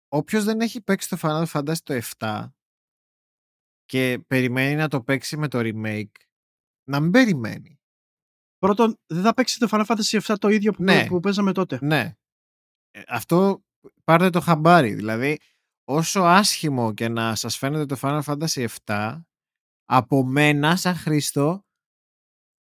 όποιος 0.07 0.43
δεν 0.43 0.59
έχει 0.61 0.81
παίξει 0.81 1.09
το 1.09 1.17
Final 1.21 1.45
Fantasy 1.51 1.77
το 1.83 1.99
7 2.19 2.45
και 3.85 4.19
περιμένει 4.27 4.75
να 4.75 4.87
το 4.87 5.01
παίξει 5.01 5.37
με 5.37 5.47
το 5.47 5.59
remake 5.63 6.11
να 6.89 6.99
μην 6.99 7.11
περιμένει 7.11 7.79
Πρώτον, 8.57 8.99
δεν 9.05 9.21
θα 9.23 9.33
παίξει 9.33 9.59
το 9.59 9.67
Final 9.71 9.85
Fantasy 9.85 10.19
7 10.21 10.35
το 10.39 10.47
ίδιο 10.49 10.71
που, 10.71 10.83
Ναι. 10.83 11.05
που 11.07 11.19
παίζαμε 11.19 11.51
τότε. 11.51 11.79
Ναι. 11.81 12.15
Ε, 12.91 13.01
Αυτό 13.07 13.63
πάρτε 14.03 14.29
το 14.29 14.41
χαμπάρι. 14.41 14.93
Δηλαδή, 14.93 15.39
όσο 15.83 16.21
άσχημο 16.21 16.93
και 16.93 17.07
να 17.09 17.35
σας 17.35 17.57
φαίνεται 17.57 17.85
το 17.85 17.97
Final 18.01 18.21
Fantasy 18.21 18.65
7, 18.85 19.21
από 19.85 20.23
μένα, 20.25 20.75
σαν 20.75 20.95
Χρήστο, 20.95 21.65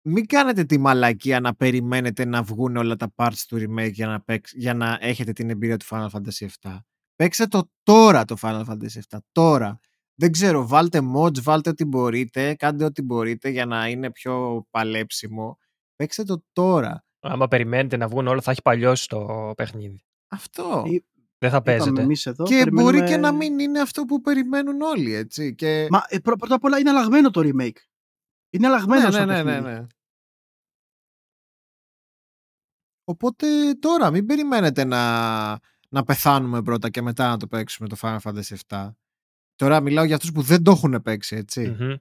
μην 0.07 0.25
κάνετε 0.25 0.63
τη 0.63 0.77
μαλακία 0.77 1.39
να 1.39 1.55
περιμένετε 1.55 2.25
να 2.25 2.43
βγουν 2.43 2.75
όλα 2.75 2.95
τα 2.95 3.13
parts 3.15 3.43
του 3.47 3.57
remake 3.57 3.91
για 3.91 4.07
να, 4.07 4.21
παίξ- 4.21 4.53
για 4.55 4.73
να 4.73 4.97
έχετε 5.01 5.31
την 5.31 5.49
εμπειρία 5.49 5.77
του 5.77 5.85
Final 5.89 6.09
Fantasy 6.09 6.47
7. 6.61 6.77
Παίξτε 7.15 7.47
το 7.47 7.69
τώρα 7.83 8.25
το 8.25 8.35
Final 8.41 8.65
Fantasy 8.65 8.99
7. 9.09 9.17
Τώρα. 9.31 9.79
Δεν 10.21 10.31
ξέρω, 10.31 10.67
βάλτε 10.67 10.99
mods, 11.15 11.41
βάλτε 11.41 11.69
ό,τι 11.69 11.85
μπορείτε, 11.85 12.55
κάντε 12.55 12.83
ό,τι 12.85 13.01
μπορείτε 13.01 13.49
για 13.49 13.65
να 13.65 13.87
είναι 13.87 14.11
πιο 14.11 14.65
παλέψιμο. 14.69 15.57
Παίξτε 15.95 16.23
το 16.23 16.43
τώρα. 16.51 17.05
Άμα 17.19 17.47
περιμένετε 17.47 17.97
να 17.97 18.07
βγουν 18.07 18.27
όλα, 18.27 18.41
θα 18.41 18.51
έχει 18.51 18.61
παλιώσει 18.61 19.07
το 19.07 19.53
παιχνίδι. 19.57 20.03
Αυτό. 20.27 20.83
Ή- 20.87 21.05
Δεν 21.37 21.49
θα 21.49 21.57
Είπαμε 21.57 21.61
παίζετε. 21.77 22.01
εμείς 22.01 22.25
εδώ. 22.25 22.43
Και 22.43 22.57
περιμένουμε- 22.57 22.93
μπορεί 22.99 23.07
και 23.11 23.17
να 23.17 23.31
μην 23.31 23.59
είναι 23.59 23.79
αυτό 23.81 24.05
που 24.05 24.21
περιμένουν 24.21 24.81
όλοι, 24.81 25.13
έτσι. 25.13 25.55
Και... 25.55 25.87
Μα 25.89 26.03
ε, 26.07 26.19
πρω- 26.19 26.37
πρώτα 26.37 26.55
απ' 26.55 26.63
όλα 26.63 26.77
είναι 26.79 26.89
αλλαγμένο 26.89 27.29
το 27.31 27.41
remake. 27.43 27.77
Είναι 28.49 28.67
αλλαγμένο 28.67 29.05
ναι, 29.05 29.11
σαν 29.11 29.27
ναι, 29.27 29.33
ναι, 29.35 29.43
ναι, 29.43 29.51
παιχνίδι. 29.53 29.79
ναι. 29.79 29.87
Οπότε 33.03 33.73
τώρα 33.79 34.11
μην 34.11 34.25
περιμένετε 34.25 34.83
να, 34.83 35.49
να 35.89 36.03
πεθάνουμε 36.05 36.61
πρώτα 36.61 36.89
και 36.89 37.01
μετά 37.01 37.29
να 37.29 37.37
το 37.37 37.47
παίξουμε 37.47 37.87
το 37.89 37.95
Final 38.01 38.17
Fantasy 38.23 38.55
7. 38.67 38.91
Τώρα 39.65 39.79
μιλάω 39.81 40.03
για 40.03 40.15
αυτούς 40.15 40.31
που 40.31 40.41
δεν 40.41 40.63
το 40.63 40.71
έχουν 40.71 41.01
παίξει, 41.01 41.35
έτσι. 41.35 41.61
Μμμ. 41.67 41.77
Για 41.77 41.99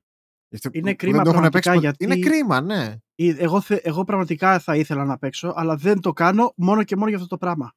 αυτούς 0.52 0.70
Είναι 0.74 0.90
που 0.90 0.96
κρίμα 0.96 1.16
δεν 1.16 1.24
το 1.24 1.30
έχουν 1.30 1.40
πραγματικά, 1.40 1.50
παίξει 1.52 1.68
ποτέ. 1.70 1.80
γιατί- 1.80 2.04
Είναι 2.04 2.18
κρίμα, 2.36 2.60
ναι. 2.60 2.96
Ε, 3.14 3.34
Εγώ, 3.38 3.60
θε- 3.60 3.86
εγώ 3.86 4.04
πραγματικά 4.04 4.58
θα 4.58 4.76
ήθελα 4.76 5.04
να 5.04 5.18
παίξω, 5.18 5.52
αλλά 5.56 5.76
δεν 5.76 6.00
το 6.00 6.12
κάνω 6.12 6.52
μόνο 6.56 6.84
και 6.84 6.96
μόνο 6.96 7.08
για 7.08 7.16
αυτό 7.16 7.28
το 7.28 7.38
πράγμα. 7.38 7.72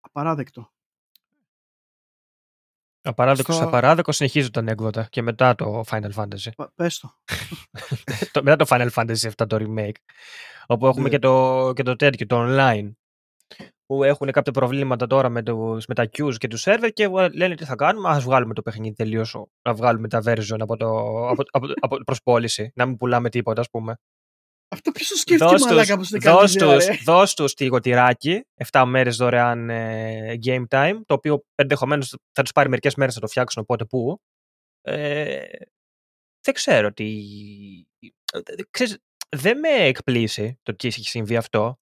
Απαράδεκτο. 0.00 0.70
Απαράδεκτος, 3.04 3.54
Στο- 3.56 3.64
απαράδεκτος 3.66 4.16
συνεχίζει 4.16 4.50
την 4.50 4.60
ανέκδοτα 4.60 5.06
και 5.10 5.22
μετά 5.22 5.54
το 5.54 5.82
Final 5.86 6.12
Fantasy. 6.14 6.50
Πα- 6.56 6.72
Πες 6.74 6.98
το. 6.98 7.18
το, 8.32 8.42
μετά 8.42 8.56
το 8.56 8.64
Final 8.68 8.90
Fantasy 8.90 9.30
7 9.36 9.46
το 9.48 9.56
remake. 9.60 9.94
Όπου 10.66 10.86
έχουμε 10.86 11.02
Ναι. 11.04 11.08
και, 11.08 11.18
το, 11.18 11.72
και 11.74 11.82
το 11.82 11.96
τέτοιο, 11.96 12.26
το 12.26 12.36
online. 12.48 12.92
Που 13.86 14.04
έχουν 14.04 14.30
κάποια 14.30 14.52
προβλήματα 14.52 15.06
τώρα 15.06 15.28
με, 15.28 15.42
τους, 15.42 15.86
με 15.86 15.94
τα 15.94 16.08
queues 16.12 16.34
και 16.36 16.48
τους 16.48 16.64
server 16.66 16.90
και 16.92 17.08
λένε 17.32 17.54
τι 17.54 17.64
θα 17.64 17.74
κάνουμε. 17.74 18.08
Α 18.08 18.20
βγάλουμε 18.20 18.54
το 18.54 18.62
παιχνίδι 18.62 18.94
τελείως. 18.94 19.36
Να 19.68 19.74
βγάλουμε 19.74 20.08
τα 20.08 20.22
version 20.26 20.56
από, 20.58 20.76
το, 20.76 20.88
από, 21.28 21.42
από, 21.50 21.66
από 21.80 21.96
προς 22.04 22.22
πώληση. 22.22 22.72
Να 22.74 22.86
μην 22.86 22.96
πουλάμε 22.96 23.28
τίποτα, 23.28 23.60
ας 23.60 23.70
πούμε. 23.70 23.96
Αυτό 24.72 24.90
ποιος 24.90 25.08
το 25.08 25.16
σκέφτηκε 25.16 25.50
Δώσ' 25.50 25.64
μαλάκα 25.64 25.96
τους, 25.96 25.96
που 25.96 26.04
στην 26.04 26.32
δώσ' 26.32 26.56
κάνει 26.56 26.74
τους, 26.76 27.04
δώσ' 27.04 27.34
τους 27.34 27.54
τυράκι, 27.54 28.44
7 28.70 28.84
μέρες 28.86 29.16
δωρεάν 29.16 29.70
ε, 29.70 30.38
game 30.46 30.64
time, 30.68 31.00
το 31.06 31.14
οποίο 31.14 31.44
ενδεχομένως 31.54 32.16
θα 32.32 32.42
τους 32.42 32.52
πάρει 32.52 32.68
μερικές 32.68 32.94
μέρες 32.94 33.14
να 33.14 33.20
το 33.20 33.26
φτιάξουν, 33.26 33.62
οπότε 33.62 33.84
πού. 33.84 34.20
Ε, 34.82 35.44
δεν 36.44 36.54
ξέρω 36.54 36.92
τι... 36.92 37.04
ε, 38.32 38.40
Ξέρεις, 38.70 38.98
δεν 39.28 39.58
με 39.58 39.68
εκπλήσσει 39.68 40.58
το 40.62 40.74
τι 40.74 40.88
έχει 40.88 41.04
συμβεί 41.04 41.36
αυτό, 41.36 41.78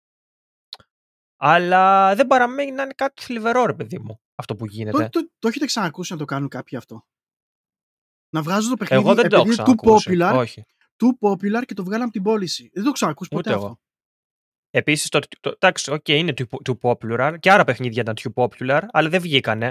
αλλά 1.42 2.14
δεν 2.14 2.26
παραμένει 2.26 2.72
να 2.72 2.82
είναι 2.82 2.92
κάτι 2.96 3.22
θλιβερό, 3.22 3.66
ρε 3.66 3.74
παιδί 3.74 3.98
μου, 3.98 4.20
αυτό 4.34 4.56
που 4.56 4.66
γίνεται. 4.66 5.08
Το, 5.08 5.08
το, 5.20 5.30
το 5.38 5.48
έχετε 5.48 5.66
ξανακούσει 5.66 6.12
να 6.12 6.18
το 6.18 6.24
κάνουν 6.24 6.48
κάποιοι 6.48 6.78
αυτό; 6.78 7.06
Να 8.34 8.42
βγάζουν 8.42 8.70
το 8.70 8.76
παιχνίδι 8.76 9.02
Εγώ 9.02 9.14
δεν 9.14 9.28
το 9.28 9.36
έχω 9.36 9.44
επειδή 9.44 9.62
είναι 9.62 9.72
too 9.72 9.76
ξανακούσει. 9.76 10.10
popular, 10.16 10.38
Όχι. 10.38 10.64
too 10.96 11.28
popular 11.28 11.62
και 11.66 11.74
το 11.74 11.84
βγάλαν 11.84 12.02
από 12.02 12.12
την 12.12 12.22
πώληση. 12.22 12.62
Δεν 12.62 12.72
το 12.72 12.80
έχω 12.80 12.92
ξανακούσει 12.92 13.30
ποτέ 13.30 13.48
Ούτε 13.48 13.54
αυτό. 13.58 13.66
εγώ. 13.66 13.80
Επίσης, 14.70 15.08
το, 15.08 15.18
το, 15.40 15.50
εντάξει, 15.50 15.90
οκ, 15.92 16.08
είναι 16.08 16.32
too, 16.36 16.44
too 16.68 16.78
popular 16.80 17.36
και 17.40 17.50
άρα 17.50 17.64
παιχνίδια 17.64 18.02
ήταν 18.02 18.14
too 18.20 18.44
popular, 18.48 18.82
αλλά 18.90 19.08
δεν 19.08 19.20
βγήκανε. 19.20 19.66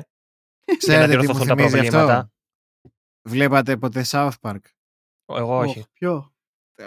για 0.66 0.74
να 0.74 0.78
Ξέρετε 0.78 1.08
τι 1.12 1.16
μου 1.16 1.22
διορθωθούν 1.22 1.48
τα 1.48 1.56
θυμίζει 1.56 1.72
προβλήματα. 1.90 2.14
αυτό; 2.18 2.32
Βλέπατε 3.30 3.78
ποτέ 3.78 4.04
South 4.08 4.32
Park; 4.42 4.60
Εγώ 5.26 5.58
όχι. 5.58 5.80
Οχ, 5.80 5.86
ποιο; 5.94 6.34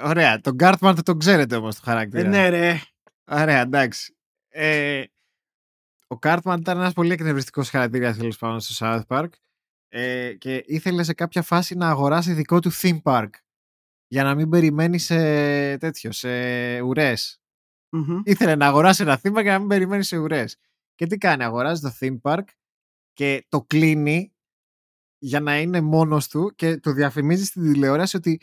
Ωραία. 0.05 0.41
Τον 0.41 0.57
Cartman 0.61 0.95
τον 1.05 1.19
ξέρετε 1.19 1.57
όμως 1.57 1.75
το 1.75 1.81
χαρακτήρα. 1.85 2.27
Ε, 2.27 2.29
ναι, 2.29 2.49
ρε. 2.49 2.81
Ωραία, 3.31 3.61
εντάξει. 3.61 4.17
Ε, 4.55 5.05
ο 6.07 6.19
Κάρτμαν 6.19 6.61
ήταν 6.61 6.79
ένας 6.79 6.93
πολύ 6.93 7.13
εκνευριστικός 7.13 7.71
χαρακτήρας 7.71 8.17
τέλος 8.17 8.39
πάντων 8.39 8.61
στο 8.61 8.87
South 8.87 9.07
Park 9.07 9.29
ε, 9.89 10.35
και 10.35 10.65
ήθελε 10.67 11.03
σε 11.03 11.15
κάποια 11.15 11.43
φάση 11.43 11.75
να 11.75 11.89
αγοράσει 11.89 12.33
δικό 12.33 12.61
του 12.61 12.71
theme 12.73 13.03
park 13.03 13.29
για 14.07 14.23
να 14.23 14.35
μην 14.35 14.49
περιμένει 14.49 14.99
σε 14.99 15.17
τέτοιο, 15.79 16.13
σε 16.13 16.81
ουρές. 16.81 17.41
Μμμ. 17.89 18.21
Ήθελε 18.25 18.55
να 18.55 18.67
αγοράσει 18.67 19.03
ένα 19.03 19.21
theme 19.23 19.37
park 19.37 19.43
για 19.43 19.53
να 19.53 19.59
μην 19.59 19.69
περιμένει 19.69 20.03
σε 20.03 20.17
ουρές. 20.17 20.57
Και 20.95 21.07
τι 21.07 21.19
κάνει, 21.19 21.45
αγοράζει 21.45 21.81
το 21.81 21.93
theme 22.01 22.21
park 22.23 22.45
και 23.13 23.47
το 23.49 23.63
κλείνει 23.63 24.33
για 25.19 25.41
να 25.41 25.61
είναι 25.61 25.81
μόνος 25.81 26.29
του 26.29 26.53
και 26.55 26.77
το 26.77 26.93
διαφημίζει 26.93 27.45
στην 27.45 27.73
τηλεόραση 27.73 28.17
ότι 28.17 28.41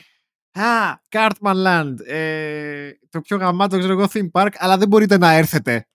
Α, 0.52 0.99
Cartman 1.10 1.65
Land. 1.65 1.95
Ε, 2.06 2.91
το 3.10 3.22
πιο 3.22 3.38
γαμάτο, 3.38 3.77
ξέρω 3.77 3.94
εγώ, 3.94 4.06
theme 4.14 4.31
park, 4.31 4.52
αλλά 4.57 4.77
δεν 4.77 4.88
μπορείτε 4.88 5.18
να 5.18 5.31
έρθετε. 5.31 5.88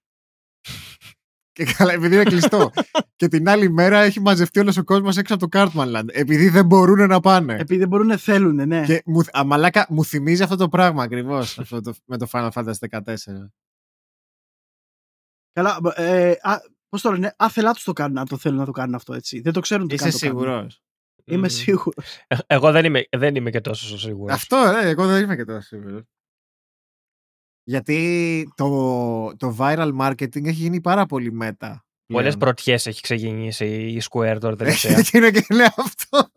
Και 1.54 1.64
καλά, 1.64 1.92
επειδή 1.92 2.14
είναι 2.14 2.24
κλειστό. 2.24 2.70
και 3.16 3.28
την 3.28 3.48
άλλη 3.48 3.70
μέρα 3.70 3.98
έχει 4.00 4.20
μαζευτεί 4.20 4.60
όλος 4.60 4.76
ο 4.76 4.84
κόσμος 4.84 5.16
έξω 5.16 5.34
από 5.34 5.48
το 5.48 5.58
Cartman 5.58 5.96
Land. 5.96 6.04
Επειδή 6.12 6.48
δεν 6.48 6.66
μπορούν 6.66 7.08
να 7.08 7.20
πάνε. 7.20 7.52
Επειδή 7.54 7.78
δεν 7.80 7.88
μπορούν 7.88 8.06
να 8.06 8.16
θέλουν, 8.16 8.66
ναι. 8.68 8.84
Και 8.84 9.02
μου, 9.06 9.20
α, 9.38 9.44
μαλάκα, 9.44 9.86
μου 9.88 10.04
θυμίζει 10.04 10.42
αυτό 10.42 10.56
το 10.56 10.68
πράγμα 10.68 11.02
ακριβώς 11.02 11.60
με 12.04 12.16
το 12.18 12.26
Final 12.32 12.50
Fantasy 12.50 12.72
14. 12.90 13.00
Καλά, 15.52 15.78
ε, 15.94 16.30
α, 16.40 16.56
πώς 16.88 17.02
το 17.02 17.10
λένε, 17.12 17.34
άθελά 17.38 17.72
τους 17.72 17.84
το 17.84 17.92
κάνουν 17.92 18.18
αν 18.18 18.26
το 18.28 18.36
θέλουν 18.38 18.58
να 18.58 18.64
το 18.64 18.70
κάνουν 18.70 18.94
αυτό 18.94 19.14
έτσι. 19.14 19.40
Δεν 19.40 19.52
το 19.52 19.60
ξέρουν 19.60 19.88
τι 19.88 19.94
Είσαι 19.94 20.04
κάνουν. 20.04 20.18
σίγουρος. 20.18 20.82
Είμαι 21.24 21.36
Μμμ. 21.38 21.46
σίγουρος. 21.48 22.24
Ε, 22.26 22.36
Εγώ 22.46 22.70
δεν 22.72 22.84
είμαι, 22.84 23.04
δεν 23.16 23.34
είμαι 23.34 23.50
και 23.50 23.60
τόσο 23.60 23.98
σίγουρος. 23.98 24.34
Αυτό, 24.34 24.72
ναι, 24.72 24.88
εγώ 24.88 25.06
δεν 25.06 25.22
είμαι 25.22 25.36
και 25.36 25.44
τόσο 25.44 25.60
σίγουρος. 25.60 26.02
Γιατί 27.64 28.52
το, 28.54 29.36
το 29.36 29.56
viral 29.58 29.96
marketing 30.00 30.44
έχει 30.44 30.60
γίνει 30.60 30.80
πάρα 30.80 31.06
πολύ 31.06 31.32
μέτα. 31.32 31.84
Πολλές 32.06 32.36
πρωτιές 32.36 32.86
έχει 32.86 33.00
ξεκινήσει 33.00 33.66
η 33.66 34.02
Square 34.10 34.36
τώρα 34.40 34.56
τελευταία. 34.56 35.02
Και 35.10 35.16
είναι 35.18 35.30
και 35.30 35.46
λέω 35.54 35.68
αυτό. 35.76 36.30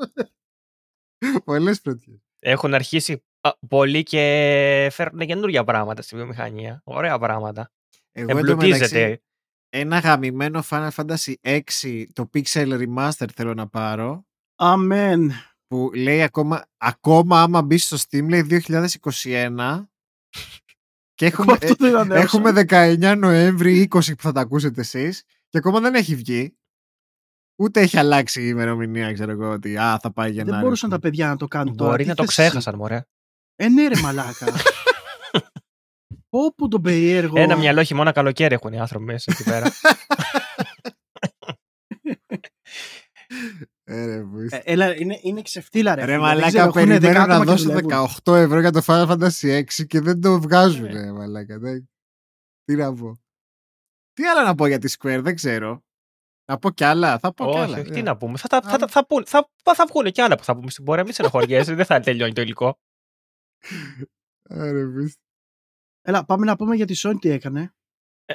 Πολλές 1.44 1.82
πρωτιές. 1.82 2.18
Έχουν 2.40 2.74
αρχίσει 2.74 3.24
α, 3.42 3.50
πολλοί 3.68 4.04
και 4.04 4.88
φέρνουν 4.92 5.28
καινούργια 5.28 5.64
πράγματα 5.64 6.02
στη 6.02 6.16
βιομηχανία. 6.16 6.82
Ωραία 6.84 7.20
πράγματα. 7.20 7.72
Εγώ 8.12 8.38
εντωμεταξύ, 8.38 8.68
Εμπλουτίζεται. 8.70 9.22
ένα 9.70 10.00
γαμημένο 10.00 10.64
Final 10.70 10.90
Fantasy 10.90 11.34
6 11.42 11.60
το 12.14 12.30
Pixel 12.34 12.86
Remaster 12.86 13.28
θέλω 13.34 13.54
να 13.54 13.68
πάρω 13.68 14.26
Αμέν. 14.56 15.32
που 15.68 15.92
λέει 15.94 16.22
ακόμα, 16.22 16.66
ακόμα 16.78 17.42
άμα 17.42 17.62
μπει 17.62 17.78
στο 17.78 17.98
Steam 17.98 18.28
λέει 18.30 18.64
2021 18.68 19.86
και 21.18 21.26
έχουμε, 21.26 21.46
Εγώ 21.54 21.58
αυτό 21.62 21.76
το 21.76 21.88
είδα 21.88 22.02
ε, 22.02 22.04
νέος. 22.04 22.24
έχουμε 22.24 22.52
19 22.70 23.16
Νοέμβρη 23.18 23.88
20 23.96 24.00
που 24.18 24.22
θα 24.22 24.32
τα 24.32 24.42
ακούσετε 24.42 24.82
εσείς 24.82 25.24
και 25.50 25.58
ακόμα 25.58 25.80
δεν 25.80 25.96
έχει 25.96 26.16
βγει 26.16 26.58
ούτε 27.60 27.80
έχει 27.82 27.98
αλλάξει 27.98 28.42
η 28.42 28.48
ημερομηνία 28.50 29.14
ξέρω 29.14 29.32
εγώ 29.32 29.50
ότι 29.52 29.78
α, 29.78 30.00
θα 30.02 30.12
πάει 30.14 30.32
Γενάρη. 30.32 30.52
Δεν 30.52 30.60
μπορούσαν 30.60 30.90
τα 30.90 31.00
παιδιά 31.00 31.28
να 31.28 31.36
το 31.36 31.48
κάνουν 31.48 31.76
τώρα. 31.76 31.90
Μπορεί 31.90 32.04
Τι 32.04 32.10
να 32.10 32.16
το 32.16 32.24
θες 32.24 32.38
εσύ? 32.38 32.42
ξέχασαν, 32.48 32.76
μωρέ. 32.76 33.02
Ε, 33.56 33.68
ναι, 33.70 33.88
ρε 33.88 34.00
μαλάκα. 34.02 34.46
Όπου 36.30 36.68
τον 36.68 36.82
περίεργο. 36.82 37.40
Ένα 37.40 37.56
μυαλό 37.58 37.84
χειμώνα 37.84 38.12
καλοκαίρι 38.12 38.54
έχουν 38.54 38.74
οι 38.74 38.80
άνθρωποι 38.80 39.06
μέσα 39.06 39.32
εκεί 39.32 39.44
πέρα. 39.44 39.72
Ε, 43.90 44.06
ρε, 44.06 44.22
που 44.24 44.40
είστε. 44.40 44.58
Ε, 44.58 44.62
έλα, 44.72 44.96
είναι, 44.96 45.20
είναι 45.22 45.42
ξεφτύλα, 45.42 45.96
ρε. 45.96 46.02
Ρε 46.02 46.06
φίλε. 46.06 46.18
Δεν 46.18 46.26
μαλάκα, 46.28 46.48
ξέρω, 46.48 46.64
έχουνε 46.64 46.86
περιμένω 46.86 47.08
δέκα 47.08 47.18
να 47.18 47.24
άτομα 47.36 47.44
και 47.46 47.50
δώσω 47.52 47.64
δουλεύουν. 47.64 47.92
18 48.26 48.36
ευρώ 48.36 48.60
για 48.60 48.72
το 48.72 48.82
Final 48.86 49.08
Fantasy 49.12 49.64
6 49.64 49.86
και 49.88 50.00
δεν 50.02 50.22
το 50.22 50.40
βγάζουν, 50.42 50.86
Ε. 50.86 50.92
ρε 50.92 51.12
μαλάκα. 51.12 51.60
δεν- 51.60 51.90
Τι 52.64 52.76
να 52.76 52.94
πω. 52.94 53.20
Τι 54.14 54.26
άλλο 54.26 54.42
να 54.46 54.56
πω 54.56 54.68
για 54.68 54.80
τη 54.80 54.94
Square, 55.00 55.20
δεν 55.24 55.36
ξέρω. 55.36 55.82
Να 56.52 56.58
πω 56.58 56.70
κι 56.70 56.84
άλλα, 56.84 57.20
θα 57.20 57.34
πω 57.34 57.44
κι 57.44 57.50
όχι, 57.50 57.60
άλλα. 57.60 57.78
όχι, 57.80 57.90
ε. 57.90 57.94
τι 57.94 58.02
να 58.02 58.18
πούμε. 58.18 58.38
Θα, 58.38 58.48
τα- 58.48 58.62
θα, 58.62 58.78
τα- 58.78 58.88
θα, 58.88 59.06
πούν- 59.06 59.28
θα, 59.28 59.50
θα, 59.64 59.74
θα 59.74 59.86
βγουν 59.86 60.12
και 60.12 60.22
άλλα 60.22 60.36
που 60.38 60.44
θα 60.44 60.56
πούμε 60.56 60.70
στην 60.70 60.84
πορεία. 60.84 61.04
Μην 61.04 61.14
στενοχωριέσαι, 61.14 61.74
δεν 61.74 61.86
θα 61.86 62.00
τελειώνει 62.00 62.34
το 62.34 62.42
υλικό. 62.42 62.80
Ε, 64.50 64.72
ρε, 64.72 64.86
που 64.86 65.00
είστε. 65.00 65.22
Έλα, 66.02 66.26
πάμε 66.26 66.46
να 66.46 66.56
πούμε 66.56 66.76
για 66.76 66.86
τη 66.86 66.94
Sony 66.98 67.16
τι 67.20 67.30
έκανε. 67.30 67.76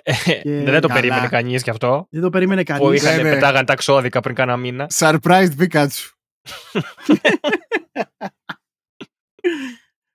Ε, 0.03 0.41
δεν 0.43 0.81
το 0.81 0.89
Καλά. 0.89 1.01
περίμενε 1.01 1.29
κανείς 1.29 1.63
γι' 1.63 1.71
αυτό. 1.71 2.07
Δεν 2.11 2.23
το 2.23 2.31
περίμενε 2.31 2.63
Που 2.63 2.73
κανείς. 2.73 3.03
είχαν, 3.03 3.17
Ναι, 3.17 3.23
ναι. 3.23 3.31
πετάγαν 3.35 3.65
τα 3.65 3.75
ξόδικα 3.75 4.21
πριν 4.21 4.35
κάνα 4.35 4.57
μήνα. 4.57 4.87
Surprised 4.99 5.51
Pikachu. 5.59 6.11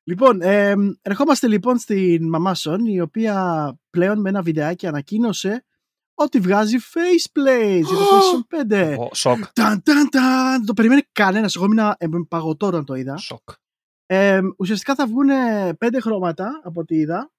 Λοιπόν, 0.03 0.41
ε, 0.41 0.73
ερχόμαστε 1.01 1.47
λοιπόν 1.47 1.77
στην 1.77 2.29
μαμά 2.29 2.55
Sony, 2.57 2.87
η 2.93 2.99
οποία 3.01 3.73
πλέον 3.89 4.19
με 4.21 4.29
ένα 4.29 4.41
βιντεάκι 4.41 4.87
ανακοίνωσε 4.87 5.65
ότι 6.13 6.39
βγάζει 6.39 6.77
faceplates 6.93 7.81
για 7.83 7.95
το 7.97 8.05
PlayStation 8.11 8.71
5. 8.71 8.95
Ο, 8.97 9.15
σοκ. 9.15 9.45
Ταν, 9.53 9.83
ταν, 9.83 10.09
ταν. 10.09 10.51
Δεν 10.51 10.65
το 10.65 10.73
περίμενε 10.73 11.03
κανένας. 11.11 11.55
Εγώ 11.55 11.65
ήμουν 11.65 11.79
ε, 11.97 12.07
παγωτό 12.27 12.67
όταν 12.67 12.85
το 12.85 12.93
είδα. 12.95 13.17
σοκ. 13.17 13.49
Ε, 14.05 14.39
ουσιαστικά 14.57 14.95
θα 14.95 15.07
βγουν 15.07 15.27
πέντε 15.77 15.99
χρώματα 15.99 16.61
από 16.63 16.79
ό,τι 16.81 16.95
είδα. 16.95 17.31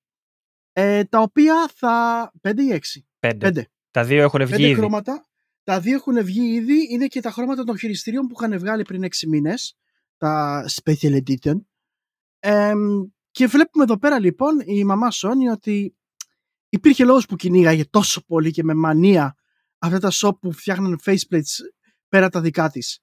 Ε, 0.80 1.04
τα 1.04 1.20
οποία 1.20 1.70
θα. 1.74 2.32
πέντε 2.40 2.62
ή 2.62 2.72
έξι. 2.72 3.08
Πέντε. 3.18 3.46
Πέντε. 3.46 3.68
Τα 3.90 4.04
δύο 4.04 4.22
έχουν 4.22 4.40
βγει 4.44 4.50
Πέντε 4.50 4.66
ήδη. 4.66 4.74
χρώματα. 4.74 5.26
Τα 5.64 5.80
δύο 5.80 5.94
έχουν 5.94 6.24
βγει 6.24 6.40
ήδη. 6.54 6.86
Είναι 6.92 7.06
και 7.06 7.20
τα 7.20 7.30
χρώματα 7.30 7.64
των 7.64 7.78
χειριστηρίων 7.78 8.26
που 8.26 8.34
είχαν 8.40 8.58
βγάλει 8.58 8.82
πριν 8.82 9.02
έξι 9.02 9.28
μήνες. 9.28 9.76
Τα 10.16 10.64
Special 10.82 11.20
Edition. 11.22 11.54
Ε, 12.38 12.72
και 13.30 13.46
βλέπουμε 13.46 13.84
εδώ 13.84 13.98
πέρα 13.98 14.18
λοιπόν 14.18 14.60
η 14.64 14.84
μαμά 14.84 15.08
Sony 15.12 15.52
ότι 15.52 15.96
υπήρχε 16.68 17.04
λόγος 17.04 17.26
που 17.26 17.36
κυνήγαγε 17.36 17.84
τόσο 17.84 18.24
πολύ 18.24 18.50
και 18.50 18.62
με 18.64 18.74
μανία 18.74 19.34
αυτά 19.78 19.98
τα 19.98 20.10
shop 20.12 20.38
που 20.40 20.52
φτιάχναν 20.52 21.00
faceplates 21.04 21.54
πέρα 22.08 22.28
τα 22.28 22.40
δικά 22.40 22.70
της. 22.70 23.00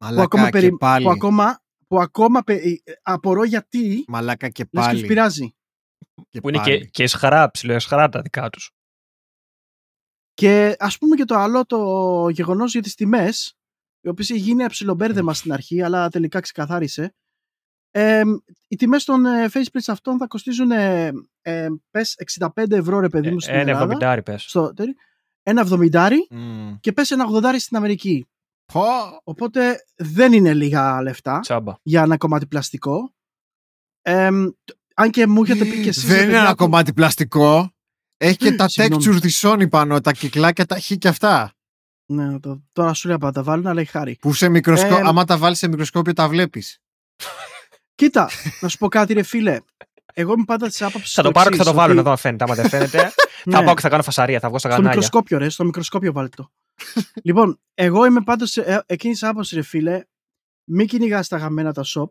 Μαλάκα 0.00 0.16
που 0.16 0.22
ακόμα, 0.22 0.44
και 0.44 0.50
περι- 0.50 0.76
πάλι. 0.76 1.04
που 1.04 1.10
ακόμα, 1.10 1.60
που 1.86 2.00
ακόμα 2.00 2.42
πε- 2.42 2.64
ε, 2.64 2.74
απορώ 3.02 3.44
γιατί 3.44 4.04
Μαλάκα 4.08 4.48
και 4.48 4.62
λες 4.62 4.70
και 4.70 4.78
πάλι. 4.88 4.98
τους 4.98 5.08
πειράζει. 5.08 5.52
Και 6.30 6.40
Που 6.40 6.48
είναι 6.48 6.58
πάλι. 6.58 6.78
και, 6.78 6.84
και 6.84 7.02
εσχαρά, 7.02 7.50
ψηλό 7.50 7.72
εσχαρά 7.72 8.08
τα 8.08 8.20
δικά 8.20 8.50
τους. 8.50 8.70
Και 10.34 10.76
ας 10.78 10.98
πούμε 10.98 11.16
και 11.16 11.24
το 11.24 11.34
άλλο 11.34 11.66
το 11.66 12.28
γεγονός 12.28 12.72
για 12.72 12.82
τις 12.82 12.94
τιμές, 12.94 13.56
οι 14.00 14.08
οποίες 14.08 14.28
είχε 14.28 14.38
γίνει 14.38 14.64
αψιλομπέρδεμα 14.64 15.34
στην 15.34 15.52
αρχή, 15.52 15.82
αλλά 15.82 16.08
τελικά 16.08 16.40
ξεκαθάρισε. 16.40 17.14
Ε, 17.90 18.22
οι 18.68 18.76
τιμές 18.76 19.04
των 19.04 19.26
ε, 19.26 19.48
faceplates 19.52 19.86
αυτών 19.86 20.18
θα 20.18 20.26
κοστίζουν 20.26 20.70
ε, 20.70 21.12
ε, 21.42 21.68
πες 21.90 22.16
65 22.38 22.70
ευρώ 22.70 23.00
ρε 23.00 23.08
παιδί 23.08 23.30
μου 23.30 23.40
στην 23.40 23.52
Ένα 23.52 23.62
Ελλάδα. 23.62 23.82
εβδομηντάρι 23.82 24.22
πες. 24.22 24.42
Στο, 24.42 24.72
τέλει, 24.74 24.96
ένα 25.42 25.66
70 25.70 26.10
Μμμ. 26.30 26.76
και 26.80 26.92
πες 26.92 27.10
ένα 27.10 27.26
80 27.32 27.54
στην 27.58 27.76
Αμερική. 27.76 28.26
Πω. 28.72 28.82
Οπότε 29.24 29.84
δεν 29.96 30.32
είναι 30.32 30.54
λίγα 30.54 31.02
λεφτά 31.02 31.40
Τσάμπα. 31.40 31.74
για 31.82 32.02
ένα 32.02 32.16
κομμάτι 32.16 32.46
πλαστικό. 32.46 33.14
Ε, 34.02 34.30
τ- 34.64 34.76
αν 35.00 35.10
και 35.10 35.26
μου 35.26 35.44
είχατε 35.44 35.64
πει 35.64 35.82
και 35.82 35.88
εσείς... 35.88 36.02
Δεν 36.04 36.10
ρε 36.16 36.16
είναι 36.16 36.24
παιδιά, 36.24 36.40
ένα 36.40 36.50
που- 36.50 36.56
κομμάτι 36.56 36.92
πλαστικό. 36.92 37.72
Έχει 38.16 38.36
και 38.36 38.52
τα 38.52 38.68
Συγγνώμη. 38.68 39.04
textures 39.06 39.20
της 39.20 39.42
Sony 39.46 39.70
πάνω, 39.70 40.00
τα 40.00 40.12
κυκλάκια, 40.12 40.66
τα 40.66 40.80
χ 40.80 40.92
και 40.98 41.08
αυτά. 41.08 41.52
Ναι, 42.06 42.40
το, 42.40 42.62
τώρα 42.72 42.94
σου 42.94 43.08
λέω 43.08 43.16
να 43.20 43.32
τα 43.32 43.42
βάλουν, 43.42 43.66
αλλά 43.66 43.80
έχει 43.80 43.90
χάρη. 43.90 44.16
Που 44.20 44.32
σε 44.32 44.48
μικροσκό... 44.48 44.96
Ε, 44.96 45.00
άμα 45.04 45.24
τα 45.24 45.38
βάλεις 45.38 45.58
σε 45.58 45.68
μικροσκόπιο 45.68 46.12
τα 46.12 46.28
βλέπεις. 46.28 46.78
Κοίτα, 47.94 48.30
να 48.60 48.68
σου 48.68 48.78
πω 48.78 48.88
κάτι, 48.88 49.12
ρε 49.12 49.22
φίλε. 49.22 49.58
Εγώ 50.14 50.32
είμαι 50.32 50.44
πάντα 50.44 50.66
της 50.68 50.82
άποψης. 50.82 51.12
Θα 51.14 51.22
το 51.22 51.30
πάρω 51.30 51.50
και 51.50 51.56
θα 51.56 51.64
το 51.64 51.72
βάλω 51.72 51.94
να 51.94 52.02
δω 52.02 52.10
αν 52.10 52.16
φαίνεται. 52.16 52.44
Άμα 52.44 52.54
δεν 52.54 52.68
φαίνεται, 52.68 53.12
θα 53.50 53.64
πάω 53.64 53.74
και 53.74 53.80
θα 53.80 53.88
κάνω 53.88 54.02
φασαρία. 54.02 54.40
Θα 54.40 54.48
βγω 54.48 54.58
στα 54.58 54.68
Ναι. 54.68 54.74
Στο 54.74 54.82
κανάλια. 54.82 55.02
μικροσκόπιο, 55.04 55.38
ρε. 55.38 55.48
Στο 55.48 55.64
μικροσκόπιο 55.64 56.12
βάλτε 56.12 56.36
το. 56.36 56.50
λοιπόν, 57.28 57.60
εγώ 57.74 58.04
είμαι 58.04 58.20
πάντως 58.20 58.56
εκείνης 58.86 59.18
τη 59.18 59.26
άποψης, 59.26 59.52
ρε 59.56 59.62
φίλε. 59.62 60.02
Μην 60.70 60.86
κυνηγάς 60.86 61.28
τα 61.28 61.36
γαμμένα 61.36 61.72
τα 61.72 61.82
shop. 61.86 62.10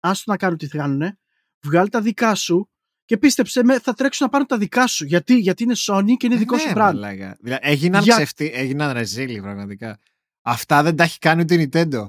Άστο 0.00 0.30
να 0.30 0.36
κάνουν 0.36 0.58
τι 0.58 0.66
θα 0.66 0.76
κάνουν. 0.78 1.18
Βγάλει 1.64 1.88
τα 1.88 2.00
δικά 2.00 2.34
σου 2.34 2.68
και 3.04 3.16
πίστεψε 3.16 3.64
με, 3.64 3.78
θα 3.80 3.94
τρέξουν 3.94 4.26
να 4.26 4.32
πάρουν 4.32 4.46
τα 4.46 4.58
δικά 4.58 4.86
σου. 4.86 5.04
Γιατί, 5.04 5.38
Γιατί 5.38 5.62
είναι 5.62 5.74
Sony 5.76 6.12
και 6.16 6.26
είναι 6.26 6.36
δικό 6.36 6.54
Ε, 6.54 6.58
σου 6.58 6.66
ναι, 6.66 6.72
brand. 6.72 6.76
μαλάκα. 6.76 7.36
Δηλαδή, 7.40 7.60
έγιναν, 7.68 8.02
Για- 8.02 8.14
ξεφτύ, 8.14 8.50
έγιναν 8.54 8.92
ρεζίλοι 8.92 9.40
πραγματικά. 9.40 9.98
Αυτά 10.42 10.82
δεν 10.82 10.96
τα 10.96 11.04
έχει 11.04 11.18
κάνει 11.18 11.42
ούτε 11.42 11.54
η 11.54 11.68
Nintendo. 11.72 12.08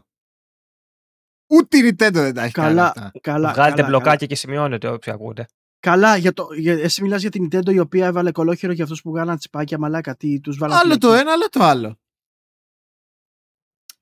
Ούτε 1.47 1.77
η 1.77 1.81
Nintendo 1.89 2.11
δεν 2.13 2.33
τα 2.33 2.43
έχει 2.43 2.53
κάνει 2.53 2.67
Καλά, 2.75 2.85
αυτά. 2.87 3.11
καλά. 3.21 3.51
Βγάλετε 3.53 3.81
καλά, 3.81 3.87
μπλοκάκια 3.97 4.27
και 4.27 4.35
σημειώνετε 4.35 4.87
όποιοι 4.87 5.13
ακούτε. 5.13 5.45
Καλά, 5.79 6.17
για 6.17 6.33
το, 6.33 6.47
για, 6.57 6.73
εσύ 6.73 7.01
μιλάς 7.01 7.21
για 7.21 7.29
την 7.31 7.47
Nintendo 7.51 7.73
η 7.73 7.79
οποία 7.79 8.05
έβαλε 8.05 8.31
κωλόχερο 8.31 8.73
για 8.73 8.83
αυτούς 8.83 9.01
που 9.01 9.09
βγάλαν 9.11 9.37
τσιπάκια 9.37 9.77
μαλάκα. 9.77 10.15
Τι 10.15 10.39
τους 10.39 10.57
βάλαν 10.57 10.77
Άλλο 10.77 10.97
το 10.97 11.07
φυλακή. 11.07 11.21
ένα, 11.21 11.31
άλλο 11.31 11.49
το 11.49 11.63
άλλο. 11.63 11.99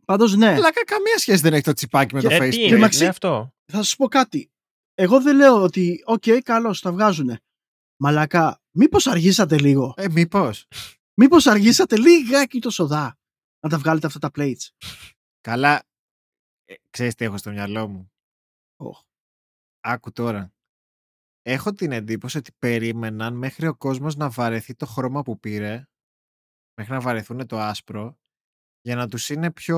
Πάντως 0.05 0.35
ναι. 0.35 0.47
Αλλά 0.47 0.71
κα- 0.71 0.83
καμία 0.83 1.17
σχέση 1.17 1.41
δεν 1.41 1.53
έχει 1.53 1.63
το 1.63 1.73
τσιπάκι 1.73 2.15
με 2.15 2.21
το 2.21 2.27
Ε, 2.31 2.37
τι 2.37 2.45
Facebook. 2.45 2.59
είναι, 2.59 2.75
Μεταξύ- 2.75 2.99
είναι 2.99 3.09
αυτό. 3.09 3.53
θα 3.71 3.83
σου 3.83 3.95
πω 3.95 4.07
κάτι. 4.07 4.51
Εγώ 4.93 5.21
δεν 5.21 5.35
λέω 5.35 5.61
ότι, 5.63 6.03
οκ, 6.05 6.23
καλώς, 6.43 6.81
τα 6.81 6.91
βγάζουνε. 6.91 7.39
Μαλακά, 7.99 8.61
μήπως 8.71 9.07
αργήσατε 9.07 9.57
λίγο; 9.59 9.93
Ε, 9.97 10.09
μήπως. 10.09 10.67
Μήπως 11.13 11.47
αργήσατε 11.47 11.97
λιγάκι 11.97 12.59
το 12.59 12.69
σοδά 12.69 13.17
να 13.59 13.69
τα 13.69 13.77
βγάλετε 13.77 14.07
αυτά 14.07 14.19
τα 14.19 14.31
plates; 14.35 14.69
Καλά. 15.41 15.83
Ε, 16.65 16.73
ξέρεις 16.89 17.15
τι 17.15 17.25
έχω 17.25 17.37
στο 17.37 17.51
μυαλό 17.51 17.87
μου; 17.87 18.11
Οχ. 18.75 19.01
Άκου 19.79 20.11
τώρα. 20.11 20.53
Έχω 21.41 21.71
την 21.73 21.91
εντύπωση 21.91 22.37
ότι 22.37 22.51
περίμεναν 22.59 23.33
μέχρι 23.35 23.67
ο 23.67 23.75
κόσμος 23.75 24.15
να 24.15 24.29
βαρεθεί 24.29 24.75
το 24.75 24.85
χρώμα 24.85 25.21
που 25.21 25.39
πήρε, 25.39 25.87
μέχρι 26.77 26.93
να 26.93 26.99
βαρεθούν 26.99 27.47
το 27.47 27.59
άσπρο, 27.59 28.17
για 28.81 28.95
να 28.95 29.07
τους 29.07 29.29
είναι 29.29 29.51
πιο... 29.51 29.77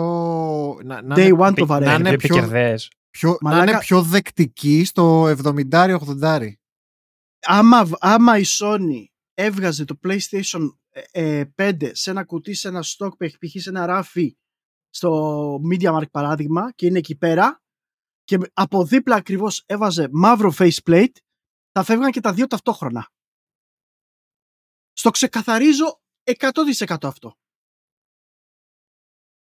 Να, 0.83 1.01
να 1.01 1.15
Day 1.15 1.27
είναι, 1.27 1.37
one 1.39 1.53
το 1.55 1.61
Να 1.61 1.65
βαραίνει. 1.65 2.09
είναι 2.09 2.09
είναι 2.09 2.77
πιο- 3.17 3.29
επικερδές. 3.29 3.37
πιο, 3.37 3.37
να 3.41 3.49
Μαλάκα- 3.49 3.71
είναι 3.71 3.79
πιο 3.79 4.01
δεκτικοί 4.01 4.83
στο 4.85 5.27
70-80. 5.27 6.53
Άμα, 7.47 7.89
άμα 7.99 8.37
η 8.37 8.43
Sony 8.45 9.05
έβγαζε 9.33 9.85
το 9.85 9.99
PlayStation 10.03 10.69
ε, 10.89 11.39
ε, 11.39 11.45
5 11.55 11.91
σε 11.93 12.09
ένα 12.09 12.23
κουτί, 12.25 12.53
σε 12.53 12.67
ένα 12.67 12.83
stock 12.83 13.09
που 13.17 13.23
έχει 13.23 13.37
π.χ. 13.37 13.61
σε 13.61 13.69
ένα 13.69 13.85
ράφι 13.85 14.37
στο 14.89 15.59
Media 15.71 15.97
Mark 15.97 16.09
παράδειγμα 16.11 16.71
και 16.71 16.85
είναι 16.85 16.97
εκεί 16.97 17.15
πέρα, 17.15 17.61
και 18.23 18.37
από 18.53 18.85
δίπλα 18.85 19.15
ακριβώς 19.15 19.63
έβαζε 19.65 20.07
μαύρο 20.11 20.53
faceplate, 20.57 21.11
θα 21.71 21.83
φεύγαν 21.83 22.11
και 22.11 22.19
τα 22.21 22.33
δύο 22.33 22.47
ταυτόχρονα. 22.47 23.09
Στο 24.93 25.09
ξεκαθαρίζω 25.09 26.01
100% 26.23 27.07
αυτό. 27.07 27.37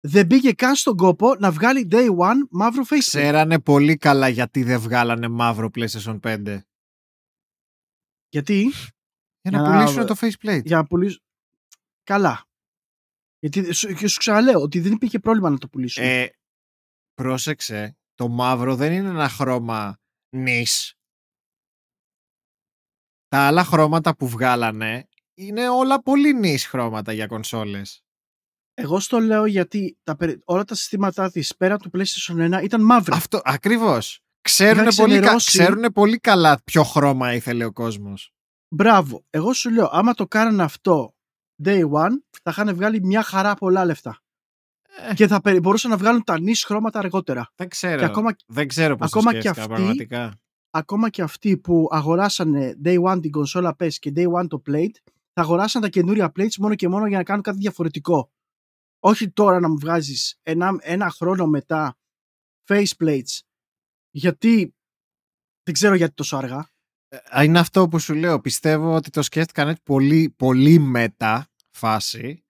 Δεν 0.07 0.27
πήγε 0.27 0.51
καν 0.53 0.75
στον 0.75 0.97
κόπο 0.97 1.35
να 1.35 1.51
βγάλει 1.51 1.87
day 1.91 2.09
one 2.17 2.47
μαύρο 2.49 2.83
faceplate. 2.89 2.97
Ξέρανε 2.97 3.59
πολύ 3.59 3.97
καλά 3.97 4.27
γιατί 4.27 4.63
δεν 4.63 4.79
βγάλανε 4.79 5.27
μαύρο 5.27 5.69
PlayStation 5.75 6.19
5. 6.19 6.61
Γιατί; 8.29 8.61
Για 9.41 9.51
να 9.51 9.59
Για 9.59 9.69
να- 9.69 9.83
πουλήσουν 9.85 10.05
το 10.05 10.15
faceplate. 10.19 10.61
Για 10.65 10.77
να 10.77 10.85
πουλήσουν. 10.85 11.21
Καλά. 12.03 12.45
Γιατί 13.39 13.73
σου, 13.73 13.93
και 13.93 14.07
σου 14.07 14.17
ξαναλέω 14.19 14.61
ότι 14.61 14.79
δεν 14.79 14.91
υπήρχε 14.91 15.19
πρόβλημα 15.19 15.49
να 15.49 15.57
το 15.57 15.67
πουλήσουν. 15.67 16.03
Ε, 16.03 16.29
πρόσεξε, 17.13 17.97
το 18.13 18.27
μαύρο 18.27 18.75
δεν 18.75 18.93
είναι 18.93 19.09
ένα 19.09 19.29
χρώμα 19.29 19.99
νης. 20.35 20.93
Τα 23.27 23.47
άλλα 23.47 23.63
χρώματα 23.63 24.15
που 24.15 24.27
βγάλανε 24.27 25.07
είναι 25.37 25.69
όλα 25.69 26.01
πολύ 26.01 26.33
νης 26.33 26.65
χρώματα 26.67 27.11
για 27.13 27.27
κονσόλες. 27.27 28.04
Εγώ 28.77 28.99
στο 28.99 29.19
λέω 29.19 29.45
γιατί 29.45 29.97
τα, 30.03 30.15
περι- 30.15 30.41
όλα 30.45 30.63
τα 30.63 30.75
συστήματά 30.75 31.31
της 31.31 31.55
πέρα 31.55 31.77
του 31.77 31.89
PlayStation 31.93 32.59
1 32.59 32.63
ήταν 32.63 32.81
μαύρα. 32.81 33.15
Αυτό, 33.15 33.41
ακριβώς. 33.43 34.19
Ξέρουν 34.41 34.87
Είχα 34.87 34.95
πολύ, 34.95 35.13
κα- 35.13 35.19
ξενερώσει. 35.19 35.57
ξέρουνε 35.57 35.89
πολύ 35.89 36.17
καλά 36.19 36.61
ποιο 36.63 36.83
χρώμα 36.83 37.33
ήθελε 37.33 37.65
ο 37.65 37.71
κόσμος. 37.71 38.33
Μπράβο. 38.69 39.25
Εγώ 39.29 39.53
σου 39.53 39.69
λέω, 39.71 39.89
άμα 39.91 40.13
το 40.13 40.27
κάνανε 40.27 40.63
αυτό 40.63 41.15
day 41.63 41.81
one, 41.81 42.11
θα 42.43 42.49
είχαν 42.51 42.75
βγάλει 42.75 43.01
μια 43.03 43.23
χαρά 43.23 43.53
πολλά 43.55 43.85
λεφτά. 43.85 44.19
Ε. 45.09 45.13
Και 45.13 45.27
θα 45.27 45.41
περι- 45.41 45.59
μπορούσαν 45.61 45.91
να 45.91 45.97
βγάλουν 45.97 46.23
τα 46.23 46.39
νης 46.39 46.63
χρώματα 46.63 46.99
αργότερα. 46.99 47.51
Δεν 47.55 47.69
ξέρω. 47.69 47.97
Και 47.99 48.05
ακόμα, 48.05 48.35
δεν 48.45 48.67
ξέρω 48.67 48.95
πώς 48.95 49.07
ακόμα 49.07 49.31
το 49.31 49.37
και 49.37 49.41
σκέφτηκα 49.41 49.61
αυτοί- 49.65 49.75
πραγματικά. 49.85 50.39
ακόμα 50.69 51.09
και 51.09 51.21
αυτοί 51.21 51.57
που 51.57 51.87
αγοράσανε 51.91 52.75
day 52.83 53.01
one 53.03 53.21
την 53.21 53.31
κονσόλα 53.31 53.75
PES 53.79 53.93
και 53.93 54.11
day 54.15 54.25
one 54.41 54.47
το 54.47 54.61
plate, 54.67 54.95
θα 55.33 55.41
αγοράσαν 55.41 55.81
τα 55.81 55.87
καινούρια 55.89 56.31
plates 56.39 56.55
μόνο 56.59 56.75
και 56.75 56.87
μόνο 56.87 57.07
για 57.07 57.17
να 57.17 57.23
κάνουν 57.23 57.41
κάτι 57.43 57.57
διαφορετικό. 57.57 58.29
Όχι 59.07 59.29
τώρα 59.29 59.59
να 59.59 59.69
μου 59.69 59.77
βγάζεις 59.77 60.39
ένα, 60.43 60.77
ένα 60.81 61.09
χρόνο 61.09 61.45
μετά 61.45 61.97
face 62.67 62.91
plates. 62.99 63.39
Γιατί 64.09 64.75
δεν 65.63 65.73
ξέρω 65.73 65.95
γιατί 65.95 66.13
τόσο 66.13 66.37
αργά. 66.37 66.69
Ε, 67.07 67.43
Είναι 67.43 67.59
αυτό 67.59 67.87
που 67.87 67.99
σου 67.99 68.13
λέω. 68.13 68.41
Πιστεύω 68.41 68.95
ότι 68.95 69.09
το 69.09 69.21
σκέφτηκαν 69.21 69.67
έτσι 69.67 69.81
πολύ, 69.83 70.29
πολύ 70.29 70.79
μετά 70.79 71.51
φάση. 71.71 72.45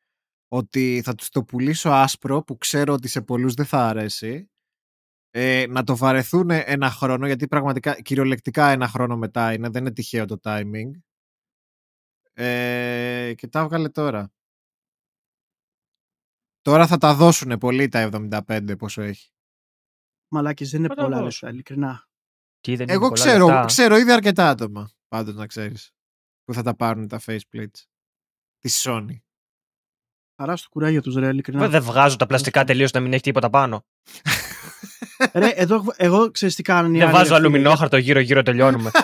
Ότι 0.47 1.01
θα 1.03 1.15
τους 1.15 1.29
το 1.29 1.43
πουλήσω 1.43 1.89
άσπρο 1.89 2.43
που 2.43 2.57
ξέρω 2.57 2.93
ότι 2.93 3.07
σε 3.07 3.21
πολλούς 3.21 3.53
δεν 3.53 3.65
θα 3.65 3.87
αρέσει. 3.87 4.49
Ε, 5.29 5.65
να 5.69 5.83
το 5.83 5.97
βαρεθούν 5.97 6.49
ένα 6.49 6.89
χρόνο 6.89 7.25
γιατί 7.25 7.47
πραγματικά 7.47 8.01
κυριολεκτικά 8.01 8.69
ένα 8.69 8.87
χρόνο 8.87 9.17
μετά 9.17 9.53
είναι. 9.53 9.69
Δεν 9.69 9.81
είναι 9.81 9.93
τυχαίο 9.93 10.25
το 10.25 10.39
timing. 10.43 10.91
Ε, 12.33 13.33
και 13.35 13.47
τα 13.47 13.59
έβγαλε 13.59 13.89
τώρα. 13.89 14.29
Τώρα 16.65 16.87
θα 16.87 16.97
τα 16.97 17.13
δώσουν 17.13 17.57
πολύ 17.57 17.87
τα 17.87 18.09
75 18.47 18.75
πόσο 18.77 19.01
έχει. 19.01 19.29
Μαλάκες 20.27 20.69
δεν 20.69 20.79
είναι 20.79 20.87
Θα 20.89 20.95
τα 20.95 21.01
πολλά 21.03 21.15
δώσω. 21.15 21.25
λεφτά, 21.25 21.49
ειλικρινά. 21.49 22.07
Τι 22.61 22.75
δεν 22.75 22.83
είναι 22.83 22.93
Εγώ 22.93 23.07
πολλά 23.09 23.23
ξέρω, 23.25 23.45
λεφτά; 23.45 23.65
ξέρω 23.65 23.97
ήδη 23.97 24.11
αρκετά 24.11 24.49
άτομα 24.49 24.89
πάντως 25.07 25.35
να 25.35 25.47
ξέρεις 25.47 25.91
που 26.43 26.53
θα 26.53 26.61
τα 26.63 26.75
πάρουν 26.75 27.07
τα 27.07 27.19
faceplates 27.25 27.83
της 28.59 28.85
Sony. 28.87 29.15
Χαράς 30.37 30.59
στο 30.59 30.69
κουράγιο 30.69 31.01
τους 31.01 31.15
ρε, 31.15 31.27
ειλικρινά. 31.27 31.59
Βέβαια, 31.59 31.79
Δεν 31.79 31.89
βγάζω 31.89 32.15
τα 32.15 32.25
πλαστικά 32.25 32.63
τελείως 32.63 32.91
να 32.91 32.99
μην 32.99 33.13
έχει 33.13 33.21
τίποτα 33.21 33.49
πάνω. 33.49 33.85
ρε, 35.33 35.47
εδώ, 35.49 35.83
εγώ 35.95 36.31
ξέρεις 36.31 36.55
τι 36.55 36.61
κάνουν 36.61 36.93
οι 36.93 36.97
Δεν 36.97 37.07
άλλοι, 37.07 37.15
βάζω 37.17 37.29
ρε, 37.29 37.35
φίλε. 37.35 37.47
αλουμινόχαρτο 37.47 37.97
γύρω-γύρω, 37.97 38.41
τελειώνουμε. 38.41 38.91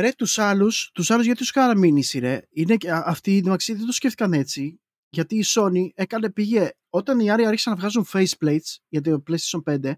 Ρε, 0.00 0.12
τους 0.12 0.38
άλλους, 0.38 0.90
τους 0.94 1.10
άλλους 1.10 1.24
γιατί 1.24 1.38
τους 1.40 1.50
κάνανε 1.50 1.78
μήνυση, 1.78 2.18
ρε. 2.18 2.42
Είναι, 2.50 2.76
και- 2.76 2.90
α- 2.92 3.02
αυτοί 3.06 3.36
εντάξει, 3.36 3.74
δεν 3.74 3.86
το 3.86 3.92
σκέφτηκαν 3.92 4.32
έτσι. 4.32 4.80
Γιατί 5.14 5.36
η 5.36 5.44
Sony 5.46 5.88
έκανε, 5.94 6.30
πήγε, 6.30 6.70
όταν 6.90 7.20
οι 7.20 7.30
άλλοι 7.30 7.46
άρχισαν 7.46 7.72
να 7.72 7.78
βγάζουν 7.78 8.06
faceplates 8.12 8.76
για 8.88 9.00
το 9.00 9.22
PlayStation 9.30 9.62
5, 9.64 9.92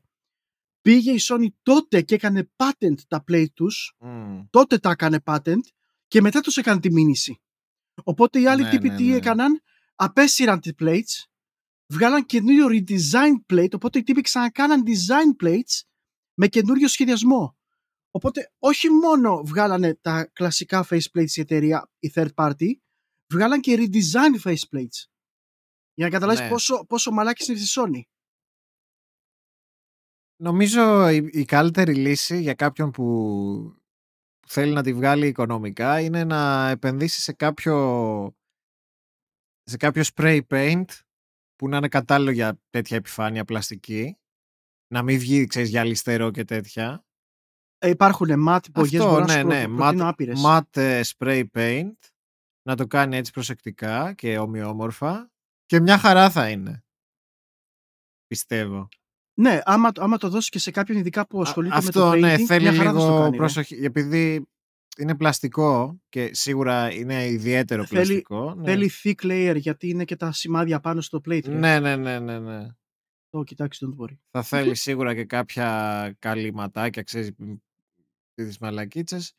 πήγε 0.81 1.13
η 1.13 1.19
Sony 1.23 1.47
τότε 1.63 2.03
και 2.03 2.15
έκανε 2.15 2.51
patent 2.57 2.95
τα 3.09 3.25
plate 3.29 3.51
τους, 3.55 3.95
Μμμ. 3.99 4.45
τότε 4.51 4.79
τα 4.79 4.91
έκανε 4.91 5.23
patent 5.25 5.61
και 6.09 6.21
μετά 6.21 6.41
τους 6.41 6.57
έκανε 6.57 6.81
τη 6.81 6.93
μήνυση. 6.93 7.41
Οπότε 8.05 8.41
οι 8.41 8.47
άλλοι 8.47 8.63
Ναι, 8.63 8.71
τύποι 8.71 8.89
ναι, 8.89 8.97
τι 8.97 9.05
ναι. 9.05 9.17
έκαναν, 9.17 9.61
απέσυραν 9.95 10.61
τις 10.61 10.73
plates, 10.79 11.25
βγάλαν 11.93 12.27
καινούριο 12.27 12.67
redesign 12.69 13.53
plate, 13.53 13.73
οπότε 13.75 13.99
οι 13.99 14.03
τύποι 14.03 14.21
ξανακάναν 14.21 14.83
design 14.87 15.45
plates 15.45 15.81
με 16.35 16.47
καινούριο 16.49 16.89
σχεδιασμό. 16.89 17.57
Οπότε 18.11 18.53
όχι 18.59 18.89
μόνο 18.91 19.43
βγάλανε 19.45 19.95
τα 20.01 20.31
κλασικά 20.33 20.87
faceplates 20.91 21.31
η 21.35 21.41
εταιρεία, 21.41 21.91
η 21.99 22.13
third 22.15 22.29
party, 22.35 22.69
βγάλαν 23.35 23.61
και 23.61 23.77
redesign 23.79 24.49
faceplates. 24.49 25.05
Για 25.95 26.05
να 26.07 26.11
καταλάβεις 26.11 26.41
Ναι. 26.41 26.49
πόσο, 26.49 26.85
πόσο 26.85 27.11
μαλάκης 27.11 27.49
είναι 27.49 27.59
στη 27.59 27.81
Sony. 27.81 28.01
Νομίζω 30.43 31.09
η, 31.09 31.29
η 31.33 31.45
καλύτερη 31.45 31.95
λύση 31.95 32.41
για 32.41 32.55
κάποιον 32.55 32.91
που 32.91 33.05
που 34.41 34.49
θέλει 34.51 34.73
να 34.73 34.83
τη 34.83 34.95
βγάλει 34.95 35.27
οικονομικά 35.27 36.01
είναι 36.01 36.25
να 36.25 36.69
επενδύσει 36.69 37.21
σε 37.21 37.33
κάποιο 37.33 38.37
σε 39.63 39.77
κάποιο 39.77 40.03
spray 40.15 40.41
paint 40.49 40.85
που 41.57 41.69
να 41.69 41.77
είναι 41.77 41.89
κατάλληλο 41.89 42.31
για 42.31 42.61
τέτοια 42.71 42.97
επιφάνεια 42.97 43.45
πλαστική 43.45 44.19
να 44.95 45.03
μην 45.03 45.19
βγει 45.19 45.47
ξέρεις, 45.47 45.69
για 45.69 45.85
λιστερό 45.85 46.31
και 46.31 46.45
τέτοια 46.45 47.05
Ε, 47.79 47.89
υπάρχουν 47.89 48.29
matte 48.49 48.71
μπογιές, 48.73 49.01
Αυτό, 49.01 49.13
μπορώ 49.13 49.25
να 49.25 49.35
ναι, 49.35 49.41
σου 49.41 49.47
ναι. 49.47 49.65
προ- 49.65 49.77
προτείνω 49.77 50.05
Matte, 50.05 50.09
άπειρες. 50.09 50.43
matte 50.47 50.77
ε, 50.77 51.01
spray 51.17 51.45
paint. 51.53 51.93
Να 52.67 52.77
το 52.77 52.87
κάνει 52.87 53.17
έτσι 53.17 53.33
προσεκτικά 53.33 54.13
και 54.13 54.39
ομοιόμορφα. 54.39 55.31
Και 55.67 55.81
μια 55.81 55.99
χαρά 55.99 56.31
θα 56.31 56.51
είναι. 56.51 56.85
Πιστεύω. 58.27 58.89
Ναι, 59.41 59.61
άμα, 59.65 59.91
άμα 59.97 60.17
το 60.17 60.29
δώσεις 60.29 60.49
και 60.49 60.59
σε 60.59 60.71
κάποιον 60.71 60.99
ειδικά 60.99 61.27
που 61.27 61.41
ασχολείται 61.41 61.75
Α- 61.77 61.83
με 61.83 61.91
το 61.91 62.05
Αυτό 62.07 62.17
painting, 62.17 62.21
ναι, 62.21 62.39
θέλει 62.47 62.63
μια 62.71 62.75
χαρά 62.77 62.93
θα 62.93 62.99
στο 62.99 63.09
λίγο 63.09 63.19
κάνει. 63.19 63.31
ρε. 63.31 63.37
προσοχή. 63.37 63.75
Επειδή 63.75 64.47
είναι 64.99 65.17
πλαστικό 65.17 66.01
και 66.09 66.35
σίγουρα 66.35 66.93
είναι 66.93 67.27
ιδιαίτερο 67.27 67.85
Θέλει- 67.85 68.05
πλαστικό. 68.05 68.55
ναι. 68.55 68.65
Θέλει 68.65 68.91
thick 69.03 69.15
layer 69.23 69.57
γιατί 69.57 69.89
είναι 69.89 70.05
και 70.05 70.17
τα 70.17 70.33
σημάδια 70.33 70.81
πάνω 70.81 71.01
στο 71.01 71.19
plate. 71.19 71.45
ρε. 71.47 71.55
ναι, 71.55 71.81
ναι, 71.81 71.97
ναι, 71.97 72.19
ναι, 72.19 72.39
ναι. 72.39 72.67
Το 73.29 73.43
κοιτάξει, 73.43 73.87
don't 73.89 74.03
worry. 74.05 74.17
Θα 74.31 74.43
θέλει 74.43 74.75
σίγουρα 74.75 75.15
και 75.15 75.25
κάποια 75.25 76.17
καλύματάκια, 76.19 77.03
ξέρεις, 77.03 77.31
μ, 77.39 77.53
τις 78.35 78.59
μαλακίτσες. 78.59 79.33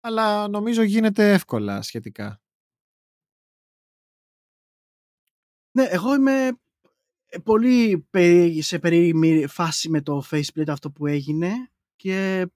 Αλλά 0.00 0.48
νομίζω 0.48 0.82
γίνεται 0.82 1.32
εύκολα 1.32 1.82
σχετικά. 1.82 2.40
Ναι, 5.72 5.82
εγώ 5.82 6.14
είμαι 6.14 6.46
ε, 7.26 7.38
πολύ 7.38 8.06
περί- 8.10 8.62
σε 8.62 8.78
περίεργη 8.78 9.46
φάση 9.46 9.88
με 9.88 10.00
το 10.02 10.22
faceplate 10.30 10.68
αυτό 10.68 10.90
που 10.90 11.06
έγινε 11.06 11.52
και 11.96 12.46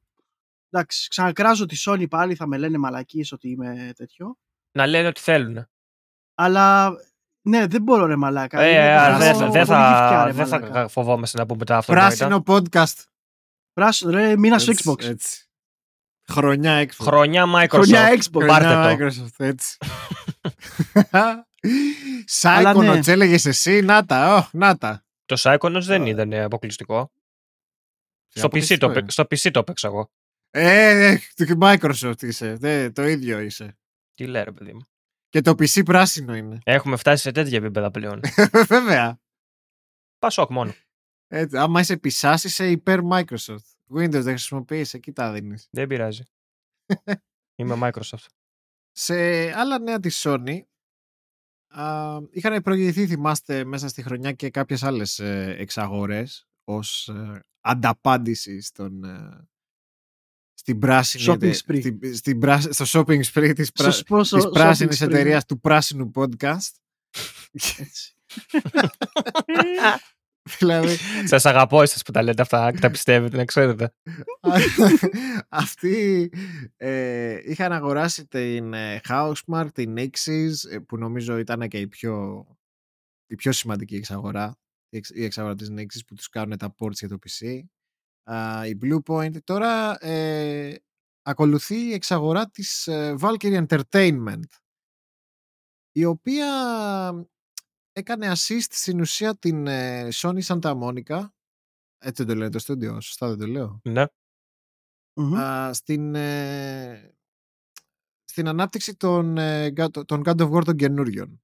εντάξει, 0.70 1.08
ξανακράζω 1.08 1.66
τη 1.66 1.76
Sony 1.86 2.08
πάλι, 2.08 2.34
θα 2.34 2.46
με 2.46 2.56
λένε 2.58 2.78
μαλακίες 2.78 3.32
ότι 3.32 3.48
είμαι 3.50 3.92
τέτοιο. 3.96 4.36
να 4.72 4.86
λένε 4.86 5.08
ότι 5.08 5.20
θέλουν. 5.20 5.66
Αλλά 6.34 6.92
ναι, 7.42 7.66
δεν 7.66 7.82
μπορώ 7.82 8.06
ρε 8.06 8.16
μαλάκα. 8.16 8.60
Ε, 8.60 8.70
Είναι 8.70 8.94
ε, 8.94 9.06
τόσο 9.08 9.18
δεν 9.18 9.34
θα- 9.34 9.48
δεν 9.50 9.60
γυφτιά, 9.60 10.08
θα, 10.08 10.24
ρε, 10.26 10.32
δεν 10.32 10.46
θα 10.46 10.58
μαλάκα. 10.60 10.88
φοβόμαστε 10.88 11.38
να 11.38 11.46
πούμε 11.46 11.64
τα 11.64 11.76
αυτονόητα. 11.76 12.06
Πράσινο 12.08 12.42
podcast. 12.46 13.04
Πράσινο, 13.72 14.10
ρε, 14.10 14.36
μήνα 14.36 14.58
στο 14.58 14.70
Έτσι, 14.70 14.84
Xbox. 14.90 15.04
έτσι. 15.04 15.48
Χρονιά 16.28 16.82
Xbox. 16.84 16.88
Χρονιά 16.98 17.44
Microsoft. 17.54 17.68
Χρονιά 17.68 18.08
Xbox. 18.14 18.46
Πάρτε 18.46 18.66
Χρονιά 18.68 18.96
το. 18.98 19.04
Microsoft, 19.04 19.44
έτσι. 19.44 19.76
Σάικονοτς 22.24 23.06
ναι. 23.06 23.12
έλεγες 23.12 23.44
εσύ, 23.44 23.80
να 23.80 24.04
τα, 24.04 24.36
ω, 24.36 24.48
να 24.52 24.78
τα. 24.78 25.04
Το 25.24 25.36
Psychonauts 25.38 25.82
δεν 25.82 26.06
ήταν 26.06 26.32
ε, 26.32 26.42
αποκλειστικό. 26.42 27.12
Στο 28.28 28.46
PC, 28.46 28.78
το, 28.78 28.86
αποκλειστικό, 28.86 28.92
παί- 28.92 29.10
στο 29.10 29.22
PC 29.22 29.50
το 29.50 29.64
παίξα 29.64 29.88
εγώ. 29.88 30.10
Ε, 30.50 31.10
ε, 31.12 31.18
το 31.34 31.58
Microsoft 31.60 32.22
είσαι, 32.22 32.54
δε, 32.54 32.90
το 32.90 33.02
ίδιο 33.06 33.40
είσαι. 33.40 33.78
Τι 34.14 34.26
λέει 34.26 34.44
ρε 34.44 34.52
παιδί 34.52 34.72
μου. 34.72 34.80
Και 35.28 35.40
το 35.40 35.50
PC 35.50 35.84
πράσινο 35.84 36.36
είναι. 36.36 36.58
Έχουμε 36.64 36.96
φτάσει 36.96 37.22
σε 37.22 37.30
τέτοια 37.30 37.58
επίπεδα 37.58 37.90
πλέον. 37.90 38.20
Βέβαια. 38.66 39.20
Πασόκ 40.18 40.50
μόνο. 40.50 40.74
Έτσι, 41.26 41.56
άμα 41.56 41.80
είσαι 41.80 41.96
πισάς 41.96 42.44
είσαι 42.44 42.70
υπέρ 42.70 42.98
Microsoft. 43.10 43.74
Windows 43.94 44.10
δεν 44.10 44.24
χρησιμοποιείς, 44.24 44.94
εκεί 44.94 45.12
τα 45.12 45.32
δίνεις. 45.32 45.68
Δεν 45.70 45.86
πειράζει. 45.86 46.22
Είμαι 47.58 47.78
Microsoft. 47.80 48.26
Σε 48.90 49.14
άλλα 49.58 49.78
νέα 49.78 50.00
της 50.00 50.22
Sony 50.26 50.58
α, 50.58 50.73
είχαν 52.30 52.62
προηγηθεί, 52.62 53.06
θυμάστε, 53.06 53.64
μέσα 53.64 53.88
στη 53.88 54.02
χρονιά 54.02 54.32
και 54.32 54.50
κάποιες 54.50 54.82
άλλες 54.82 55.18
ε, 55.18 55.54
εξαγορές 55.58 56.48
ως 56.64 57.08
ε, 57.08 57.40
ανταπάντηση 57.60 58.60
στον, 58.60 59.04
ε, 59.04 59.48
στην 60.54 60.78
πράσινη 60.78 61.24
Shopping 61.28 61.42
ετε- 61.42 61.62
spree. 61.66 61.78
στην- 61.80 62.14
στην 62.16 62.38
πράσι- 62.38 62.72
στο 62.72 62.84
shopping 63.00 63.20
spree 63.24 63.52
της, 63.54 63.72
πρά, 63.72 63.90
Στο 63.90 63.92
σπόσο- 63.92 64.36
της 64.36 64.46
shopping 64.46 64.52
πράσινης 64.52 65.02
spree. 65.02 65.06
εταιρείας 65.06 65.44
του 65.44 65.60
πράσινου 65.60 66.10
podcast 66.14 66.70
Έτσι. 67.78 68.14
δηλαδή, 70.58 70.96
Σας 71.32 71.44
αγαπώ 71.46 71.82
εσείς 71.82 72.02
που 72.02 72.10
τα 72.12 72.22
λέτε 72.22 72.42
αυτά 72.42 72.72
και 72.72 72.78
τα 72.78 72.90
πιστεύετε, 72.90 73.36
να 73.36 73.44
ξέρετε. 73.44 73.94
αυτοί 75.48 76.30
ε, 76.76 77.38
είχαν 77.50 77.72
αγοράσει 77.72 78.26
την 78.26 78.74
ε, 78.74 79.00
Housemark, 79.08 79.68
την 79.72 79.94
Nixis, 79.98 80.70
ε, 80.70 80.78
που 80.78 80.96
νομίζω 80.96 81.38
ήταν 81.38 81.68
και 81.68 81.78
η 81.78 81.86
πιο, 81.86 82.46
η 83.26 83.34
πιο 83.34 83.52
σημαντική 83.52 83.96
εξαγορά. 83.96 84.56
Η, 84.88 84.96
εξ- 84.96 85.14
η 85.14 85.24
εξαγορά 85.24 85.54
της 85.54 85.70
Nixis 85.70 86.00
που 86.06 86.14
τους 86.14 86.28
κάνουν 86.28 86.58
τα 86.58 86.74
ports 86.78 86.92
για 86.92 87.08
το 87.08 87.18
PC. 87.26 87.60
Α, 88.30 88.66
η 88.66 88.78
Bluepoint. 88.82 89.42
Τώρα 89.44 90.04
ε, 90.04 90.74
ακολουθεί 91.22 91.76
η 91.76 91.92
εξαγορά 91.92 92.50
της 92.50 92.86
ε, 92.86 93.14
Valkyrie 93.20 93.66
Entertainment 93.66 94.42
η 95.92 96.04
οποία 96.04 96.46
έκανε 97.96 98.32
assist 98.32 98.66
στην 98.70 99.00
ουσία 99.00 99.36
την 99.36 99.66
ε, 99.66 100.08
Sony 100.12 100.40
Santa 100.42 100.80
Monica 100.82 101.28
έτσι 101.98 102.22
δεν 102.24 102.26
το 102.26 102.34
λένε 102.34 102.50
το 102.50 102.58
στούντιο, 102.58 103.00
σωστά 103.00 103.28
δεν 103.28 103.38
το 103.38 103.46
λέω 103.46 103.80
Ναι. 103.84 104.04
Μμμ. 105.20 105.34
α, 105.34 105.72
στην, 105.72 106.14
ε, 106.14 107.14
στην 108.24 108.48
ανάπτυξη 108.48 108.96
των, 108.96 109.38
ε, 109.38 109.72
God- 109.76 110.06
των 110.06 110.22
God 110.24 110.36
of 110.40 110.50
War 110.52 110.64
των 110.64 110.76
καινούριων. 110.76 111.42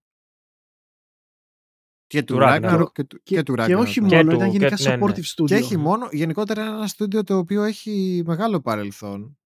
Και 2.07 2.23
του, 2.23 2.35
Του 2.35 2.41
Ragnarok, 2.43 2.63
Ragnarok. 2.81 2.93
και, 2.93 3.05
του, 3.05 3.21
Και, 3.23 3.35
και 3.35 3.43
του 3.43 3.55
και 3.55 3.63
Ragnarok. 3.63 3.79
όχι 3.79 4.01
ναι. 4.01 4.09
Και 4.09 4.15
μόνο, 4.17 4.29
του- 4.31 4.37
ήταν 4.37 4.49
γενικά 4.51 4.77
και- 4.77 4.89
ναι, 4.89 4.97
ναι. 4.97 5.03
supportive 5.07 5.25
studio. 5.25 5.45
Και 5.47 5.55
έχει 5.55 5.77
μόνο, 5.77 6.09
γενικότερα 6.13 6.63
είναι 6.63 6.71
ένα 6.71 6.87
στούντιο 6.87 7.23
το 7.25 7.37
οποίο 7.39 7.63
έχει 7.63 8.23
μεγάλο 8.27 8.61
παρελθόν. 8.61 9.39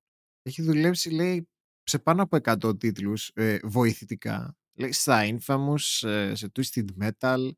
Έχει 0.43 0.63
δουλέψει, 0.63 1.11
λέει, 1.11 1.49
σε 1.83 1.99
πάνω 1.99 2.23
από 2.23 2.37
100 2.37 2.79
τίτλους 2.79 3.31
ε, 3.35 3.59
βοηθητικά. 3.63 4.57
Λέει, 4.77 4.93
στα 4.93 5.23
Infamous, 5.25 6.09
ε, 6.09 6.35
σε 6.35 6.53
Twisted 6.59 6.85
Metal. 7.03 7.51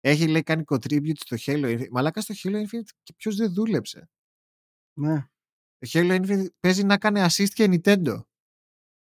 Έχει, 0.00 0.26
λέει, 0.28 0.42
κάνει 0.42 0.62
contribute 0.66 1.16
στο 1.18 1.36
Halo 1.46 1.64
Infinite. 1.64 1.88
Μαλάκα 1.90 2.20
στο 2.20 2.34
Halo 2.42 2.54
Infinite 2.56 2.88
και 3.02 3.12
ποιος 3.16 3.36
δεν 3.36 3.52
δούλεψε. 3.52 4.08
Ναι. 4.98 5.26
Το 5.78 5.88
Halo 5.92 6.20
Infinite 6.20 6.46
παίζει 6.60 6.84
να 6.84 6.98
κάνει 6.98 7.20
assist 7.28 7.48
και 7.48 7.64
Nintendo. 7.70 8.20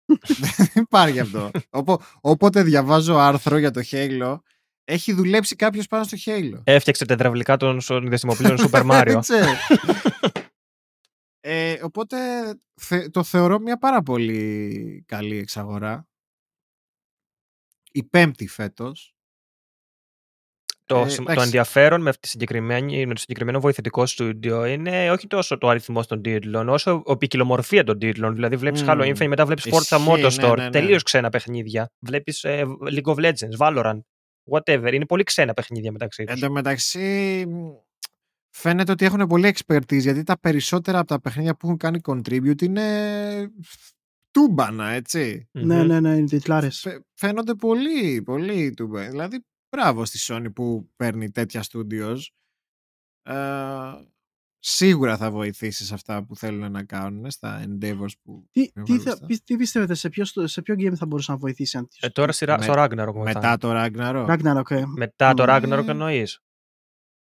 Δεν 0.56 0.66
υπάρχει 0.74 1.20
αυτό. 1.20 1.50
Οπό- 1.70 2.02
όποτε 2.20 2.62
διαβάζω 2.62 3.14
άρθρο 3.14 3.56
για 3.58 3.70
το 3.70 3.80
Halo, 3.90 4.38
έχει 4.84 5.12
δουλέψει 5.12 5.56
κάποιος 5.56 5.86
πάνω 5.86 6.04
στο 6.04 6.16
Halo. 6.24 6.60
Έφτιαξε 6.64 7.04
τα 7.04 7.14
υδραυλικά 7.14 7.56
των 7.56 7.80
συνδεσιμοποιών 7.80 8.56
Super 8.58 8.90
Mario. 8.90 9.04
Δεν 9.06 9.20
ξέρω. 9.20 9.50
ε, 11.40 11.78
οπότε 11.82 12.16
θε- 12.80 13.10
το 13.10 13.22
θεωρώ 13.22 13.58
μια 13.58 13.78
πάρα 13.78 14.02
πολύ 14.02 15.04
καλή 15.06 15.36
εξαγορά. 15.36 16.06
Η 17.92 18.02
πέμπτη 18.04 18.46
φέτος. 18.48 19.14
το, 20.86 20.98
Ε, 20.98 21.08
σημα- 21.08 21.24
το 21.26 21.32
εντάξει. 21.32 21.46
ενδιαφέρον 21.46 22.00
με, 22.02 22.12
τη 22.12 22.28
συγκεκριμένη, 22.28 23.06
με 23.06 23.14
το 23.14 23.20
συγκεκριμένο 23.20 23.60
βοηθητικό 23.60 24.06
στούντιο 24.06 24.64
είναι 24.64 25.10
όχι 25.10 25.26
τόσο 25.26 25.58
το 25.58 25.68
αριθμό 25.68 26.04
των 26.04 26.22
τίτλων, 26.22 26.68
όσο 26.68 27.02
η 27.06 27.16
ποικιλομορφία 27.16 27.84
των 27.84 27.98
τίτλων. 27.98 28.34
Δηλαδή, 28.34 28.56
βλέπεις 28.56 28.82
Μμμ. 28.82 28.88
Halo 28.90 29.14
Infinite, 29.14 29.26
μετά 29.26 29.44
βλέπεις 29.46 29.64
Forza 29.64 29.80
Ισχύει, 29.80 30.04
Motorsport, 30.08 30.40
ναι, 30.40 30.54
ναι, 30.56 30.62
ναι. 30.64 30.70
τελείως 30.70 31.02
ξένα 31.02 31.28
παιχνίδια. 31.28 31.90
Βλέπεις 31.98 32.44
League 32.46 33.04
of 33.04 33.14
Legends, 33.14 33.56
Valorant, 33.58 34.00
whatever. 34.50 34.90
Είναι 34.92 35.06
πολύ 35.06 35.22
ξένα 35.22 35.54
παιχνίδια 35.54 35.92
μεταξύ 35.92 36.24
τους. 36.24 36.34
Εν 36.34 36.40
τω 36.40 36.52
μεταξύ 36.52 37.44
μ, 37.48 37.70
φαίνεται 38.50 38.92
ότι 38.92 39.04
έχουν 39.04 39.26
πολύ 39.26 39.54
expertise 39.56 39.98
γιατί 40.00 40.22
τα 40.22 40.38
περισσότερα 40.38 40.98
από 40.98 41.08
τα 41.08 41.20
παιχνίδια 41.20 41.54
που 41.56 41.66
έχουν 41.66 41.78
κάνει 41.78 42.00
contribute 42.04 42.62
είναι 42.62 43.52
τούμπανα, 44.32 44.88
έτσι. 44.88 45.48
ναι, 45.52 45.84
ναι, 45.84 46.00
ναι, 46.00 46.16
είναι 46.16 46.26
τιτλάρες. 46.26 46.80
Φαι- 46.80 47.04
Φαίνονται 47.14 47.54
πολύ, 47.54 48.22
πολύ 48.22 48.74
τούμπανα. 48.74 49.08
Δηλαδή, 49.08 49.44
μπράβο 49.76 50.04
στη 50.04 50.18
Sony 50.22 50.46
που 50.54 50.90
παίρνει 50.96 51.30
τέτοια 51.30 51.64
studios. 51.72 52.18
Ε, 53.22 53.92
σίγουρα 54.58 55.16
θα 55.16 55.30
βοηθήσεις 55.30 55.86
σε 55.86 55.94
αυτά 55.94 56.24
που 56.24 56.36
θέλουν 56.36 56.72
να 56.72 56.84
κάνουν, 56.84 57.30
στα 57.30 57.64
endeavors 57.66 58.12
που 58.22 58.48
Τι, 58.50 58.60
έχουν 58.74 58.84
τι, 58.84 58.98
θα, 58.98 59.02
μπροστά. 59.04 59.26
πι- 59.26 59.44
τι 59.44 59.56
πιστεύετε, 59.56 59.94
σε 59.94 60.08
ποιο, 60.08 60.24
στο- 60.24 60.46
σε 60.46 60.62
ποιο 60.62 60.74
game 60.78 60.94
θα 60.94 61.06
μπορούσε 61.06 61.32
να 61.32 61.38
βοηθήσει 61.38 61.76
αν 61.76 61.88
Ε, 62.00 62.08
τώρα 62.08 62.32
σειρά, 62.32 62.56
Με- 62.56 62.62
στο 62.62 62.72
Ragnarok 62.76 62.90
μετά. 63.14 63.22
μετά 63.22 63.56
το 63.56 63.68
Ragnarok. 63.72 64.26
Ragnarok, 64.28 64.70
ε. 64.70 64.84
Μετά 64.86 65.34
το 65.34 65.42
Ε, 65.42 65.46
Ragnarok 65.48 65.86
εννοείς. 65.86 66.40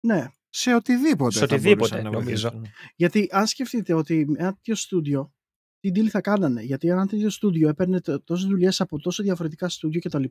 Ναι, 0.06 0.28
Σε 0.48 0.74
οτιδήποτε. 0.74 1.32
Σε 1.38 1.38
θα 1.38 1.54
οτιδήποτε, 1.54 1.74
μπορούσαν 1.76 2.02
να 2.02 2.10
νομίζω. 2.18 2.50
βοηθήσουν. 2.50 2.74
γιατί 2.96 3.28
αν 3.30 3.46
σκεφτείτε 3.46 3.92
ότι 3.94 4.26
ένα 4.36 4.52
τέτοιο 4.52 4.74
στούντιο, 4.74 5.32
τι 5.80 5.90
deal 5.94 6.06
θα 6.06 6.20
κάνανε. 6.20 6.62
Γιατί 6.62 6.88
ένα 6.88 7.06
τέτοιο 7.06 7.30
στούντιο 7.30 7.68
έπαιρνε 7.68 8.00
τόσες 8.00 8.46
δουλειές 8.48 8.80
από 8.80 8.98
τόσο 9.00 9.22
διαφορετικά 9.22 9.68
στούντιο 9.68 10.00
κτλ. 10.00 10.24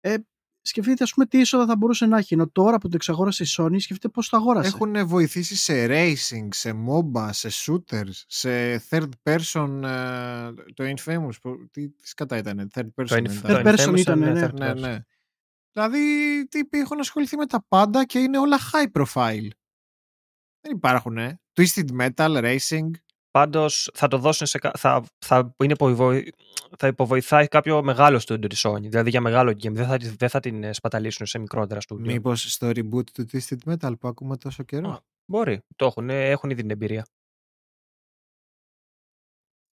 Ε, 0.00 0.14
σκεφτείτε, 0.60 1.04
ας 1.04 1.12
πούμε, 1.12 1.26
τι 1.26 1.38
είσοδα 1.38 1.66
θα 1.66 1.76
μπορούσε 1.76 2.06
να 2.06 2.18
έχει. 2.18 2.34
Ενώ 2.34 2.48
τώρα 2.50 2.78
που 2.78 2.88
το 2.88 2.96
εξαγόρασε 2.96 3.42
η 3.42 3.46
Sony, 3.50 3.80
σκεφτείτε 3.80 4.08
πώς 4.08 4.28
το 4.28 4.36
αγόρασε. 4.36 4.68
Έχουν 4.68 5.06
βοηθήσει 5.06 5.56
σε 5.56 5.86
racing, 5.88 6.48
σε 6.50 6.72
MOBA, 6.88 7.28
σε 7.32 7.48
shooters, 7.52 8.12
σε 8.26 8.76
third 8.90 9.08
person, 9.22 9.82
ε, 9.82 10.52
το 10.74 10.84
Infamous, 10.96 11.40
που- 11.42 11.68
τι, 11.70 11.88
τι 11.90 12.08
σκατά 12.08 12.36
ήταν, 12.36 12.70
third 12.74 12.88
person. 12.94 13.06
Το 13.06 13.14
δεν 13.14 13.26
Inf- 13.28 13.32
ήταν. 13.32 13.62
Third 13.64 13.78
person 13.78 13.88
Infamous 13.88 13.98
ήταν, 13.98 14.20
είναι 14.20 14.32
ναι. 14.32 14.46
third 14.46 14.54
ναι, 14.54 14.70
person. 14.72 14.76
ναι. 14.78 14.98
Δηλαδή, 15.72 15.98
τύποι 16.48 16.78
έχουν 16.78 17.00
ασχοληθεί 17.00 17.36
με 17.36 17.46
τα 17.46 17.64
πάντα 17.68 18.04
και 18.04 18.18
είναι 18.18 18.38
όλα 18.38 18.58
high 18.72 19.00
profile. 19.02 19.48
Δεν 20.60 20.72
υπάρχουν, 20.76 21.18
ε. 21.18 21.40
Twisted 21.54 21.86
Metal, 22.00 22.58
Racing. 22.58 22.90
Πάντως 23.38 23.90
θα 23.94 24.08
το 24.08 24.18
δώσουν 24.18 24.46
σε. 24.46 24.58
κα- 24.58 24.70
Θα, 24.78 25.04
θα, 25.18 25.54
είναι 25.62 25.72
υποβοη- 25.72 26.34
θα 26.78 26.86
υποβοηθάει 26.86 27.48
κάποιο 27.48 27.82
μεγάλο 27.82 28.18
στούντιο 28.18 28.48
της 28.48 28.66
Sony. 28.66 28.80
Δηλαδή 28.80 29.10
για 29.10 29.20
μεγάλο 29.20 29.50
game. 29.50 29.72
Δεν 29.72 29.86
θα, 29.86 29.96
τη- 29.96 30.08
δεν 30.16 30.28
θα 30.28 30.40
την 30.40 30.64
ε, 30.64 30.72
σπαταλήσουν 30.72 31.26
σε 31.26 31.38
μικρότερα 31.38 31.80
στούντιο. 31.80 32.12
Μήπως 32.12 32.52
στο 32.52 32.68
reboot 32.68 33.10
του 33.10 33.26
Twisted 33.32 33.58
Metal 33.66 33.98
που 34.00 34.08
ακούμε 34.08 34.36
τόσο 34.36 34.62
καιρό; 34.62 34.88
Α. 34.90 35.00
Μπορεί. 35.24 35.60
Το 35.76 35.84
έχουν. 35.86 36.10
ε, 36.10 36.30
Έχουν 36.30 36.50
ήδη 36.50 36.60
την 36.60 36.70
εμπειρία. 36.70 37.06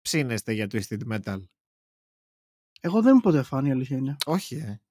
Ψήνεστε 0.01 0.51
για 0.53 0.67
Twisted 0.71 0.99
Metal. 1.11 1.43
Εγώ 2.81 3.01
δεν 3.01 3.11
μου 3.15 3.21
ποτέ 3.21 3.43
φάνη, 3.43 3.67
η 3.67 3.71
αλήθεια 3.71 3.97
είναι. 3.97 4.15
Όχι, 4.25 4.55
ε. 4.55 4.81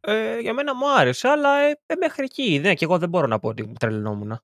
Ε, 0.00 0.38
για 0.38 0.54
μένα 0.54 0.74
μου 0.74 0.90
άρεσε, 0.94 1.28
αλλά 1.28 1.56
ε, 1.58 1.80
ε, 1.86 1.94
μέχρι 1.94 2.24
εκεί. 2.24 2.58
Ναι, 2.58 2.74
και 2.74 2.84
εγώ 2.84 2.98
δεν 2.98 3.08
μπορώ 3.08 3.26
να 3.26 3.38
πω 3.38 3.48
ότι 3.48 3.72
τρελνόμουν. 3.78 4.38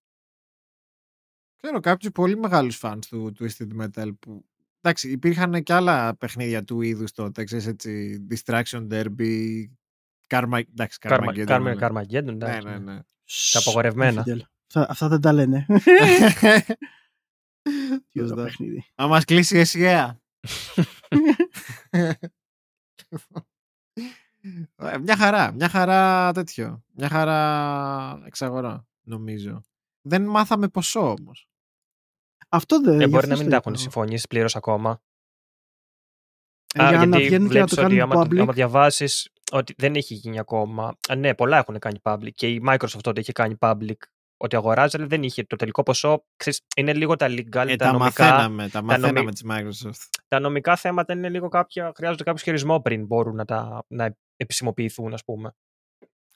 Ξέρω 1.60 1.80
κάποιους 1.80 2.12
πολύ 2.12 2.36
μεγάλους 2.38 2.80
fans 2.82 2.98
του 3.08 3.32
Twisted 3.38 3.68
Metal 3.82 4.10
που... 4.20 4.44
Εντάξει, 4.80 5.10
υπήρχαν 5.10 5.62
και 5.62 5.72
άλλα 5.72 6.16
παιχνίδια 6.16 6.64
του 6.64 6.80
είδους 6.80 7.12
τότε, 7.12 7.44
ξέρεις 7.44 7.66
έτσι, 7.66 8.24
Distraction 8.30 8.88
Derby, 8.90 9.64
Karma... 10.26 10.60
Εντάξει, 10.70 10.98
Κάρμα, 10.98 11.32
Carmageddon, 11.32 11.44
κάρμα, 11.44 11.68
ναι. 11.70 11.76
Καρμαγέντον, 11.76 12.36
Ναι, 12.36 12.44
εντάξει. 12.46 12.66
ναι, 12.66 12.78
ναι. 12.78 13.00
Τα 13.52 13.58
απαγορευμένα. 13.58 14.22
Infidel. 14.26 14.38
Αυτά, 14.66 14.86
αυτά 14.90 15.08
δεν 15.08 15.20
τα 15.20 15.32
λένε. 15.32 15.66
Τι 18.10 18.20
ωραίο 18.20 18.28
Σωστά. 18.28 18.42
παιχνίδι. 18.42 18.84
Να 18.94 19.06
μας 19.06 19.24
κλείσει 19.24 19.60
η 19.60 19.64
SEA. 19.72 20.10
Ε, 24.76 24.98
μια 24.98 25.16
χαρά, 25.16 25.52
μια 25.52 25.68
χαρά 25.68 26.32
τέτοιο. 26.32 26.84
Μια 26.94 27.08
χαρά 27.08 28.22
εξαγορά, 28.26 28.86
νομίζω. 29.02 29.62
Δεν 30.00 30.22
μάθαμε 30.22 30.68
ποσό 30.68 31.14
όμως. 31.20 31.49
Αυτό 32.52 32.80
δεν 32.80 32.94
Ε, 33.00 33.04
γι' 33.04 33.06
μπορεί 33.06 33.16
αυτό 33.16 33.28
να 33.28 33.34
στο 33.34 33.42
μην 33.42 33.50
τα 33.50 33.56
έχουν 33.56 33.72
είπα. 33.72 33.80
συμφωνήσει 33.82 34.26
πλήρως 34.28 34.56
ακόμα. 34.56 35.02
Ε, 36.74 36.82
Α, 36.84 36.88
για 36.88 36.98
να 36.98 37.04
γιατί 37.04 37.24
βγαίνουν 37.26 37.48
και 37.48 37.58
να 37.58 37.64
βλέπεις 37.66 37.74
το 37.74 37.84
ότι 37.84 37.96
κάνουν 37.96 38.12
άμα, 38.12 38.22
public. 38.26 38.38
άμα 38.40 38.52
διαβάσεις 38.52 39.30
ότι 39.52 39.74
δεν 39.78 39.94
έχει 39.94 40.14
γίνει 40.14 40.38
ακόμα. 40.38 40.96
Α, 41.08 41.14
ναι, 41.14 41.34
πολλά 41.34 41.56
έχουν 41.58 41.78
κάνει 41.78 41.98
public 42.02 42.30
και 42.34 42.48
η 42.48 42.62
Microsoft 42.68 43.00
τότε 43.00 43.20
είχε 43.20 43.32
κάνει 43.32 43.56
public 43.58 43.96
ότι 44.36 44.56
αγοράζει, 44.56 44.96
αλλά 44.96 45.06
δεν 45.06 45.22
είχε 45.22 45.44
το 45.44 45.56
τελικό 45.56 45.82
ποσό. 45.82 46.24
Ξέρεις, 46.36 46.60
είναι 46.76 46.94
λίγο 46.94 47.16
τα 47.16 47.26
legal, 47.28 47.68
Ε, 47.68 47.76
τα, 47.76 47.84
τα 47.84 47.92
νομικά, 47.92 47.98
μαθαίναμε, 47.98 48.68
τα 48.68 48.82
μαθαίναμε 48.82 49.12
νομι- 49.20 49.32
της 49.32 49.44
Microsoft. 49.48 50.08
τα 50.28 50.40
νομικά 50.40 50.76
θέματα 50.76 51.12
είναι 51.12 51.28
λίγο 51.28 51.48
κάποια, 51.48 51.92
χρειάζονται 51.96 52.24
κάποιο 52.24 52.42
χειρισμό 52.42 52.80
πριν 52.80 53.06
μπορούν 53.06 53.34
να, 53.36 53.44
τα, 53.44 53.84
να 53.88 54.16
επισημοποιηθούν, 54.36 55.12
ας 55.12 55.24
πούμε. 55.24 55.54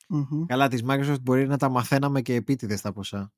Μμμ. 0.08 0.44
Καλά, 0.46 0.68
της 0.68 0.82
Microsoft 0.88 1.20
μπορεί 1.22 1.46
να 1.46 1.56
τα 1.58 1.68
μαθαίναμε 1.68 2.20
και 2.22 2.34
επίτηδες 2.34 2.80
τα 2.80 2.92
ποσά. 2.92 3.32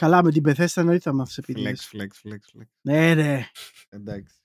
Καλά, 0.00 0.22
με 0.22 0.30
την 0.30 0.42
Bethesda 0.46 0.76
εννοείται 0.76 1.02
θα 1.02 1.12
μάθεις 1.12 1.38
Flex, 1.38 1.42
επίτηδες. 1.42 1.90
flex, 1.92 2.28
flex, 2.28 2.32
flex. 2.32 2.64
Ναι, 2.80 3.14
ναι. 3.14 3.46
Εντάξει. 3.88 4.36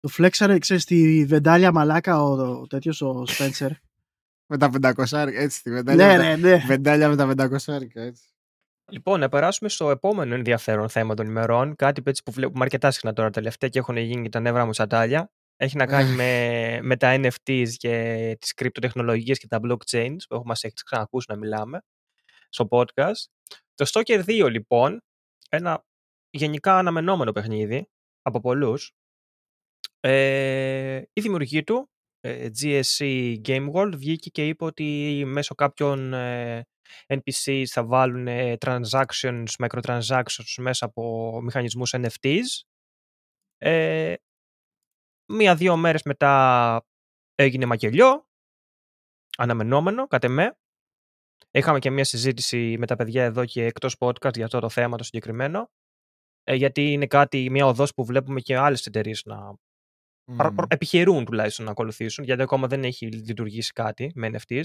Το 0.00 0.08
flexare, 0.18 0.56
ξέρεις, 0.60 0.84
τη 0.84 1.24
βεντάλια 1.24 1.72
μαλάκα 1.72 2.22
ο, 2.22 2.60
ο 2.60 2.66
τέτοιος 2.66 3.02
ο 3.02 3.24
Spencer. 3.28 3.70
Με 4.50 4.58
τα 4.58 4.70
500, 4.82 5.26
έτσι, 5.32 5.62
τη 5.62 5.70
βεντάλια, 5.70 6.06
ναι, 6.06 6.16
με, 6.16 6.18
τα, 6.18 6.36
ναι, 6.36 6.36
ναι. 6.36 6.64
βεντάλια 6.66 7.08
με 7.08 7.34
τα 7.34 7.48
500, 7.48 7.86
έτσι. 7.92 8.22
Λοιπόν, 8.90 9.20
να 9.20 9.28
περάσουμε 9.28 9.68
στο 9.68 9.90
επόμενο 9.90 10.34
ενδιαφέρον 10.34 10.88
θέμα 10.88 11.14
των 11.14 11.26
ημερών. 11.26 11.76
Κάτι 11.76 12.02
που, 12.02 12.08
έτσι 12.08 12.22
που 12.22 12.32
βλέπουμε 12.32 12.64
αρκετά 12.64 12.90
συχνά 12.90 13.12
τώρα 13.12 13.30
τελευταία 13.30 13.68
και 13.68 13.78
έχουν 13.78 13.96
γίνει 13.96 14.28
τα 14.28 14.40
νεύρα 14.40 14.64
μου 14.64 14.72
σατάλια. 14.72 15.30
Έχει 15.56 15.76
να 15.76 15.86
κάνει 15.86 16.14
με, 16.14 16.78
με 16.82 16.96
τα 16.96 17.20
NFTs 17.20 17.68
και 17.76 18.36
τις 18.40 18.54
κρυπτοτεχνολογίες 18.54 19.38
και 19.38 19.46
τα 19.46 19.60
blockchains 19.62 20.16
που 20.28 20.34
έχουμε 20.34 20.44
μας 20.46 20.64
έχει 20.64 20.74
ξανακούσει 20.74 21.26
να 21.28 21.36
μιλάμε 21.36 21.80
στο 22.54 22.68
podcast. 22.70 23.24
Το 23.74 23.86
Stalker 23.92 24.24
2 24.24 24.50
λοιπόν, 24.50 25.00
ένα 25.48 25.84
γενικά 26.30 26.78
αναμενόμενο 26.78 27.32
παιχνίδι 27.32 27.88
από 28.22 28.40
πολλούς, 28.40 28.92
ε, 30.00 31.02
η 31.12 31.20
δημιουργή 31.20 31.64
του 31.64 31.90
ε, 32.20 32.48
GSC 32.60 33.00
Game 33.44 33.72
World 33.72 33.92
βγήκε 33.96 34.30
και 34.30 34.48
είπε 34.48 34.64
ότι 34.64 35.22
μέσω 35.26 35.54
κάποιων 35.54 36.12
ε, 36.12 36.66
NPCs 37.06 37.64
θα 37.64 37.84
βάλουν 37.84 38.26
ε, 38.26 38.56
transactions, 38.60 39.46
microtransactions 39.58 40.54
μέσα 40.58 40.84
από 40.84 41.40
μηχανισμούς 41.42 41.94
NFTs. 41.96 42.62
Ε, 43.58 44.14
Μία-δύο 45.32 45.76
μέρες 45.76 46.02
μετά 46.02 46.84
έγινε 47.34 47.66
μακελιό, 47.66 48.26
αναμενόμενο, 49.36 50.06
κατ' 50.06 50.24
εμέ. 50.24 50.56
Είχαμε 51.50 51.78
και 51.78 51.90
μια 51.90 52.04
συζήτηση 52.04 52.76
με 52.78 52.86
τα 52.86 52.96
παιδιά 52.96 53.24
εδώ 53.24 53.44
και 53.44 53.64
εκτός 53.64 53.96
podcast 53.98 54.34
για 54.34 54.44
αυτό 54.44 54.60
το 54.60 54.68
θέμα 54.68 54.96
το 54.96 55.04
συγκεκριμένο. 55.04 55.70
Ε, 56.44 56.54
γιατί 56.54 56.92
είναι 56.92 57.06
κάτι, 57.06 57.50
μια 57.50 57.66
οδός 57.66 57.94
που 57.94 58.04
βλέπουμε 58.04 58.40
και 58.40 58.56
άλλες 58.56 58.86
εταιρείες 58.86 59.22
να 59.24 59.54
επιχειρούν 60.68 61.24
τουλάχιστον 61.24 61.64
να 61.64 61.70
ακολουθήσουν, 61.70 62.24
γιατί 62.24 62.42
ακόμα 62.42 62.66
δεν 62.66 62.84
έχει 62.84 63.06
λειτουργήσει 63.06 63.72
κάτι 63.72 64.12
με 64.14 64.30
NFTs. 64.32 64.64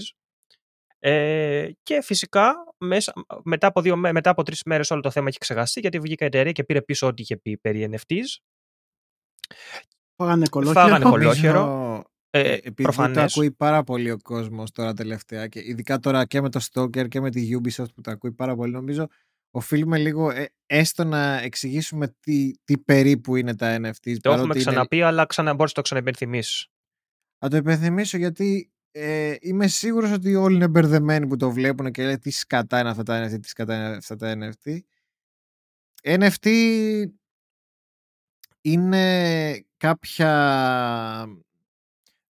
Ε, 0.98 1.70
και 1.82 2.02
φυσικά 2.02 2.54
μέσα, 2.78 3.12
μετά, 3.42 3.66
από 3.66 3.80
δύο, 3.80 3.96
μετά 3.96 4.30
από 4.30 4.42
τρεις 4.42 4.62
μέρες 4.64 4.90
όλο 4.90 5.00
το 5.00 5.10
θέμα 5.10 5.28
έχει 5.28 5.38
ξεχαστεί 5.38 5.80
γιατί 5.80 5.98
βγήκε 5.98 6.24
η 6.24 6.26
εταιρεία 6.26 6.52
και 6.52 6.64
πήρε 6.64 6.82
πίσω 6.82 7.06
ό,τι 7.06 7.22
είχε 7.22 7.36
πει 7.36 7.58
περί 7.58 7.90
NFTs. 7.92 8.36
Φάγανε 10.16 10.46
κολόχερο. 10.48 10.80
Φάγανε 10.80 11.04
κολόχερο. 11.04 11.79
Ε, 12.32 12.40
Ε, 12.40 12.52
επειδή 12.52 12.82
προφανές. 12.82 13.16
το 13.16 13.22
ακούει 13.22 13.50
πάρα 13.52 13.82
πολύ 13.82 14.10
ο 14.10 14.18
κόσμος 14.22 14.70
τώρα 14.70 14.92
τελευταία 14.92 15.46
και 15.46 15.60
ειδικά 15.64 15.98
τώρα 15.98 16.26
και 16.26 16.40
με 16.40 16.48
το 16.50 16.60
Stalker 16.72 17.08
και 17.08 17.20
με 17.20 17.30
τη 17.30 17.48
Ubisoft 17.56 17.94
που 17.94 18.00
το 18.00 18.10
ακούει 18.10 18.32
πάρα 18.32 18.56
πολύ, 18.56 18.72
νομίζω 18.72 19.06
οφείλουμε 19.50 19.98
λίγο 19.98 20.30
ε, 20.30 20.48
έστω 20.66 21.04
να 21.04 21.40
εξηγήσουμε 21.40 22.14
τι, 22.20 22.50
τι 22.64 22.78
περίπου 22.78 23.36
είναι 23.36 23.56
τα 23.56 23.76
NFTs. 23.76 23.90
Το 24.02 24.10
έχουμε 24.10 24.20
παρότι 24.36 24.44
είναι- 24.48 24.58
ξαναπεί, 24.70 25.02
αλλά 25.02 25.26
ξανα, 25.26 25.50
μπορείς 25.54 25.70
να 25.70 25.76
το 25.76 25.82
ξαναυπενθυμίσεις. 25.82 26.66
Θα 27.38 27.48
το 27.48 27.56
υπενθυμίσω 27.56 28.16
γιατί 28.16 28.72
ε, 28.90 29.34
είμαι 29.40 29.66
σίγουρος 29.66 30.10
ότι 30.12 30.34
όλοι 30.34 30.54
είναι 30.54 30.68
μπερδεμένοι 30.68 31.26
που 31.26 31.36
το 31.36 31.50
βλέπουν 31.50 31.90
και 31.90 32.02
λένε 32.02 32.18
τι 32.18 32.30
σκατά 32.30 32.80
είναι 32.80 32.88
αυτά 32.90 33.02
τα 33.02 33.26
NFT, 33.26 33.40
τι 33.40 33.48
σκατά 33.48 33.74
είναι 33.74 33.96
αυτά 33.96 34.16
τα 34.16 34.34
NFT. 34.64 34.78
NFT 36.02 36.48
είναι 38.60 39.64
κάποια... 39.76 40.30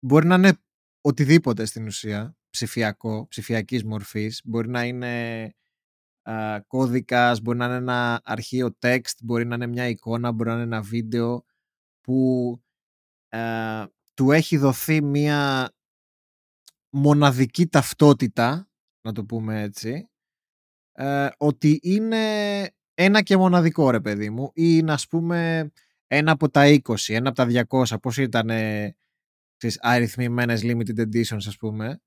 Μπορεί 0.07 0.27
να 0.27 0.35
είναι 0.35 0.59
οτιδήποτε 1.01 1.65
στην 1.65 1.87
ουσία, 1.87 2.37
ψηφιακό, 2.51 3.27
ψηφιακής 3.29 3.85
μορφής. 3.85 4.41
Μπορεί 4.45 4.69
να 4.69 4.85
είναι 4.85 5.55
α, 6.23 6.61
κώδικας, 6.67 7.41
μπορεί 7.41 7.59
να 7.59 7.65
είναι 7.65 7.75
ένα 7.75 8.21
αρχείο 8.25 8.77
text, 8.81 9.17
μπορεί 9.23 9.47
να 9.47 9.55
είναι 9.55 9.67
μια 9.67 9.89
εικόνα, 9.89 10.33
μπορεί 10.33 10.49
να 10.49 10.55
είναι 10.55 10.65
ένα 10.65 10.83
βίντεο 10.83 11.45
που 12.01 12.51
α, 13.29 13.87
του 14.15 14.31
έχει 14.31 14.57
δοθεί 14.57 15.03
μια 15.03 15.71
μοναδική 16.91 17.67
ταυτότητα, 17.67 18.69
να 19.01 19.13
το 19.13 19.25
πούμε 19.25 19.63
έτσι, 19.63 20.09
ε, 20.93 21.29
ότι 21.37 21.79
είναι 21.83 22.25
ένα 22.95 23.23
και 23.23 23.37
μοναδικό 23.37 23.91
ρε 23.91 24.01
παιδί 24.01 24.31
μου 24.31 24.45
ή 24.45 24.53
είναι 24.55 24.93
ας 24.93 25.07
πούμε 25.07 25.71
ένα 26.07 26.33
από 26.33 26.51
τα 26.51 26.63
20, 26.67 27.15
ένα 27.15 27.29
από 27.29 27.37
τα 27.37 27.67
200, 27.69 28.01
πώς 28.03 28.19
ήταν 28.19 28.51
τις 29.67 29.79
αριθμημένες 29.81 30.61
limited 30.65 30.99
editions 30.99 31.47
ας 31.47 31.57
πούμε. 31.57 32.01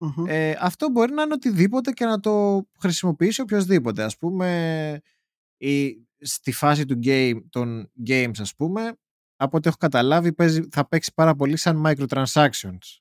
Μμμ. 0.00 0.24
Ε, 0.26 0.56
αυτό 0.60 0.90
μπορεί 0.90 1.12
να 1.12 1.22
είναι 1.22 1.34
οτιδήποτε 1.34 1.90
και 1.90 2.04
να 2.04 2.20
το 2.20 2.66
χρησιμοποιήσει 2.78 3.40
οποιοδήποτε. 3.40 4.02
Ας 4.02 4.16
πούμε, 4.16 5.00
η, 5.56 6.06
στη 6.20 6.52
φάση 6.52 6.84
του 6.84 6.98
game, 7.02 7.40
των 7.50 7.92
games, 8.06 8.38
ας 8.38 8.54
πούμε, 8.54 8.96
από 9.36 9.56
ό,τι 9.56 9.68
έχω 9.68 9.76
καταλάβει, 9.76 10.32
παίζει, 10.32 10.68
θα 10.70 10.88
παίξει 10.88 11.12
πάρα 11.14 11.34
πολύ 11.34 11.56
σαν 11.56 11.82
microtransactions. 11.86 12.98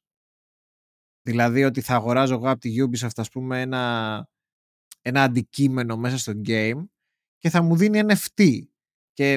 Δηλαδή 1.21 1.63
ότι 1.63 1.81
θα 1.81 1.95
αγοράζω 1.95 2.33
εγώ 2.33 2.49
από 2.49 2.59
τη 2.59 2.75
Ubisoft, 2.79 3.09
ας 3.15 3.29
πούμε, 3.29 3.61
ένα, 3.61 4.27
ένα 5.01 5.23
αντικείμενο 5.23 5.97
μέσα 5.97 6.17
στο 6.17 6.33
game 6.45 6.85
και 7.37 7.49
θα 7.49 7.61
μου 7.61 7.75
δίνει 7.75 8.01
NFT. 8.03 8.59
Και 9.13 9.33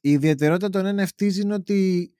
η 0.00 0.10
ιδιαιτερότητα 0.10 0.68
των 0.68 1.00
NFTs 1.00 1.34
είναι 1.34 1.54
ότι 1.54 2.10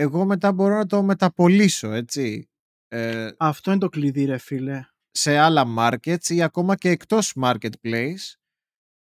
εγώ 0.00 0.24
μετά 0.24 0.52
μπορώ 0.52 0.76
να 0.76 0.86
το 0.86 1.02
μεταπολίσω, 1.02 1.92
έτσι. 1.92 2.50
Ε, 2.88 3.30
Αυτό 3.38 3.70
είναι 3.70 3.80
το 3.80 3.88
κλειδί, 3.88 4.24
ρε 4.24 4.38
φίλε. 4.38 4.86
σε 5.10 5.36
άλλα 5.36 5.64
markets 5.78 6.28
ή 6.28 6.42
ακόμα 6.42 6.76
και 6.76 6.88
εκτός 6.88 7.34
marketplace. 7.42 8.34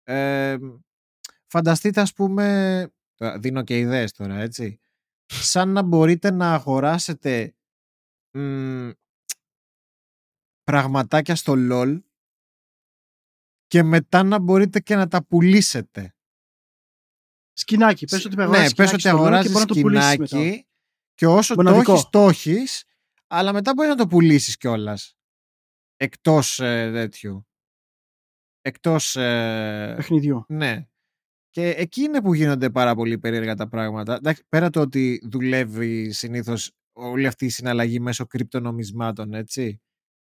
Ε, 0.03 0.57
φανταστείτε 1.47 2.01
ας 2.01 2.13
πούμε, 2.13 2.47
τώρα 3.15 3.39
δίνω 3.39 3.63
και 3.63 3.79
ιδέες 3.79 4.13
τώρα 4.13 4.35
έτσι, 4.35 4.81
σαν 5.27 5.69
να 5.69 5.83
μπορείτε 5.83 6.31
να 6.31 6.55
αγοράσετε 6.55 7.55
μ, 8.39 8.91
πραγματάκια 10.63 11.37
στο 11.37 11.55
LOL 11.57 12.01
και 13.67 13.83
μετά 13.83 14.23
να 14.23 14.39
μπορείτε 14.39 14.81
και 14.81 14.95
να 14.97 15.09
τα 15.09 15.25
πουλήσετε. 15.25 16.15
Σκινάκι. 17.53 18.05
Πες 18.07 18.25
ότι 18.25 18.37
ναι, 18.37 18.43
αγοράζεις 18.43 18.75
πες 18.75 18.89
σκινάκι 18.89 18.95
ότι 18.95 19.01
στο 19.01 19.11
LOL 19.11 19.73
και 19.73 19.89
αγοράζεις 19.89 20.31
μπορεί 20.31 20.67
να 21.21 21.33
το 21.33 21.47
πουλήσεις 21.47 21.55
μετά. 21.55 21.55
σκηνάκι 21.55 21.55
και 21.55 21.55
όσο 21.55 21.55
Μοναδικό. 21.55 21.85
το 21.85 21.93
έχεις, 21.93 22.09
το 22.11 22.29
έχεις, 22.29 22.85
αλλά 23.27 23.53
μετά 23.53 23.73
μπορείς 23.75 23.91
να 23.91 23.97
το 23.97 24.07
πουλήσεις 24.07 24.57
κιόλας. 24.57 25.17
Εκτός 25.97 26.61
ε, 26.61 26.91
τέτοιου. 26.93 27.47
Εκτός... 28.61 29.17
Ε, 29.17 29.93
Παιχνιδιού. 29.97 30.45
ναι. 30.49 30.87
Και 31.51 31.69
εκεί 31.69 32.03
είναι 32.03 32.23
που 32.23 32.35
γίνονται 32.35 32.71
πάρα 32.71 32.95
πολύ 32.95 33.19
περίεργα 33.19 33.55
τα 33.55 33.69
πράγματα. 33.69 34.15
Εντάξει, 34.15 34.45
πέρα 34.49 34.71
το 34.71 34.81
ότι 34.81 35.21
δουλεύει 35.25 36.13
συνήθως 36.13 36.73
όλη 36.93 37.27
αυτή 37.27 37.45
η 37.45 37.49
συναλλαγή 37.49 38.01
μέσω 38.01 38.27
κρυπτονομισμάτων, 38.27 39.35
έτσι. 39.35 39.81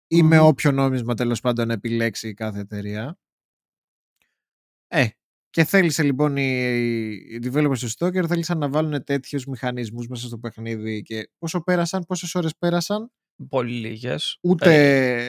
Ή 0.06 0.23
με 0.23 0.36
Μμμ. 0.40 0.47
όποιο 0.47 0.73
νόμισμα 0.73 1.15
τέλος 1.15 1.40
πάντων 1.40 1.70
επιλέξει 1.70 2.35
κάθε 2.35 2.60
εταιρεία. 2.60 3.19
Ε, 4.89 5.09
και 5.50 5.64
θέλησε 5.64 6.02
λοιπόν 6.02 6.36
οι, 6.36 6.62
οι 7.30 7.40
developers 7.44 7.78
του 7.78 7.90
Stalker 7.90 8.24
θέλησαν 8.28 8.58
να 8.58 8.68
βάλουν 8.68 9.04
τέτοιους 9.04 9.46
μηχανισμούς 9.46 10.06
μέσα 10.08 10.26
στο 10.26 10.38
παιχνίδι 10.38 11.02
και 11.02 11.30
πόσο 11.38 11.60
πέρασαν, 11.62 12.04
πόσες 12.06 12.34
ώρες 12.34 12.56
πέρασαν, 12.58 13.12
Πολύ 13.48 13.72
λίγες. 13.72 14.38
ούτε... 14.42 14.74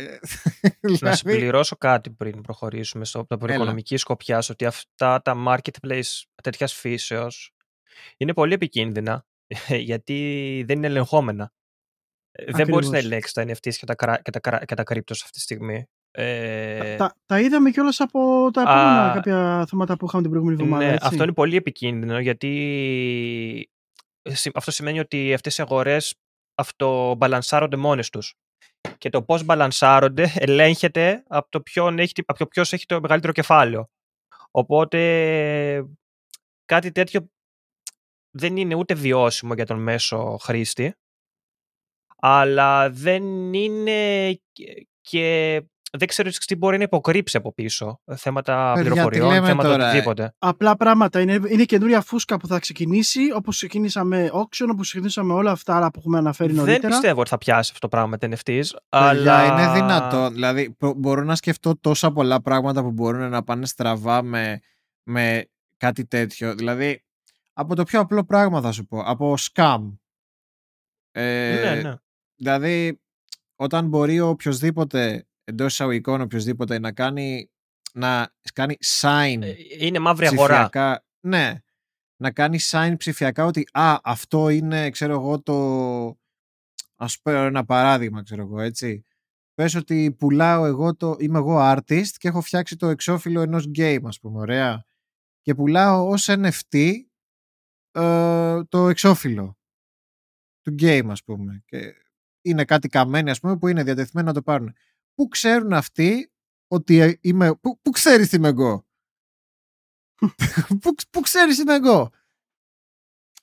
Ε, 0.01 0.19
να 0.81 0.97
δηλαδή, 0.97 1.15
συμπληρώσω 1.15 1.75
κάτι 1.75 2.09
πριν 2.11 2.41
προχωρήσουμε 2.41 3.05
στο, 3.05 3.19
από 3.19 3.37
την 3.37 3.45
Έλα. 3.45 3.55
οικονομική 3.55 3.97
σκοπιά 3.97 4.43
ότι 4.49 4.65
αυτά 4.65 5.21
τα 5.21 5.43
marketplace 5.47 6.21
τέτοιας 6.43 6.73
φύσεως 6.73 7.51
είναι 8.17 8.33
πολύ 8.33 8.53
επικίνδυνα 8.53 9.25
γιατί 9.89 10.63
δεν 10.67 10.77
είναι 10.77 10.87
ελεγχόμενα. 10.87 11.51
Ε, 12.31 12.51
Δεν 12.51 12.67
μπορείς 12.67 12.89
να 12.89 12.97
Ακριβώς. 12.97 13.03
ελέγξεις 13.03 13.33
τα 13.33 13.43
NFTs 13.43 13.75
και 13.75 13.85
τα, 13.85 13.95
κρα- 13.95 14.21
και 14.21 14.31
τα, 14.31 14.39
κρα- 14.39 14.65
και 14.65 14.75
τα 14.75 14.83
cryptos 14.85 15.11
αυτή 15.11 15.31
τη 15.31 15.39
στιγμή. 15.39 15.85
Ε, 16.11 16.95
Τα, 16.95 17.15
τα 17.25 17.39
είδαμε 17.39 17.71
κιόλας 17.71 17.99
από 17.99 18.49
τα 18.53 18.61
Α, 18.61 18.63
επόμενα 18.63 19.11
κάποια 19.13 19.65
θέματα 19.69 19.97
που 19.97 20.05
είχαμε 20.05 20.21
την 20.21 20.31
προηγούμενη 20.31 20.61
εβδομάδα. 20.61 20.85
ναι, 20.87 20.93
έτσι. 20.93 21.07
αυτό 21.07 21.23
είναι 21.23 21.33
πολύ 21.33 21.55
επικίνδυνο 21.55 22.19
γιατί 22.19 23.69
συ- 24.23 24.57
αυτό 24.57 24.71
σημαίνει 24.71 24.99
ότι 24.99 25.33
αυτές 25.33 25.57
οι 25.57 25.61
αγορές 25.61 26.15
αυτομπαλανσάρονται 26.55 27.75
μόνες 27.77 28.09
τους. 28.09 28.33
Και 28.97 29.09
το 29.09 29.23
πώς 29.23 29.43
μπαλανσάρονται 29.43 30.31
ελέγχεται 30.35 31.23
από 31.27 31.49
το, 31.49 31.61
ποιον 31.61 31.99
έχει, 31.99 32.13
από 32.25 32.39
το 32.39 32.47
ποιος 32.47 32.73
έχει 32.73 32.85
το 32.85 33.01
μεγαλύτερο 33.01 33.33
κεφάλαιο. 33.33 33.89
Οπότε 34.51 35.85
κάτι 36.65 36.91
τέτοιο 36.91 37.29
δεν 38.37 38.57
είναι 38.57 38.75
ούτε 38.75 38.93
βιώσιμο 38.93 39.53
για 39.53 39.65
τον 39.65 39.79
μέσο 39.79 40.37
χρήστη, 40.41 40.95
αλλά 42.15 42.89
δεν 42.89 43.53
είναι 43.53 44.31
και- 44.51 44.87
και 45.01 45.61
δεν 45.97 46.07
ξέρω 46.07 46.29
τι 46.45 46.55
μπορεί 46.55 46.77
να 46.77 46.83
υποκρύψει 46.83 47.37
από 47.37 47.53
πίσω. 47.53 47.99
Θέματα 48.15 48.71
Παιδιά, 48.75 48.83
τι 48.83 48.89
πληροφοριών, 48.89 49.33
λέμε 49.33 49.47
θέματα 49.47 49.69
τώρα, 49.69 49.85
ε; 49.85 49.87
οτιδήποτε. 49.89 50.35
Απλά 50.39 50.75
πράγματα. 50.77 51.19
Είναι, 51.21 51.39
είναι 51.47 51.63
καινούρια 51.63 52.01
φούσκα 52.01 52.37
που 52.37 52.47
θα 52.47 52.59
ξεκινήσει, 52.59 53.19
όπως 53.35 53.55
ξεκίνησαμε 53.55 54.29
auction, 54.33 54.67
όπως 54.71 54.87
ξεκινήσαμε 54.89 55.33
όλα 55.33 55.51
αυτά 55.51 55.75
άλλα 55.75 55.91
που 55.91 55.99
έχουμε 55.99 56.17
αναφέρει 56.17 56.53
Δεν 56.53 56.59
νωρίτερα. 56.65 56.87
πιστεύω 56.87 57.19
ότι 57.19 57.29
θα 57.29 57.37
πιάσει 57.37 57.71
αυτό 57.73 57.79
το 57.79 57.87
πράγμα 57.87 58.07
με 58.09 58.17
τα 58.17 58.27
NFTs. 58.27 58.43
Παιδιά, 58.45 58.69
αλλά... 58.89 59.45
είναι 59.45 59.73
δυνατό. 59.73 60.29
Δηλαδή, 60.29 60.71
προ- 60.71 60.93
μπορώ 60.97 61.23
να 61.23 61.35
σκεφτώ 61.35 61.77
τόσα 61.77 62.11
πολλά 62.11 62.41
πράγματα 62.41 62.81
που 62.81 62.91
μπορούν 62.91 63.29
να 63.29 63.43
πάνε 63.43 63.65
στραβά 63.65 64.21
με, 64.23 64.59
με 65.03 65.45
κάτι 65.77 66.05
τέτοιο. 66.05 66.55
Δηλαδή, 66.55 67.03
από 67.53 67.75
το 67.75 67.83
πιο 67.83 67.99
απλό 67.99 68.23
πράγμα 68.25 68.61
θα 68.61 68.71
σου 68.71 68.85
πω. 68.85 68.99
Από 69.05 69.33
scam. 69.39 69.79
Ε, 71.11 71.61
Ναι, 71.75 71.81
ναι. 71.81 71.93
Δηλαδή, 72.35 73.01
όταν 73.55 73.87
μπορεί 73.87 74.19
ο 74.19 74.27
οποιοδήποτε 74.27 75.27
εντός 75.49 75.71
εισαγωγικών 75.73 76.21
οποιοδήποτε 76.21 76.79
να 76.79 76.91
κάνει, 76.91 77.49
να 77.93 78.33
κάνει 78.53 78.77
sign 78.85 79.39
Ε, 79.41 79.53
Είναι 79.85 79.99
μαύρη 79.99 80.25
αγορά. 80.25 80.53
ψηφιακά. 80.53 81.05
Ναι. 81.19 81.53
Να 82.21 82.31
κάνει 82.31 82.59
sign 82.61 82.93
ψηφιακά 82.97 83.45
ότι 83.45 83.67
α, 83.71 83.95
αυτό 84.03 84.49
είναι, 84.49 84.89
ξέρω 84.89 85.13
εγώ, 85.13 85.41
το... 85.41 86.17
Ας 86.95 87.19
πω 87.21 87.31
ένα 87.31 87.65
παράδειγμα, 87.65 88.23
ξέρω 88.23 88.41
εγώ, 88.41 88.59
έτσι. 88.59 89.03
Πες 89.53 89.75
ότι 89.75 90.15
πουλάω 90.19 90.65
εγώ 90.65 90.95
το... 90.95 91.15
Είμαι 91.19 91.37
εγώ 91.37 91.57
artist 91.59 92.07
και 92.17 92.27
έχω 92.27 92.41
φτιάξει 92.41 92.75
το 92.75 92.87
εξώφυλλο 92.87 93.41
ενός 93.41 93.69
game, 93.77 94.01
ας 94.03 94.19
πούμε, 94.19 94.39
ωραία. 94.39 94.83
Και 95.41 95.55
πουλάω 95.55 96.07
ως 96.09 96.27
NFT 96.29 96.93
ε, 97.91 98.63
το 98.63 98.89
εξώφυλλο. 98.89 99.57
του 100.61 100.75
game 100.79 101.07
ας 101.09 101.23
πούμε 101.23 101.63
και 101.65 101.93
είναι 102.41 102.65
κάτι 102.65 102.87
καμένοι 102.87 103.29
ας 103.29 103.39
πούμε 103.39 103.57
που 103.57 103.67
είναι 103.67 103.83
διατεθειμένοι 103.83 104.27
να 104.27 104.33
το 104.33 104.41
πάρουν. 104.41 104.73
Πού 105.19 105.27
ξέρουν 105.27 105.73
αυτοί 105.73 106.31
ότι 106.67 106.99
ε, 106.99 107.17
είμαι... 107.21 107.55
Πού, 107.55 107.79
πού 107.81 107.89
ξέρεις 107.91 108.29
τι 108.29 108.35
είμαι 108.35 108.47
εγώ; 108.47 108.87
πού, 110.81 110.93
πού 111.09 111.19
ξέρεις 111.21 111.55
τι 111.55 111.61
είμαι 111.61 111.73
εγώ; 111.73 112.09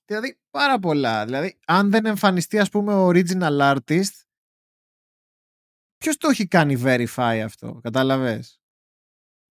Δηλαδή 0.04 0.38
πάρα 0.50 0.78
πολλά. 0.78 1.24
Δηλαδή 1.24 1.58
αν 1.66 1.90
δεν 1.90 2.06
εμφανιστεί 2.06 2.58
ας 2.58 2.70
πούμε 2.70 2.94
ο 2.94 3.08
original 3.08 3.76
artist 3.76 4.22
ποιος 5.96 6.16
το 6.16 6.28
έχει 6.28 6.46
κάνει 6.46 6.74
verify 6.78 7.40
αυτό. 7.44 7.80
Κατάλαβες; 7.82 8.60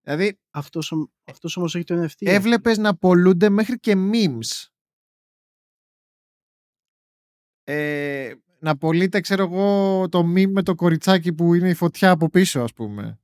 Δηλαδή 0.02 0.40
Αυτός, 0.50 0.92
ο- 0.92 1.12
αυτός 1.24 1.58
όμως 1.58 1.76
έχει 1.76 1.84
το 1.84 2.04
NFT. 2.04 2.26
έβλεπες 2.28 2.78
να 2.78 2.98
πολλούνται 2.98 3.50
μέχρι 3.50 3.80
και 3.80 3.94
memes. 4.14 4.68
Ε, 7.64 8.34
να 8.66 8.78
πωλείται, 8.78 9.20
ξέρω 9.20 9.44
εγώ, 9.44 10.10
το 10.10 10.20
meme 10.20 10.52
με 10.52 10.64
το 10.64 10.76
κοριτσάκι 10.76 11.34
που 11.34 11.54
είναι 11.54 11.70
η 11.70 11.74
φωτιά 11.74 12.12
από 12.12 12.30
πίσω, 12.30 12.62
ας 12.62 12.74
πούμε. 12.74 13.20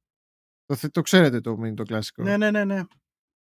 Το, 0.65 0.75
θε- 0.75 0.91
το 0.91 1.01
ξέρετε 1.01 1.41
το 1.41 1.59
meme 1.61 1.73
το 1.75 1.83
κλασικό; 1.83 2.23
Ναι, 2.23 2.37
ναι, 2.37 2.51
ναι, 2.51 2.65
ναι. 2.65 2.81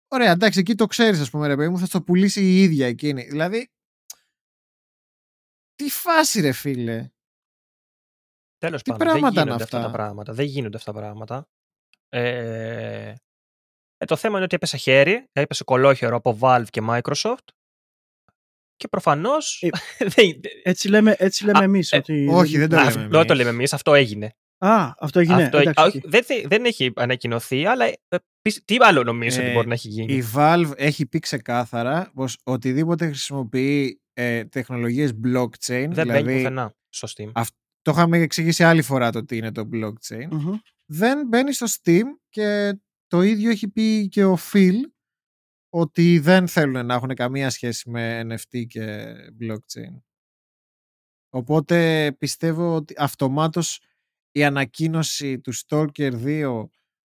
Ωραία, 0.09 0.31
εντάξει, 0.31 0.59
εκεί 0.59 0.74
το 0.74 0.86
ξέρεις, 0.86 1.20
ας 1.20 1.31
πούμε, 1.31 1.47
ρε 1.47 1.56
παιδί 1.56 1.69
μου, 1.69 1.78
θα 1.78 1.86
το 1.89 2.02
πουλήσει 2.02 2.40
η 2.43 2.62
ίδια 2.62 2.86
εκείνη. 2.86 3.23
Δηλαδή, 3.23 3.70
τι 5.74 5.89
φάση, 5.90 6.40
ρε 6.40 6.52
φίλε. 6.52 7.10
Τέλος 8.59 8.82
Τι 8.82 8.90
πάντων, 8.90 9.06
δεν 9.06 9.12
πράγματα 9.20 9.40
είναι 9.40 9.51
γίνονται 9.51 9.64
αυτά. 9.64 9.77
αυτά; 9.77 9.90
τα 9.90 9.97
πράγματα. 9.97 10.32
Δεν 10.32 10.47
γίνονται 10.47 10.77
αυτά 10.77 10.93
τα 10.93 10.98
πράγματα. 10.98 11.48
Ε, 12.09 13.14
ε, 13.97 14.05
το 14.05 14.16
θέμα 14.16 14.35
είναι 14.35 14.44
ότι 14.44 14.55
έπεσε 14.56 14.77
χέρι, 14.77 15.28
έπεσε 15.32 15.64
κωλόχερο 15.64 16.16
από 16.16 16.39
Valve 16.40 16.66
και 16.70 16.82
Microsoft 16.89 17.47
και 18.82 18.88
προφανώς 18.88 19.62
Ε, 19.62 19.68
δεν, 20.14 20.40
Έτσι 20.62 20.88
λέμε, 20.88 21.14
έτσι 21.18 21.44
λέμε 21.44 21.59
Α, 21.59 21.62
εμείς. 21.62 21.92
ε, 21.92 21.96
ότι 21.96 22.26
όχι, 22.30 22.59
δεν 22.59 22.68
το 22.68 22.76
Α, 22.76 22.78
λέμε 22.78 22.90
αυτό 23.02 23.16
εμείς. 23.16 23.26
το 23.28 23.34
λέμε 23.34 23.50
εμείς, 23.50 23.72
αυτό 23.72 23.94
έγινε. 23.94 24.34
Α, 24.59 24.92
αυτό 24.98 25.20
έγινε. 25.20 25.42
αυτό, 25.42 25.59
Εντάξει, 25.59 25.80
α, 25.80 25.84
οκ. 25.84 25.88
όχι, 25.88 26.00
δεν, 26.04 26.24
θε- 26.24 26.46
δεν 26.48 26.64
έχει 26.64 26.92
ανακοινωθεί, 26.96 27.66
αλλά 27.66 27.84
ε, 27.84 27.92
πεις- 28.42 28.64
τι 28.64 28.76
άλλο 28.80 29.02
νομίζω 29.02 29.40
Ε, 29.40 29.44
ότι 29.44 29.52
μπορεί 29.52 29.66
να 29.66 29.74
έχει 29.74 29.88
γίνει; 29.88 30.12
Η 30.14 30.24
Valve 30.34 30.70
έχει 30.76 31.06
πει 31.06 31.18
ξεκάθαρα 31.18 32.10
πως 32.14 32.38
οτιδήποτε 32.44 33.06
χρησιμοποιεί 33.06 34.00
ε, 34.12 34.44
τεχνολογίες 34.44 35.10
blockchain, 35.24 35.48
δεν 35.66 35.90
δηλαδή 35.90 36.22
μπαίνει 36.22 36.36
πουθενά 36.36 36.74
στο 36.88 37.09
Steam. 37.16 37.30
αυ- 37.34 37.54
το 37.82 37.90
είχαμε 37.90 38.18
εξηγήσει 38.18 38.64
άλλη 38.64 38.82
φορά 38.82 39.10
το 39.12 39.24
τι 39.24 39.36
είναι 39.36 39.52
το 39.52 39.68
blockchain, 39.72 40.26
Μμμ. 40.30 40.52
δεν 40.86 41.26
μπαίνει 41.28 41.52
στο 41.52 41.66
Steam 41.82 42.02
και 42.28 42.78
το 43.06 43.22
ίδιο 43.22 43.50
έχει 43.50 43.68
πει 43.68 44.09
και 44.09 44.24
ο 44.24 44.38
Phil 44.52 44.74
ότι 45.74 46.19
δεν 46.19 46.49
θέλουν 46.49 46.86
να 46.86 46.94
έχουν 46.94 47.15
καμία 47.15 47.51
σχέση 47.51 47.90
με 47.90 48.20
NFT 48.28 48.66
και 48.66 49.15
blockchain. 49.40 50.01
Οπότε 51.35 52.12
πιστεύω 52.19 52.74
ότι 52.74 52.94
αυτομάτως 52.99 53.81
η 54.32 54.44
ανακοίνωση 54.44 55.40
του 55.40 55.53
Stalker 55.57 56.12
2 56.24 56.65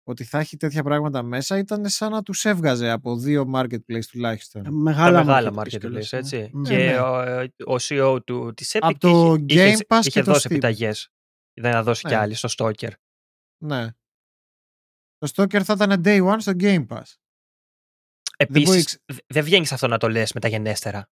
ότι 0.05 0.25
θα 0.25 0.39
έχει 0.39 0.57
τέτοια 0.57 0.83
πράγματα 0.83 1.23
μέσα 1.23 1.59
ήταν 1.59 1.89
σαν 1.89 2.11
να 2.11 2.23
τους 2.23 2.45
έβγαζε 2.45 2.91
από 2.91 3.17
δύο 3.17 3.51
marketplace 3.55 4.05
τουλάχιστον. 4.11 4.63
Τα 4.63 4.71
Μεγάλα 4.73 5.25
μεγάλα 5.25 5.51
marketplace 5.55 5.59
marketplace, 5.65 5.79
κιόλας, 5.81 6.13
έτσι. 6.13 6.37
ναι. 6.37 6.49
Ναι, 6.53 6.69
Και 6.69 6.77
ναι. 6.77 6.99
ο, 7.01 7.75
ο 7.75 7.77
CEO 7.81 8.19
του, 8.25 8.53
της 8.55 8.73
Epic 8.75 8.79
Απ' 8.83 8.99
το 8.99 9.37
είχε, 9.49 9.67
είχε, 9.69 9.77
Game 9.89 9.95
Pass 9.97 10.01
είχε 10.01 10.11
και 10.11 10.23
το 10.23 10.33
δώσει 10.33 10.47
Steam. 10.49 10.51
επιταγές. 10.51 11.09
Δεν 11.61 11.73
θα 11.73 11.83
δώσει 11.83 12.03
κι 12.03 12.09
Ναι. 12.15 12.17
άλλη 12.21 12.35
στο 12.35 12.49
Stalker. 12.57 12.91
Ναι. 13.63 13.87
Το 15.19 15.31
Stalker 15.35 15.63
θα 15.63 15.73
ήταν 15.73 16.03
day 16.05 16.33
one 16.33 16.37
στο 16.39 16.53
Game 16.59 16.87
Pass. 16.87 17.03
Μπορεί 18.51 18.63
Επίσης, 18.65 18.83
εξ- 19.05 19.23
δεν 19.27 19.45
βγαίνεις 19.45 19.73
αυτό 19.73 19.87
να 19.89 19.99
το 19.99 20.09
λες 20.09 20.33
μεταγενέστερα. 20.33 21.09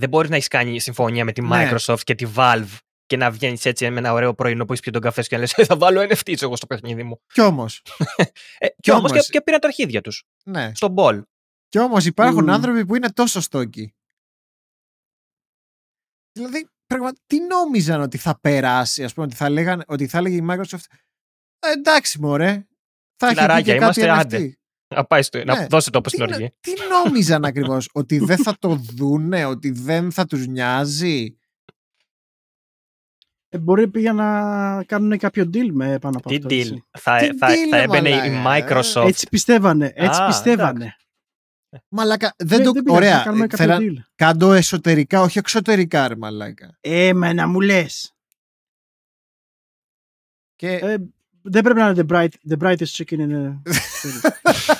Δεν 0.00 0.08
μπορείς 0.08 0.30
να 0.30 0.36
έχεις 0.36 0.48
κάνει 0.48 0.78
συμφωνία 0.80 1.24
με 1.24 1.32
τη 1.32 1.42
Ναι. 1.42 1.48
Microsoft 1.70 2.00
και 2.04 2.14
τη 2.14 2.26
Valve 2.36 2.76
και 3.06 3.16
να 3.16 3.30
βγαίνεις 3.30 3.64
έτσι 3.64 3.90
με 3.90 3.98
ένα 3.98 4.12
ωραίο 4.12 4.34
πρωινό 4.34 4.64
που 4.64 4.72
έχεις 4.72 4.82
πιει 4.84 4.92
τον 4.92 5.02
καφέ 5.02 5.22
σου 5.22 5.28
και 5.28 5.34
να 5.34 5.40
λες: 5.40 5.52
Θα 5.66 5.76
βάλω 5.76 6.00
NFT 6.00 6.42
εγώ 6.42 6.56
στο 6.56 6.66
παιχνίδι 6.66 7.02
μου. 7.02 7.20
Κι 7.32 7.40
όμως, 7.40 7.82
Ε, 8.58 8.66
και 8.68 8.74
Κι 8.80 8.90
όμως 8.90 9.10
και, 9.10 9.16
όμως- 9.16 9.28
και 9.30 9.40
πήραν 9.42 9.60
τα 9.60 9.66
αρχίδια 9.66 10.00
τους. 10.00 10.24
ναι. 10.44 10.72
Στον 10.74 10.92
μπολ. 10.92 11.22
Κι 11.68 11.78
όμως 11.78 12.04
υπάρχουν 12.06 12.42
Μμμ. 12.42 12.50
άνθρωποι 12.50 12.86
που 12.86 12.94
είναι 12.96 13.10
τόσο 13.12 13.40
στόκοι. 13.40 13.94
Δηλαδή, 16.32 16.68
πραγμα... 16.86 17.12
τι 17.26 17.40
νόμιζαν 17.40 18.00
ότι 18.00 18.18
θα 18.18 18.40
περάσει, 18.40 19.04
ας 19.04 19.14
πούμε, 19.14 19.26
ότι 19.26 19.34
θα, 19.34 19.48
λέγανε, 19.50 19.84
ότι 19.86 20.06
θα 20.06 20.18
έλεγε 20.18 20.36
η 20.36 20.46
Microsoft 20.50 20.84
«Ε, 21.58 21.70
εντάξει 21.72 22.20
μωρέ, 22.20 22.46
θα 23.16 23.26
έχει 23.26 23.34
εκεί 23.34 23.34
Φιλαράκια, 23.34 23.72
και 23.72 23.78
κάτι 23.78 24.00
είμαστε, 24.00 24.36
NFT». 24.36 24.36
άντε. 24.38 24.58
Να, 24.94 25.04
πάει 25.04 25.22
στο, 25.22 25.38
Ναι. 25.38 25.44
να 25.44 25.66
δώσε 25.66 25.90
το 25.90 25.98
όπω 25.98 26.08
Τι, 26.10 26.16
στην 26.16 26.28
νο- 26.28 26.34
οργή. 26.34 26.54
τι 26.60 26.72
νόμιζαν 27.04 27.44
ακριβώς, 27.44 27.88
ότι 27.92 28.18
δεν 28.18 28.36
θα 28.38 28.56
το 28.58 28.74
δούνε, 28.74 29.44
ότι 29.44 29.70
δεν 29.70 30.12
θα 30.12 30.26
τους 30.26 30.46
νοιάζει; 30.46 31.36
Ε, 33.48 33.58
μπορεί 33.58 33.88
πήγα 33.88 34.12
να 34.12 34.84
κάνουν 34.84 35.18
κάποιο 35.18 35.44
deal 35.54 35.68
με 35.72 35.98
πάνω 35.98 36.16
από 36.18 36.28
Τι 36.28 36.34
αυτό. 36.36 36.48
deal; 36.48 36.58
έτσι. 36.58 36.84
Θα, 36.98 37.16
Τι 37.18 37.36
θα, 37.36 37.48
deal, 37.48 37.68
θα 37.70 37.76
ρε 37.76 37.82
έμπαινε 37.82 38.08
η 38.08 38.30
μαλάκα, 38.30 38.80
Microsoft. 38.82 39.06
Έτσι 39.06 39.28
πιστεύανε. 39.28 39.92
Έτσι 39.94 40.22
Α, 40.22 40.26
πιστεύανε. 40.26 40.96
Μαλάκα, 41.88 42.34
δεν 42.38 42.60
Ε, 42.60 42.64
το... 42.64 42.72
πειράζει, 42.72 42.96
Ωραία, 42.96 43.18
θα 43.18 43.24
κάνουμε 43.24 43.44
ε, 43.44 43.46
κάποιο 43.46 43.64
θέλα- 43.66 43.78
deal. 43.80 44.04
κάντο 44.14 44.52
εσωτερικά, 44.52 45.20
όχι 45.20 45.38
εξωτερικά 45.38 46.08
ρε 46.08 46.16
μαλάκα. 46.16 46.76
Ε, 46.80 47.14
μα 47.14 47.34
να 47.34 47.46
μου 47.48 47.60
λες. 47.60 48.14
Και 50.56 50.74
Ε, 50.76 50.96
δεν 51.42 51.62
πρέπει 51.62 51.78
να 51.78 51.88
είναι 51.88 52.04
the, 52.08 52.12
bright, 52.12 52.52
the 52.52 52.56
brightest 52.64 52.92
chicken 52.96 53.18
in 53.18 53.28
the... 53.28 53.56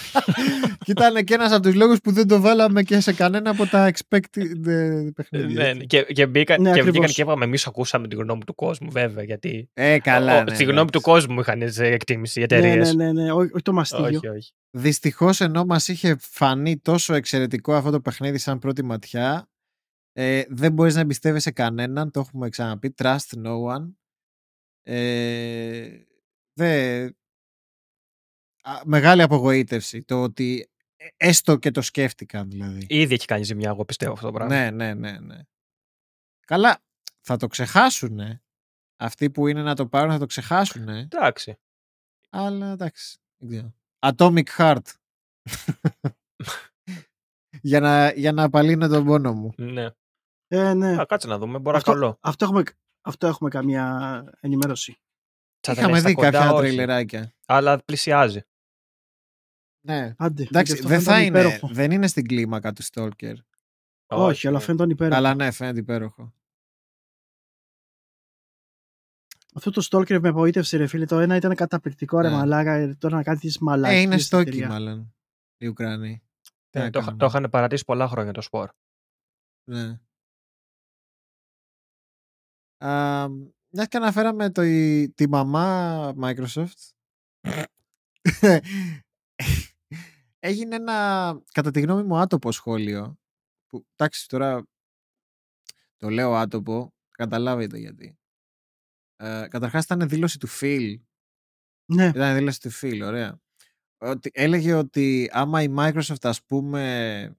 και 0.84 0.90
ήταν 0.90 1.24
και 1.24 1.34
ένας 1.34 1.52
από 1.52 1.62
τους 1.62 1.74
λόγους 1.74 2.00
που 2.00 2.12
δεν 2.12 2.28
το 2.28 2.40
βάλαμε 2.40 2.82
και 2.82 3.00
σε 3.00 3.12
κανένα 3.12 3.50
από 3.50 3.66
τα 3.66 3.90
expected 3.92 4.66
ε, 4.66 5.08
παιχνίδια. 5.14 5.62
Ναι, 5.62 5.68
έτσι. 5.68 5.86
και, 5.86 6.02
και, 6.02 6.26
μπήκαν, 6.26 6.62
Ναι, 6.62 6.72
και 6.72 6.78
ακριβώς. 6.78 6.90
βγήκαν 6.90 7.10
και 7.10 7.22
είπαμε, 7.22 7.44
εμείς 7.44 7.66
ακούσαμε 7.66 8.08
την 8.08 8.18
γνώμη 8.18 8.44
του 8.44 8.54
κόσμου, 8.54 8.90
βέβαια. 8.90 9.24
Γιατί. 9.24 9.70
Ε, 9.74 9.98
καλά. 9.98 10.38
ο, 10.38 10.42
ναι, 10.42 10.52
τη 10.52 10.64
γνώμη 10.64 10.90
του 10.90 11.00
εντάξει. 11.02 11.26
κόσμου 11.26 11.40
είχαν 11.40 11.72
σε 11.72 11.86
εκτίμηση 11.86 12.40
οι 12.40 12.42
εταιρείες. 12.42 12.94
ναι, 12.94 13.04
ναι, 13.04 13.12
ναι, 13.12 13.22
ναι, 13.22 13.32
όχι, 13.32 13.50
όχι 13.52 13.62
το 13.62 13.72
μαστίγιο. 13.72 14.06
όχι, 14.06 14.28
όχι. 14.28 14.52
Δυστυχώς 14.70 15.40
ενώ 15.40 15.64
μας 15.64 15.88
είχε 15.88 16.16
φανεί 16.20 16.78
τόσο 16.78 17.14
εξαιρετικό 17.14 17.74
αυτό 17.74 17.90
το 17.90 18.00
παιχνίδι 18.00 18.38
σαν 18.38 18.58
πρώτη 18.58 18.84
ματιά, 18.84 19.48
ε, 20.12 20.42
δεν 20.48 20.72
μπορείς 20.72 20.94
να 20.94 21.00
εμπιστεύεσαι 21.00 21.50
κανέναν, 21.50 22.10
το 22.10 22.20
έχουμε 22.20 22.48
ξαναπεί, 22.48 22.94
trust 23.02 23.44
no 23.44 23.76
one. 23.76 23.92
Ε, 24.82 25.88
δε, 26.52 27.04
α, 28.62 28.80
μεγάλη 28.84 29.22
απογοήτευση 29.22 30.02
το 30.02 30.22
ότι 30.22 30.70
ε, 30.96 31.06
έστω 31.16 31.56
και 31.56 31.70
το 31.70 31.82
σκέφτηκαν 31.82 32.50
δηλαδή. 32.50 32.86
Ήδη 32.88 33.14
έχει 33.14 33.26
κάνει 33.26 33.44
ζημιά, 33.44 33.68
εγώ 33.68 33.84
πιστεύω 33.84 34.12
αυτό 34.12 34.26
το 34.26 34.32
πράγμα. 34.32 34.54
Ναι, 34.54 34.70
ναι, 34.70 34.94
ναι, 34.94 35.18
ναι. 35.18 35.38
Καλά, 36.46 36.82
θα 37.20 37.36
το 37.36 37.46
ξεχάσουν. 37.46 38.40
Αυτοί 38.96 39.30
που 39.30 39.46
είναι 39.46 39.62
να 39.62 39.74
το 39.74 39.86
πάρουν 39.86 40.12
θα 40.12 40.18
το 40.18 40.26
ξεχάσουν. 40.26 40.88
Εντάξει. 40.88 41.58
Αλλά 42.30 42.72
εντάξει. 42.72 43.18
δεν 43.36 43.48
ξέρω. 43.48 43.74
Atomic 43.98 44.56
Heart. 44.56 44.86
για, 47.62 47.80
να, 47.80 48.12
για 48.12 48.32
να 48.32 48.42
απαλύνω 48.42 48.88
τον 48.88 49.04
πόνο 49.04 49.32
μου. 49.32 49.52
Ναι. 49.56 49.86
Ε, 50.46 50.74
ναι. 50.74 51.00
Α, 51.00 51.06
κάτσε 51.06 51.26
να 51.26 51.38
δούμε. 51.38 51.58
Μπορεί 51.58 51.70
να 51.70 51.76
Αυτό, 51.76 51.92
καλό. 51.92 52.18
αυτό, 52.20 52.44
έχουμε, 52.44 52.62
αυτό 53.00 53.26
έχουμε 53.26 53.50
καμία 53.50 54.24
ενημέρωση. 54.40 54.96
Θα 55.66 55.72
Είχαμε 55.72 55.88
ήταν 55.88 56.00
στα 56.00 56.08
δει 56.08 56.14
κοντά, 56.14 56.30
κάποια 56.30 56.52
όχι. 56.52 56.60
τρελεράκια. 56.62 57.34
Αλλά 57.46 57.82
πλησιάζει. 57.84 58.40
Ναι. 59.86 60.14
Άντε, 60.18 60.42
Εντάξει, 60.42 60.72
γιατί 60.72 60.72
αυτό 60.72 60.88
δεν, 60.88 61.00
θα 61.00 61.12
φαίνεται 61.12 61.26
είναι, 61.26 61.38
υπέροχο. 61.40 61.68
δεν 61.74 61.90
είναι 61.90 62.06
στην 62.06 62.26
κλίμακα 62.26 62.72
του 62.72 62.82
Stalker. 62.84 63.34
Όχι, 64.06 64.46
αλλά 64.48 64.58
ναι. 64.58 64.64
φαίνεται 64.64 64.92
υπέροχο. 64.92 65.16
Αλλά 65.16 65.34
ναι, 65.34 65.50
φαίνεται 65.50 65.78
υπέροχο. 65.78 66.34
Αυτό 69.54 69.70
το 69.70 69.86
Stalker 69.90 70.18
με 70.20 70.28
απογοήτευσε, 70.28 70.76
ρε 70.76 70.86
φίλε. 70.86 71.04
Το 71.06 71.18
ένα 71.18 71.36
ήταν 71.36 71.54
καταπληκτικό, 71.54 72.20
ρε 72.20 72.28
Ναι. 72.28 72.34
μαλάκα. 72.34 72.72
ε, 72.72 72.94
Τώρα 72.94 73.16
να 73.16 73.22
κάνεις 73.22 73.40
τι 73.40 73.62
μαλάκες. 73.64 73.96
Ε, 73.96 74.00
είναι 74.00 74.14
στην 74.14 74.26
στόκι 74.26 74.48
εταιρεία. 74.48 74.68
μάλλον. 74.68 75.14
Οι 75.56 75.66
Ουκρανοί. 75.66 76.22
Τι 76.70 76.78
Ναι, 76.78 76.84
να 76.84 76.90
το, 76.90 76.98
είχα- 76.98 77.08
κάνουμε. 77.08 77.16
το 77.18 77.26
είχαν 77.38 77.50
παρατήσει 77.50 77.84
πολλά 77.84 78.08
χρόνια 78.08 78.32
το 78.32 78.40
σπορ. 78.40 78.70
Ναι. 79.70 80.00
Α, 82.78 83.26
μιας 83.72 83.88
και 83.88 83.96
αναφέραμε 83.96 84.50
το, 84.50 84.62
η- 84.62 85.12
τη 85.14 85.28
μαμά 85.28 86.14
Microsoft. 86.20 86.90
Έγινε 90.38 90.74
ένα 90.76 91.40
κατά 91.52 91.70
τη 91.70 91.80
γνώμη 91.80 92.02
μου 92.02 92.16
άτοπο 92.16 92.52
σχόλιο 92.52 93.18
που 93.66 93.86
εντάξει 93.96 94.28
τώρα 94.28 94.66
το 95.96 96.08
λέω 96.08 96.34
άτοπο 96.34 96.94
καταλάβετε 97.10 97.78
γιατί. 97.78 98.18
Ε, 99.16 99.46
καταρχάς 99.48 99.84
ήταν 99.84 100.08
δήλωση 100.08 100.38
του 100.38 100.48
Phil. 100.60 100.96
Ναι, 101.92 102.06
ήταν 102.06 102.34
δήλωση 102.34 102.60
του 102.60 102.70
Phil 102.80 103.00
ωραία. 103.04 103.40
Ότι, 103.98 104.30
έλεγε 104.34 104.74
ότι 104.74 105.28
άμα 105.32 105.62
η 105.62 105.74
Microsoft 105.76 106.22
ας 106.22 106.42
πούμε 106.44 107.36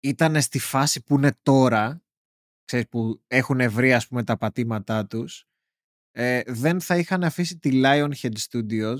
ήταν 0.00 0.40
στη 0.42 0.58
φάση 0.58 1.02
που 1.02 1.14
είναι 1.16 1.38
τώρα 1.42 2.01
ξέρεις, 2.64 2.88
που 2.88 3.22
έχουν 3.26 3.70
βρει 3.70 3.92
ας 3.92 4.06
πούμε 4.08 4.24
τα 4.24 4.36
πατήματά 4.36 5.06
τους 5.06 5.44
ε, 6.10 6.40
δεν 6.46 6.80
θα 6.80 6.96
είχαν 6.98 7.24
αφήσει 7.24 7.58
τη 7.58 7.80
Lionhead 7.84 8.32
Studios 8.50 8.96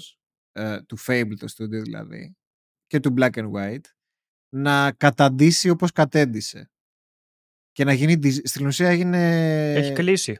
ε, 0.52 0.82
του 0.82 0.98
Fable 1.06 1.32
το 1.38 1.46
studio 1.56 1.82
δηλαδή 1.82 2.36
και 2.86 3.00
του 3.00 3.14
Black 3.18 3.30
and 3.34 3.50
White 3.52 3.84
να 4.48 4.92
καταντήσει 4.92 5.68
όπως 5.68 5.92
κατέντησε 5.92 6.70
και 7.72 7.84
να 7.84 7.92
γίνει. 7.92 8.14
desi- 8.22 8.40
Στην 8.44 8.66
ουσία 8.66 8.88
έγινε. 8.88 9.18
Έχει 9.74 9.92
κλείσει. 9.92 10.38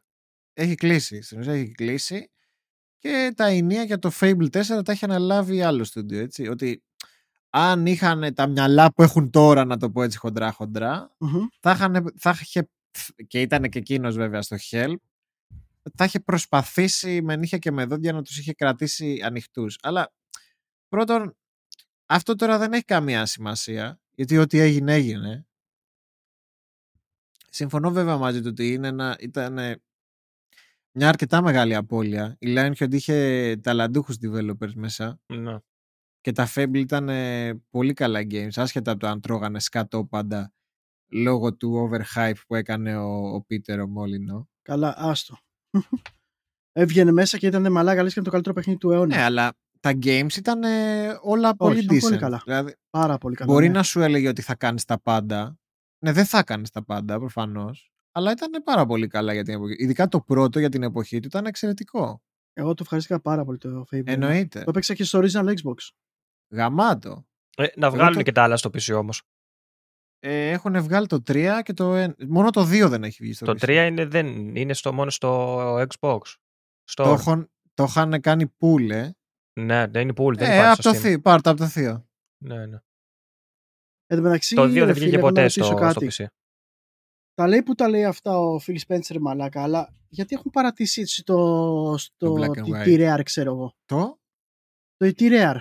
έχει 0.53 0.75
κλείσει. 0.75 1.23
Στην 1.23 1.39
ουσία 1.39 1.53
έχει 1.53 1.73
κλείσει. 1.73 2.31
Και 2.99 3.33
τα 3.37 3.47
ενία 3.47 3.83
για 3.83 3.99
το 3.99 4.11
Fable 4.21 4.47
4 4.51 4.85
τα 4.85 4.93
έχει 4.93 5.05
αναλάβει 5.05 5.63
άλλο 5.63 5.85
στούντιο. 5.85 6.21
Έτσι. 6.21 6.49
Ότι 6.49 6.83
αν 7.51 7.87
είχαν 7.87 8.35
τα 8.35 8.47
μυαλά 8.47 8.93
που 8.93 9.03
έχουν 9.03 9.31
τώρα, 9.31 9.65
να 9.65 9.77
το 9.77 9.91
πω 9.91 10.03
έτσι 10.03 10.19
χοντρά-χοντρά, 10.19 11.15
Μμμ. 11.19 11.47
θα, 11.61 11.71
είχαν, 11.71 12.13
θα 12.19 12.39
είχε, 12.43 12.69
και 13.27 13.41
ήταν 13.41 13.63
και 13.69 13.79
εκείνος 13.79 14.17
βέβαια 14.17 14.43
στο 14.43 14.57
Help, 14.71 14.97
θα 15.95 16.05
είχε 16.05 16.21
προσπαθήσει 16.21 17.23
με 17.23 17.37
νύχια 17.37 17.59
και 17.59 17.71
με 17.71 17.85
δόντια 17.85 18.13
να 18.13 18.23
τους 18.23 18.39
είχε 18.39 18.53
κρατήσει 18.53 19.21
ανοιχτούς. 19.25 19.79
Αλλά 19.83 20.13
πρώτον, 20.89 21.37
αυτό 22.07 22.35
τώρα 22.35 22.59
δεν 22.59 22.73
έχει 22.73 22.85
καμία 22.85 23.27
σημασία, 23.27 24.01
γιατί 24.15 24.39
ό,τι 24.39 24.59
έγινε 24.59 24.95
έγινε. 24.95 25.47
Συμφωνώ 27.51 27.91
βέβαια 27.91 28.17
μαζί 28.17 28.41
του 28.41 28.49
ότι 28.51 28.73
είναι 28.73 28.89
ένα, 28.89 29.17
ήταν 29.21 29.55
μια 30.93 31.09
αρκετά 31.09 31.43
μεγάλη 31.43 31.75
απώλεια. 31.75 32.37
Η 32.39 32.55
Lionhead 32.57 32.93
είχε 32.93 33.57
ταλαντούχους 33.63 34.17
developers 34.23 34.73
μέσα 34.75 35.21
Ναι. 35.27 35.57
και 36.21 36.33
τα 36.33 36.49
Fable 36.55 36.75
ήταν 36.77 37.09
ε, 37.09 37.55
πολύ 37.71 37.93
καλά 37.93 38.21
games, 38.21 38.51
άσχετα 38.55 38.91
από 38.91 39.01
το 39.01 39.07
αν 39.07 39.21
τρώγανε 39.21 39.61
σκατό 39.61 40.05
πάντα 40.05 40.53
λόγω 41.13 41.55
του 41.55 41.91
overhype 41.91 42.35
που 42.47 42.55
έκανε 42.55 42.97
ο, 42.97 43.35
ο 43.37 43.47
Peter 43.51 43.79
ο 43.83 43.87
Μόλινο. 43.87 44.49
Καλά, 44.63 44.95
άστο. 44.97 45.37
Έβγαινε 46.73 47.13
μέσα 47.13 47.39
και 47.39 47.47
ήταν 47.47 47.73
μαλάκα, 47.73 48.03
λες 48.03 48.13
και 48.13 48.19
είναι 48.19 48.25
το 48.29 48.33
καλύτερο 48.33 48.55
παιχνίδι 48.55 48.79
του 48.79 48.91
αιώνα. 48.91 49.17
Ναι, 49.17 49.23
αλλά 49.23 49.53
τα 49.81 49.91
games 50.03 50.37
ήταν 50.37 50.63
ε, 50.65 51.19
όλα 51.23 51.57
πολύ 51.57 51.79
ήταν 51.79 51.97
decent. 51.97 52.01
πολύ 52.01 52.17
καλά. 52.19 52.43
Δηλαδή, 52.45 52.75
Πάρα 52.91 53.19
πολύ 53.19 53.37
καλά. 53.37 53.53
μπορεί 53.53 53.67
ναι. 53.67 53.73
να 53.73 53.83
σου 53.83 54.01
έλεγε 54.01 54.29
ότι 54.29 54.43
θα 54.43 54.55
κάνεις 54.55 54.85
τα 54.85 55.01
πάντα. 55.01 55.59
Ναι, 56.05 56.13
δεν 56.13 56.25
θα 56.25 56.43
κάνεις 56.43 56.71
τα 56.71 56.85
πάντα 56.85 57.19
προφανώς. 57.19 57.93
Αλλά 58.13 58.31
ήταν 58.31 58.63
πάρα 58.65 58.87
πολύ 58.87 59.07
καλά 59.07 59.33
για 59.33 59.43
την 59.45 59.55
εποχή. 59.55 59.75
Ειδικά 59.79 60.09
το 60.09 60.21
πρώτο 60.21 60.59
για 60.59 60.69
την 60.69 60.83
εποχή 60.83 61.21
του 61.21 61.27
ήταν 61.27 61.47
εξαιρετικό. 61.47 62.23
Εγώ 62.53 62.69
το 62.75 62.79
ευχαριστήκα 62.83 63.21
πάρα 63.21 63.45
πολύ 63.45 63.59
το 63.59 63.85
Fable. 63.91 64.03
Εννοείται. 64.07 64.59
Το 64.59 64.71
έπαιξα 64.71 64.95
και 64.95 65.05
στο 65.05 65.21
original 65.23 65.49
Xbox. 65.49 65.75
Γαμάτο. 66.55 67.27
Ε, 67.57 67.67
να 67.77 67.91
βγάλουν 67.91 68.17
το- 68.17 68.23
και 68.23 68.33
τα 68.33 68.43
άλλα 68.43 68.57
στο 68.57 68.69
PC 68.69 68.95
όμως. 68.99 69.23
Ε, 70.25 70.51
έχουν 70.51 70.83
βγάλει 70.83 71.07
το 71.07 71.23
3 71.27 71.61
και 71.63 71.73
το 71.73 72.05
1. 72.05 72.15
Μόνο 72.29 72.51
το 72.51 72.61
2 72.63 72.87
δεν 72.89 73.05
έχει 73.05 73.23
βγει 73.23 73.33
στο 73.33 73.45
Το 73.47 73.53
PC. 73.53 73.65
3 73.85 73.87
είναι, 73.91 74.05
δεν, 74.07 74.57
είναι 74.57 74.75
στο, 74.75 74.93
μόνο 74.93 75.11
στο 75.11 75.59
Xbox. 75.87 76.21
Στο... 76.85 77.03
Το, 77.05 77.11
έχουν, 77.11 77.51
το 77.75 77.85
είχαν 77.85 78.21
κάνει 78.21 78.53
pool, 78.59 78.91
ε. 78.91 79.11
Ναι, 79.61 79.87
δεν 79.87 80.03
είναι 80.03 80.13
pool, 80.17 80.35
δεν 80.37 80.51
ε, 80.51 80.55
υπάρχει 80.55 80.73
από 80.73 80.83
το 80.83 80.89
στο 80.89 80.91
Steam. 80.99 81.03
θείο. 81.03 81.21
Πάρ' 81.21 81.41
το 81.41 81.51
από 81.51 81.59
το 81.59 81.67
θείο. 81.67 82.09
Ναι, 82.45 82.67
ναι. 82.67 82.79
Εν 84.07 84.17
τω 84.17 84.23
μεταξύ, 84.23 84.55
Το 84.55 84.63
2 84.63 84.67
ρε 84.67 84.73
δεν 84.73 84.83
φίλε, 84.83 84.93
βγήκε 84.93 85.17
έχω 85.17 85.27
να 85.27 85.33
ποτέ 85.33 85.49
στο, 85.49 85.61
ρωτήσω 85.69 85.91
στο 85.91 86.01
κάτι. 86.01 86.07
PC. 86.11 86.27
Τα 87.35 87.49
λέει 87.49 87.63
που 87.63 87.75
τα 87.75 87.89
λέει 87.89 88.05
αυτά 88.05 88.39
ο 88.39 88.57
Phil 88.67 88.77
Spencer 88.87 89.17
μαλάκα, 89.21 89.63
αλλά 89.63 89.95
γιατί 90.09 90.35
έχουν 90.35 90.51
παρατήσει 90.51 91.01
έτσι 91.01 91.23
το, 91.25 91.95
στο 91.99 92.35
black 92.35 92.49
and 92.59 92.63
τι- 92.65 92.71
white. 92.75 92.83
τι 92.85 92.97
Rare, 92.99 93.21
ξέρω 93.25 93.51
εγώ. 93.53 93.75
Το; 93.85 94.21
Το 94.97 95.13
τι 95.13 95.29
Rare. 95.31 95.61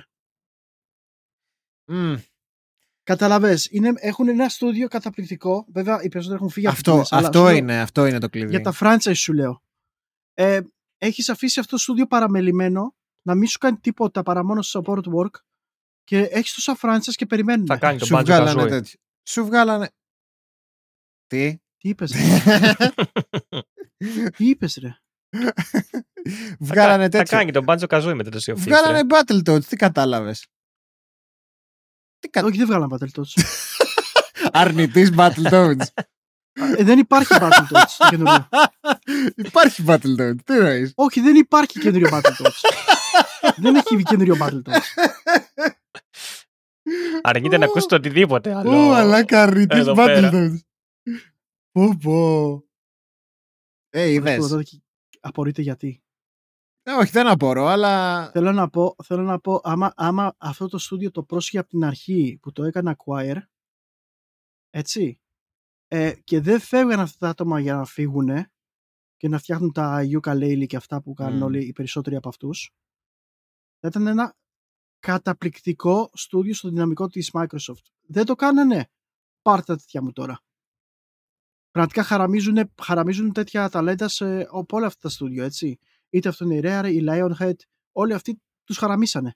Μμ, 3.02 3.14
Καταλαβες, 3.14 3.68
είναι, 3.72 3.92
έχουν 3.96 4.28
ένα 4.28 4.50
στούντιο 4.50 4.88
καταπληκτικό. 4.88 5.66
Βέβαια, 5.74 6.02
οι 6.02 6.08
περισσότεροι 6.08 6.40
έχουν 6.40 6.50
φύγει 6.54 6.66
από 6.68 6.76
αυτό 6.76 6.92
το 6.92 6.98
μέσα, 6.98 7.16
αλλά 7.16 7.28
αυτό, 7.28 7.40
σου 7.40 7.46
λέω, 7.46 7.56
είναι, 7.56 7.80
αυτό 7.82 8.06
είναι 8.06 8.20
το 8.20 8.30
κλειδί. 8.30 8.50
Για 8.50 8.62
τα 8.62 8.74
franchise 8.80 9.16
σου 9.16 9.34
λέω. 9.34 9.64
Ε, 10.34 10.60
έχεις 10.98 11.30
αφήσει 11.30 11.60
αυτό 11.60 11.72
το 11.76 11.82
στούντιο 11.82 12.08
παραμελημένο 12.08 12.96
να 13.22 13.36
μην 13.36 13.48
σου 13.48 13.58
κάνει 13.58 13.78
τίποτα 13.78 14.24
παρά 14.24 14.44
μόνο 14.44 14.62
support 14.64 15.04
work 15.16 15.30
και 16.04 16.20
έχεις 16.20 16.54
τόσα 16.54 16.78
franchise 16.82 17.14
και 17.16 17.26
περιμένουν. 17.26 17.66
Θα 17.66 17.78
κάνει 17.78 17.98
το 17.98 18.06
Σου 18.06 18.16
Banjo 18.16 18.24
βγάλανε 18.26 18.62
Kazooie. 18.64 18.68
τέτοιο. 18.70 19.00
Σου 19.30 19.46
βγάλανε. 19.46 19.90
Τι; 21.28 21.58
Τι 21.78 21.90
είπες, 21.90 22.12
ρε; 22.12 22.20
Τι 24.38 24.50
είπες, 24.50 24.76
ρε; 24.82 24.96
βγάλανε 26.60 27.04
Θα 27.04 27.10
τέτοιο. 27.10 27.38
κάνει 27.38 27.52
τον 27.52 27.66
Banjo 27.68 27.88
Kazooie 27.88 28.14
μετά 28.16 28.30
το 28.30 28.40
Sea 28.46 28.50
of 28.52 28.58
Thieves, 28.58 28.58
Βγάλανε 28.58 29.02
ρε. 29.02 29.08
Battletoads. 29.10 29.64
Τι 29.66 29.76
κατάλαβες; 29.76 30.48
Τι 32.22 32.30
κα... 32.30 32.44
Όχι, 32.44 32.58
δεν 32.58 32.68
βγάλαν 32.68 32.90
Battletoads. 32.94 33.42
Αρνητής 34.62 35.12
Battletoads. 35.18 35.86
ε, 36.78 36.84
δεν 36.84 37.00
υπάρχει 37.00 37.34
Battletoads 37.40 37.86
το 37.98 38.08
καινούριο. 38.10 38.48
Υπάρχει 39.36 39.84
Battletoads. 39.88 40.36
Τι 40.46 40.54
νοείς. 40.54 40.92
Όχι, 40.96 41.22
δεν 41.22 41.36
υπάρχει 41.36 41.80
καινούριο 41.80 42.10
Battletoads. 42.12 42.60
δεν 43.58 43.76
έχει 43.76 43.96
βγει 43.96 44.04
καινούριο 44.04 44.38
Battletoads. 44.40 44.80
Αρνείται 47.22 47.58
να 47.58 47.66
ακούσει 47.66 47.88
το 47.88 47.96
οτιδήποτε 47.96 48.56
άλλο. 48.56 48.88
Ω, 48.88 48.92
αλλά 48.94 49.26
καρνητής 49.26 49.80
εδώ 49.80 49.94
πέρα. 49.94 50.30
Battletoads. 50.34 50.58
Πω 51.72 51.98
πω. 52.02 52.54
Ε, 53.90 54.02
Αυτό 54.02 54.12
είδες. 54.12 54.48
τότε 54.48 54.64
και 54.64 54.82
Απορείτε 55.20 55.62
γιατί. 55.62 56.04
Ε, 56.84 56.92
όχι, 56.92 57.12
δεν 57.12 57.28
απορώ, 57.28 57.66
αλλά... 57.66 58.30
Θέλω 58.32 58.52
να 58.52 58.70
πω, 58.70 58.96
θέλω 59.04 59.22
να 59.22 59.40
πω 59.40 59.60
άμα, 59.64 59.94
άμα 59.96 60.36
αυτό 60.38 60.68
το 60.68 60.78
στούντιο 60.78 61.12
το 61.12 61.24
πρόσχε 61.24 61.58
από 61.58 61.70
την 61.70 61.84
αρχή 61.84 62.40
που 62.42 62.52
το 62.52 62.64
έκανε 62.64 62.96
acquire, 62.98 63.42
έτσι, 64.70 65.22
ε, 65.88 66.14
και 66.24 66.42
δεν 66.42 66.60
φεύγαν 66.60 67.00
αυτά 67.00 67.18
τα 67.18 67.30
άτομα 67.30 67.60
για 67.60 67.76
να 67.76 67.86
φύγουν 67.86 68.30
και 69.18 69.28
να 69.28 69.38
φτιάχνουν 69.38 69.72
τα 69.72 70.00
ukulele 70.22 70.66
και 70.68 70.76
αυτά 70.76 71.02
που 71.02 71.14
κάνουν 71.14 71.38
Μμ. 71.38 71.44
όλοι 71.44 71.66
οι 71.66 71.72
περισσότεροι 71.72 72.16
από 72.16 72.30
αυτούς, 72.30 72.72
θα 73.80 73.88
ήταν 73.88 74.08
ένα 74.08 74.36
καταπληκτικό 75.00 76.10
στούντιο 76.14 76.54
στο 76.54 76.70
δυναμικό 76.70 77.08
της 77.08 77.30
Microsoft. 77.34 77.86
Δεν 78.02 78.26
το 78.26 78.36
κάνανε. 78.36 78.90
Πάρτε 79.42 79.66
τα 79.66 79.76
τέτοια 79.76 80.02
μου 80.02 80.12
τώρα. 80.12 80.42
Πραγματικά 81.72 82.04
χαραμίζουν, 82.04 82.72
χαραμίζουν 82.82 83.34
τέτοια 83.34 83.70
ταλέντα 83.70 84.08
σε, 84.08 84.42
από 84.42 84.78
όλα 84.78 84.86
αυτά 84.86 85.00
τα 85.02 85.10
στούντιο, 85.10 85.44
έτσι. 85.44 85.80
Είτε 86.12 86.30
αυτό 86.30 86.46
είναι 86.46 86.56
η 86.56 86.62
Rare, 86.64 86.90
η 86.94 87.06
Lionhead, 87.10 87.56
όλοι 87.92 88.14
αυτοί 88.14 88.42
τους 88.64 88.78
χαραμίσανε. 88.78 89.32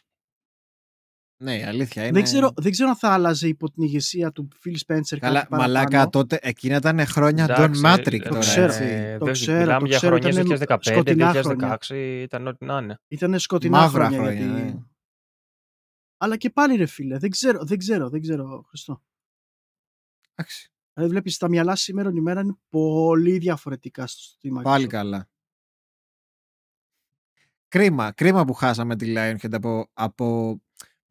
Ναι, 1.44 1.58
η 1.58 1.64
αλήθεια 1.64 2.04
είναι... 2.04 2.12
Δεν, 2.12 2.24
ξέρω, 2.24 2.52
δεν 2.56 2.72
ξέρω 2.72 2.90
αν 2.90 2.96
θα 2.96 3.10
άλλαζε 3.14 3.48
υπό 3.48 3.70
την 3.72 3.84
ηγεσία 3.84 4.32
του 4.32 4.48
Phil 4.66 4.72
Spencer 4.74 5.18
Καλά, 5.20 5.40
κάτι 5.40 5.50
παραπάνω. 5.50 5.62
μαλάκα 5.62 6.10
τότε, 6.10 6.40
εκείνα 6.42 6.76
ήταν 6.76 7.06
χρόνια 7.06 7.46
Don 7.46 7.50
Εντάξει, 7.50 7.82
Matrix 7.86 8.14
ε, 8.14 8.28
τώρα. 8.28 8.40
ξέρω. 8.40 8.66
έτσι. 8.66 8.84
ε, 8.84 9.18
Το 9.18 9.26
δεν- 9.26 9.34
ξέρω, 9.34 9.60
Μιλάμε 9.60 9.80
το 9.80 9.86
για 9.86 9.98
ξέρω, 9.98 10.16
χρονιές 10.18 10.36
ήτανε 10.38 10.58
2015, 10.68 10.78
σκοτεινά 10.82 11.32
2016, 11.90 12.22
ήταν 12.22 12.48
ό,τι 12.48 12.66
να 12.66 12.78
είναι. 12.78 13.00
Ήταν 13.08 13.40
σκοτεινά 13.40 13.78
Μαύρα 13.80 14.06
χρόνια. 14.08 14.20
χρόνια, 14.20 14.46
γιατί... 14.46 14.62
ναι. 14.74 14.80
Αλλά 16.18 16.38
και 16.38 16.50
πάλι 16.50 16.76
ρε 16.76 16.86
φίλε, 16.86 17.18
δεν 17.18 17.30
ξέρω, 17.30 17.64
δεν 17.66 17.78
ξέρω, 17.78 18.10
δεν 18.10 18.22
ξέρω, 18.22 18.66
Χριστό. 18.68 19.04
Εντάξει, 20.36 20.72
Δηλαδή 20.94 21.12
βλέπεις 21.12 21.38
τα 21.38 21.50
μυαλά 21.50 21.76
σήμερα 21.76 22.10
ημέρα 22.14 22.42
είναι 22.42 22.56
πολύ 22.70 23.38
διαφορετικά 23.38 24.08
στο 24.08 24.22
στη 24.22 24.52
Microsoft. 24.56 24.64
πάλι 24.64 24.88
καλά. 24.88 25.30
Κρίμα, 27.76 28.12
κρίμα 28.12 28.46
που 28.46 28.54
χάσαμε 28.54 28.96
τη 28.96 29.14
Lionhead 29.18 29.54
από, 29.54 29.90
από 29.94 30.56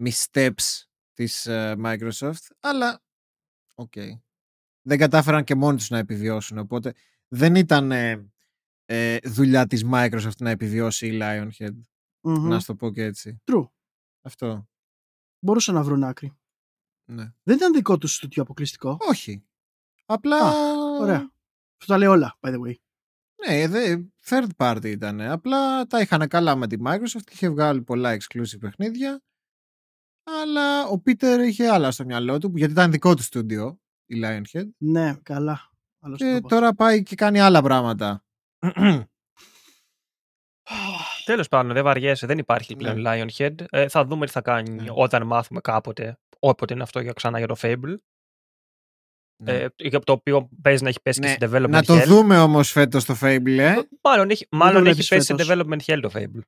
missteps 0.05 0.83
της 1.13 1.47
ε, 1.47 1.77
Microsoft, 1.85 2.47
αλλά 2.61 3.03
οκ. 3.75 3.93
Δεν 4.83 4.99
κατάφεραν 4.99 5.45
και 5.45 5.55
μόνοι 5.55 5.77
τους 5.77 5.91
να 5.91 5.99
επιβιώσουν, 5.99 6.59
οπότε 6.59 6.95
δεν 7.29 7.55
ήταν 7.55 7.93
ε, 7.93 8.31
ε, 8.85 9.19
δουλειά 9.25 9.67
της 9.67 9.85
Microsoft 9.93 10.37
να 10.39 10.51
επιβιώσει 10.51 11.07
η 11.07 11.19
Lionhead, 11.23 11.75
Μμμ. 12.21 12.49
να 12.49 12.61
σου 12.61 12.67
το 12.67 12.75
πω 12.75 12.91
και 12.93 13.03
έτσι. 13.03 13.43
True. 13.45 13.69
Αυτό, 14.23 14.69
Μπορούσαν 15.39 15.75
να 15.75 15.83
βρουν 15.83 16.05
άκρη. 16.05 16.37
ναι. 17.05 17.33
Δεν 17.43 17.57
ήταν 17.57 17.73
δικό 17.73 17.99
τους 17.99 18.15
στούτιο 18.15 18.43
αποκλειστικό. 18.43 18.97
Όχι. 19.01 19.45
Απλά... 20.05 20.37
Α, 20.37 20.53
Ωραία. 21.01 21.33
Αυτό 21.81 21.93
τα 21.93 21.99
λέει 21.99 22.09
όλα, 22.09 22.39
by 22.41 22.49
the 22.49 22.61
way. 22.61 22.75
Ναι, 23.47 23.69
δε, 23.69 23.97
third 24.29 24.47
party 24.57 24.85
ήταν. 24.85 25.21
Απλά 25.21 25.87
τα 25.87 26.01
είχαν 26.01 26.29
καλά 26.29 26.57
με 26.57 26.67
τη 26.67 26.77
Microsoft 26.87 27.23
και 27.25 27.31
είχε 27.33 27.49
βγάλει 27.51 27.83
πολλά 27.83 28.17
exclusive 28.17 28.59
παιχνίδια. 28.61 29.21
Αλλά 30.43 30.87
ο 30.87 31.03
Peter 31.07 31.39
είχε 31.47 31.69
άλλα 31.69 31.91
στο 31.91 32.05
μυαλό 32.05 32.39
του, 32.39 32.53
γιατί 32.55 32.73
ήταν 32.73 32.91
δικό 32.91 33.15
του 33.15 33.23
στούντιο, 33.23 33.81
η 34.07 34.21
Lionhead. 34.25 34.69
Ναι, 34.79 35.15
καλά. 35.23 35.71
Άλλος 36.01 36.19
Και 36.19 36.31
τρόπος. 36.31 36.51
τώρα 36.51 36.75
πάει 36.75 37.03
και 37.03 37.15
κάνει 37.15 37.41
άλλα 37.41 37.63
πράγματα. 37.63 38.25
Τέλος 41.25 41.49
πάντων, 41.49 41.73
δεν 41.73 41.85
βαριέσαι, 41.85 42.27
δεν 42.27 42.39
υπάρχει 42.39 42.75
Ναι. 42.75 42.79
πλέον 42.79 43.05
Lionhead. 43.07 43.55
Ε, 43.71 43.89
θα 43.89 44.05
δούμε 44.05 44.27
τι 44.27 44.33
θα 44.33 44.41
κάνει 44.41 44.71
Ναι. 44.71 44.87
όταν 44.95 45.27
μάθουμε 45.27 45.61
κάποτε, 45.61 46.19
όποτε 46.39 46.75
είναι 46.75 46.83
αυτό 46.83 47.01
για 47.01 47.13
ξανά 47.13 47.39
για 47.39 47.47
το 47.47 47.55
Fable. 47.59 47.97
Ναι. 49.37 49.53
Ε, 49.53 49.67
για 49.77 50.01
το 50.01 50.13
οποίο 50.13 50.49
παίζει 50.63 50.83
να 50.83 50.89
έχει 50.89 51.01
πέσει 51.03 51.21
Ναι, 51.21 51.27
και 51.27 51.47
στην 51.47 51.51
development 51.57 51.69
Να 51.69 51.83
το 51.83 51.95
hell. 51.99 52.05
δούμε 52.07 52.39
όμως 52.39 52.71
φέτος 52.71 53.05
το 53.05 53.17
Fable, 53.21 53.57
ε. 53.59 53.75
Μάλλον 54.03 54.31
έχει, 54.31 54.47
το 54.49 54.57
μάλλον 54.57 54.75
έχει 54.75 54.83
βλέπεις 54.85 55.09
πέσει 55.09 55.27
σε 55.27 55.35
φέτος. 55.37 55.49
development 55.67 55.81
hell 55.93 55.99
το 56.03 56.11
Fable. 56.15 56.41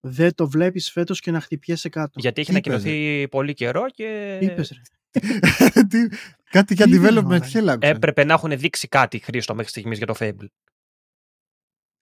Δεν 0.00 0.34
το 0.34 0.48
βλέπεις 0.48 0.90
φέτος 0.90 1.20
και 1.20 1.30
να 1.30 1.40
χτυπιέσαι 1.40 1.88
κάτω. 1.88 2.12
Γιατί 2.20 2.40
έχει 2.40 2.52
Τι 2.52 2.58
είπες, 2.58 2.72
ανακοινωθεί 2.74 3.28
πολύ 3.28 3.54
καιρό 3.54 3.90
και 3.90 4.36
Τι 4.40 4.46
είπες 4.46 4.70
ρε. 4.70 4.80
Τι- 5.90 6.08
Κάτι 6.50 6.74
για 6.74 6.84
Τι 6.86 6.94
είπες, 6.94 7.10
development 7.10 7.22
μαλάκα. 7.22 7.46
hell 7.52 7.66
άκουσα. 7.68 7.78
έπρεπε 7.80 8.24
να 8.24 8.32
έχουν 8.32 8.58
δείξει 8.58 8.88
κάτι 8.88 9.18
χρήστο 9.18 9.54
μέχρι 9.54 9.70
στιγμής 9.70 9.98
για 9.98 10.06
το 10.06 10.14
Fable. 10.18 10.46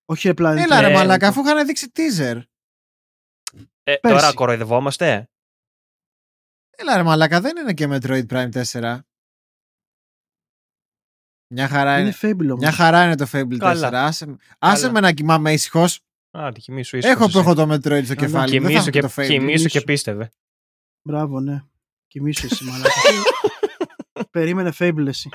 Όχι 0.04 0.28
απλά... 0.28 0.54
δεν 0.54 0.62
Έλα 0.62 0.76
το- 0.80 0.86
ρε 0.86 0.92
Ε, 0.92 0.94
μαλάκα, 0.96 1.28
αφού 1.28 1.40
είχαν 1.40 1.66
δείξει 1.66 1.92
teaser. 1.94 2.42
Ε, 3.82 3.94
Πέρσι. 3.96 4.18
τώρα 4.20 4.32
κοροϊδευόμαστε; 4.34 5.28
Έλα 6.70 6.96
ρε 6.96 7.02
μαλάκα, 7.02 7.40
δεν 7.40 7.56
είναι 7.56 7.72
και 7.74 7.86
Metroid 7.90 8.26
Prime 8.26 8.62
4. 8.72 8.98
Μια 11.54 11.68
χαρά 11.68 11.98
Είναι 11.98 12.14
είναι. 12.22 12.34
Fable 12.34 12.44
όμως. 12.44 12.58
Μια 12.58 12.72
χαρά 12.72 13.04
είναι 13.04 13.14
το 13.16 13.26
Fable 13.32 13.52
4. 13.54 13.56
Καλά. 13.58 14.04
Άσε, 14.04 14.26
με- 14.26 14.36
άσε 14.58 14.80
Καλά. 14.80 14.92
με 14.92 15.00
να 15.00 15.12
κοιμάμαι 15.12 15.52
ήσυχος. 15.52 16.00
Α, 16.30 16.52
τη 16.52 16.60
κοιμήσου 16.60 16.96
ίσως 16.96 17.10
Έχω 17.10 17.18
που 17.24 17.28
εσύ. 17.28 17.38
έχω 17.38 17.54
το 17.54 17.62
Metroid 17.62 18.04
στο 18.04 18.14
Καλά. 18.14 18.26
κεφάλι. 18.26 18.30
Δεν 18.30 18.60
θα 18.62 18.68
Κοιμήσου 18.68 18.78
έχω 18.78 18.90
και, 18.90 19.00
το 19.00 19.08
Fable. 19.16 19.26
κοιμήσου 19.26 19.62
και 19.62 19.68
Κοιμήσου. 19.68 19.84
πίστευε. 19.84 20.30
Μπράβο, 21.02 21.40
ναι. 21.40 21.62
Κοιμήσου 22.06 22.46
εσύ, 22.50 22.64
μαλάκα. 22.64 22.90
Περίμενε 24.30 24.72
Fable 24.78 25.06
εσύ. 25.06 25.28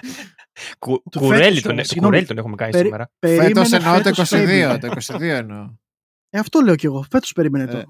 Κου, 0.80 1.03
Του 1.11 1.19
κουρέλι, 1.19 1.44
φέτος 1.44 1.61
τον, 1.61 1.72
όμως, 1.72 1.84
το 1.84 1.88
συγγνώμη. 1.94 2.11
κουρέλι 2.14 2.26
τον 2.27 2.38
έχουμε 2.38 2.56
κάνει 2.56 2.72
Περι- 2.72 2.85
σήμερα. 2.85 3.11
Περίμενε 3.19 3.48
Φέτος 3.48 3.72
εννοώ 3.72 3.98
το 3.98 4.03
φέτος 4.03 4.31
22. 4.31 4.73
Fable. 4.73 4.80
Το 4.80 4.88
22 4.88 5.22
εννοώ. 5.22 5.69
Ε, 6.30 6.40
αυτό 6.40 6.60
λέω 6.60 6.76
κι 6.76 6.85
εγώ. 6.85 7.06
Φέτος 7.11 7.31
περίμενε 7.34 7.65
το. 7.65 7.77
Ε, 7.77 7.84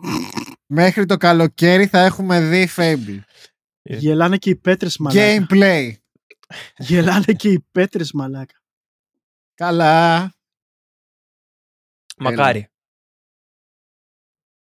Μέχρι 0.73 1.05
το 1.05 1.17
καλοκαίρι 1.17 1.85
θα 1.87 1.99
έχουμε 1.99 2.41
δει 2.41 2.69
Fable. 2.75 3.19
Ε. 3.81 3.95
Γελάνε 3.95 4.37
και 4.37 4.49
οι 4.49 4.55
πέτρες 4.55 4.97
μαλάκα. 4.97 5.45
Gameplay. 5.49 5.91
Γελάνε 6.77 7.33
και 7.33 7.49
οι 7.49 7.65
πέτρες 7.71 8.11
μαλάκα. 8.11 8.61
Καλά. 9.53 10.33
Μακάρι. 12.17 12.67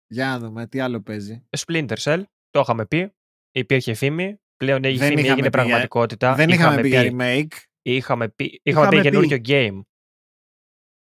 Για 0.06 0.26
να 0.26 0.38
δούμε 0.38 0.66
τι 0.66 0.80
άλλο 0.80 1.00
παίζει. 1.02 1.46
Splinter 1.58 1.96
Cell, 1.98 2.22
το 2.50 2.60
είχαμε 2.60 2.86
πει. 2.86 3.12
Υπήρχε 3.50 3.94
φήμη. 3.94 4.40
Πλέον 4.56 4.82
η 4.84 4.96
Δεν 4.96 4.96
φήμη 4.96 5.06
είχαμε 5.06 5.20
έγινε 5.20 5.34
πει 5.34 5.40
για- 5.40 5.50
πραγματικότητα. 5.50 6.34
Δεν 6.34 6.48
είχαμε 6.48 6.80
πει 6.80 6.88
για 6.88 7.02
remake. 7.10 7.52
Είχαμε 7.82 8.28
πει, 8.28 8.60
είχαμε 8.62 8.88
πει 8.88 8.96
Είχαμε 8.96 9.00
καινούργιο 9.10 9.38
game. 9.44 9.80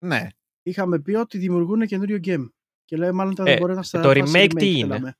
Ναι. 0.06 0.28
Είχαμε 0.64 1.00
πει 1.00 1.14
ότι 1.16 1.38
δημιουργούν 1.38 1.88
καινούριο 1.88 2.20
game. 2.24 2.50
Και 2.86 2.98
λέει 2.98 3.12
μάλλον 3.12 3.36
θα 3.36 3.44
Ε, 3.50 3.58
μπορεί 3.58 3.74
να 3.76 3.84
στα 3.84 4.02
το 4.02 4.08
φάση 4.10 4.22
remake 4.26 4.54
τι 4.56 4.70
είναι; 4.80 4.88
θέλαμε. 4.88 5.18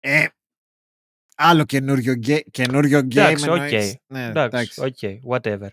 Ε, 0.00 0.26
άλλο 1.36 1.64
καινούριο, 1.64 2.14
γκε- 2.14 2.44
καινούριο 2.50 2.98
game. 2.98 3.10
Εντάξει, 3.16 3.48
οκ. 3.50 3.56
εννοείς. 3.56 3.96
Ναι, 4.06 4.24
Εντάξει, 4.26 4.80
οκ, 4.84 4.98
whatever. 5.30 5.58
Ναι. 5.60 5.68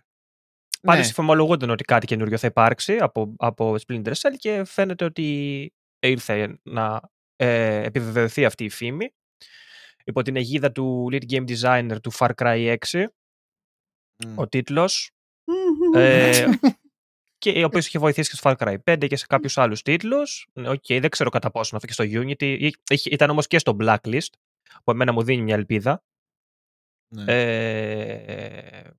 Πάλι 0.81 1.03
φημολογούνταν 1.03 1.69
ότι 1.69 1.83
κάτι 1.83 2.05
καινούριο 2.05 2.37
θα 2.37 2.47
υπάρξει 2.47 2.97
από, 2.97 3.33
από 3.37 3.75
Splinter 3.87 4.11
Cell 4.11 4.33
και 4.37 4.63
φαίνεται 4.65 5.05
ότι 5.05 5.73
ήρθε 5.99 6.59
να 6.63 7.01
ε, 7.35 7.83
επιβεβαιωθεί 7.83 8.45
αυτή 8.45 8.63
η 8.63 8.69
φήμη 8.69 9.13
υπό 10.05 10.21
την 10.21 10.35
αιγίδα 10.35 10.71
του 10.71 11.07
lead 11.11 11.23
game 11.31 11.45
designer 11.57 11.97
του 12.01 12.11
Far 12.13 12.29
Cry 12.41 12.75
6 12.91 13.05
Μμ. 14.25 14.37
ο 14.39 14.47
τίτλος 14.47 15.11
ε, 15.95 16.45
και 17.37 17.49
ο 17.63 17.65
οποίος 17.65 17.87
είχε 17.87 17.99
βοηθήσει 17.99 18.29
και 18.29 18.35
στο 18.35 18.53
Far 18.57 18.67
Cry 18.67 18.93
5 18.93 19.07
και 19.07 19.15
σε 19.15 19.25
κάποιους 19.25 19.57
άλλους 19.57 19.81
τίτλους 19.81 20.47
Ναι, 20.53 20.69
οκ, 20.69 20.85
δεν 20.87 21.09
ξέρω 21.09 21.29
κατά 21.29 21.51
πόσο 21.51 21.69
να 21.73 21.79
φύγει 21.79 21.93
στο 21.93 22.03
Unity 22.21 22.57
Εί- 22.59 22.75
είχε- 22.89 23.09
ήταν 23.09 23.29
όμως 23.29 23.47
και 23.47 23.59
στο 23.59 23.75
Blacklist 23.79 24.27
που 24.83 24.91
εμένα 24.91 25.11
μου 25.11 25.23
δίνει 25.23 25.41
μια 25.41 25.55
ελπίδα 25.55 26.03
Ναι. 27.09 27.23
Ε, 27.27 28.89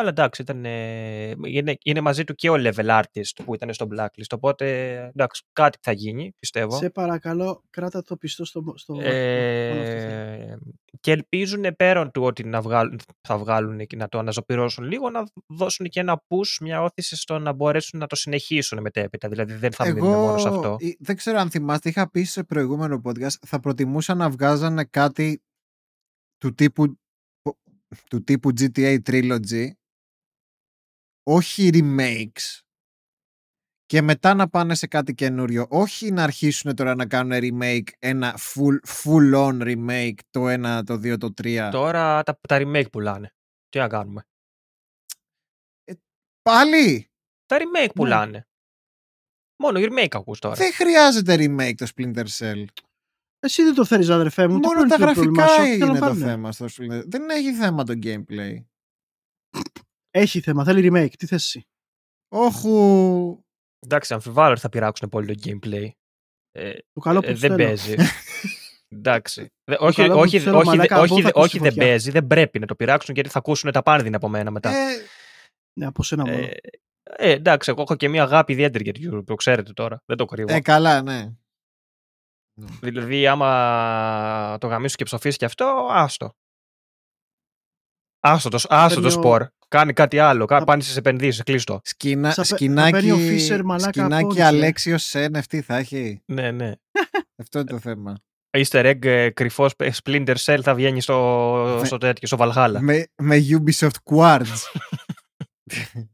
αλλά 0.00 0.08
εντάξει, 0.08 0.42
ήταν, 0.42 0.64
ε, 0.64 1.34
είναι, 1.44 1.78
είναι 1.84 2.00
μαζί 2.00 2.24
του 2.24 2.34
και 2.34 2.50
ο 2.50 2.54
level 2.56 3.00
artist 3.00 3.42
που 3.44 3.54
ήταν 3.54 3.74
στο 3.74 3.88
blacklist. 3.94 4.32
Οπότε 4.34 4.96
εντάξει, 5.14 5.42
κάτι 5.52 5.78
θα 5.82 5.92
γίνει, 5.92 6.32
πιστεύω. 6.38 6.76
Σε 6.76 6.90
παρακαλώ, 6.90 7.62
κράτα 7.70 8.02
το 8.02 8.16
πιστό 8.16 8.44
στο. 8.44 8.72
στο 8.76 8.94
μόνο 8.94 9.06
αυτό 9.06 9.14
θέλω. 9.14 10.12
Ε, 10.14 10.58
και 11.00 11.10
ελπίζουν 11.10 11.76
πέραν 11.76 12.10
του 12.10 12.22
ότι 12.22 12.44
να 12.44 12.60
βγάλουν, 12.60 13.00
θα 13.20 13.38
βγάλουν 13.38 13.86
και 13.86 13.96
να 13.96 14.08
το 14.08 14.18
αναζωπυρώσουν 14.18 14.84
λίγο, 14.84 15.10
να 15.10 15.24
δώσουν 15.46 15.86
και 15.86 16.00
ένα 16.00 16.22
push, 16.28 16.56
μια 16.60 16.82
όθηση 16.82 17.16
στο 17.16 17.38
να 17.38 17.52
μπορέσουν 17.52 18.00
να 18.00 18.06
το 18.06 18.16
συνεχίσουν 18.16 18.80
μετέπειτα. 18.80 19.28
Δηλαδή 19.28 19.54
δεν 19.54 19.72
θα 19.72 19.92
μείνουν 19.92 20.10
μόνος 20.10 20.42
σε 20.42 20.48
αυτό. 20.48 20.76
ε, 20.80 20.90
δεν 20.98 21.16
ξέρω 21.16 21.38
αν 21.38 21.50
θυμάστε, 21.50 21.88
είχα 21.88 22.10
πει 22.10 22.22
σε 22.22 22.44
προηγούμενο 22.44 23.00
podcast, 23.04 23.34
θα 23.46 23.60
προτιμούσα 23.60 24.14
να 24.14 24.30
βγάζανε 24.30 24.84
κάτι 24.84 25.42
του 26.38 26.54
τύπου, 26.54 26.98
του 28.10 28.24
τύπου 28.24 28.48
GTA 28.48 28.98
Trilogy, 29.10 29.70
όχι 31.28 31.70
remakes, 31.72 32.60
και 33.86 34.02
μετά 34.02 34.34
να 34.34 34.48
πάνε 34.48 34.74
σε 34.74 34.86
κάτι 34.86 35.14
καινούριο. 35.14 35.66
Όχι 35.70 36.10
να 36.10 36.22
αρχίσουν 36.22 36.74
τώρα 36.74 36.94
να 36.94 37.06
κάνουν 37.06 37.38
remake, 37.42 37.88
ένα 37.98 38.38
full, 38.38 38.76
full 38.86 39.34
on 39.34 39.62
remake, 39.62 40.18
το 40.30 40.44
1, 40.48 40.80
το 40.86 40.94
2, 40.94 41.18
το 41.18 41.34
3. 41.42 41.68
Τώρα 41.72 42.22
τα, 42.22 42.38
τα 42.48 42.58
remake 42.60 42.90
πουλάνε. 42.92 43.34
Τι 43.68 43.78
να 43.78 43.88
κάνουμε; 43.88 44.26
Πάλι! 46.42 47.10
Τα 47.46 47.56
remake 47.58 47.90
πουλάνε. 47.94 48.48
Μόνο 49.62 49.80
remake 49.80 50.14
ακούς 50.16 50.38
τώρα. 50.38 50.54
Δεν 50.54 50.72
χρειάζεται 50.72 51.34
remake 51.34 51.74
το 51.74 51.86
Splinter 51.96 52.26
Cell. 52.38 52.64
Εσύ 53.38 53.62
δεν 53.62 53.74
το 53.74 53.84
θέλεις, 53.84 54.08
αδερφέ 54.08 54.48
μου. 54.48 54.58
Μόνο 54.58 54.82
το 54.82 54.88
τα 54.88 54.96
πρόβλημα 54.96 55.44
γραφικά 55.44 55.64
σου, 55.64 55.70
τι 55.70 55.78
θέλω 55.78 55.90
είναι 55.90 55.98
να 55.98 56.06
το 56.06 56.12
πάνε. 56.12 56.24
θέμα 56.24 56.52
στο 56.52 56.66
Splinter 56.66 57.02
Δεν 57.06 57.30
έχει 57.30 57.52
θέμα 57.52 57.84
το 57.84 57.98
gameplay. 58.02 58.64
Έχει 60.10 60.40
θέμα, 60.40 60.64
θέλει 60.64 60.88
remake. 60.92 61.12
Τι 61.18 61.26
θες 61.26 61.44
εσύ; 61.44 61.66
Όχου. 62.28 63.42
Εντάξει, 63.78 64.14
αμφιβάλλω 64.14 64.50
ότι 64.52 64.60
θα 64.60 64.68
πειράξουν 64.68 65.08
πολύ 65.08 65.34
το 65.34 65.42
gameplay. 65.44 65.88
Ε, 66.52 66.72
Το 66.92 67.00
καλό 67.00 67.20
που 67.20 67.28
ε, 67.28 67.30
τους 67.30 67.40
δεν 67.40 67.50
θέλω. 67.50 67.64
παίζει. 67.64 67.94
Εντάξει. 68.88 69.52
Δε- 69.64 69.76
όχι, 69.78 69.96
καλό 69.96 70.14
που 70.14 70.20
όχι, 70.20 70.34
τους 70.36 70.44
θέλω, 70.44 70.56
όχι, 70.58 70.66
μαλάκα, 70.66 70.94
δε- 70.96 71.02
από 71.02 71.12
όχι, 71.14 71.22
θα 71.22 71.28
δε- 71.28 71.28
ακούσει 71.38 71.46
όχι 71.56 71.58
δεν 71.58 71.72
φωτιά. 71.72 71.86
παίζει, 71.86 72.10
δεν 72.10 72.26
πρέπει 72.26 72.58
να 72.58 72.66
το 72.66 72.74
πειράξουν 72.74 73.14
γιατί 73.14 73.28
θα 73.28 73.38
ακούσουν 73.38 73.72
τα 73.72 73.82
πάνδυνα 73.82 74.16
από 74.16 74.28
μένα 74.28 74.50
μετά. 74.50 74.70
Ε, 74.70 74.96
Ναι, 75.78 75.86
από 75.86 76.02
σένα 76.02 76.24
μόνο. 76.26 76.36
Ε, 76.38 76.56
ε, 77.02 77.30
εντάξει, 77.30 77.70
εγώ 77.70 77.82
έχω 77.82 77.96
και 77.96 78.08
μια 78.08 78.22
αγάπη 78.22 78.52
ιδιαίτερη 78.52 78.84
για 78.84 78.92
την 78.92 79.14
Europe, 79.14 79.24
το 79.26 79.34
ξέρετε 79.34 79.72
τώρα. 79.72 80.02
Δεν 80.06 80.16
το 80.16 80.24
κρύβω. 80.24 80.54
ε, 80.54 80.60
καλά, 80.60 81.02
ναι. 81.02 81.32
Δηλαδή, 82.80 83.26
άμα 83.26 84.56
το 84.60 84.66
γαμίσω 84.66 84.96
και 84.96 85.04
ψοφήσει 85.04 85.36
και 85.38 85.44
αυτό, 85.44 85.86
άστο. 85.90 86.32
Άστο 88.20 88.48
το, 88.48 88.56
άστο 88.68 88.94
το 88.94 89.00
Παίρνει 89.00 89.06
ο- 89.06 89.10
σπορ. 89.20 89.46
Κάνει 89.68 89.92
κάτι 89.92 90.18
άλλο. 90.18 90.44
Κα, 90.44 90.58
Θα- 90.58 90.64
πάνε 90.64 90.82
στις 90.82 90.96
επενδύσεις, 90.96 91.42
κλείστο. 91.42 91.80
Σκινα, 91.84 92.28
Θα 92.32 92.34
πε- 92.40 92.46
θα 92.50 92.56
σκινάκι, 92.56 92.90
παίρνει 92.90 93.10
ο 93.10 93.16
Fisher, 93.16 93.60
μαλάκα, 93.64 93.88
σκινάκι 94.00 94.22
πόνισε. 94.22 94.44
Αλέξιος 94.44 95.02
σε 95.02 95.24
NFT 95.32 95.60
θα 95.60 95.76
έχει. 95.76 96.22
Ναι, 96.24 96.50
ναι. 96.50 96.72
Αυτό 97.42 97.58
είναι 97.58 97.68
το 97.70 97.78
θέμα. 97.78 98.16
Easter 98.58 98.84
egg 98.94 99.04
ε, 99.04 99.30
κρυφός 99.30 99.72
Splinter 100.02 100.34
Cell 100.44 100.58
θα 100.62 100.74
βγαίνει 100.74 101.00
στο, 101.00 101.78
Με- 101.80 101.86
στο 101.86 101.98
τέτοιο, 101.98 102.28
στο 102.28 102.36
Valhalla. 102.40 102.76
με, 102.80 103.06
με 103.22 103.36
Ubisoft 103.50 103.96
Quartz. 104.10 104.42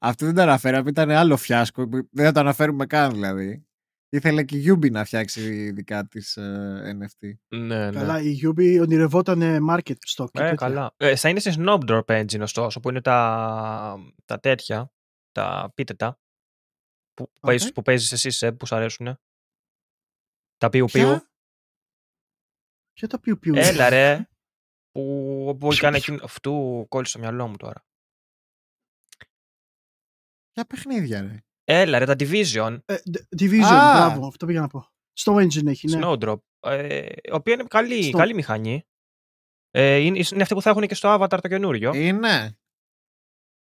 Αυτό 0.00 0.26
δεν 0.26 0.34
το 0.34 0.42
αναφέραμε, 0.42 0.90
ήταν 0.90 1.10
άλλο 1.10 1.36
φιάσκο. 1.36 1.88
που 1.88 2.08
Δεν 2.10 2.24
θα 2.24 2.32
το 2.32 2.40
αναφέρουμε 2.40 2.86
καν 2.86 3.12
δηλαδή. 3.12 3.66
Ήθελε 4.14 4.44
και 4.44 4.56
η 4.56 4.64
Ubi 4.70 4.90
να 4.90 5.04
φτιάξει 5.04 5.70
δικά 5.70 6.06
της 6.06 6.36
ε, 6.36 6.98
NFT. 7.00 7.30
Ναι, 7.48 7.90
ναι. 7.90 7.98
Καλά, 7.98 8.20
η 8.20 8.38
Ubi 8.44 8.78
ονειρευόταν 8.80 9.40
market 9.70 9.94
stock. 10.16 10.26
και 10.30 10.38
Ε, 10.38 10.42
τέτοια. 10.42 10.54
καλά. 10.54 10.94
Ε, 10.96 11.16
θα 11.16 11.28
είναι 11.28 11.40
σε 11.40 11.54
Snowdrop 11.58 12.04
Engine 12.04 12.40
ωστόσο, 12.40 12.80
που 12.80 12.88
είναι 12.90 13.00
τα, 13.00 13.96
τα 14.24 14.40
τέτοια, 14.40 14.92
τα 15.32 15.72
πείτε 15.74 15.94
τα, 15.94 16.18
που, 17.14 17.30
που, 17.32 17.40
παίζεις, 17.40 17.68
Οκ. 17.68 17.74
που 17.74 17.82
παίζεις 17.82 18.12
εσύ, 18.12 18.30
Σεμ, 18.30 18.56
που 18.56 18.66
σου 18.66 18.74
αρέσουν. 18.74 19.18
Τα 20.56 20.68
πιου 20.68 20.84
Ποια; 20.84 21.04
πιου. 21.18 21.26
Ποια 22.92 23.08
τα 23.08 23.20
πιου 23.20 23.38
πιου. 23.38 23.54
Έλα 23.56 23.88
ρε. 23.88 24.28
Που, 24.90 25.56
που 25.60 25.72
έκανε 25.72 25.96
εκείνο. 25.96 26.24
Αυτού 26.24 26.84
κόλλησε 26.88 27.10
στο 27.10 27.18
μυαλό 27.20 27.48
μου 27.48 27.56
τώρα. 27.56 27.84
Ποια 30.52 30.64
παιχνίδια 30.64 31.20
ρε. 31.20 31.36
Έλα 31.64 31.98
ρε, 31.98 32.04
τα 32.04 32.14
Division. 32.18 32.78
Ε, 32.86 32.96
D- 33.12 33.40
Division, 33.42 33.62
Α! 33.62 33.96
μπράβο, 33.96 34.26
αυτό 34.26 34.46
πήγα 34.46 34.60
να 34.60 34.68
πω. 34.68 34.86
Στο 35.12 35.34
engine 35.34 35.66
έχει, 35.66 35.88
ναι. 35.88 36.00
Snowdrop. 36.02 36.36
Ε, 36.60 37.06
η 37.22 37.30
οποία 37.32 37.54
είναι 37.54 37.64
καλή, 37.68 38.02
Στο- 38.02 38.18
καλή 38.18 38.34
μηχανή. 38.34 38.86
Ε, 39.70 39.96
είναι, 39.96 40.18
είναι 40.32 40.42
αυτή 40.42 40.54
που 40.54 40.62
θα 40.62 40.70
έχουν 40.70 40.86
και 40.86 40.94
στο 40.94 41.14
Avatar 41.14 41.38
το 41.42 41.48
καινούριο. 41.48 41.94
Είναι. 41.94 42.56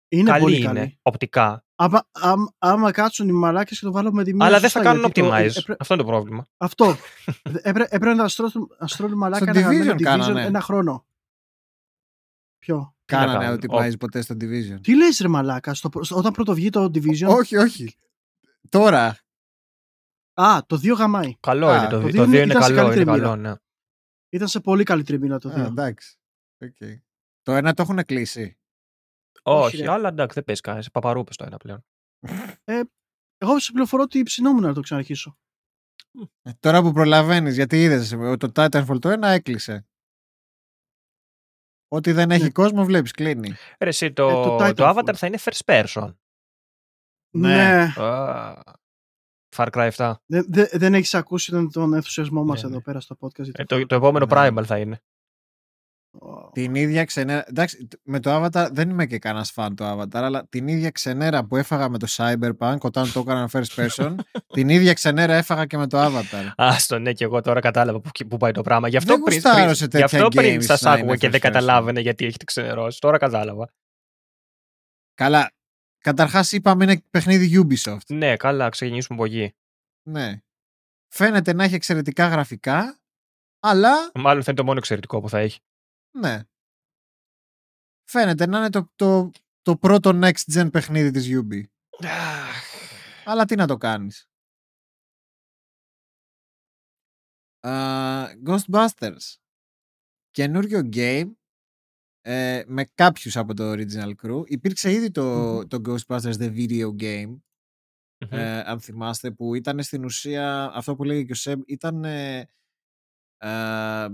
Είναι 0.08 0.30
καλή 0.30 0.42
πολύ 0.42 0.56
είναι, 0.56 0.66
καλή. 0.66 0.98
οπτικά. 1.02 1.64
Άμα, 1.78 2.08
άμα, 2.12 2.54
άμα 2.58 2.90
κάτσουν 2.90 3.28
οι 3.28 3.32
μαλάκες 3.32 3.78
και 3.78 3.84
το 3.84 3.92
βάλω 3.92 4.12
με 4.12 4.24
τη 4.24 4.34
μία 4.34 4.46
Αλλά 4.46 4.60
δεν 4.60 4.70
θα 4.70 4.78
σωστά, 4.78 4.82
κάνουν 4.92 5.00
γιατί 5.04 5.20
το- 5.20 5.26
optimize. 5.28 5.56
έπρε- 5.56 5.80
Αυτό 5.80 5.94
είναι 5.94 6.02
το 6.02 6.08
πρόβλημα. 6.08 6.46
Αυτό. 6.56 6.96
Έπρε- 7.62 7.92
Έπρεπε 7.92 8.14
να 8.14 8.28
στρώσουν, 8.28 8.68
να 8.78 8.86
στρώνουν 8.86 9.18
μαλάκα 9.18 9.44
Στο 9.50 9.58
ένα 9.58 9.60
γαμμένο 9.68 9.92
Division 9.92 9.96
Division 9.96 10.02
κάνανε. 10.02 10.42
ένα 10.44 10.60
χρόνο. 10.60 11.05
Ποιο; 12.66 12.94
Τι 13.04 13.14
να 13.14 13.20
Κάνανε 13.20 13.38
κάνουν. 13.38 13.54
ότι 13.56 13.66
Ο- 13.70 13.76
πάει 13.76 13.96
ποτέ 13.96 14.20
στο 14.20 14.34
Division. 14.34 14.78
Τι 14.82 14.96
λες 14.96 15.18
ρε 15.18 15.28
μαλάκα, 15.28 15.74
στο, 15.74 15.88
προ- 15.88 16.10
όταν 16.10 16.32
πρώτο 16.32 16.54
βγει 16.54 16.70
το 16.70 16.84
Division; 16.84 17.28
Όχι, 17.28 17.56
όχι. 17.56 17.94
Τώρα. 18.68 19.18
Α, 20.34 20.58
το 20.66 20.76
2 20.76 20.94
γαμάει. 20.96 21.36
Καλό 21.40 21.66
Α, 21.68 21.76
είναι 21.78 21.88
το, 21.88 22.00
το 22.00 22.06
2. 22.06 22.10
δύο 22.10 22.22
Το 22.24 22.28
2 22.30 22.32
είναι- 22.32 22.36
είναι 22.42 22.50
ήταν 22.52 22.62
σε 22.62 22.68
καλό, 22.68 22.76
καλύτερη 22.80 23.02
είναι 23.02 23.12
μοίρα. 23.12 23.28
καλό, 23.28 23.36
ναι. 23.42 23.54
Ήταν 24.28 24.48
σε 24.48 24.60
πολύ 24.60 24.84
καλή 24.84 25.02
τριμίνα 25.02 25.38
το 25.38 25.48
2. 25.50 25.60
Α, 25.60 25.64
εντάξει. 25.66 26.18
Οκ. 26.62 26.76
Το 27.42 27.52
ένα 27.52 27.74
το 27.74 27.82
έχουν 27.82 28.04
κλείσει. 28.04 28.58
Όχι, 29.42 29.76
ρε. 29.76 29.90
αλλά 29.90 30.08
εντάξει, 30.08 30.34
δεν 30.34 30.44
παίζει 30.44 30.60
κανένα. 30.60 30.84
Παπαρούπες 30.92 31.36
το 31.36 31.44
ένα 31.44 31.56
πλέον. 31.56 31.84
Εγώ 33.38 33.58
σε 33.58 33.72
πληροφορώ 33.72 34.02
ότι 34.02 34.22
ψινόμουν 34.22 34.62
να 34.62 34.74
το 34.74 34.80
ξαναρχίσω. 34.80 35.38
Ε, 36.42 36.50
Τώρα 36.60 36.82
που 36.82 36.92
προλαβαίνεις, 36.92 37.54
γιατί 37.54 37.82
είδες 37.82 38.08
το 38.38 38.50
Titanfall 38.54 38.98
το 39.00 39.08
ένα 39.08 39.28
έκλεισε. 39.28 39.86
Ό,τι 41.88 42.12
δεν 42.12 42.30
έχει 42.30 42.42
Ναι. 42.42 42.50
κόσμο, 42.50 42.84
βλέπεις, 42.84 43.10
κλείνει. 43.12 43.54
Ρε, 43.80 43.88
εσύ, 43.88 44.12
το, 44.12 44.28
Ε, 44.28 44.32
το 44.32 44.56
το, 44.56 44.56
Titanfall. 44.60 44.94
Avatar 44.96 45.14
θα 45.14 45.26
είναι 45.26 45.38
first 45.44 45.60
person. 45.84 46.14
Ναι. 47.30 47.92
Α, 47.96 48.54
Far 49.56 49.66
Cry 49.70 49.90
7. 49.96 50.12
Δεν, 50.26 50.46
δεν, 50.48 50.66
δεν 50.72 50.94
έχεις 50.94 51.14
ακούσει 51.14 51.50
τον, 51.50 51.70
τον 51.72 51.94
ενθουσιασμό 51.94 52.44
μας 52.44 52.62
Ναι, 52.62 52.68
ναι. 52.68 52.74
εδώ 52.74 52.84
πέρα 52.84 53.00
στο 53.00 53.16
podcast. 53.20 53.42
για 53.42 53.52
Ε, 53.56 53.64
το 53.64 53.78
το, 53.78 53.86
το 53.86 53.94
επόμενο 53.94 54.26
Ναι. 54.26 54.32
Primal 54.36 54.64
θα 54.66 54.78
είναι. 54.78 55.02
Την 56.52 56.74
ίδια 56.74 57.04
ξενέρα. 57.04 57.44
Εντάξει, 57.48 57.88
με 58.02 58.20
το 58.20 58.44
Avatar 58.44 58.68
δεν 58.72 58.90
είμαι 58.90 59.06
και 59.06 59.18
κανένας 59.18 59.50
φαν 59.50 59.76
το 59.76 59.92
Avatar, 59.92 60.08
αλλά 60.14 60.46
την 60.48 60.68
ίδια 60.68 60.90
ξενέρα 60.90 61.44
που 61.44 61.56
έφαγα 61.56 61.88
με 61.88 61.98
το 61.98 62.06
Cyberpunk 62.10 62.78
όταν 62.80 63.12
το 63.12 63.20
έκανα 63.20 63.50
first 63.52 63.74
person, 63.76 64.14
την 64.54 64.68
ίδια 64.68 64.92
ξενέρα 64.92 65.34
έφαγα 65.34 65.66
και 65.66 65.76
με 65.76 65.86
το 65.86 66.04
Avatar. 66.04 66.52
Άστο, 66.56 66.98
ναι, 66.98 67.12
και 67.12 67.24
εγώ 67.24 67.40
τώρα 67.40 67.60
κατάλαβα 67.60 68.00
που, 68.00 68.10
που 68.28 68.36
πάει 68.36 68.52
το 68.52 68.62
πράγμα. 68.62 68.88
Γι' 68.88 68.96
αυτό 68.96 69.12
Δεν 69.12 69.22
πριν, 69.22 69.34
γουστάρω 69.34 69.64
πριν, 69.64 69.74
σε 69.74 69.84
γι 69.84 69.90
τέτοια 69.90 70.04
αυτό 70.04 70.28
πριν 70.28 70.56
games 70.56 70.64
σας 70.64 70.80
να 70.80 70.90
άκουγα 70.90 71.06
είναι 71.06 71.16
και 71.16 71.28
δεν 71.28 71.40
first 71.40 71.44
person. 71.44 71.52
καταλάβαινε 71.52 72.00
γιατί 72.00 72.24
έχετε 72.24 72.44
ξενερώσει. 72.44 73.00
Τώρα 73.00 73.18
κατάλαβα. 73.18 73.68
Καλά. 75.14 75.50
Καταρχάς 75.98 76.52
είπαμε 76.52 76.84
είναι 76.84 77.02
παιχνίδι 77.10 77.66
Ubisoft. 77.66 78.06
Ναι, 78.08 78.36
καλά, 78.36 78.68
ξεκινήσουμε 78.68 79.18
από 79.18 79.26
εκεί. 79.26 79.54
Ναι. 80.02 80.40
Φαίνεται 81.08 81.52
να 81.52 81.64
έχει 81.64 81.74
εξαιρετικά 81.74 82.28
γραφικά, 82.28 82.98
αλλά 83.60 84.10
Μάλλον 84.14 84.42
θα 84.42 84.50
είναι 84.50 84.60
το 84.60 84.64
μόνο 84.64 84.78
εξαιρετικό 84.78 85.20
που 85.20 85.28
θα 85.28 85.38
έχει. 85.38 85.60
Ναι. 86.18 86.40
Φαίνεται 88.08 88.46
να 88.46 88.58
είναι 88.58 88.70
το, 88.70 88.92
το, 88.96 89.30
το 89.62 89.76
πρώτο 89.76 90.10
next 90.14 90.52
gen 90.52 90.68
παιχνίδι 90.72 91.10
της 91.10 91.28
Ubi. 91.30 91.62
Αλλά 93.24 93.44
τι 93.44 93.54
να 93.54 93.66
το 93.66 93.76
κάνεις. 93.76 94.28
Uh, 97.60 98.26
Ghostbusters. 98.46 99.36
Καινούριο 100.30 100.88
game 100.92 101.32
ε, 102.20 102.62
με 102.66 102.84
κάποιους 102.84 103.36
από 103.36 103.54
το 103.54 103.72
original 103.72 104.12
crew. 104.22 104.42
Υπήρξε 104.46 104.92
ήδη 104.92 105.10
το, 105.10 105.22
Μμμ. 105.22 105.66
το 105.66 105.80
Ghostbusters 105.84 106.34
The 106.34 106.54
Video 106.54 106.96
Game, 107.02 107.40
Μμμ. 108.18 108.32
ε, 108.32 108.60
αν 108.60 108.80
θυμάστε, 108.80 109.30
που 109.30 109.54
ήταν 109.54 109.82
στην 109.82 110.04
ουσία, 110.04 110.70
αυτό 110.74 110.96
που 110.96 111.04
λέγει 111.04 111.24
και 111.24 111.32
ο 111.32 111.34
Σεμ, 111.34 111.60
ήταν... 111.66 112.04
ε, 112.04 112.48
ε, 113.38 114.08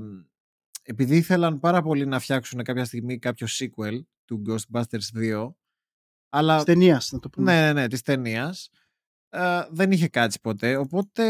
επειδή 0.82 1.16
ήθελαν 1.16 1.58
πάρα 1.58 1.82
πολύ 1.82 2.06
να 2.06 2.18
φτιάξουν 2.18 2.62
κάποια 2.62 2.84
στιγμή 2.84 3.18
κάποιο 3.18 3.46
sequel 3.50 4.00
του 4.24 4.42
Ghostbusters 4.48 5.18
2, 5.18 5.52
αλλά 6.28 6.64
Ταινίας, 6.64 7.12
να 7.12 7.18
το 7.18 7.28
πούμε. 7.30 7.52
ναι, 7.52 7.60
ναι, 7.66 7.72
ναι, 7.80 7.88
της 7.88 8.02
ταινίας. 8.02 8.70
δεν 9.70 9.92
είχε 9.92 10.08
κάτσει 10.08 10.40
ποτέ. 10.40 10.76
Οπότε, 10.76 11.24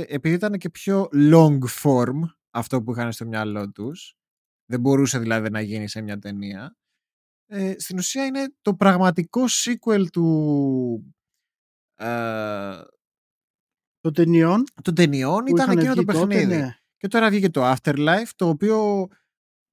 επειδή 0.00 0.34
ήταν 0.34 0.52
και 0.52 0.70
πιο 0.70 1.08
long 1.12 1.58
form 1.82 2.20
αυτό 2.50 2.82
που 2.82 2.92
είχαν 2.92 3.12
στο 3.12 3.26
μυαλό 3.26 3.70
τους, 3.70 4.14
δεν 4.66 4.80
μπορούσε 4.80 5.18
δηλαδή 5.18 5.50
να 5.50 5.60
γίνει 5.60 5.88
σε 5.88 6.00
μια 6.00 6.18
ταινία, 6.18 6.76
ε, 7.46 7.74
στην 7.78 7.98
ουσία 7.98 8.24
είναι 8.24 8.54
το 8.62 8.74
πραγματικό 8.74 9.44
sequel 9.48 10.04
του, 10.12 11.14
ε, 11.94 12.80
Των 14.00 14.12
ταινιών 14.14 14.64
των 14.82 14.94
ταινιών 14.94 15.44
που 15.44 15.56
ήταν 15.56 15.64
είχαν 15.70 15.78
εκείνο 15.78 15.94
το 15.94 16.02
βγει 16.02 16.12
τότε, 16.12 16.26
παιχνίδι. 16.34 16.56
ναι. 16.56 16.79
Και 17.00 17.08
τώρα 17.08 17.28
βγήκε 17.30 17.50
το 17.50 17.72
Afterlife, 17.72 18.28
το 18.36 18.48
οποίο 18.48 19.06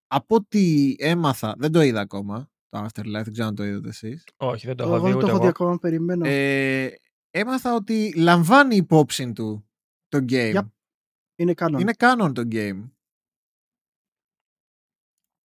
από 0.08 0.36
ό,τι 0.36 0.96
έμαθα, 1.00 1.56
δεν 1.58 1.72
το 1.72 1.82
είδα 1.82 2.00
ακόμα, 2.02 2.50
το 2.70 2.86
Afterlife, 2.86 3.22
δεν 3.24 3.32
ξέρω 3.32 3.48
αν 3.48 3.56
το 3.56 3.64
είδατε 3.64 3.88
εσείς. 3.90 4.24
Όχι, 4.38 4.66
δεν 4.68 4.76
το 4.76 4.84
Εγώ 4.84 4.96
έχω 4.96 5.06
δει 5.06 5.12
δεν 5.12 5.20
το 5.20 5.26
ούτε 5.26 5.30
έχω 5.32 5.38
δει 5.40 5.44
εγώ. 5.44 5.50
ακόμα, 5.56 5.78
περιμένω. 5.80 6.28
Ε, 6.28 6.90
έμαθα 7.30 7.76
ότι 7.76 8.14
λαμβάνει 8.18 8.76
υπόψη 8.76 9.34
του 9.34 9.70
το 10.08 10.18
game. 10.30 10.56
Yep. 10.56 10.62
είναι 11.36 11.54
canon. 11.58 11.80
Είναι 11.80 11.94
canon 11.98 12.32
το 12.34 12.44
game. 12.52 12.90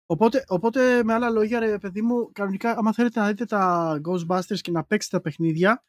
Οπότε, 0.07 0.45
οπότε, 0.49 1.05
με 1.05 1.13
άλλα 1.13 1.31
λόγια, 1.31 1.59
ρε 1.59 1.79
παιδί 1.79 2.03
μου, 2.03 2.33
κανονικά, 2.33 2.77
άμα 2.79 2.93
θέλετε 2.93 3.21
να 3.21 3.27
δείτε 3.27 3.45
τα 3.45 4.01
Ghostbusters 4.05 4.59
και 4.61 4.71
να 4.71 4.85
παίξετε 4.85 5.17
τα 5.17 5.23
παιχνίδια, 5.23 5.85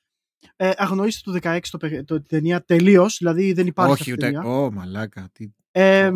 ε, 0.55 0.72
αγνοήστε 0.76 1.31
το 1.31 1.39
16 1.43 1.59
το, 1.72 1.77
παιχ- 1.77 2.05
το, 2.05 2.15
την 2.15 2.27
ταινία 2.27 2.64
τελείως, 2.64 3.18
δηλαδή 3.18 3.53
δεν 3.53 3.68
υπάρχει 3.68 3.91
Όχι 3.91 4.01
αυτή 4.01 4.11
η 4.11 4.14
ούτε. 4.14 4.26
ταινία. 4.26 4.57
Ω, 4.57 4.72
μαλάκα. 4.72 5.30
Τι... 5.31 5.47
Ε, 5.79 6.11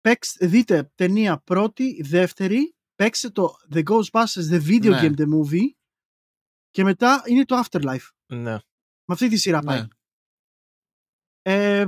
παίξτε, 0.00 0.46
δείτε 0.46 0.92
ταινία 0.94 1.38
πρώτη, 1.38 2.02
δεύτερη, 2.02 2.76
παίξτε 2.94 3.30
το 3.30 3.54
The 3.74 3.82
Ghostbusters 3.82 4.50
The 4.50 4.62
Video 4.68 4.90
Ναι. 4.90 5.00
Game 5.02 5.18
The 5.18 5.24
Movie 5.24 5.70
και 6.70 6.84
μετά 6.84 7.22
είναι 7.26 7.44
το 7.44 7.62
Afterlife. 7.64 8.08
Ναι. 8.26 8.52
Με 9.04 9.14
αυτή 9.14 9.28
τη 9.28 9.36
σειρά 9.36 9.60
πάει. 9.60 9.80
Ναι. 9.80 9.86
Ε, 11.42 11.86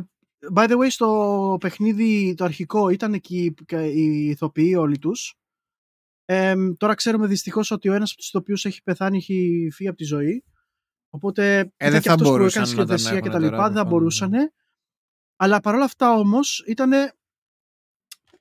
by 0.54 0.70
the 0.70 0.78
way, 0.78 0.86
στο 0.88 1.56
παιχνίδι 1.60 2.34
το 2.36 2.44
αρχικό 2.44 2.88
ήταν 2.88 3.14
εκεί 3.14 3.54
οι 3.70 4.28
ηθοποιοί 4.28 4.74
όλοι 4.78 4.98
τους. 4.98 5.34
Ε, 6.24 6.54
τώρα 6.76 6.94
ξέρουμε 6.94 7.26
δυστυχώς 7.26 7.70
ότι 7.70 7.88
ο 7.88 7.92
ένας 7.92 8.10
από 8.10 8.18
τους 8.18 8.28
ηθοποιούς 8.28 8.64
έχει 8.64 8.82
πεθάνει, 8.82 9.16
έχει 9.16 9.68
φύγει 9.72 9.88
από 9.88 9.98
τη 9.98 10.04
ζωή. 10.04 10.44
Οπότε 11.10 11.58
ήταν 11.58 11.72
Ε, 11.76 11.90
δεν 11.90 12.00
και 12.00 12.08
θα 12.08 12.14
αυτός 12.14 12.28
που 12.28 12.36
μπορούσαν 12.36 12.62
έκανε 12.62 12.80
να 12.80 12.86
τον 12.86 12.98
σχεδιασία 12.98 13.20
και 13.20 13.28
έχουν 13.28 13.30
τα 13.30 13.38
τώρα, 13.38 13.50
λοιπά, 13.50 13.66
δεν 13.66 13.76
θα 13.76 13.88
προφανώς, 13.88 13.90
μπορούσαν. 13.90 14.52
Αλλά 15.40 15.60
παρόλα 15.60 15.84
αυτά 15.84 16.12
όμως 16.12 16.64
ήταν 16.66 16.92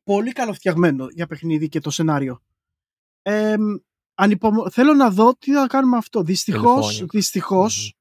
πολύ 0.04 0.32
καλοφτιαγμένο 0.32 1.08
για 1.10 1.28
παιχνίδι 1.28 1.68
και 1.70 1.80
το 1.80 1.90
σενάριο. 1.90 2.42
Ε, 3.22 3.56
ανυπομο... 4.14 4.70
Θέλω 4.70 4.94
να 4.94 5.10
δω 5.12 5.36
τι 5.36 5.54
θα 5.54 5.68
κάνουμε 5.68 5.98
αυτό. 5.98 6.22
Δυστυχώς, 6.24 6.64
Τελεφώνιο. 6.86 7.08
δυστυχώς 7.12 7.92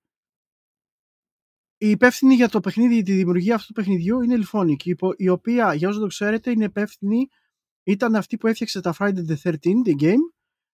η 1.79 1.91
υπεύθυνη 1.91 2.35
για 2.35 2.49
το 2.49 2.61
παιχνίδι, 2.61 3.03
τη 3.03 3.13
δημιουργία 3.13 3.55
αυτού 3.55 3.67
του 3.67 3.73
παιχνιδιού 3.73 4.21
είναι 4.21 4.35
η 4.35 4.39
Elphonic, 4.45 4.85
η 4.85 4.91
υπο- 4.91 5.15
η 5.17 5.29
οποία, 5.29 5.75
για 5.75 5.89
όσο 5.89 6.01
το 6.01 6.07
ξέρετε, 6.07 6.51
είναι 6.51 6.65
υπεύθυνη, 6.65 7.29
ήταν 7.83 8.15
αυτή 8.17 8.37
που 8.37 8.47
έφτιαξε 8.47 8.81
τα 8.81 8.95
Friday 8.99 9.27
the 9.29 9.37
13th, 9.43 9.83
the 9.87 10.01
game, 10.01 10.23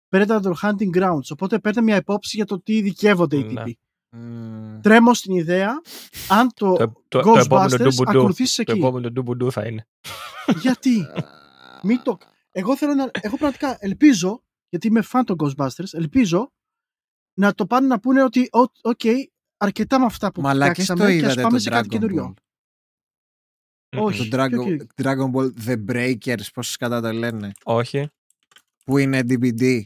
Predator 0.09 0.53
Hunting 0.61 0.95
Grounds. 0.97 1.29
Οπότε 1.31 1.59
παίρνει 1.59 1.81
μια 1.81 1.95
υπόψη 1.95 2.35
για 2.35 2.45
το 2.45 2.61
τι 2.61 2.75
ειδικεύονται 2.77 3.37
οι 3.37 3.43
Ναι. 3.43 3.47
τύποι. 3.47 3.79
Μμμ. 4.09 4.79
Τρέμω 4.81 5.13
στην 5.13 5.35
ιδέα, 5.35 5.81
αν 6.29 6.53
το, 6.53 6.73
Το, 6.75 6.91
το, 7.07 7.21
το 7.21 7.37
επόμενο 7.39 7.65
Ghostbusters 7.65 7.77
ντουμπουντού. 7.77 8.09
ακολουθήσει 8.19 8.63
Το 8.63 8.71
εκεί. 8.71 8.79
επόμενο 8.81 9.09
ντουμπουντού 9.11 9.51
θα 9.51 9.65
είναι. 9.65 9.87
Γιατί, 10.61 11.05
μην 11.87 12.01
το... 12.03 12.17
Εγώ 12.51 12.77
θέλω 12.77 12.93
να... 12.93 13.09
Εγώ 13.21 13.37
πραγματικά 13.37 13.77
ελπίζω, 13.79 14.43
γιατί 14.69 14.87
είμαι 14.87 15.03
fan 15.11 15.21
των 15.25 15.35
Ghostbusters, 15.39 15.91
ελπίζω 15.91 16.51
να 17.33 17.53
το 17.53 17.65
πάνε 17.67 17.87
να 17.87 17.99
πούνε 17.99 18.23
ότι 18.23 18.49
οκ, 18.51 18.71
οκέι, 18.81 19.23
αρκετά 19.57 19.99
με 19.99 20.05
αυτά 20.05 20.31
που 20.31 20.41
Μαλάκες 20.41 20.85
το 20.85 20.93
φτιάξαμε 20.93 21.19
και 21.19 21.25
ας 21.25 21.31
είδατε 21.31 21.41
πάμε 21.41 21.55
το 21.57 21.61
σε 21.63 21.69
κάτι 21.69 21.87
Dragon 21.87 21.91
καινούριο. 21.91 22.33
Ball. 22.33 22.41
Όχι. 24.03 24.27
Το 24.29 24.37
Dragon, 24.37 24.59
όχι. 24.59 24.77
Dragon 24.95 25.31
Ball 25.33 25.51
The 25.65 25.85
Breakers, 25.91 26.45
πώς 26.53 26.77
κατά 26.77 27.01
το 27.01 27.11
λένε. 27.11 27.51
Όχι. 27.63 28.09
Που 28.83 28.97
είναι 28.97 29.19
DVD. 29.29 29.81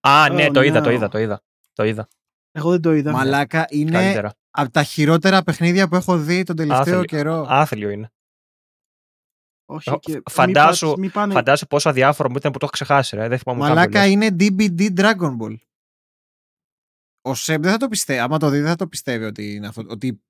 Α, 0.00 0.28
ναι, 0.32 0.46
Oh, 0.46 0.52
το 0.52 0.62
είδα, 0.62 0.80
no. 0.80 0.82
το 0.82 0.90
είδα, 0.90 1.08
το 1.08 1.18
είδα. 1.18 1.42
Το 1.72 1.84
είδα. 1.84 2.08
Εγώ 2.52 2.70
δεν 2.70 2.80
το 2.80 2.92
είδα. 2.92 3.12
Μαλάκα 3.12 3.66
είναι 3.70 3.90
Καλύτερα. 3.90 4.34
από 4.50 4.70
τα 4.70 4.82
χειρότερα 4.82 5.42
παιχνίδια 5.42 5.88
που 5.88 5.96
έχω 5.96 6.18
δει 6.18 6.42
τον 6.42 6.56
τελευταίο 6.56 6.80
Άθλιο. 6.82 7.04
καιρό. 7.04 7.46
Άθλιο 7.48 7.90
είναι. 7.90 8.10
Όχι, 9.66 9.90
Ω, 9.90 9.98
και 9.98 10.12
μη 10.14 10.20
φαντάσου- 10.30 10.88
πας- 10.88 10.98
μη 10.98 11.08
πάνε... 11.10 11.32
Φαντάσου 11.32 11.66
πόσο 11.66 11.88
αδιάφορο 11.88 12.30
μου 12.30 12.36
ήταν 12.36 12.52
που 12.52 12.58
το 12.58 12.64
έχω 12.64 12.72
ξεχάσει, 12.74 13.16
ρε. 13.16 13.28
Δεν 13.28 13.38
θυμάμαι 13.38 13.60
καν 13.60 13.68
που 13.70 13.74
Μαλάκα 13.76 14.00
λες. 14.06 14.10
είναι 14.10 14.36
DVD 14.40 14.94
Dragon 15.00 15.36
Ball. 15.40 15.56
Ο 17.22 17.34
Σεμ 17.34 17.62
δεν 17.62 17.70
θα 17.70 17.76
το 17.76 17.88
πιστεύει. 17.88 18.18
Άμα 18.20 18.38
το 18.38 18.48
δει, 18.48 18.58
δεν 18.58 18.68
θα 18.68 18.76
το 18.76 18.86
πιστεύει 18.86 19.24
ότι 19.24 19.54
είναι 19.54 19.66
αυτό. 19.66 19.84
Ότι 19.88 20.22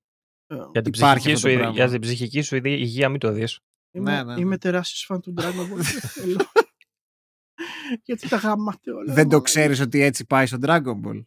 Ε, 0.46 0.54
Για 0.72 0.82
την, 0.82 0.92
υπάρχει 0.96 1.18
ψυχική 1.18 1.32
αυτό 1.32 1.36
σου, 1.36 1.42
το 1.42 1.48
ιδε- 1.48 1.58
πράγμα. 1.60 1.74
για 1.76 1.88
την 1.90 2.00
ψυχική 2.00 2.40
σου 2.40 2.56
ιδε- 2.56 2.78
υγεία 2.78 3.08
μην 3.08 3.20
το 3.20 3.32
δεις. 3.32 3.60
Είμαι, 3.90 4.22
ναι, 4.22 4.34
ναι. 4.34 4.40
είμαι 4.40 4.58
τεράστιος 4.58 5.04
φαν 5.04 5.20
του 5.20 5.34
Dragon 5.38 5.72
Ball. 5.72 5.82
Θέλω. 6.14 6.40
Γιατί 8.04 8.28
τα 8.28 8.36
γάματε 8.36 8.90
όλα. 8.92 9.04
δεν 9.12 9.14
το 9.24 9.28
μαλάκα. 9.28 9.42
ξέρεις 9.42 9.80
ότι 9.80 10.00
έτσι 10.02 10.24
πάει 10.26 10.46
στο 10.46 10.58
Dragon 10.62 11.00
Ball; 11.04 11.24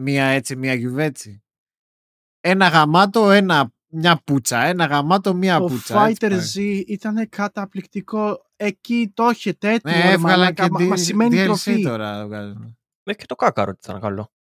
Μία 0.00 0.24
έτσι, 0.24 0.56
μία 0.56 0.74
γιουβέτσι. 0.74 1.42
Ένα 2.40 2.68
γαμάτο, 2.68 3.30
ένα, 3.30 3.72
μια 3.86 4.20
πουτσα. 4.24 4.64
Ένα 4.64 4.84
γαμάτο, 4.86 5.34
μία 5.34 5.58
Το 5.58 5.64
πουτσα. 5.64 6.06
έτσι 6.06 6.26
Fighter 6.26 6.30
πάει. 6.30 6.82
Z 6.82 6.82
ήταν 6.86 7.28
καταπληκτικό. 7.28 8.46
Εκεί 8.56 9.10
το 9.14 9.24
έχετε 9.28 9.72
έτοιμο. 9.72 9.94
Ναι, 9.94 10.02
ρε 10.02 10.10
έβγαλαν 10.12 10.38
μαλάκα. 10.38 10.64
και 10.64 10.70
Μα- 10.72 10.80
D- 10.80 10.88
Μα 10.88 10.96
σημαίνει 10.96 11.36
DLC 11.40 11.44
τροφή. 11.44 11.82
τώρα. 11.82 12.26
βγάζουν. 12.26 12.76
Ε, 13.02 13.14
και 13.14 13.26
το 13.26 13.34
κάκαρο 13.34 13.72
ήταν 13.82 14.00
καλό. 14.00 14.32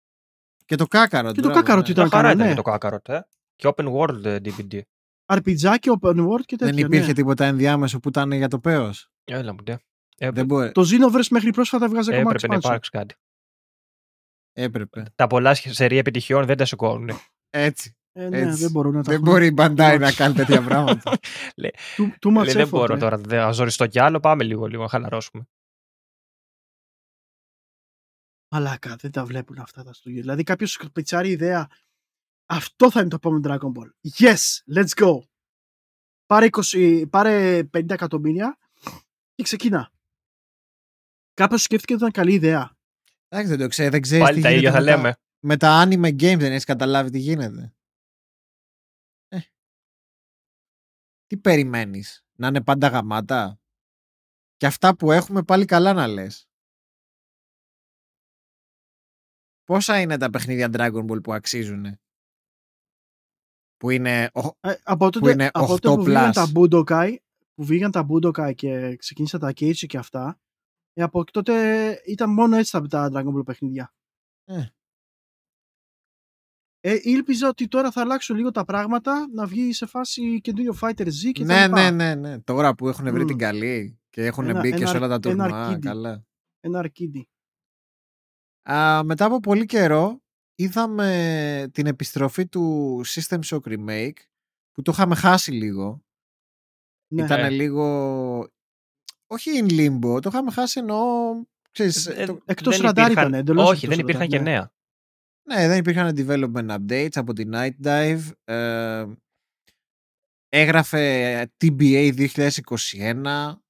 Και 0.64 0.76
το 0.76 0.86
κάκαρο. 0.86 1.32
Και 1.32 1.40
το 1.40 1.48
Dragon, 1.48 1.52
κάκαρο 1.54 1.78
ναι. 1.78 1.84
τι 1.84 1.90
ήταν 1.90 2.04
Μια 2.04 2.16
χαρά 2.16 2.28
καλό, 2.28 2.34
ήταν 2.34 2.46
ναι. 2.48 2.54
και 2.54 2.62
το 2.62 2.70
κάκαρο, 2.70 2.98
ε. 3.06 3.20
Και 3.56 3.72
open 3.76 3.92
world 3.92 4.24
ε, 4.24 4.36
DVD. 4.44 4.80
RPG 5.26 5.74
και 5.78 5.92
open 6.00 6.16
world 6.28 6.40
και 6.44 6.56
τέτοια. 6.56 6.74
Δεν 6.74 6.76
υπήρχε 6.84 7.06
ναι. 7.06 7.12
τίποτα 7.12 7.44
ενδιάμεσο 7.44 7.98
που 8.00 8.08
ήταν 8.08 8.32
για 8.32 8.48
το 8.48 8.58
πέος. 8.58 9.08
Έλα 9.24 9.52
μου, 9.52 9.58
ναι. 9.68 9.76
Ε, 10.18 10.30
Δεν 10.30 10.46
μπορεί. 10.46 10.72
Το 10.72 10.82
Xenoverse 10.82 11.26
μέχρι 11.30 11.50
πρόσφατα 11.50 11.88
βγάζει 11.88 12.14
ακόμα 12.14 12.30
έπρεπε 12.30 12.46
να 12.52 12.58
expansion. 12.58 12.64
υπάρξει 12.64 12.90
κάτι. 12.90 13.14
Έπρεπε. 14.58 15.04
Τα 15.14 15.26
πολλά 15.26 15.54
σερία 15.54 15.98
επιτυχιών 15.98 16.44
δεν 16.46 16.56
τα 16.56 16.64
σηκώνουν. 16.64 17.10
Έτσι. 17.50 17.96
Ε, 18.12 18.28
ναι, 18.28 18.38
Έτσι. 18.38 18.60
δεν 18.62 18.70
μπορούν 18.70 18.92
να 18.94 19.02
τα 19.02 19.10
Δεν 19.12 19.20
έχουν. 19.20 19.32
μπορεί 19.32 19.46
η 19.46 19.54
Bandai 19.56 19.96
να 20.00 20.12
κάνει 20.12 20.34
τέτοια 20.34 20.62
πράγματα. 20.68 21.18
Too, 21.96 22.10
too 22.20 22.36
much 22.38 22.44
Λέει, 22.44 22.52
δεν 22.54 22.66
effort, 22.66 22.70
μπορώ 22.70 22.94
ε. 22.94 22.98
τώρα, 22.98 23.16
δεν 23.18 23.40
θα 23.40 23.52
ζοριστώ 23.52 23.86
κι 23.86 23.98
άλλο, 23.98 24.20
πάμε 24.20 24.44
λίγο, 24.44 24.66
λίγο 24.66 24.82
να 24.82 24.88
χαλαρώσουμε. 24.88 25.48
Μαλάκα, 28.54 28.96
δεν 28.96 29.10
τα 29.10 29.24
βλέπουν 29.24 29.58
αυτά 29.58 29.82
τα 29.84 29.92
στούγια. 29.92 30.20
Δηλαδή 30.20 30.42
κάποιος 30.42 30.80
πιτσάρει 30.92 31.30
ιδέα. 31.30 31.68
Αυτό 32.46 32.90
θα 32.90 33.00
είναι 33.00 33.08
το 33.08 33.16
επόμενο 33.16 33.42
Dragon 33.44 33.80
Ball. 33.80 33.90
Yes, 34.18 34.74
let's 34.76 35.04
go. 35.04 35.18
Πάρε, 36.26 36.46
20, 36.50 37.04
πάρε 37.10 37.58
50 37.72 37.90
εκατομμύρια 37.90 38.58
και 39.34 39.42
ξεκινά. 39.42 39.90
Κάποιος 41.34 41.62
σκέφτηκε 41.62 41.92
ότι 41.94 42.02
ήταν 42.02 42.14
καλή 42.14 42.34
ιδέα. 42.34 42.75
Εντάξει, 43.28 43.50
δεν 43.50 43.58
το 43.58 43.68
ξέρει. 43.68 43.88
Δεν 43.88 44.00
ξέρεις 44.00 44.24
Πάλι 44.24 44.36
τι 44.36 44.42
τα 44.42 44.50
γίνεται 44.50 44.68
ίδια 44.68 44.80
θα 44.80 44.84
με 44.84 44.90
τα- 44.90 44.96
λέμε. 44.96 45.16
Με 45.40 45.56
τα 45.56 45.82
anime 45.84 46.12
games 46.22 46.38
δεν 46.38 46.52
έχεις 46.52 46.64
καταλάβει 46.64 47.10
τι 47.10 47.18
γίνεται. 47.18 47.74
Ε. 49.28 49.38
Τι 51.26 51.36
περιμένεις, 51.36 52.24
να 52.38 52.46
είναι 52.46 52.62
πάντα 52.62 52.88
γαμάτα; 52.88 53.60
και 54.56 54.66
αυτά 54.66 54.96
που 54.96 55.12
έχουμε 55.12 55.42
πάλι 55.42 55.64
καλά 55.64 55.92
να 55.92 56.06
λες. 56.06 56.48
Πόσα 59.64 60.00
είναι 60.00 60.16
τα 60.16 60.30
παιχνίδια 60.30 60.68
Dragon 60.72 61.06
Ball 61.10 61.22
που 61.22 61.32
αξίζουν 61.32 61.98
που 63.76 63.90
είναι, 63.90 64.22
Ε, 64.60 64.74
από 64.82 65.10
τότε, 65.10 65.18
που, 65.18 65.28
είναι 65.28 65.50
από 65.52 65.72
8 65.72 65.78
τότε 65.80 65.96
που 65.96 66.02
βγήκαν 66.04 66.30
plus. 66.30 66.32
τα 66.34 66.46
Budokai, 66.54 67.16
που 67.54 67.64
βγήκαν 67.64 67.90
τα 67.90 68.06
Budokai 68.10 68.52
και 68.54 68.96
ξεκίνησαν 68.96 69.40
τα 69.40 69.48
Keiichi 69.50 69.86
και 69.86 69.98
αυτά, 69.98 70.28
ε, 70.28 70.45
από 71.02 71.24
τότε 71.24 71.55
ήταν 72.06 72.31
μόνο 72.32 72.56
έτσι 72.56 72.73
τα, 72.73 72.82
τα 72.89 73.10
Dragon 73.12 73.39
Ball 73.39 73.44
παιχνίδια. 73.44 73.94
Ε. 74.44 74.66
Ε, 76.81 76.98
ήλπιζα 77.02 77.48
ότι 77.48 77.68
τώρα 77.68 77.90
θα 77.90 78.01
αλλάξουν 78.01 78.36
λίγο 78.36 78.51
τα 78.51 78.64
πράγματα, 78.64 79.27
να 79.32 79.47
βγει 79.47 79.73
σε 79.73 79.86
φάση 79.86 80.40
καινούριο 80.40 80.74
Fighter 80.81 81.06
Z 81.06 81.31
και 81.32 81.44
τα 81.44 81.55
ναι, 81.55 81.66
λοιπά. 81.66 81.90
ναι, 81.90 81.90
ναι, 81.90 82.14
ναι. 82.14 82.40
Τώρα 82.40 82.74
που 82.74 82.89
έχουν 82.89 83.10
βρει 83.12 83.23
Μμ. 83.23 83.27
την 83.27 83.39
καλή 83.39 84.01
και 84.10 84.24
έχουν 84.24 84.48
Ένα- 84.48 84.60
μπει 84.60 84.70
και 84.70 84.77
ένα- 84.77 84.86
σε 84.86 84.97
όλα 84.97 85.06
τα 85.09 85.14
ένα 85.14 85.20
τουρνουά. 85.20 85.64
αρκίδι. 85.66 85.81
Καλά. 85.86 86.24
Ένα 86.60 86.78
αρκίδι. 86.78 87.28
Α, 88.70 89.05
μετά 89.05 89.24
από 89.24 89.40
πολύ 89.40 89.66
καιρό 89.66 90.23
είδαμε 90.55 91.68
την 91.73 91.86
επιστροφή 91.86 92.47
του 92.47 93.01
System 93.06 93.39
Shock 93.44 93.60
Remake 93.62 94.16
που 94.73 94.82
το 94.82 94.90
είχαμε 94.94 95.14
χάσει 95.14 95.52
λίγο. 95.52 96.05
Ναι. 97.12 97.24
Ήταν 97.24 97.40
Ε. 97.40 97.51
λίγο... 97.51 98.48
Όχι 99.26 99.50
in 99.64 99.70
limbo, 99.70 100.22
το 100.22 100.28
είχαμε 100.32 100.50
χάσει 100.50 100.78
εννοώ... 100.80 100.98
Ξέρεις, 101.70 102.06
Ε, 102.06 102.24
το- 102.26 102.40
Εκτός 102.44 102.76
δεν 102.76 102.86
ραντάρ 102.86 103.04
υπήρχαν- 103.04 103.28
ήταν, 103.28 103.40
εντελώς 103.40 103.64
Όχι, 103.70 103.84
εκτός 103.84 103.96
δεν 103.96 103.98
υπήρχαν 103.98 104.28
και 104.28 104.36
ραντάρ, 104.36 104.52
ναι. 104.52 104.58
νέα. 104.58 104.70
Ναι, 105.48 105.68
δεν 105.68 105.78
υπήρχαν 105.78 106.14
development 106.16 106.76
updates 106.78 107.08
από 107.14 107.32
την 107.32 107.52
Night 107.54 107.74
Dive. 107.84 108.20
Ε, 108.44 109.06
έγραφε 110.48 111.50
TBA 111.64 112.28
2021, 112.36 113.60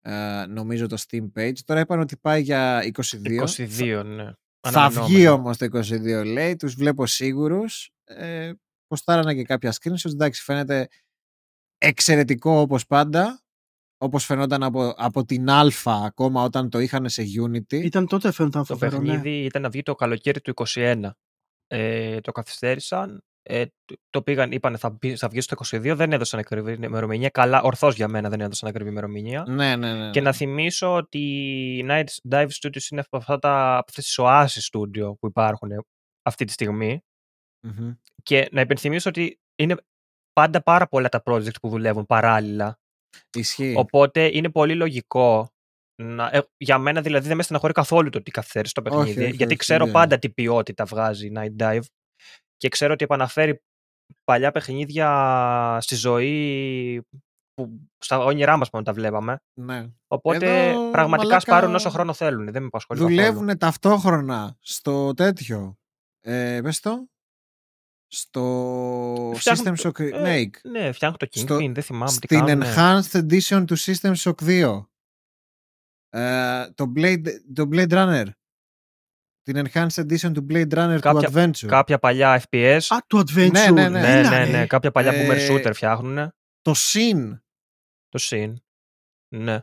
ε, 0.00 0.44
νομίζω 0.48 0.86
το 0.86 1.02
Steam 1.08 1.28
page. 1.36 1.58
Τώρα 1.64 1.80
είπαν 1.80 2.00
ότι 2.00 2.16
πάει 2.16 2.42
για 2.42 2.82
22. 2.82 3.44
22, 3.46 4.02
ναι. 4.04 4.24
Θα 4.68 4.68
Αναμενόμενο. 4.68 5.06
βγει 5.06 5.28
όμως 5.28 5.56
το 5.56 5.64
22 5.64 6.24
λέει, 6.24 6.56
τους 6.56 6.74
βλέπω 6.74 7.06
σίγουρους. 7.06 7.90
Ε, 8.04 8.52
ποστάρανε 8.86 9.34
και 9.34 9.42
κάποια 9.44 9.72
screenshots, 9.72 10.12
εντάξει 10.12 10.42
φαίνεται 10.42 10.88
εξαιρετικό 11.78 12.60
όπως 12.60 12.86
πάντα. 12.86 13.41
Όπως 14.02 14.24
φαινόταν 14.24 14.62
από, 14.62 14.94
από 14.96 15.24
την 15.24 15.50
Α 15.50 15.66
ακόμα 16.04 16.42
όταν 16.42 16.70
το 16.70 16.78
είχαν 16.78 17.08
σε 17.08 17.22
Unity. 17.46 17.72
Ήταν 17.82 18.06
τότε 18.06 18.32
φαίνονταν 18.32 18.64
Το 18.64 18.72
φοβερό, 18.72 18.98
ναι. 18.98 19.06
παιχνίδι 19.06 19.44
ήταν 19.44 19.62
να 19.62 19.68
βγει 19.68 19.82
το 19.82 19.94
καλοκαίρι 19.94 20.40
του 20.40 20.52
21. 20.64 21.10
Ε, 21.66 22.20
το 22.20 22.32
καθυστέρησαν. 22.32 23.22
Ε, 23.42 23.64
το- 23.84 23.96
το 24.10 24.22
πήγαν, 24.22 24.52
είπαν 24.52 24.78
θα, 24.78 24.90
μπει- 24.90 25.16
θα 25.16 25.28
βγει 25.28 25.40
στο 25.40 25.56
22, 25.70 25.94
δεν 25.96 26.12
έδωσαν 26.12 26.40
ακριβή 26.40 26.72
ημερομηνία. 26.82 27.28
Καλά, 27.28 27.62
ορθώς 27.62 27.94
για 27.94 28.08
μένα 28.08 28.28
δεν 28.28 28.40
έδωσαν 28.40 28.68
ακριβή 28.68 28.90
ημερομηνία. 28.90 29.44
Ναι, 29.48 29.76
ναι, 29.76 29.94
ναι. 29.94 30.10
Και 30.10 30.20
ναι. 30.20 30.26
να 30.26 30.32
θυμίσω 30.32 30.94
ότι 30.94 31.18
η 31.78 31.86
Night 31.88 32.04
Dive 32.30 32.48
Studios 32.60 32.90
είναι 32.90 33.00
από 33.00 33.16
αυτά 33.16 33.38
τα, 33.38 33.76
από 33.76 33.84
αυτές 33.88 34.04
τις 34.04 34.16
Oasis 34.20 34.68
Studio 34.72 35.18
που 35.18 35.26
υπάρχουν 35.26 35.68
αυτή 36.22 36.44
τη 36.44 36.52
στιγμή. 36.52 37.02
Μμμ. 37.66 37.92
Και 38.22 38.48
να 38.52 38.60
υπενθυμίσω 38.60 39.08
ότι 39.08 39.40
είναι 39.58 39.76
πάντα 40.32 40.62
πάρα 40.62 40.86
πολλά 40.88 41.08
τα 41.08 41.22
project 41.24 41.60
που 41.60 41.68
δουλεύουν 41.68 42.06
παράλληλα. 42.06 42.76
Ισχύει. 43.34 43.74
Οπότε 43.76 44.30
είναι 44.36 44.50
πολύ 44.50 44.74
λογικό. 44.74 45.50
Να, 46.02 46.30
ε, 46.32 46.42
για 46.56 46.78
μένα 46.78 47.00
δηλαδή 47.00 47.28
δεν 47.28 47.36
με 47.36 47.42
στεναχωρεί 47.42 47.72
καθόλου 47.72 48.10
το 48.10 48.18
ότι 48.18 48.30
καθυστέρησε 48.30 48.74
το 48.74 48.82
Όχι, 48.84 48.96
παιχνίδι. 48.96 49.20
όχι, 49.20 49.36
γιατί 49.36 49.52
όχι, 49.52 49.56
ξέρω 49.56 49.86
ναι. 49.86 49.92
πάντα 49.92 50.18
τι 50.18 50.30
ποιότητα 50.30 50.84
βγάζει 50.84 51.26
η 51.26 51.32
Night 51.36 51.62
Dive 51.62 51.84
και 52.56 52.68
ξέρω 52.68 52.92
ότι 52.92 53.04
επαναφέρει 53.04 53.62
παλιά 54.24 54.50
παιχνίδια 54.50 55.78
στη 55.80 55.94
ζωή 55.94 57.02
που 57.54 57.80
στα 57.98 58.18
όνειρά 58.18 58.56
μας 58.56 58.70
πάνω 58.70 58.84
τα 58.84 58.92
βλέπαμε. 58.92 59.36
Ναι. 59.60 59.86
Οπότε 60.06 60.68
Εδώ, 60.68 60.90
πραγματικά 60.90 61.28
μαλάκα, 61.28 61.40
σπάρουν 61.40 61.74
όσο 61.74 61.90
χρόνο 61.90 62.12
θέλουν. 62.12 62.52
Δεν 62.52 62.62
με 62.62 62.66
απασχολεί 62.66 63.00
καθόλου. 63.00 63.16
Δουλεύουν 63.16 63.58
ταυτόχρονα 63.58 64.56
στο 64.60 65.14
τέτοιο. 65.14 65.76
Ε, 66.20 66.60
πες 66.62 66.80
το. 66.80 67.06
Στο 68.14 69.32
Φτιάχνουν 69.34 69.74
System 69.76 69.78
το- 69.80 69.88
Shock 69.88 70.00
ε, 70.00 70.10
Remake. 70.14 70.70
Ναι, 70.70 70.92
φτιάχνουν 70.92 71.18
το 71.18 71.26
Στο- 71.30 71.56
Kingpin, 71.56 71.70
δεν 71.74 71.82
θυμάμαι 71.82 72.06
τι 72.10 72.12
Στην 72.12 72.44
κάνουν. 72.44 72.62
Enhanced 72.66 73.20
Edition 73.26 73.64
του 73.66 73.78
System 73.78 74.12
Shock 74.14 74.34
2. 74.46 74.86
Ε, 76.08 76.70
το, 76.74 76.92
Blade, 76.96 77.22
το 77.54 77.68
Blade 77.72 77.90
Runner. 77.90 78.24
Την 79.42 79.66
Enhanced 79.66 80.00
Edition 80.02 80.32
του 80.34 80.46
Blade 80.50 80.72
Runner 80.74 80.98
Κάποια- 81.00 81.12
του 81.12 81.32
Adventure. 81.32 81.66
Κάποια 81.66 81.98
παλιά 81.98 82.42
FPS. 82.50 82.80
Α, 82.88 82.96
το 83.06 83.18
Adventure. 83.18 83.50
Ναι, 83.52 83.70
ναι, 83.70 83.88
ναι. 83.88 84.00
ναι, 84.00 84.18
Έλα, 84.18 84.30
ναι, 84.30 84.44
ρε. 84.44 84.50
ναι. 84.50 84.66
Κάποια 84.66 84.90
παλιά 84.90 85.12
boomer 85.12 85.34
Ε, 85.36 85.48
shooter 85.50 85.70
φτιάχνουν. 85.74 86.32
Το 86.62 86.74
Sin. 86.76 87.38
Το 88.08 88.18
Sin. 88.22 88.52
Ναι. 89.34 89.60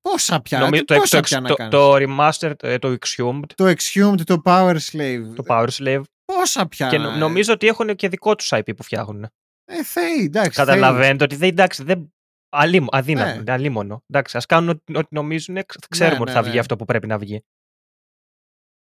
Πόσα 0.00 0.40
πια, 0.40 0.58
Νομίζω- 0.58 0.84
το, 0.84 0.94
πόσα 0.96 1.16
το, 1.16 1.22
πια 1.22 1.40
να 1.40 1.48
το, 1.48 1.54
κάνεις; 1.54 1.72
το 1.72 1.94
Remastered, 1.94 2.62
ε, 2.62 2.78
το 2.78 2.96
Exhumed, 3.00 3.42
Το 3.54 3.66
Exhumed, 3.76 4.20
το 4.24 4.42
Power 4.44 4.76
Slave. 4.90 5.22
το 5.34 5.42
Power 5.46 5.68
Slave. 5.68 6.02
Πόσα 6.34 6.68
πια. 6.68 6.88
Και 6.88 6.98
νο- 6.98 7.10
νομίζω 7.16 7.52
ότι 7.52 7.66
έχουν 7.66 7.94
και 7.96 8.08
δικό 8.08 8.34
τους 8.34 8.50
IP 8.54 8.72
που 8.76 8.82
φτιάχνουν. 8.82 9.24
Ε, 9.64 9.84
θέει, 9.84 10.24
εντάξει. 10.24 10.50
θέει. 10.50 10.64
Καταλαβαίνετε 10.66 11.24
ότι 11.24 11.36
δεν, 11.36 11.48
εντάξει, 11.48 11.82
δεν, 11.82 12.12
αλίμ, 12.48 12.86
αδύνατο, 12.90 13.30
Ναι. 13.34 13.40
είναι 13.40 13.52
αλίμονο. 13.52 14.04
Εντάξει, 14.06 14.36
ας 14.36 14.46
κάνουν 14.46 14.68
ό,τι, 14.68 14.96
ό,τι 14.96 15.14
νομίζουν, 15.14 15.54
ξ- 15.66 15.86
ξέρουμε 15.88 16.16
Ναι, 16.16 16.20
ότι 16.22 16.30
ναι, 16.30 16.36
θα 16.36 16.42
ναι. 16.42 16.48
βγει 16.48 16.58
αυτό 16.58 16.76
που 16.76 16.84
πρέπει 16.84 17.06
να 17.06 17.18
βγει. 17.18 17.44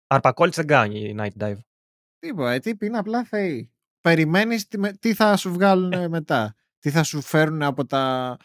Αρπακόλιτς 0.07 0.55
δεν 0.57 0.67
κάνει 0.67 0.99
η 0.99 1.15
Night 1.19 1.37
Dive. 1.43 1.57
Τίποτα, 2.19 2.51
ε, 2.51 2.59
τύποι 2.59 2.85
είναι 2.85 2.97
απλά 2.97 3.23
θεοί. 3.23 3.73
Περιμένεις 4.01 4.67
τι, 4.67 4.77
με- 4.77 4.93
τι 4.93 5.13
θα 5.13 5.37
σου 5.37 5.51
βγάλουν 5.53 5.91
Ε. 5.93 6.07
μετά. 6.07 6.55
Τι 6.79 6.89
θα 6.91 7.03
σου 7.03 7.21
φέρουν 7.21 7.61
από 7.63 7.85
τα, 7.85 8.37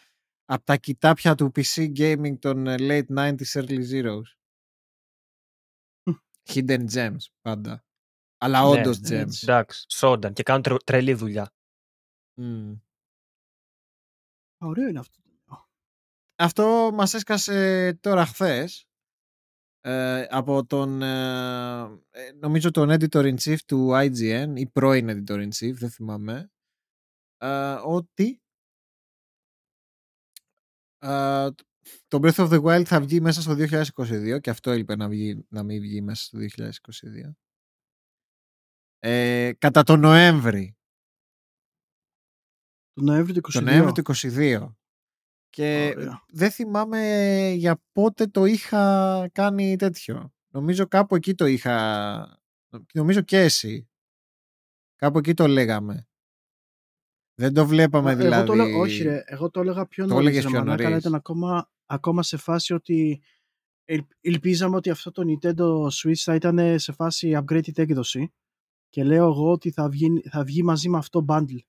από 0.45 0.65
τα 0.65 0.77
κοιτάπια 0.77 1.35
του 1.35 1.53
PC 1.55 1.93
gaming 1.99 2.39
των 2.39 2.67
ε, 2.67 2.75
late 2.79 3.15
90s, 3.19 3.53
early 3.53 3.81
zeros. 3.93 4.37
Hidden 6.53 6.85
gems 6.95 7.25
πάντα. 7.41 7.85
Αλλά 8.41 8.61
Ναι, 8.63 8.67
όντως 8.81 9.01
ναι, 9.01 9.09
gems. 9.09 9.21
έτσι. 9.27 9.41
Εντάξει, 9.43 9.85
σόνταν 9.89 10.33
και 10.33 10.43
κάνουν 10.43 10.63
τρε- 10.63 10.83
τρελή 10.85 11.15
δουλειά. 11.15 11.53
Μμ. 12.39 12.75
Ωραίο 14.63 14.89
είναι 14.89 14.99
αυτό. 14.99 15.19
Αυτό 16.39 16.91
μας 16.95 17.15
έσκασε 17.15 17.93
τώρα 18.01 18.27
χθες 18.27 18.85
ε, 19.81 20.27
από 20.31 20.67
τον 20.67 21.03
ε, 21.03 21.81
ε, 22.11 22.33
νομίζω 22.33 22.71
τον 22.71 22.89
editor 22.91 23.35
in 23.35 23.37
chief 23.39 23.57
του 23.67 23.89
IGN 23.93 24.53
ή 24.57 24.67
πρώην 24.67 25.09
editor 25.11 25.37
in 25.37 25.49
chief, 25.49 25.73
δεν 25.73 25.91
θυμάμαι 25.91 26.51
ε, 27.39 27.73
ότι 27.85 28.43
ε, 30.99 31.49
το 32.09 32.19
Breath 32.23 32.35
of 32.35 32.49
the 32.53 32.63
Wild 32.63 32.85
θα 32.85 33.01
βγει 33.01 33.21
μέσα 33.21 33.41
στο 33.43 33.53
2022 33.59 34.41
και 34.41 34.51
αυτό 34.51 34.71
έλειπε 34.71 34.97
να, 34.97 35.09
βγει, 35.09 35.47
να 35.49 35.63
μην 35.63 35.81
βγει 35.81 36.01
μέσα 36.01 36.23
στο 36.25 36.39
2022 36.39 37.33
ε, 39.01 39.51
κατά 39.59 39.83
τον 39.83 40.01
Νοέμβρη 40.01 40.77
Το 42.93 43.03
Νοέμβριο 43.03 43.35
του 43.41 43.49
22. 43.51 43.53
τον 43.53 43.65
Νοέμβρη 43.65 43.93
του 43.93 44.15
2022 44.15 44.75
και 45.51 45.95
Ωραία. 45.97 46.25
δεν 46.29 46.51
θυμάμαι 46.51 47.01
για 47.57 47.83
πότε 47.93 48.27
το 48.27 48.45
είχα 48.45 49.29
κάνει 49.33 49.77
τέτοιο. 49.77 50.33
Νομίζω 50.53 50.87
κάπου 50.87 51.15
εκεί 51.15 51.35
το 51.35 51.47
είχα... 51.47 52.39
Νομίζω 52.95 53.21
και 53.21 53.39
εσύ. 53.39 53.89
Κάπου 54.97 55.19
εκεί 55.19 55.35
το 55.35 55.47
λέγαμε. 55.47 56.09
Δεν 57.35 57.55
το 57.55 57.67
βλέπαμε 57.67 58.13
Ε, 58.13 58.15
δηλαδή. 58.15 58.35
Εγώ 58.35 58.45
το 58.45 58.53
έλεγα, 58.63 58.79
όχι 58.79 59.03
ρε, 59.03 59.23
εγώ 59.27 59.51
το 59.51 59.61
έλεγα 59.61 59.87
πιο 59.87 60.07
Το 60.07 60.15
νωρίς, 60.15 60.27
έλεγες 60.29 60.45
ρε 60.45 60.51
πιο 60.51 60.59
μαλάκα, 60.59 60.81
αλλά 60.81 60.89
νωρίς. 60.89 61.05
ήταν 61.05 61.15
ακόμα, 61.15 61.71
ακόμα 61.87 62.23
σε 62.23 62.37
φάση 62.37 62.75
ότι 62.75 63.23
ελ- 63.85 64.13
ελπίζαμε 64.21 64.77
ότι 64.77 64.91
αυτό 64.91 65.11
το 65.11 65.23
Nintendo 65.27 65.87
Switch 65.89 66.15
θα 66.15 66.35
ήταν 66.35 66.79
σε 66.79 66.93
φάση 66.93 67.39
upgraded 67.45 67.79
έκδοση 67.79 68.33
και 68.91 69.05
λέω 69.05 69.25
εγώ 69.27 69.51
ότι 69.53 69.71
θα 69.71 69.89
βγει, 69.89 70.21
θα 70.21 70.45
βγει 70.45 70.63
μαζί 70.63 70.89
με 70.89 70.99
αυτό 70.99 71.25
bundle. 71.29 71.61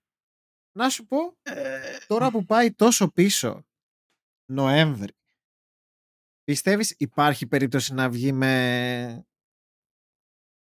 Να 0.77 0.89
σου 0.89 1.05
πω, 1.05 1.17
Ε, 1.41 1.97
τώρα 2.07 2.31
που 2.31 2.45
πάει 2.45 2.73
τόσο 2.73 3.11
πίσω, 3.11 3.65
Νοέμβρη, 4.45 5.13
πιστεύεις 6.43 6.95
υπάρχει 6.97 7.47
περίπτωση 7.47 7.93
να 7.93 8.09
βγει 8.09 8.31
με, 8.31 9.25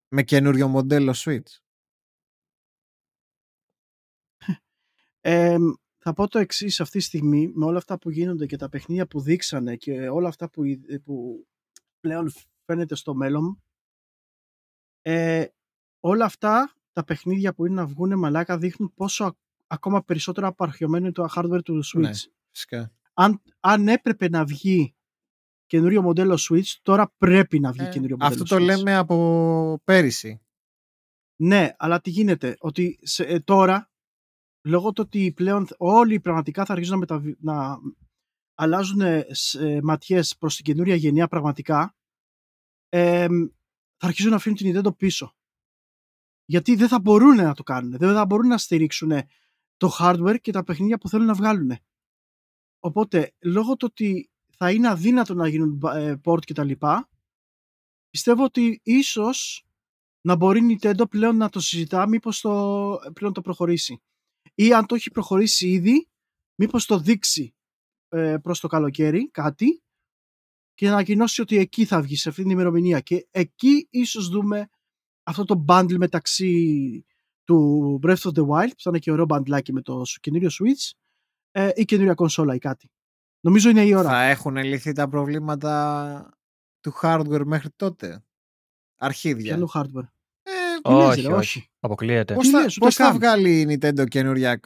με 0.09 0.23
καινούριο 0.23 0.69
μοντέλο 0.69 1.13
Switch; 1.17 1.59
Ε, 5.21 5.57
θα 5.99 6.13
πω 6.13 6.29
το 6.29 6.39
εξής 6.39 6.81
αυτή 6.81 6.99
τη 6.99 7.05
στιγμή 7.05 7.49
με 7.55 7.65
όλα 7.65 7.79
αυτά 7.79 7.99
που 7.99 8.11
γίνονται 8.11 8.47
και 8.47 8.57
τα 8.57 8.69
παιχνίδια 8.69 9.07
που 9.07 9.21
δείξανε 9.21 9.77
και 9.77 10.09
όλα 10.09 10.29
αυτά 10.29 10.51
που, 10.51 10.65
ει- 10.65 11.01
που 11.01 11.47
πλέον 12.01 12.33
φαίνεται 12.65 12.95
στο 12.95 13.15
μέλλον 13.15 13.63
ε, 15.03 15.47
όλα 16.05 16.25
αυτά 16.25 16.73
τα 16.93 17.05
παιχνίδια 17.05 17.55
που 17.55 17.67
είναι 17.67 17.75
να 17.75 17.87
βγουν 17.87 18.19
μαλάκα 18.19 18.59
δείχνουν 18.59 18.93
πόσο 18.95 19.25
α- 19.25 19.35
ακόμα 19.67 20.05
περισσότερο 20.05 20.47
απαρχιωμένο 20.47 21.05
είναι 21.05 21.13
το 21.15 21.27
hardware 21.35 21.63
του 21.65 21.83
Switch. 21.85 22.01
Ναι. 22.01 22.11
Φυσικά. 22.51 22.93
Αν, 23.15 23.43
αν 23.61 23.89
έπρεπε 23.89 24.29
να 24.29 24.45
βγει 24.45 24.95
καινούριο 25.67 26.03
μοντέλο 26.03 26.39
Switch, 26.49 26.77
τώρα 26.83 27.13
πρέπει 27.19 27.61
να 27.61 27.73
βγει 27.73 27.85
Ε, 27.85 27.89
καινούριο 27.89 28.17
μοντέλο 28.17 28.43
αυτό 28.43 28.57
το 28.57 28.63
Switch. 28.63 28.67
λέμε 28.67 28.97
από 28.97 29.81
πέρυσι. 29.85 30.41
Ναι, 31.37 31.75
αλλά 31.79 32.01
τι 32.01 32.11
γίνεται, 32.11 32.57
ότι 32.59 32.99
σε, 33.03 33.25
ε, 33.25 33.41
τώρα, 33.41 33.91
λόγω 34.67 34.93
του 34.93 35.03
ότι 35.07 35.33
πλέον 35.33 35.67
όλοι 35.77 36.21
πραγματικά 36.21 36.65
θα 36.65 36.73
αρχίσουν 36.73 36.95
να, 36.95 36.99
μεταβι... 37.01 37.37
να 37.41 37.79
αλλάζουν 38.55 39.01
ε, 39.01 39.27
ματιές 39.83 40.37
προς 40.39 40.57
την 40.57 40.65
καινούρια 40.65 40.95
γενιά 40.95 41.29
πραγματικά, 41.29 41.97
ε, 42.89 43.27
θα 43.97 44.07
αρχίσουν 44.07 44.31
να 44.31 44.37
αφήνουν 44.37 44.59
την 44.59 44.77
Nintendo 44.77 44.97
πίσω. 44.97 45.35
Γιατί 46.53 46.75
δεν 46.75 46.89
θα 46.89 47.01
μπορούν 47.01 47.37
να 47.37 47.55
το 47.55 47.63
κάνουν. 47.63 47.97
Δεν 47.99 48.15
θα 48.15 48.27
μπορούν 48.27 48.47
να 48.47 48.59
στηρίξουν 48.59 49.13
το 49.77 49.97
hardware 49.99 50.37
και 50.41 50.53
τα 50.53 50.65
παιχνίδια 50.65 50.99
που 50.99 51.09
θέλουν 51.09 51.27
να 51.27 51.35
βγάλουν. 51.35 51.77
Οπότε, 52.81 53.35
λόγω 53.41 53.77
του 53.77 53.87
ότι 53.91 54.31
θα 54.57 54.73
είναι 54.73 54.89
αδύνατο 54.89 55.35
να 55.35 55.49
γίνουν 55.49 55.81
ε, 55.85 56.21
port 56.25 56.45
και 56.45 56.55
τα 56.55 56.65
λοιπά, 56.65 57.09
πιστεύω 58.11 58.45
ότι 58.45 58.81
ίσως 58.83 59.67
να 60.21 60.35
μπορεί 60.35 60.59
η 60.59 60.79
Nintendo 60.81 61.11
πλέον 61.11 61.37
να 61.37 61.49
το 61.49 61.61
συζητά 61.61 62.09
μήπως 62.09 62.41
το, 62.41 62.99
πλέον 63.13 63.33
το 63.33 63.41
προχωρήσει. 63.41 64.03
Ή 64.55 64.73
αν 64.73 64.87
το 64.87 64.95
έχει 64.95 65.11
προχωρήσει 65.11 65.69
ήδη, 65.69 66.09
μήπως 66.55 66.87
το 66.87 66.99
δείξει 66.99 67.55
ε, 68.09 68.37
προς 68.43 68.61
το 68.61 68.69
καλοκαίρι 68.69 69.31
κάτι 69.31 69.83
και 70.75 70.87
να 70.87 70.93
ανακοινώσει 70.93 71.41
ότι 71.41 71.57
εκεί 71.57 71.85
θα 71.85 72.03
βγει 72.03 72.17
σε 72.17 72.29
αυτή 72.29 72.43
την 72.43 72.51
ημερομηνία 72.51 73.01
και 73.01 73.27
εκεί 73.31 73.87
ίσως 73.91 74.29
δούμε 74.29 74.69
αυτό 75.23 75.45
το 75.45 75.65
bundle 75.69 75.97
μεταξύ 75.97 77.05
του 77.45 78.01
Breath 78.03 78.17
of 78.17 78.31
the 78.35 78.47
Wild 78.47 78.69
που 78.69 78.83
θα 78.83 78.89
είναι 78.91 78.99
και 78.99 79.13
ωραίο 79.13 79.25
μπαντλάκι 79.25 79.73
με 79.73 79.81
το 79.83 80.03
καινούριο 80.21 80.49
Switch 80.49 80.91
ε, 81.51 81.71
ή 81.75 81.85
καινούρια 81.85 82.15
κονσόλα 82.15 82.55
ή 82.55 82.59
κάτι. 82.59 82.91
Νομίζω 83.41 83.69
είναι 83.71 83.83
η 83.85 83.95
ώρα. 83.95 84.09
Θα 84.09 84.23
έχουν 84.23 84.57
λυθεί 84.57 84.93
τα 84.93 85.09
προβλήματα 85.09 86.39
του 86.81 86.93
hardware 87.03 87.43
μέχρι 87.45 87.69
τότε. 87.77 88.25
Αρχίδια. 88.97 89.45
Ποιανού 89.45 89.71
hardware; 89.75 90.09
Ε, 90.43 90.51
όχι, 90.83 91.17
λες, 91.21 91.27
ρε, 91.27 91.33
όχι. 91.35 91.69
Αποκλείεται. 91.81 92.35
Πώς 92.35 92.49
θα, 92.49 92.61
λες, 92.61 92.77
ούτε 92.77 92.85
πώς 92.85 92.95
θα 92.95 93.05
καν. 93.05 93.15
βγάλει 93.15 93.61
η 93.61 93.67
Nintendo 93.81 94.09
καινούρια 94.09 94.61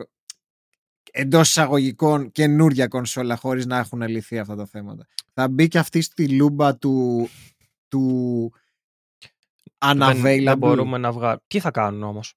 εντός 1.13 1.49
εισαγωγικών 1.49 2.33
καινούρια 2.33 2.89
κονσόλα 2.89 3.37
χωρίς 3.37 3.67
να 3.67 3.79
έχουν 3.79 4.03
λυθεί 4.03 4.39
αυτά 4.39 4.57
τα 4.57 4.67
θέματα; 4.67 5.07
Θα 5.33 5.49
μπει 5.49 5.69
και 5.69 5.79
αυτή 5.79 6.01
στη 6.01 6.29
λούμπα 6.29 6.77
του, 6.77 7.29
του 7.89 8.53
Δεν, 8.53 8.66
unavailable. 9.85 10.45
δεν 10.45 10.59
μπορούμε 10.59 10.99
να 10.99 11.13
βγάλουμε. 11.13 11.41
Τι 11.47 11.61
θα 11.61 11.71
κάνουν 11.71 12.03
όμως; 12.03 12.35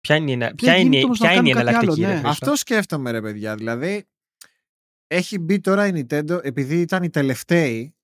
Ποια 0.00 0.16
είναι, 0.16 0.32
η- 0.32 0.36
Δεν 0.36 0.54
ποια 0.54 0.76
είναι, 0.76 0.82
γίνεται 0.82 1.04
όμως 1.04 1.18
να 1.18 1.28
ποια 1.28 1.36
είναι 1.36 1.48
η 1.48 1.52
κάνουν 1.52 1.66
κάτι 1.66 1.76
εναλλακτική, 1.76 2.04
άλλο, 2.04 2.14
ρε 2.14 2.20
ναι. 2.20 2.28
Χρήστο; 2.28 2.44
Αυτό 2.46 2.56
σκέφτομαι 2.56 3.10
ρε 3.10 3.20
παιδιά. 3.20 3.54
Δηλαδή 3.56 4.08
έχει 5.06 5.38
μπει 5.38 5.60
τώρα 5.60 5.86
η 5.86 5.90
Nintendo 5.94 6.40
επειδή 6.42 6.80
ήταν 6.80 7.02
οι 7.02 7.10
τελευταίοι 7.10 7.96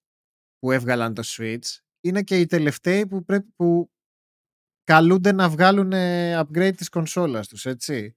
που 0.59 0.73
έβγαλαν 0.73 1.15
το 1.15 1.23
Switch 1.27 1.79
είναι 2.01 2.23
και 2.23 2.39
οι 2.41 2.47
τελευταίοι 2.47 3.07
που, 3.07 3.25
πρέπει, 3.25 3.49
που 3.57 3.91
καλούνται 4.85 5.33
να 5.33 5.49
βγάλουν 5.49 5.93
ε, 5.93 6.41
upgrade 6.41 6.73
της 6.77 6.89
κονσόλας 6.89 7.49
τους, 7.49 7.67
έτσι. 7.67 8.17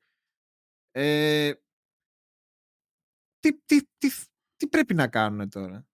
Ε, 0.91 1.53
τι, 3.39 3.53
τι, 3.65 3.81
τι, 3.97 4.09
τι 4.55 4.67
πρέπει 4.67 4.93
να 4.93 5.07
κάνουν 5.07 5.49
τώρα; 5.49 5.87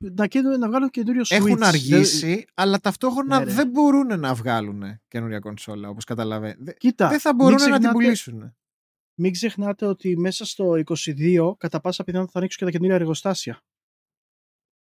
Να, 0.00 0.26
καίνε- 0.26 0.58
να 0.58 0.68
βγάλουν 0.68 0.90
καινούριο 0.90 1.22
Switch. 1.22 1.36
Έχουν 1.36 1.46
Δεν- 1.58 1.62
αργήσει, 1.62 2.44
αλλά 2.54 2.78
ταυτόχρονα 2.80 3.38
Ναι, 3.38 3.44
ρε. 3.44 3.52
δεν 3.52 3.68
μπορούν 3.68 4.20
να 4.20 4.34
βγάλουν 4.34 4.82
καινούρια 5.08 5.38
κονσόλα, 5.38 5.88
όπως 5.88 6.04
καταλαβαίνετε. 6.04 6.72
Κοίτα, 6.78 7.08
Δεν 7.08 7.20
θα 7.20 7.28
μην 7.34 7.36
μπορούν 7.36 7.52
να 7.52 7.62
την 7.62 7.70
ξεχνάτε- 7.72 7.92
πουλήσουν. 8.02 8.56
Μην 9.20 9.32
ξεχνάτε 9.32 9.86
ότι 9.86 10.16
μέσα 10.18 10.44
στο 10.46 10.74
22 10.76 11.56
κατά 11.58 11.80
πάσα 11.80 12.04
πιθανότητα 12.04 12.32
θα 12.32 12.38
ανοίξουν 12.38 12.58
και 12.58 12.64
τα 12.64 12.70
καινούργια 12.70 12.96
εργοστάσια. 13.00 13.60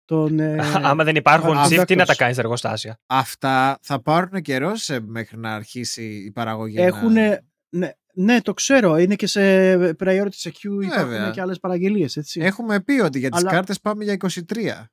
Τον, 0.05 0.39
ε, 0.39 0.57
Άμα 0.73 1.03
δεν 1.03 1.15
υπάρχουν 1.15 1.57
α, 1.57 1.65
chip, 1.65 1.83
τι 1.87 1.95
να 1.95 2.05
τα 2.05 2.13
Vectors. 2.13 2.17
κάνεις 2.17 2.37
εργοστάσια; 2.37 2.99
Αυτά 3.05 3.79
θα 3.81 4.01
πάρουν 4.01 4.41
καιρό 4.41 4.75
σε, 4.75 4.99
μέχρι 4.99 5.37
να 5.37 5.55
αρχίσει 5.55 6.03
η 6.25 6.31
παραγωγή. 6.31 6.75
να- 6.77 6.83
Έχουν, 6.83 7.11
ναι, 7.11 7.91
ναι, 8.13 8.41
το 8.41 8.53
ξέρω. 8.53 8.97
Είναι 8.97 9.15
και 9.15 9.27
σε 9.27 9.73
priority 9.75 10.29
secure 10.41 10.77
Βέβαια. 10.77 11.03
υπάρχουν 11.03 11.31
και 11.31 11.41
άλλες 11.41 11.59
παραγγελίες, 11.59 12.17
έτσι. 12.17 12.39
Έχουμε 12.41 12.81
πει 12.81 12.99
ότι 12.99 13.19
για 13.19 13.29
τις 13.29 13.39
Αλλά- 13.39 13.51
κάρτες 13.51 13.79
πάμε 13.79 14.03
για 14.03 14.13
23. 14.13 14.91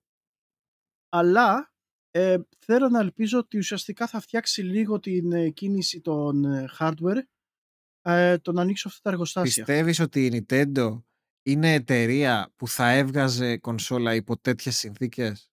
Αλλά 1.09 1.73
ε, 2.11 2.37
θέλω 2.59 2.89
να 2.89 3.01
ελπίζω 3.01 3.39
ότι 3.39 3.59
ουσιαστικά 3.59 4.07
θα 4.07 4.21
φτιάξει 4.21 4.63
λίγο 4.63 5.01
την 5.01 5.33
ε, 5.33 5.49
κίνηση 5.51 6.01
των 6.01 6.45
ε, 6.45 6.69
hardware 6.79 7.21
ε, 8.03 8.39
το 8.39 8.53
να 8.53 8.61
ανοίξω 8.63 8.89
αυτά 8.89 9.01
τα 9.03 9.11
εργοστάσια. 9.11 9.65
Πιστεύεις 9.65 10.01
ότι 10.01 10.27
η 10.27 10.47
Nintendo 10.49 11.03
είναι 11.43 11.73
εταιρεία 11.75 12.53
που 12.57 12.69
θα 12.69 12.91
έβγαζε 12.91 13.59
κονσόλα 13.59 14.15
υπό 14.15 14.39
τέτοιες 14.39 14.77
συνθήκες; 14.77 15.51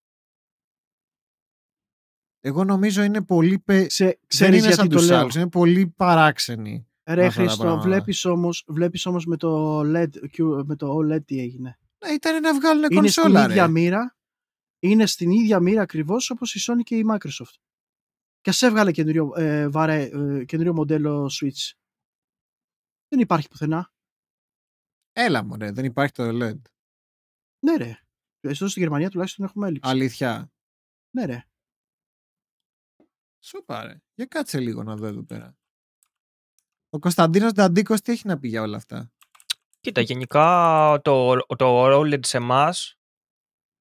Εγώ 2.40 2.64
νομίζω 2.64 3.04
είναι 3.04 3.24
πολύ... 3.24 3.60
Πε... 3.60 3.86
Ξε, 3.86 4.06
Δεν 4.06 4.20
ξέρεις 4.28 4.58
είναι 4.58 4.68
γιατί 4.68 4.76
σαν 4.76 4.90
το 4.90 4.96
τους 4.98 5.08
λέω. 5.08 5.18
άλλους, 5.20 5.36
είναι 5.36 5.50
πολύ 5.50 5.88
παράξενοι. 5.88 6.88
Ρε 7.10 7.26
αυτά 7.26 7.42
τα 7.42 7.46
Χριστό, 7.48 7.64
πράγματα. 7.64 7.88
βλέπεις 7.88 8.26
όμως, 8.26 8.64
βλέπεις 8.68 9.06
όμως 9.06 9.26
με 9.26 9.38
το 9.38 9.80
LED, 9.80 10.10
Q- 10.38 10.64
με 10.66 10.76
το 10.76 10.98
OLED 10.98 11.26
τι 11.26 11.40
έγινε; 11.40 11.80
Ναι, 12.06 12.12
ήταν 12.14 12.42
να 12.42 12.54
βγάλουν 12.60 12.84
είναι 12.92 13.08
στην 13.08 13.22
κονσόλα, 13.24 13.50
ίδια 13.50 13.66
ρε. 13.66 13.72
μοίρα, 13.72 14.18
είναι 14.84 15.05
στην 15.05 15.31
ίδια 15.31 15.60
μοίρα 15.60 15.81
ακριβώς 15.81 16.30
όπως 16.30 16.55
η 16.55 16.72
Sony 16.72 16.84
και 16.84 16.97
η 16.97 17.03
Microsoft. 17.11 17.55
Και 18.41 18.49
ας 18.49 18.61
έβγαλε 18.61 18.91
καινούριο, 18.91 19.34
ε, 19.35 19.69
βαρέ, 19.69 20.03
ε, 20.03 20.45
καινούριο 20.45 20.73
μοντέλο 20.73 21.31
Switch. 21.41 21.72
Δεν 23.07 23.19
υπάρχει 23.19 23.47
πουθενά. 23.47 23.93
Έλα 25.11 25.43
μου, 25.43 25.55
ρε, 25.55 25.72
δεν 25.72 25.85
υπάρχει 25.85 26.14
το 26.14 26.23
LED. 26.23 26.61
Ναι 27.60 27.76
ρε. 27.77 27.99
Εδώ 28.39 28.68
στη 28.68 28.80
Γερμανία 28.80 29.10
τουλάχιστον 29.10 29.45
έχουμε 29.45 29.68
έλλειψη. 29.68 29.89
Αλήθεια. 29.89 30.51
Ναι 31.15 31.26
ρε. 31.26 31.47
Σου 33.39 33.64
πάρε. 33.65 34.01
Για 34.14 34.26
κάτσε 34.26 34.60
λίγο 34.60 34.84
να 34.84 34.95
δω 34.95 35.05
εδώ 35.05 35.23
πέρα. 35.23 35.57
Ο 36.89 36.99
Κωνσταντίνος 36.99 37.51
Νταντίκος 37.51 38.01
τι 38.01 38.11
έχει 38.11 38.27
να 38.27 38.39
πει 38.39 38.47
για 38.47 38.61
όλα 38.61 38.77
αυτά; 38.77 39.11
Κοίτα, 39.80 40.01
γενικά 40.01 40.99
το, 41.03 41.35
το 41.35 41.85
OLED 41.85 42.26
σε 42.26 42.38
εμά 42.38 42.73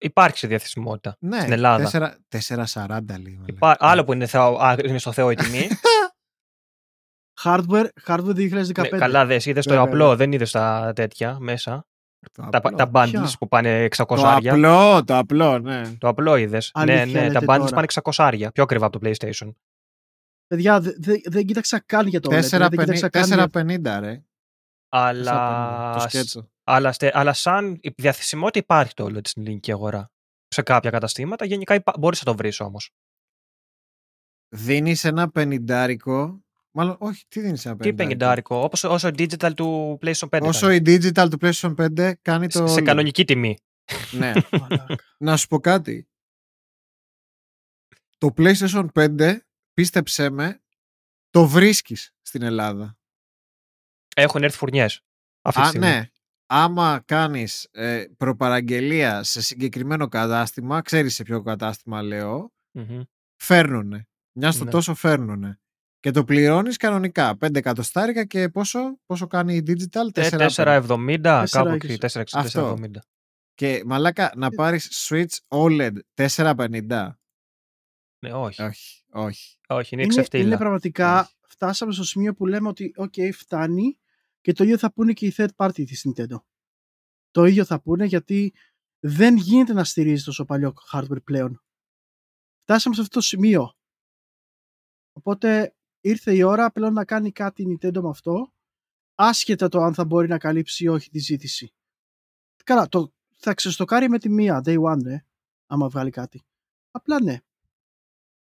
υπάρχει 0.02 0.38
σε 0.38 0.46
διαθεσιμότητα. 0.46 1.16
Ναι, 1.20 1.40
Στην 1.40 1.52
Ελλάδα. 1.52 1.90
4, 2.28 2.36
4,40 2.66 2.98
λίγο. 3.18 3.42
Υπά- 3.46 3.76
άλλο 3.78 4.04
που 4.04 4.12
είναι, 4.12 4.26
θεό, 4.26 4.56
α, 4.60 4.76
είναι 4.84 4.98
στο 4.98 5.12
Θεό 5.12 5.30
η 5.30 5.34
τιμή. 5.34 5.68
Hardware, 7.44 7.86
hardware 8.06 8.34
2015. 8.34 8.90
ναι, 8.90 8.98
καλά, 8.98 9.26
δες, 9.26 9.46
είδες 9.46 9.64
το 9.64 9.70
Βέβαια, 9.70 9.86
απλό, 9.86 10.08
ναι. 10.10 10.14
δεν 10.16 10.32
είδες 10.32 10.50
τα 10.50 10.92
τέτοια 10.94 11.36
μέσα. 11.40 11.86
Το 12.32 12.48
Τα, 12.50 12.58
απλό. 12.58 12.76
τα 12.76 12.90
bundles 12.94 13.10
Ποια; 13.10 13.32
που 13.38 13.48
πάνε 13.48 13.88
600 13.96 14.04
Το 14.06 14.26
άρια. 14.26 14.52
απλό, 14.52 15.04
το 15.04 15.16
απλό, 15.18 15.58
ναι. 15.58 15.82
Το 15.98 16.08
απλό 16.08 16.36
είδες. 16.36 16.70
Ναι, 16.78 16.92
Αλήθεια 16.92 17.06
ναι, 17.20 17.32
τα 17.32 17.40
λέτε 17.40 17.44
bundles 17.52 17.58
τώρα. 17.58 17.70
πάνε 17.74 17.86
600 18.02 18.12
άρια. 18.16 18.50
Πιο 18.52 18.62
ακριβά 18.62 18.86
από 18.86 18.98
το 18.98 19.08
PlayStation. 19.10 19.52
Παιδιά, 20.46 20.80
δε- 20.80 20.92
δε- 20.98 21.20
δεν 21.24 21.46
κοίταξα 21.46 21.80
καν 21.86 22.06
για 22.06 22.20
το 22.20 22.28
OLED. 22.32 22.48
ρε, 22.50 22.58
Δεν 22.58 22.70
κοίταξα 22.70 23.08
καν 23.08 23.24
για... 23.26 23.46
4,50 23.52 23.98
ρε. 24.00 24.22
Αλλά, 24.88 25.92
4,50, 25.94 26.02
Το 26.02 26.08
σκέτσο. 26.08 26.50
Αλλά, 26.64 26.92
στε- 26.92 27.16
αλλά 27.16 27.32
σαν 27.32 27.78
η 27.82 27.90
διαθεσιμότητα 27.96 28.58
υπάρχει 28.58 28.94
το 28.94 29.04
OLED 29.04 29.26
στην 29.28 29.42
ελληνική 29.42 29.72
αγορά. 29.72 30.10
Σε 30.48 30.62
κάποια 30.62 30.90
καταστήματα. 30.90 31.44
Γενικά 31.44 31.74
υπά... 31.74 31.92
μπορείς 31.98 32.18
να 32.24 32.32
το 32.32 32.36
βρεις 32.36 32.60
όμως. 32.60 32.90
Δίνεις 34.48 35.04
ένα 35.04 35.30
πενιντάρικο. 35.30 36.44
Μάλλον, 36.70 36.96
όχι, 36.98 37.24
τι 37.28 37.40
δίνεις 37.40 37.66
ένα 37.66 37.76
Τι 37.76 37.80
πενιντάρικο; 37.80 38.02
πενιντάρικο, 38.02 38.56
όπως, 38.62 38.84
όσο 38.84 39.08
digital 39.08 39.54
του 39.56 39.98
PlayStation 40.02 40.28
5. 40.28 40.40
Όσο 40.42 40.70
ήταν. 40.70 40.94
η 40.94 40.96
digital 40.98 41.28
του 41.30 41.38
PlayStation 41.40 41.74
5 41.98 42.12
κάνει 42.22 42.46
το. 42.48 42.66
σε 42.66 42.74
OLED. 42.80 42.84
κανονική 42.84 43.24
τιμή. 43.24 43.56
Ναι. 44.12 44.32
Μαλάκα. 44.60 44.96
να 45.18 45.36
σου 45.36 45.46
πω 45.46 45.60
κάτι. 45.60 46.06
Το 48.18 48.34
PlayStation 48.36 48.86
5, 48.94 49.36
πίστεψέ 49.72 50.30
με, 50.30 50.62
το 51.30 51.46
βρίσκεις 51.46 52.14
στην 52.22 52.42
Ελλάδα. 52.42 52.96
Έχουν 54.16 54.42
έρθει 54.42 54.56
φουρνιές. 54.56 55.00
Αυτή 55.42 55.60
τη 55.60 55.66
Α, 55.66 55.70
στιγμή. 55.70 55.86
ναι. 55.86 56.10
Άμα 56.54 57.02
κάνεις 57.04 57.68
ε, 57.70 58.04
προπαραγγελία 58.16 59.22
σε 59.22 59.42
συγκεκριμένο 59.42 60.08
κατάστημα, 60.08 60.80
ξέρεις 60.82 61.14
σε 61.14 61.22
ποιο 61.22 61.42
κατάστημα 61.42 62.02
λέω, 62.02 62.52
Μμμ. 62.72 63.00
φέρνουνε. 63.36 64.06
Μια 64.32 64.50
στο 64.52 64.64
Ναι. 64.64 64.70
τόσο 64.70 64.94
φέρνουνε. 64.94 65.60
Και 66.00 66.10
το 66.10 66.24
πληρώνεις 66.24 66.76
κανονικά. 66.76 67.36
5 67.36 67.54
εκατοστάρικα 67.58 68.24
και 68.24 68.48
πόσο, 68.48 68.98
πόσο 69.06 69.26
κάνει 69.26 69.54
η 69.56 69.62
digital, 69.66 70.06
Ε, 70.12 70.28
4 70.28 70.30
4,70, 70.48 71.44
κάπου 71.50 71.68
Τέσσερα 71.68 71.72
εκεί. 71.72 71.96
4,60, 71.98 72.22
Αυτό. 72.32 72.74
4,70. 72.76 73.02
Και 73.54 73.82
μαλάκα 73.86 74.32
να 74.36 74.50
πάρεις 74.50 75.08
Switch 75.08 75.36
OLED 75.48 75.92
450. 76.14 77.18
Ναι, 78.18 78.32
όχι. 78.32 78.62
Όχι, 78.62 79.04
όχι. 79.10 79.58
Όχι, 79.68 79.94
είναι 79.94 80.02
είναι, 80.02 80.10
ξεφτύλα. 80.12 80.44
είναι 80.44 80.56
πραγματικά, 80.56 81.20
Όχι. 81.20 81.30
φτάσαμε 81.48 81.92
στο 81.92 82.04
σημείο 82.04 82.34
που 82.34 82.46
λέμε 82.46 82.68
ότι 82.68 82.94
ok, 82.98 83.32
φτάνει 83.32 83.98
και 84.42 84.52
το 84.52 84.64
ίδιο 84.64 84.78
θα 84.78 84.92
πούνε 84.92 85.12
και 85.12 85.26
οι 85.26 85.32
third 85.36 85.48
party 85.56 85.84
της 85.86 86.06
Nintendo. 86.08 86.36
Το 87.30 87.44
ίδιο 87.44 87.64
θα 87.64 87.80
πούνε 87.80 88.04
γιατί 88.04 88.54
δεν 89.00 89.36
γίνεται 89.36 89.72
να 89.72 89.84
στηρίζεις 89.84 90.24
τόσο 90.24 90.44
παλιό 90.44 90.74
hardware 90.92 91.24
πλέον. 91.24 91.62
Φτάσαμε 92.62 92.94
σε 92.94 93.00
αυτό 93.00 93.14
το 93.14 93.20
σημείο. 93.20 93.72
Οπότε 95.12 95.74
ήρθε 96.00 96.34
η 96.34 96.42
ώρα 96.42 96.72
πλέον 96.72 96.92
να 96.92 97.04
κάνει 97.04 97.32
κάτι 97.32 97.62
η 97.62 97.66
Nintendo 97.80 98.00
με 98.02 98.08
αυτό, 98.08 98.52
άσχετα 99.14 99.68
το 99.68 99.80
αν 99.80 99.94
θα 99.94 100.04
μπορεί 100.04 100.28
να 100.28 100.38
καλύψει 100.38 100.84
ή 100.84 100.88
όχι 100.88 101.10
τη 101.10 101.18
ζήτηση. 101.18 101.72
Καλά, 102.64 102.88
το, 102.88 103.12
θα 103.36 103.54
ξεστοκάρει 103.54 104.08
με 104.08 104.18
τη 104.18 104.28
μία, 104.28 104.60
day 104.64 104.78
one, 104.82 105.02
ρε, 105.04 105.24
άμα 105.66 105.88
βγάλει 105.88 106.10
κάτι. 106.10 106.42
Απλά 106.90 107.22
ναι. 107.22 107.38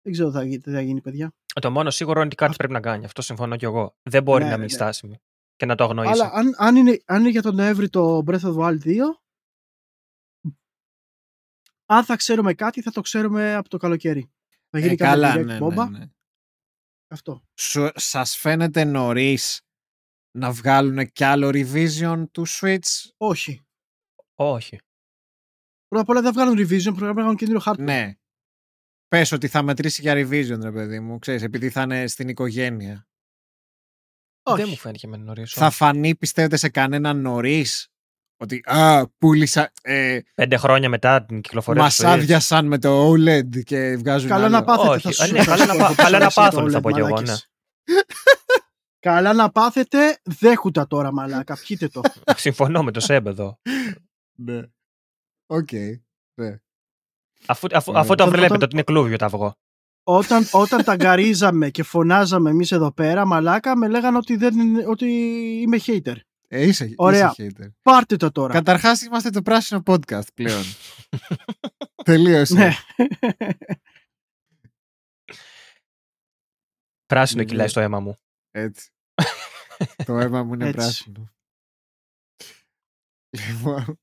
Δεν 0.01 0.13
ξέρω 0.13 0.29
τι 0.29 0.35
θα, 0.35 0.43
γι- 0.43 0.59
τι 0.59 0.71
θα 0.71 0.81
γίνει, 0.81 1.01
παιδιά. 1.01 1.33
Το 1.61 1.71
μόνο 1.71 1.89
σίγουρο 1.89 2.17
είναι 2.17 2.25
ότι 2.27 2.35
κάτι 2.35 2.55
πρέπει 2.55 2.73
να 2.73 2.79
κάνει. 2.81 3.05
Αυτό 3.05 3.21
συμφωνώ 3.21 3.55
κι 3.57 3.65
εγώ. 3.65 3.95
Δεν 4.01 4.23
μπορεί 4.23 4.43
Ναι, 4.43 4.49
να 4.49 4.55
ναι, 4.55 4.61
μείνει 4.61 4.71
ναι. 4.71 4.77
στάσιμη 4.77 5.21
και 5.55 5.65
να 5.65 5.75
το 5.75 5.83
αγνοήσει. 5.83 6.11
Αλλά 6.11 6.31
αν, 6.33 6.53
αν, 6.57 6.75
είναι, 6.75 7.01
αν 7.05 7.19
είναι 7.19 7.29
για 7.29 7.41
τον 7.41 7.55
Νοέμβρη 7.55 7.89
το 7.89 8.23
Breath 8.27 8.39
of 8.39 8.55
the 8.55 8.57
Wild 8.57 8.79
2, 8.83 8.95
αν 11.85 12.03
θα 12.03 12.15
ξέρουμε 12.15 12.53
κάτι, 12.53 12.81
θα 12.81 12.91
το 12.91 13.01
ξέρουμε 13.01 13.53
από 13.55 13.69
το 13.69 13.77
καλοκαίρι. 13.77 14.31
Θα 14.69 14.79
γίνει 14.79 14.91
Ε, 14.91 14.95
κάποια 14.95 15.11
καλά, 15.13 15.35
direct 15.35 15.45
ναι, 15.45 15.57
μπόμπα. 15.57 15.89
ναι, 15.89 15.97
ναι. 15.97 16.05
Αυτό. 17.07 17.43
Σου, 17.59 17.89
σας 17.95 18.35
φαίνεται 18.35 18.83
νωρίς 18.83 19.61
να 20.37 20.51
βγάλουν 20.51 21.11
κι 21.11 21.23
άλλο 21.23 21.49
revision 21.53 22.23
του 22.31 22.47
Switch; 22.47 23.09
Όχι. 23.17 23.61
Όχι. 24.35 24.77
Πρώτα 25.87 26.01
απ' 26.03 26.09
όλα 26.09 26.21
δεν 26.21 26.33
θα 26.33 26.43
βγάλουν 26.43 26.65
revision, 26.65 26.83
πρέπει 26.83 27.01
να 27.03 27.13
βγάλουν 27.13 27.35
καινούριο 27.35 27.61
hardware. 27.65 27.77
Ναι. 27.83 28.13
Πες 29.07 29.31
ότι 29.31 29.47
θα 29.47 29.61
μετρήσει 29.61 30.01
για 30.01 30.13
revision, 30.13 30.59
ρε 30.61 30.71
παιδί 30.71 30.99
μου. 30.99 31.19
Ξέρεις, 31.19 31.43
επειδή 31.43 31.69
θα 31.69 31.81
είναι 31.81 32.07
στην 32.07 32.27
οικογένεια. 32.27 33.07
Όχι. 34.43 34.61
Δεν 34.61 34.69
μου 34.69 34.75
φαίνεται 34.77 35.07
με 35.07 35.17
νωρίς. 35.17 35.53
Θα 35.53 35.69
φανεί, 35.69 36.15
πιστεύετε, 36.15 36.57
σε 36.57 36.69
κανέναν 36.69 37.21
νωρίς 37.21 37.87
ότι 38.37 38.61
«Α, 38.65 39.07
πούλησα, 39.17 39.71
ε, 39.81 40.19
Πέντε 40.35 40.57
χρόνια 40.57 40.89
μετά 40.89 41.25
την 41.25 41.41
κυκλοφορία 41.41 41.81
μας 41.81 41.95
του 41.95 42.03
Switch. 42.03 42.07
άδειασαν 42.07 42.65
με 42.67 42.77
το 42.79 43.11
OLED 43.11 43.63
και 43.63 43.95
βγάζουν 43.95 44.29
Καλά 44.29 44.45
άλλο». 44.45 44.55
να 44.55 44.63
πάθετε. 44.63 44.89
Όχι. 44.89 45.13
θα 45.13 45.23
Α, 45.23 45.25
σου- 45.27 45.33
ναι, 45.33 45.43
θα 45.43 45.45
καλά 45.45 45.61
σου 45.63 45.67
να 45.67 45.73
πω 45.73 45.79
πά- 45.79 45.87
πώς 45.87 45.95
καλά 45.95 46.09
να 46.09 46.17
αρέσει 46.23 46.35
το 46.35 46.41
πάθουν, 46.41 46.71
θα 46.71 46.77
OLED, 46.77 46.81
πω 46.81 46.91
κι 46.91 46.99
εγώ, 46.99 47.07
ναι. 47.07 47.13
μαλάκες. 47.13 47.49
Καλά 48.99 49.33
να 49.33 49.51
πάθετε, 49.51 50.19
δεχθείτε 50.23 50.76
το 50.76 50.87
τώρα 50.87 51.13
μαλάκα, 51.13 51.57
πιείτε 51.67 51.87
το. 51.87 52.01
Συμφωνώ 52.35 52.83
με 52.83 52.91
το 52.91 52.99
Σέμπ 52.99 53.27
εδώ. 53.27 53.59
Ναι. 54.35 54.61
Οκ. 55.45 55.71
Ναι. 56.33 56.57
Αφού, 57.45 57.67
αφού, 57.73 57.89
Ωραία. 57.91 58.01
αφού 58.01 58.15
το 58.15 58.23
Όταν- 58.23 58.29
βλέπετε 58.29 58.53
όταν- 58.53 58.63
ότι 58.63 58.73
είναι 58.75 58.83
κλούβιο 58.83 59.17
το 59.17 59.25
αυγό. 59.25 59.55
Όταν, 60.03 60.47
όταν 60.51 60.83
τα 60.83 60.95
γκαρίζαμε 60.95 61.69
και 61.69 61.83
φωνάζαμε 61.83 62.49
εμείς 62.49 62.71
εδώ 62.71 62.93
πέρα, 62.93 63.25
μαλάκα, 63.25 63.75
με 63.77 63.87
λέγανε 63.87 64.17
ότι, 64.17 64.35
δεν, 64.35 64.59
είναι- 64.59 64.85
ότι 64.87 65.05
είμαι 65.61 65.77
hater. 65.85 66.15
Ε, 66.47 66.67
είσαι, 66.67 66.93
Ωραία. 66.95 67.33
είσαι 67.37 67.51
hater. 67.57 67.67
Πάρτε 67.81 68.15
το 68.15 68.31
τώρα. 68.31 68.53
Καταρχάς 68.53 69.01
είμαστε 69.01 69.29
το 69.29 69.41
πράσινο 69.41 69.83
podcast 69.85 70.33
πλέον. 70.33 70.63
Τελείωσε. 72.05 72.53
Ναι. 72.53 72.71
Πράσινο 77.05 77.41
Ναι. 77.41 77.47
κυλάει 77.47 77.67
στο 77.67 77.79
αίμα 77.79 77.99
μου. 77.99 78.17
Έτσι. 78.51 78.89
το 80.05 80.17
αίμα 80.19 80.43
μου 80.43 80.53
είναι 80.53 80.65
Έτσι. 80.65 80.77
πράσινο. 80.77 81.31
Λοιπόν, 83.29 83.99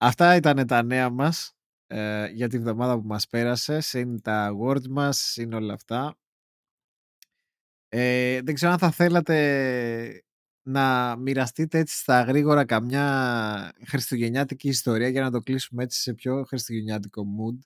αυτά 0.00 0.36
ήταν 0.36 0.66
τα 0.66 0.82
νέα 0.82 1.10
μας 1.10 1.52
ε, 1.94 2.26
για 2.26 2.48
τη 2.48 2.58
βδομάδα 2.58 2.94
που 3.00 3.06
μας 3.06 3.26
πέρασε. 3.26 3.80
Συν 3.80 4.20
τα 4.22 4.54
awards 4.56 4.86
μας, 4.88 5.18
συν 5.18 5.52
όλα 5.52 5.74
αυτά. 5.74 6.16
Ε, 7.88 8.40
δεν 8.42 8.54
ξέρω 8.54 8.72
αν 8.72 8.78
θα 8.78 8.90
θέλατε 8.90 10.22
να 10.62 11.16
μοιραστείτε 11.16 11.78
έτσι 11.78 11.96
στα 11.96 12.22
γρήγορα 12.22 12.64
καμιά 12.64 13.72
χριστουγεννιάτικη 13.86 14.68
ιστορία 14.68 15.08
για 15.08 15.22
να 15.22 15.30
το 15.30 15.40
κλείσουμε 15.40 15.82
έτσι 15.82 16.00
σε 16.00 16.14
πιο 16.14 16.44
χριστουγεννιάτικο 16.44 17.22
mood. 17.22 17.58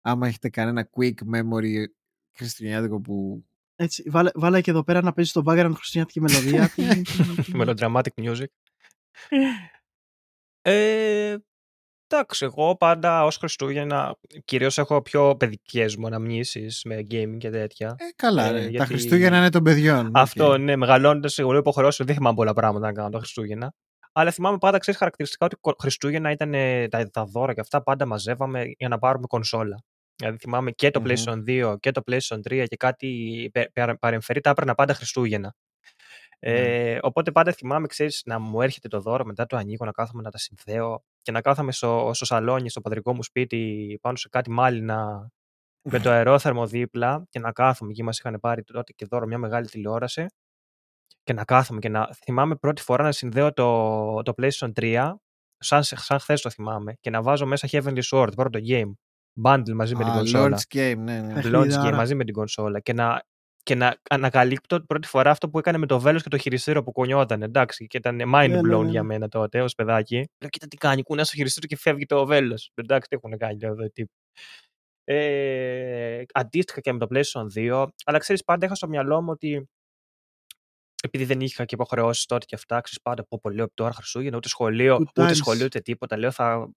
Άμα 0.00 0.26
έχετε 0.26 0.48
κανένα 0.48 0.88
quick 0.96 1.14
memory 1.34 1.84
χριστουγεννιάτικο 2.32 3.00
που 3.00 3.44
Έτσι, 3.76 4.02
βάλε, 4.10 4.30
βάλε 4.34 4.60
και 4.60 4.70
εδώ 4.70 4.84
πέρα 4.84 5.02
να 5.02 5.12
παίζει 5.12 5.30
στο 5.30 5.42
background 5.46 5.72
χριστουγεννιάτικη 5.74 6.20
μελωδία. 6.20 6.68
Τι- 6.68 7.02
τι- 7.02 7.42
τι- 7.42 7.52
Melodramatic 7.54 8.14
music. 8.16 8.46
Ε, 10.64 11.36
εντάξει, 12.16 12.44
εγώ 12.44 12.76
πάντα 12.76 13.24
ως 13.24 13.36
Χριστούγεννα 13.36 14.16
κυρίως 14.44 14.78
έχω 14.78 15.02
πιο 15.02 15.36
παιδικές 15.36 15.96
μου 15.96 16.06
αναμνήσεις 16.06 16.82
με 16.84 17.06
gaming 17.10 17.36
και 17.38 17.50
τέτοια. 17.50 17.94
Ε, 17.98 18.04
καλά, 18.16 18.46
Ε, 18.46 18.50
ρε. 18.52 18.60
Τα 18.62 18.68
γιατί- 18.68 18.86
Χριστούγεννα 18.86 19.36
είναι 19.38 19.50
των 19.50 19.62
παιδιών. 19.62 20.10
Αυτό, 20.14 20.52
Οκ. 20.52 20.58
ναι, 20.58 20.76
μεγαλώνοντας, 20.76 21.38
εγώ 21.38 21.56
υποχρεώσω 21.56 22.04
δεν 22.04 22.14
θυμάμαι 22.14 22.36
πολλά 22.36 22.52
πράγματα 22.52 22.86
να 22.86 22.92
κάνω 22.92 23.08
τα 23.08 23.18
Χριστούγεννα. 23.18 23.72
Αλλά 24.12 24.30
θυμάμαι 24.30 24.58
πάντα, 24.58 24.78
ξέρεις, 24.78 24.98
χαρακτηριστικά 25.00 25.44
ότι 25.46 25.56
κο- 25.60 25.76
Χριστούγεννα 25.78 26.30
ήταν 26.30 26.54
ε, 26.54 26.88
τα, 26.88 27.10
τα 27.10 27.24
δώρα 27.24 27.54
και 27.54 27.60
αυτά 27.60 27.82
πάντα 27.82 28.06
μαζεύαμε 28.06 28.64
για 28.78 28.88
να 28.88 28.98
πάρουμε 28.98 29.26
κονσόλα. 29.26 29.82
Δηλαδή 30.16 30.36
θυμάμαι 30.38 30.70
και 30.70 30.90
το 30.90 31.00
Μμμ. 31.00 31.06
PlayStation 31.08 31.42
2 31.46 31.76
και 31.80 31.90
το 31.90 32.00
PlayStation 32.10 32.36
3 32.50 32.64
και 32.66 32.76
κάτι 32.76 33.08
πε- 33.52 33.72
πε- 33.72 33.94
παρεμφερή 33.98 34.40
τα 34.40 34.50
έπαιρνα 34.50 34.74
πάντα 34.74 34.94
Χριστούγεννα. 34.94 35.54
Ε, 36.44 36.98
οπότε 37.02 37.32
πάντα 37.32 37.52
θυμάμαι, 37.52 37.86
ξέρεις, 37.86 38.22
να 38.24 38.38
μου 38.38 38.62
έρχεται 38.62 38.88
το 38.88 39.00
δώρο, 39.00 39.24
μετά 39.24 39.46
το 39.46 39.56
ανοίγω, 39.56 39.84
να 39.84 39.92
κάθομαι 39.92 40.22
να 40.22 40.30
τα 40.30 40.38
συνδέω 40.38 41.04
και 41.22 41.32
να 41.32 41.40
κάθομαι 41.40 41.72
στο, 41.72 42.10
στο 42.14 42.24
σαλόνι, 42.24 42.70
στο 42.70 42.80
πατρικό 42.80 43.14
μου 43.14 43.22
σπίτι, 43.22 43.98
πάνω 44.02 44.16
σε 44.16 44.28
κάτι 44.28 44.50
μάλινα 44.50 45.28
με 45.82 45.98
το 45.98 46.10
αερόθερμο 46.10 46.66
δίπλα 46.66 47.26
και 47.28 47.38
να 47.38 47.52
κάθομαι. 47.52 47.90
Εκεί 47.90 48.02
μας 48.02 48.18
είχαν 48.18 48.40
πάρει 48.40 48.62
τότε 48.62 48.92
και 48.92 49.06
δώρο 49.10 49.26
μια 49.26 49.38
μεγάλη 49.38 49.66
τηλεόραση 49.66 50.26
και 51.22 51.32
να 51.32 51.44
κάθομαι 51.44 51.80
και 51.80 51.88
να 51.88 52.08
θυμάμαι 52.14 52.56
πρώτη 52.56 52.82
φορά 52.82 53.02
να 53.02 53.12
συνδέω 53.12 53.52
το, 53.52 54.22
το 54.22 54.32
PlayStation 54.36 54.72
3 54.80 55.12
σαν, 55.58 55.82
σαν 55.82 56.18
χθες 56.18 56.40
το 56.40 56.50
θυμάμαι 56.50 56.94
και 57.00 57.10
να 57.10 57.22
βάζω 57.22 57.46
μέσα 57.46 57.68
Heavenly 57.70 58.02
Sword, 58.10 58.30
πρώτο 58.36 58.58
game, 58.68 58.92
bundle 59.42 59.72
μαζί 59.74 59.96
με 59.96 60.04
την 60.04 60.12
Α, 60.12 60.16
κονσόλα. 60.16 60.58
Lord's 60.58 60.76
Game, 60.76 60.96
ναι, 60.98 61.20
ναι. 61.20 61.32
Ε, 61.32 61.36
Launch 61.36 61.46
game 61.46 61.52
Παιχνιδάρα. 61.52 61.96
μαζί 61.96 62.14
με 62.14 62.24
την 62.24 62.34
κονσόλα 62.34 62.80
και 62.80 62.92
να, 62.92 63.22
και 63.62 63.74
να 63.74 63.96
ανακαλύπτω 64.10 64.80
πρώτη 64.82 65.08
φορά 65.08 65.30
αυτό 65.30 65.48
που 65.48 65.58
έκανε 65.58 65.78
με 65.78 65.86
το 65.86 66.00
βέλος 66.00 66.22
και 66.22 66.28
το 66.28 66.38
χειριστήριο 66.38 66.82
που 66.82 66.92
κουνιόταν, 66.92 67.42
εντάξει, 67.42 67.86
και 67.86 67.96
ήταν 67.96 68.16
mind 68.34 68.48
Ναι, 68.48 68.58
blown 68.58 68.78
ναι, 68.78 68.84
ναι. 68.84 68.90
για 68.90 69.02
μένα 69.02 69.28
τότε 69.28 69.62
ως 69.62 69.74
παιδάκι. 69.74 70.14
Λέω, 70.16 70.48
κοίτα 70.50 70.66
τι 70.68 70.76
κάνει, 70.76 71.02
κουνάς 71.02 71.26
στο 71.26 71.36
χειριστήριο 71.36 71.68
και 71.68 71.76
φεύγει 71.76 72.06
το 72.06 72.26
βέλος. 72.26 72.70
Εντάξει, 72.74 73.08
τι 73.08 73.16
έχουν 73.16 73.38
κάνει 73.38 73.58
εδώ 73.60 73.84
οι 73.84 73.90
τύποι. 73.90 74.10
Ε, 75.04 76.22
αντίστοιχα 76.32 76.80
και 76.80 76.92
με 76.92 76.98
το 76.98 77.06
PlayStation 77.10 77.46
2, 77.54 77.86
αλλά 78.04 78.18
ξέρεις 78.18 78.44
πάντα 78.44 78.66
είχα 78.66 78.74
στο 78.74 78.88
μυαλό 78.88 79.22
μου 79.22 79.30
ότι 79.30 79.68
επειδή 81.02 81.24
δεν 81.24 81.40
είχα 81.40 81.64
και 81.64 81.74
υποχρεώσεις 81.74 82.24
τότε 82.24 82.44
και 82.46 82.54
αυτά, 82.54 82.80
ξέρεις 82.80 83.00
πάντα 83.02 83.24
πω 83.24 83.38
πολύ 83.42 83.64
τώρα 83.74 83.92
Χριστούγεννα, 83.92 84.36
ούτε 84.36 84.48
σχολείο, 84.48 84.96
Good 84.96 85.00
ούτε 85.00 85.22
times. 85.22 85.34
σχολείο, 85.34 85.64
ούτε 85.64 85.80
τίποτα. 85.80 86.18
Λέω 86.18 86.30
θα. 86.30 86.70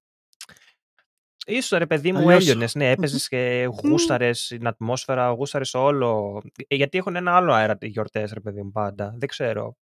Ίσως 1.47 1.77
ρε 1.79 1.85
παιδί 1.85 2.11
μου 2.11 2.17
Αλλιώς- 2.17 2.43
έλειωνες, 2.43 2.75
ναι, 2.75 2.89
έπαιζες 2.91 3.27
και 3.27 3.69
γούσταρες 3.83 4.47
την 4.47 4.67
ατμόσφαιρα, 4.67 5.29
γούσταρες 5.29 5.73
όλο. 5.73 6.41
Ε, 6.67 6.75
Γιατί 6.75 6.97
έχουν 6.97 7.15
ένα 7.15 7.35
άλλο 7.35 7.53
αέρα 7.53 7.77
οι 7.79 7.87
γιορτές 7.87 8.31
ρε 8.31 8.39
παιδί 8.39 8.63
μου 8.63 8.71
πάντα, 8.71 9.13
δεν 9.17 9.27
ξέρω. 9.27 9.77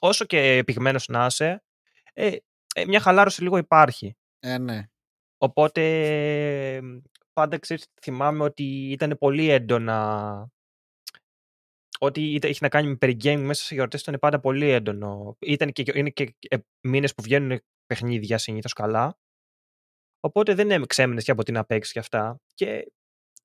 Όσο 0.00 0.24
και 0.24 0.62
πυγμένος 0.66 1.08
να 1.08 1.26
είσαι, 1.26 1.62
ε, 2.12 2.36
ε, 2.74 2.84
μια 2.86 3.00
χαλάρωση 3.00 3.42
λίγο 3.42 3.56
υπάρχει. 3.56 4.16
Ε, 4.38 4.58
ναι. 4.58 4.82
Οπότε 5.38 5.82
πάντα 7.32 7.58
ξέρεις, 7.58 7.86
θυμάμαι 8.02 8.42
ότι 8.44 8.90
ήταν 8.90 9.16
πολύ 9.18 9.48
έντονα. 9.48 10.48
Ό,τι 11.98 12.34
ήταν- 12.34 12.50
είχε 12.50 12.58
να 12.62 12.68
κάνει 12.68 12.88
με 12.88 12.96
περιγάμing 13.00 13.42
μέσα 13.44 13.64
σε 13.64 13.74
γιορτές 13.74 14.00
ήταν 14.00 14.16
πάντα 14.20 14.40
πολύ 14.40 14.68
έντονο. 14.70 15.36
Ήταν 15.40 15.72
και, 15.72 15.84
είναι 15.94 16.10
και 16.10 16.34
ε, 16.48 16.56
μήνες 16.80 17.14
που 17.14 17.22
βγαίνουν 17.22 17.60
παιχνίδια 17.86 18.38
συνήθως 18.38 18.72
καλά. 18.72 19.18
Οπότε 20.20 20.54
δεν 20.54 20.70
έμ- 20.70 20.86
ξέμενες 20.86 21.24
και 21.24 21.30
από 21.30 21.42
τι 21.42 21.52
να 21.52 21.64
παίξεις 21.64 21.92
και 21.92 21.98
αυτά. 21.98 22.40
Και 22.54 22.92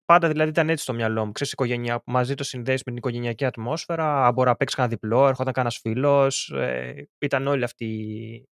πάντα 0.06 0.28
δηλαδή 0.28 0.50
ήταν 0.50 0.70
έτσι 0.70 0.84
στο 0.84 0.94
μυαλό 0.94 1.26
μου. 1.26 1.32
Ξέρεις, 1.32 1.54
οικογένεια, 1.54 2.02
μαζί 2.06 2.36
το 2.36 2.44
συνδέεις 2.44 2.78
με 2.80 2.92
την 2.92 2.96
οικογενειακή 2.98 3.46
ατμόσφαιρα. 3.46 4.26
Αν 4.28 4.34
μπορεί 4.34 4.50
να 4.50 4.56
παίξει 4.56 4.76
κανένα 4.76 4.96
διπλό, 4.96 5.28
έρχονταν 5.28 5.54
κανένας 5.54 5.78
φίλος. 5.80 6.50
Ε, 6.50 7.08
ήταν 7.20 7.48
όλη 7.48 7.64
αυτή 7.64 7.86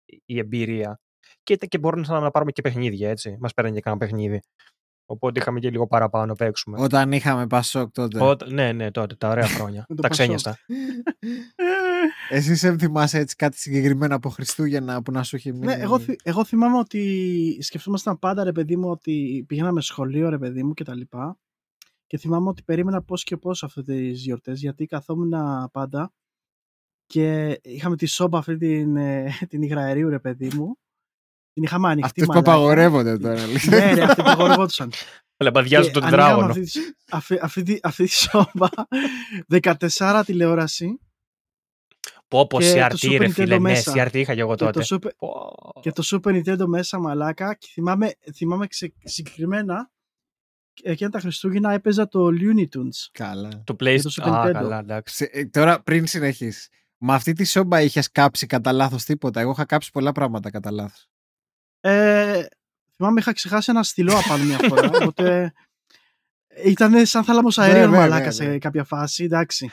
η- 0.05 0.21
η 0.25 0.39
εμπειρία. 0.39 0.99
Και, 1.43 1.53
ήταν 1.53 1.69
και 1.69 1.77
μπορούμε 1.77 2.05
να 2.07 2.31
πάρουμε 2.31 2.51
και 2.51 2.61
παιχνίδια, 2.61 3.09
έτσι. 3.09 3.37
Μας 3.39 3.53
παίρνει 3.53 3.71
και 3.73 3.79
κανένα 3.79 4.05
παιχνίδι. 4.05 4.41
Οπότε 5.11 5.39
είχαμε 5.39 5.59
και 5.59 5.69
λίγο 5.69 5.87
παραπάνω 5.87 6.25
να 6.25 6.35
παίξουμε. 6.35 6.81
Όταν 6.81 7.11
είχαμε 7.11 7.47
Πασόκ 7.47 7.91
τότε. 7.91 8.23
Όταν- 8.23 8.53
ναι, 8.53 8.71
ναι, 8.71 8.91
τότε, 8.91 9.15
τα 9.15 9.29
ωραία 9.29 9.47
χρόνια. 9.47 9.85
Με 9.89 9.95
το 9.95 10.01
τα 10.01 10.07
Πασόκ. 10.07 10.11
ξένιαστα. 10.11 10.57
Εσύ 12.29 12.55
σε 12.55 12.77
θυμάσαι 12.77 13.17
έτσι 13.17 13.35
κάτι 13.35 13.57
συγκεκριμένο 13.57 14.15
από 14.15 14.29
Χριστούγεννα 14.29 15.01
που 15.01 15.11
να 15.11 15.23
σου 15.23 15.35
έχει 15.35 15.51
μείνει; 15.51 15.65
Ναι, 15.65 15.73
εγώ, 15.73 15.99
θυ- 15.99 16.19
εγώ 16.23 16.45
θυμάμαι 16.45 16.77
ότι 16.77 17.57
σκεφτόμασταν 17.61 18.19
πάντα 18.19 18.43
ρε 18.43 18.51
παιδί 18.51 18.75
μου 18.77 18.89
ότι 18.89 19.43
πηγαίναμε 19.47 19.81
σχολείο 19.81 20.29
ρε 20.29 20.37
παιδί 20.37 20.63
μου 20.63 20.73
και 20.73 20.83
τα 20.83 20.95
λοιπά 20.95 21.39
και 22.07 22.17
θυμάμαι 22.17 22.49
ότι 22.49 22.63
περίμενα 22.63 23.01
πώς 23.03 23.23
και 23.23 23.37
πώς 23.37 23.63
αυτές 23.63 23.83
τις 23.85 24.21
γιορτές 24.23 24.59
γιατί 24.59 24.85
καθόμουν 24.85 25.33
πάντα 25.71 26.13
και 27.05 27.59
είχαμε 27.63 27.95
τη 27.95 28.05
σόμπα 28.05 28.37
αυτή 28.37 28.57
την, 28.57 28.95
ε, 28.95 29.29
την 29.49 29.61
υγραερίου 29.61 30.09
ρε 30.09 30.19
παιδί 30.19 30.51
μου 30.55 30.77
την 31.53 31.63
είχαμε 31.63 31.87
ανοιχτή 31.89 32.05
Αυτές 32.05 32.25
που 32.25 32.31
μαλάκα. 32.33 32.51
απαγορεύονται 32.51 33.17
τώρα. 33.17 33.41
αλήθεια. 33.41 33.77
ναι 33.77 33.93
ρε 33.93 34.01
αυτοί 34.03 34.21
που 34.21 34.29
απαγορεύονταν 34.29 34.91
Λαμπαδιάζουν 35.43 35.91
Και 35.91 35.99
τον 35.99 36.03
ανοίγαμε 36.07 36.31
τετράγωνο. 36.31 36.51
αυτή, 36.51 36.71
τη- 36.71 36.93
αυτή, 37.11 37.37
αυτή, 37.41 37.63
τη- 37.63 37.79
αυτή 37.83 38.03
τη 38.03 38.11
σόμπα 38.11 38.67
14 39.99 40.21
τηλεόραση 40.25 40.99
Πω 42.27 42.47
πω 42.47 42.59
και 42.59 42.71
το 42.89 42.97
CRT 42.97 43.05
Super 43.07 43.17
ρε 43.19 43.25
Nintendo 43.27 43.31
φίλε, 43.31 43.53
ναι, 43.53 43.59
μέσα. 43.59 43.91
CRT 43.95 44.13
είχα 44.15 44.33
και 44.35 44.39
εγώ 44.41 44.55
και 44.55 44.63
τότε. 44.65 44.79
το, 44.81 44.95
Super, 44.95 45.09
Πω. 45.17 45.53
και 45.81 45.91
το 45.91 46.03
Super 46.05 46.29
Nintendo 46.43 46.65
μέσα 46.65 46.99
μαλάκα 46.99 47.53
και 47.55 47.67
θυμάμαι, 47.71 48.13
θυμάμαι 48.35 48.67
ξε- 48.67 48.93
συγκεκριμένα 49.03 49.91
εκείνα 50.83 51.09
τα 51.09 51.19
Χριστούγεννα 51.19 51.71
έπαιζα 51.73 52.07
το 52.07 52.25
Looney 52.27 52.63
Tunes. 52.77 53.07
Καλά. 53.11 53.49
Το 53.63 53.75
το 53.75 53.75
PlayStation. 53.79 54.23
Super 54.23 54.31
Α, 54.31 54.43
Nintendo. 54.45 54.51
καλά, 54.53 54.79
εντάξει. 54.79 55.15
Σε- 55.15 55.29
ε, 55.33 55.45
τώρα 55.45 55.81
πριν 55.81 56.07
συνεχίσεις. 56.07 56.67
Με 56.97 57.13
αυτή 57.13 57.33
τη 57.33 57.43
σόμπα 57.45 57.81
είχες 57.81 58.11
κάψει 58.11 58.45
κατά 58.45 58.71
λάθος 58.71 59.03
τίποτα; 59.03 59.39
Εγώ 59.41 59.51
είχα 59.51 59.65
κάψει 59.65 59.91
πολλά 59.91 60.11
πράγματα 60.11 60.49
κατά 60.49 60.71
λάθος. 60.71 61.09
Ε, 61.81 62.41
θυμάμαι 62.95 63.19
είχα 63.19 63.33
ξεχάσει 63.33 63.71
ένα 63.71 63.83
στυλό 63.83 64.13
απάνω 64.25 64.43
μια 64.43 64.57
φορά, 64.67 64.89
οπότε 65.01 65.53
ήταν 66.65 67.05
σαν 67.05 67.23
θάλαμος 67.23 67.57
αερίων 67.57 67.89
ναι, 67.89 67.97
μαλάκα 67.97 68.19
ναι, 68.19 68.25
ναι. 68.25 68.31
σε 68.31 68.57
κάποια 68.57 68.83
φάση, 68.83 69.23
εντάξει. 69.23 69.67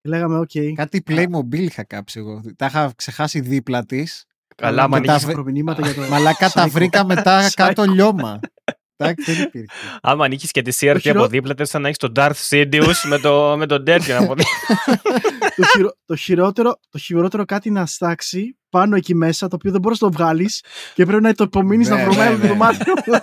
Και 0.00 0.08
λέγαμε, 0.08 0.38
οκ. 0.38 0.50
Κάτι 0.74 1.02
Playmobil 1.08 1.54
είχα 1.58 1.84
κάψει 1.84 2.18
εγώ. 2.18 2.40
Τα 2.56 2.66
είχα 2.66 2.92
ξεχάσει 2.96 3.40
δίπλα 3.40 3.84
της. 3.84 4.24
Καλά, 4.56 4.82
μα 4.82 4.88
μα 4.88 4.96
τα 5.00 5.02
ανοίγεις- 5.12 5.22
βρε- 5.24 5.34
προμηνύματα 5.34 5.86
για 5.88 5.94
το... 5.94 6.08
Μαλάκα 6.12 6.50
τα 6.50 6.64
Psycho. 6.66 6.70
βρήκα 6.70 7.04
μετά 7.04 7.40
Psycho. 7.46 7.52
κάτω 7.54 7.82
λιώμα. 7.84 8.40
Εντάξει, 8.96 9.32
δεν 9.32 9.42
υπήρχε. 9.42 9.68
Άμα 10.02 10.24
ανήκει 10.24 10.48
και 10.48 10.62
τη 10.62 10.76
CRT 10.80 10.96
χειρό- 11.00 11.20
από 11.20 11.28
δίπλα, 11.28 11.52
ήταν 11.52 11.66
σαν 11.66 11.80
να 11.82 11.86
έχεις 11.88 11.98
τον 11.98 12.12
Darth 12.16 12.32
Sidious 12.48 12.94
με, 13.08 13.18
το, 13.18 13.54
με 13.58 13.66
τον 13.66 13.84
τέτοιο 13.84 14.18
από 14.18 14.34
δίπλα. 14.34 15.00
Το, 15.58 15.66
χειρο- 15.66 15.96
το, 16.04 16.16
χειρότερο, 16.16 16.80
το 16.88 16.98
χειρότερο 16.98 17.44
κάτι 17.44 17.70
να 17.70 17.86
στάξει 17.86 18.58
πάνω 18.68 18.96
εκεί 18.96 19.14
μέσα, 19.14 19.48
το 19.48 19.56
οποίο 19.56 19.70
δεν 19.70 19.80
μπορείς 19.80 20.00
να 20.00 20.10
το 20.10 20.14
βγάλεις 20.16 20.64
και 20.94 21.04
πρέπει 21.04 21.22
να 21.22 21.34
το 21.34 21.44
υπομείνεις 21.44 21.88
Ναι, 21.88 21.94
να 21.96 22.02
βρωμάει 22.04 22.28
ναι, 22.28 22.36
το 22.36 22.42
ναι. 22.42 22.48
δωμάτιο. 22.48 22.94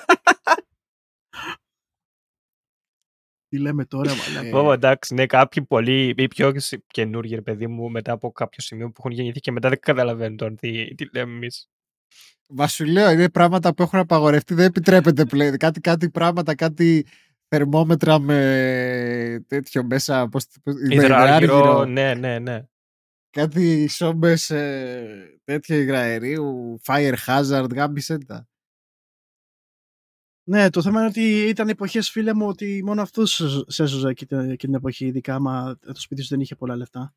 Τι 3.50 3.58
λέμε 3.58 3.86
τώρα, 3.86 4.12
μαλάκα. 4.16 4.48
Ε, 4.48 4.50
Πω, 4.50 4.74
εντάξει, 4.74 5.14
ναι, 5.14 5.26
κάποιοι 5.26 5.64
πολύ 5.64 6.14
ή 6.18 6.28
πιο 6.28 6.52
καινούργιοι, 6.88 7.36
ρε 7.36 7.42
παιδί 7.42 7.68
μου, 7.68 7.90
μετά 7.90 8.12
από 8.12 8.32
κάποιο 8.32 8.64
σημείο 8.64 8.88
που 8.88 8.94
έχουν 8.98 9.12
γεννηθεί 9.12 9.40
και 9.40 9.52
μετά 9.52 9.70
δεν 9.70 9.80
καταλαβαίνουν 9.82 10.38
τώρα 10.38 10.54
τι, 10.54 10.96
τι 10.96 11.06
λέμε 11.14 11.32
εμείς. 11.34 11.70
Μα 12.50 12.68
σου 12.68 12.86
λέω, 12.86 13.12
είναι 13.12 13.30
πράγματα 13.30 13.74
που 13.74 13.84
έχουν 13.84 14.00
απαγορευτεί, 14.00 14.54
δεν 14.54 14.66
επιτρέπεται 14.66 15.26
πλέον. 15.26 15.58
Κάτι, 15.58 15.80
κάτι 15.80 16.10
πράγματα, 16.10 16.56
κάτι 16.56 17.06
θερμόμετρα 17.48 18.20
με 18.20 19.46
τέτοιο 19.48 19.84
μέσα. 19.84 20.30
Πώς, 20.30 20.48
πώς, 20.64 20.76
με 20.88 20.96
Υδράργυρο, 20.96 21.58
υδράργυρο, 21.58 21.86
ναι, 21.86 22.14
ναι, 22.14 22.40
ναι. 22.40 22.66
Κάτι 23.30 23.88
σόμπες 23.88 24.50
ε, 24.50 25.40
τέτοιο 25.44 25.76
υγραερίου, 25.76 26.80
fire 26.84 27.16
hazard, 27.26 27.70
γάμπησε 27.74 28.18
τα. 28.18 28.48
Ναι, 30.48 30.70
το 30.70 30.82
θέμα 30.82 31.00
είναι 31.00 31.08
ότι 31.08 31.48
ήταν 31.48 31.70
εποχές, 31.70 32.10
φίλε 32.10 32.34
μου, 32.34 32.48
ότι 32.48 32.82
μόνο 32.86 33.02
αυτού 33.02 33.26
σε 33.26 33.84
έσωζε 33.84 34.14
και 34.14 34.26
την, 34.26 34.50
και 34.50 34.66
την 34.66 34.74
εποχή, 34.74 35.06
ειδικά 35.06 35.36
άμα 35.36 35.78
το 35.86 36.00
σπίτι 36.00 36.22
σου 36.22 36.28
δεν 36.30 36.40
είχε 36.40 36.56
πολλά 36.56 36.76
λεφτά. 36.76 37.16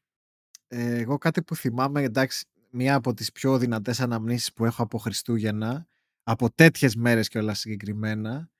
Ε, 0.68 0.98
εγώ 0.98 1.18
κάτι 1.18 1.42
που 1.42 1.54
θυμάμαι, 1.54 2.02
εντάξει, 2.02 2.46
μία 2.70 2.94
από 2.94 3.14
τις 3.14 3.32
πιο 3.32 3.58
δυνατές 3.58 4.00
αναμνήσεις 4.00 4.52
που 4.52 4.64
έχω 4.64 4.82
από 4.82 4.98
Χριστούγεννα, 4.98 5.88
από 6.22 6.50
τέτοιες 6.50 6.96
μέρες 6.96 7.28
και 7.28 7.38
όλα 7.38 7.54
συγκεκριμένα, 7.54 8.50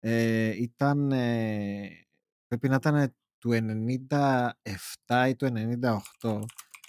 ε, 0.00 0.62
ήταν, 0.62 1.12
ε, 1.12 2.06
πρέπει 2.46 2.68
να 2.68 2.74
ήταν 2.74 3.14
του 3.38 3.50
97 3.52 5.26
ή 5.28 5.36
του 5.36 5.46
98. 6.20 6.42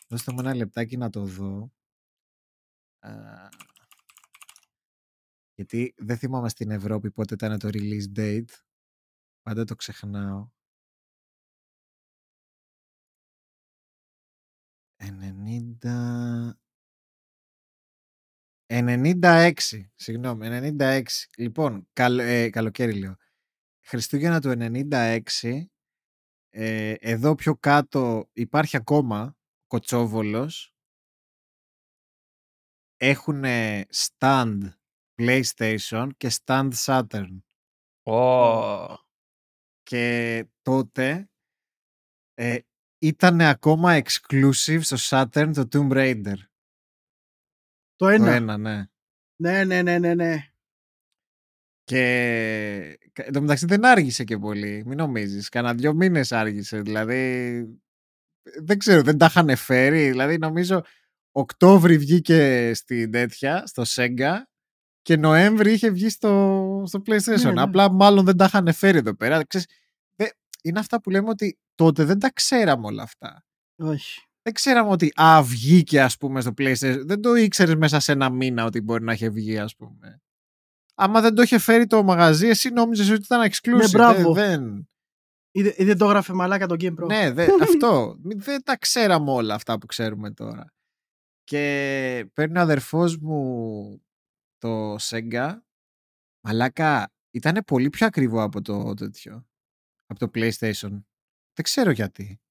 Δώστε 0.08 0.32
μου 0.32 0.40
ένα 0.40 0.56
λεπτάκι 0.56 0.98
να 0.98 1.10
το 1.10 1.26
δω. 1.26 1.72
Α, 3.00 3.12
γιατί 5.56 5.94
δεν 5.98 6.18
θυμάμαι 6.18 6.50
στην 6.50 6.72
Ευρώπη 6.72 7.12
πότε 7.12 7.34
ήταν 7.34 7.60
το 7.60 7.70
release 7.72 8.18
date. 8.20 8.50
Πάντα 9.42 9.64
το 9.64 9.76
ξεχνάω. 9.76 10.50
90... 15.00 16.58
96, 18.70 19.52
συγγνώμη, 19.96 20.48
96. 20.80 21.04
Λοιπόν, 21.38 21.88
καλ, 21.94 22.20
ε, 22.20 22.50
καλοκαίρι 22.50 23.00
λέω. 23.00 23.16
Χριστούγεννα 23.86 24.42
του 24.42 24.50
96, 24.50 25.70
ε, 26.50 26.94
εδώ 27.00 27.36
πιο 27.36 27.56
κάτω 27.56 28.30
υπάρχει 28.34 28.78
ακόμα 28.78 29.38
Κοτσόβολος. 29.68 30.76
Έχουν 32.98 33.44
stand 33.94 34.60
PlayStation 35.16 36.10
και 36.18 36.32
stand 36.44 36.70
Saturn. 36.86 37.42
Ω, 38.04 38.98
Και 39.84 40.46
τότε 40.62 41.30
ε, 42.34 42.60
ήταν 42.98 43.42
ακόμα 43.42 44.02
exclusive 44.04 44.80
στο 44.82 44.96
Saturn 45.00 45.52
το 45.54 45.68
Tomb 45.72 45.92
Raider. 45.92 46.36
Το 47.98 48.06
Το 48.06 48.12
ένα. 48.12 48.32
ένα, 48.32 48.58
ναι. 48.58 48.86
Ναι, 49.42 49.64
ναι, 49.64 49.82
ναι, 49.82 49.98
ναι, 50.00 50.14
ναι. 50.14 50.36
Και 51.84 52.00
κα- 53.14 53.26
εν 53.26 53.34
τω 53.34 53.42
μεταξύ 53.42 53.66
δεν 53.66 53.86
άργησε 53.86 54.24
και 54.24 54.38
πολύ. 54.38 54.84
Μην 54.86 54.98
νομίζεις. 54.98 55.50
Κάνα 55.50 55.74
δυο 55.74 55.94
μήνες 55.94 56.32
άργησε. 56.32 56.82
Δηλαδή 56.82 57.64
δεν 58.62 58.78
ξέρω, 58.78 59.02
δεν 59.02 59.18
τα 59.18 59.26
είχαν 59.26 59.56
φέρει. 59.56 60.10
Δηλαδή 60.10 60.38
νομίζω 60.38 60.82
Οκτώβρη 61.32 61.98
βγήκε 61.98 62.72
στην 62.76 63.12
τέτοια, 63.12 63.66
στο 63.68 63.84
Sega 63.88 64.34
και 65.02 65.18
Νοέμβρη 65.18 65.72
είχε 65.74 65.90
βγει 65.90 66.10
στο, 66.10 66.84
στο 66.88 67.02
PlayStation. 67.06 67.44
Ναι, 67.44 67.52
ναι. 67.52 67.62
Απλά 67.62 67.92
μάλλον 67.92 68.26
δεν 68.26 68.38
τα 68.38 68.46
είχαν 68.46 68.74
φέρει 68.74 68.98
εδώ 68.98 69.16
πέρα. 69.16 69.46
Ξέρεις, 69.46 69.68
δε- 70.16 70.30
είναι 70.64 70.80
αυτά 70.80 71.02
που 71.02 71.10
λέμε 71.10 71.30
ότι 71.30 71.60
τότε 71.76 72.04
δεν 72.04 72.20
τα 72.20 72.32
ξέραμε 72.32 72.86
όλα 72.86 73.04
αυτά. 73.04 73.46
Όχι. 73.76 74.22
Δεν 74.48 74.56
ξέραμε 74.56 74.90
ότι 74.90 75.12
α, 75.22 75.44
βγήκε 75.44 76.02
ας 76.02 76.18
πούμε 76.18 76.42
στο 76.42 76.52
PlayStation. 76.58 77.02
Δεν 77.06 77.22
το 77.22 77.36
ήξερες 77.36 77.76
μέσα 77.76 78.00
σε 78.00 78.12
ένα 78.12 78.30
μήνα 78.30 78.66
ότι 78.66 78.82
μπορεί 78.82 79.04
να 79.04 79.14
είχε 79.14 79.30
βγει 79.30 79.58
ας 79.60 79.76
πούμε. 79.76 80.22
Άμα 80.96 81.22
δεν 81.22 81.36
το 81.36 81.42
είχε 81.42 81.58
φέρει 81.58 81.86
το 81.88 82.04
μαγαζί, 82.04 82.48
εσύ 82.48 82.70
νόμιζες 82.70 83.10
ότι 83.10 83.22
ήταν 83.22 83.50
exclusive. 83.52 83.78
Ναι, 83.78 83.88
μπράβο. 83.90 84.34
Δεν, 84.34 84.62
δεν, 84.62 84.90
Ή, 85.52 85.74
ή 85.78 85.84
δεν 85.86 85.98
το 85.98 86.06
έγραφε 86.06 86.34
μαλάκα 86.34 86.68
το 86.68 86.76
Game 86.80 86.94
Pro. 87.04 87.08
ναι, 87.08 87.32
δε, 87.32 87.48
αυτό. 87.62 88.18
Μη- 88.24 88.36
Δεν 88.42 88.64
τα 88.64 88.78
ξέραμε 88.78 89.32
όλα 89.32 89.54
αυτά 89.54 89.78
που 89.78 89.86
ξέρουμε 89.86 90.32
τώρα. 90.32 90.74
Και 91.44 92.30
παίρνει 92.34 92.58
ο 92.58 92.62
αδερφός 92.62 93.18
μου 93.18 94.02
το 94.58 94.96
Sega. 94.96 95.58
Μαλάκα, 96.48 97.14
ήταν 97.32 97.64
πολύ 97.68 97.90
πιο 97.90 98.06
ακριβό 98.08 98.42
από 98.42 98.62
το 98.62 98.94
τέτοιο. 98.94 99.48
Από 100.06 100.20
το 100.20 100.30
PlayStation. 100.34 100.90
Δεν 101.54 101.64
ξέρω 101.64 101.92
γιατί. 101.92 102.42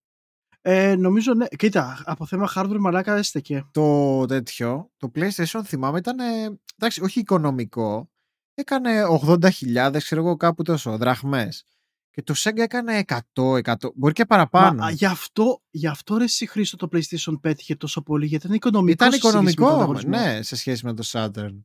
Ε, 0.68 0.96
νομίζω 0.96 1.34
ναι. 1.34 1.46
Κοίτα, 1.46 2.02
από 2.04 2.26
θέμα 2.26 2.52
hardware 2.54 2.78
μαλάκα 2.78 3.16
έστεκε. 3.16 3.66
Το 3.70 4.24
τέτοιο, 4.24 4.90
το 4.96 5.10
PlayStation 5.14 5.60
θυμάμαι 5.64 5.98
ήταν, 5.98 6.18
ε, 6.18 6.58
εντάξει, 6.76 7.02
όχι 7.02 7.20
οικονομικό. 7.20 8.10
Έκανε 8.54 9.02
80.000, 9.24 9.96
ξέρω 9.96 10.20
εγώ 10.20 10.36
κάπου 10.36 10.62
τόσο, 10.62 10.96
δραχμές. 10.96 11.64
Και 12.10 12.22
το 12.22 12.34
Sega 12.36 12.58
έκανε 12.58 13.04
100, 13.06 13.18
100, 13.62 13.74
μπορεί 13.94 14.12
και 14.12 14.24
παραπάνω. 14.24 14.80
Μα, 14.80 14.86
α, 14.86 14.90
γι' 14.90 15.06
αυτό, 15.06 15.62
γι' 15.70 15.86
αυτό 15.86 16.16
ρε 16.16 16.24
εσύ 16.24 16.46
Χρήστο 16.46 16.76
το 16.76 16.88
PlayStation 16.92 17.40
πέτυχε 17.40 17.76
τόσο 17.76 18.02
πολύ, 18.02 18.26
γιατί 18.26 18.44
ήταν 18.44 18.56
οικονομικός. 18.56 18.94
Ήταν 18.94 19.12
σε 19.12 19.18
σχέση 19.18 19.36
με 19.36 19.42
τον 19.42 19.52
οικονομικό, 19.52 19.82
ανταγωνισμό. 19.82 20.10
ναι, 20.10 20.42
σε 20.42 20.56
σχέση 20.56 20.86
με 20.86 20.94
το 20.94 21.02
Saturn. 21.06 21.62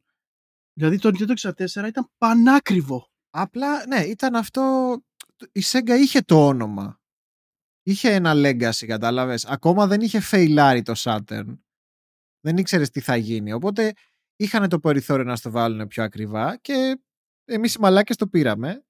Δηλαδή 0.73 0.98
το 0.99 1.11
Nintendo 1.14 1.52
64 1.52 1.88
ήταν 1.88 2.10
πανάκριβο. 2.18 3.07
Απλά, 3.30 3.86
ναι, 3.88 3.99
ήταν 3.99 4.36
αυτό. 4.36 4.98
Η 5.52 5.61
Sega 5.65 5.98
είχε 5.99 6.22
το 6.22 6.48
όνομα. 6.48 7.01
Είχε 7.83 8.13
ένα 8.13 8.33
legacy, 8.35 8.85
κατάλαβες. 8.85 9.45
Ακόμα 9.45 9.87
δεν 9.87 10.01
είχε 10.01 10.19
φεϊλάρει 10.19 10.81
το 10.81 10.93
Saturn. 10.97 11.57
Δεν 12.39 12.57
ήξερες 12.57 12.89
τι 12.89 12.99
θα 12.99 13.15
γίνει. 13.15 13.53
Οπότε 13.53 13.93
είχαν 14.35 14.69
το 14.69 14.79
περιθώριο 14.79 15.23
να 15.25 15.35
στο 15.35 15.51
βάλουν 15.51 15.87
πιο 15.87 16.03
ακριβά 16.03 16.57
και 16.57 17.01
εμείς 17.45 17.73
οι 17.73 17.79
μαλάκες 17.79 18.15
το 18.15 18.27
πήραμε. 18.27 18.85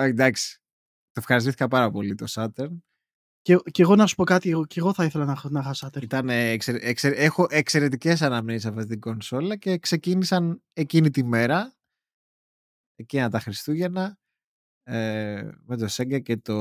Α, 0.00 0.04
Εντάξει. 0.04 0.58
Το 1.10 1.20
ευχαριστήθηκα 1.20 1.68
πάρα 1.68 1.90
πολύ 1.90 2.14
το 2.14 2.26
Saturn. 2.28 2.78
Και, 3.40 3.56
και 3.70 3.82
εγώ 3.82 3.96
να 3.96 4.06
σου 4.06 4.14
πω 4.14 4.24
κάτι, 4.24 4.50
εγώ, 4.50 4.66
και 4.66 4.80
εγώ 4.80 4.94
θα 4.94 5.04
ήθελα 5.04 5.24
να, 5.24 5.32
έχω- 5.32 5.48
να 5.48 5.60
είχα 5.60 5.74
Saturn. 5.76 6.02
Ήταν 6.02 6.28
εξε, 6.28 6.78
εξε- 6.80 7.16
έχω 7.16 7.46
εξαιρετικές 7.50 8.22
αναμνήσεις 8.22 8.66
από 8.66 8.76
αυτή 8.78 8.90
την 8.90 9.00
κονσόλα 9.00 9.56
και 9.56 9.78
ξεκίνησαν 9.78 10.62
εκείνη 10.72 11.10
τη 11.10 11.24
μέρα, 11.24 11.76
εκείνα 12.94 13.30
τα 13.30 13.40
Χριστούγεννα, 13.40 14.18
ε, 14.90 15.50
με 15.66 15.76
το 15.76 15.86
Sega 15.90 16.22
και 16.22 16.36
το 16.36 16.54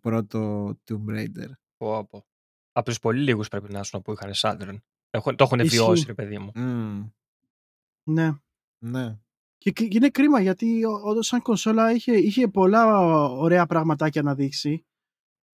πρώτο 0.00 0.68
Tomb 0.88 1.08
Raider. 1.08 1.48
πω, 1.76 2.06
πω. 2.06 2.26
Από 2.72 2.86
τους 2.86 2.98
πολύ 2.98 3.20
λίγους 3.22 3.48
πρέπει 3.48 3.72
να 3.72 3.78
ήσουν 3.80 4.02
που 4.02 4.12
είχαν 4.12 4.30
Saturn. 4.36 4.76
Έχω, 5.10 5.34
το 5.34 5.44
έχουν 5.44 5.58
Ισχύει. 5.58 5.76
βιώσει, 5.76 6.04
ρε 6.06 6.14
παιδί 6.14 6.38
μου. 6.38 6.50
Μμμ, 6.54 7.06
Ναι. 8.02 8.30
ναι. 8.78 9.18
Και, 9.58 9.70
και 9.70 9.88
είναι 9.90 10.08
κρίμα 10.10 10.40
γιατί 10.40 10.84
όντως 11.04 11.26
σαν 11.26 11.42
κονσόλα 11.42 11.92
είχε, 11.92 12.12
είχε 12.12 12.48
πολλά 12.48 12.86
ωραία 13.28 13.66
πραγματάκια 13.66 14.22
να 14.22 14.34
δείξει. 14.34 14.86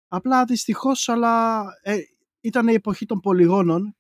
Απλά 0.08 0.46
δυστυχώς, 0.46 1.10
αλλά 1.10 1.64
ε, 1.82 1.98
ήταν 2.42 2.68
η 2.68 2.74
εποχή 2.74 3.06
των 3.06 3.20
πολυγόνων 3.20 3.96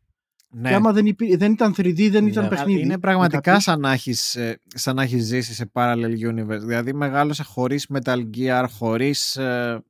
ναι. 0.54 0.70
και 0.70 0.76
άμα 0.76 0.92
δεν, 0.92 1.06
υπή- 1.06 1.38
δεν 1.38 1.52
ήταν 1.52 1.74
3D 1.78 2.10
δεν 2.12 2.28
ήταν 2.28 2.44
Ναι. 2.44 2.50
παιχνίδι. 2.50 2.80
Είναι 2.80 2.88
για 2.88 3.00
πραγματικά 3.00 3.42
κάποιους. 3.42 3.64
σαν 3.64 3.80
να, 3.80 3.92
έχεις, 3.92 4.36
ε, 4.36 4.60
σαν 4.68 4.96
να 4.96 5.04
έχεις 5.04 5.24
ζήσει 5.26 5.54
σε 5.54 5.72
parallel 5.74 6.18
universe. 6.32 6.60
Δηλαδή 6.60 6.94
μεγάλωσα 6.94 7.44
χωρίς 7.44 7.88
Metal 7.94 8.30
Gear, 8.38 8.66
χωρίς... 8.70 9.36
ε, 9.36 9.84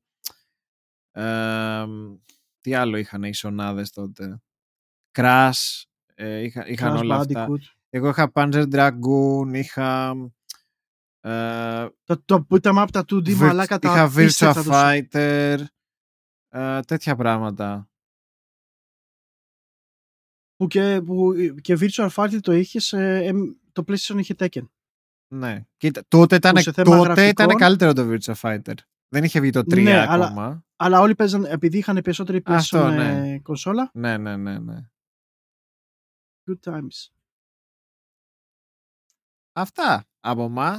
ε, 1.11 1.85
τι 2.61 2.73
άλλο 2.73 2.97
είχαν 2.97 3.23
οι 3.23 3.33
σονάδες 3.33 3.91
τότε. 3.91 4.41
Crash, 5.17 5.81
ε, 6.15 6.39
είχα, 6.43 6.67
είχαν 6.67 6.95
Crash 6.95 6.99
όλα 6.99 7.15
αυτά. 7.15 7.47
Bandicoot. 7.47 7.61
Εγώ 7.89 8.09
είχα 8.09 8.31
Panzer 8.33 8.65
Dragoon, 8.71 9.49
είχα... 9.53 10.15
Ε, 11.19 11.87
Το, 12.03 12.21
το 12.25 12.47
beat 12.49 12.61
'em 12.61 12.81
up 12.83 12.87
τα 12.91 13.01
2D 13.09 13.27
Vir- 13.27 13.35
μαλάκα 13.35 13.79
τα 13.79 13.91
είχα 13.91 14.05
Virtua 14.07 14.11
απίστευτα 14.11 14.61
τους- 14.61 14.69
Fighter, 14.73 15.57
ε, 16.49 16.79
τέτοια 16.79 17.15
που 20.63 20.69
και, 20.69 21.01
που 21.05 21.33
και 21.61 21.77
Virtual 21.79 22.09
Fighter 22.09 22.39
το 22.41 22.51
είχες 22.51 22.89
το 23.71 23.83
PlayStation 23.87 24.15
είχε 24.17 24.35
Tekken. 24.37 24.67
Ναι. 25.33 25.65
Κοίτα, 25.77 26.01
τότε 26.07 26.35
ήταν, 26.35 26.53
Που 26.53 26.61
σε 26.61 26.71
θέμα 26.71 26.97
τότε 26.97 27.27
ήταν 27.27 27.45
γραφικών- 27.47 27.59
καλύτερο 27.59 27.93
το 27.93 28.09
Virtua 28.09 28.33
Fighter. 28.41 28.73
Δεν 29.09 29.23
είχε 29.23 29.39
βγει 29.39 29.49
το 29.49 29.59
3 29.59 29.83
Ναι, 29.83 29.97
αλλά- 30.07 30.25
ακόμα. 30.25 30.65
Αλλά 30.75 30.99
όλοι 30.99 31.15
παίζαν, 31.15 31.45
επειδή 31.45 31.77
είχαν 31.77 32.01
περισσότερη 32.03 32.41
PlayStation 32.45 32.53
Αυτό, 32.53 32.77
ε, 32.77 32.95
ναι. 32.95 33.39
κονσόλα, 33.39 33.89
Ναι, 33.93 34.17
ναι, 34.17 34.37
ναι, 34.37 34.59
ναι. 34.59 34.77
good 36.49 36.71
times. 36.71 37.07
Αυτά. 39.53 40.05
από 40.19 40.43
εμά. 40.43 40.77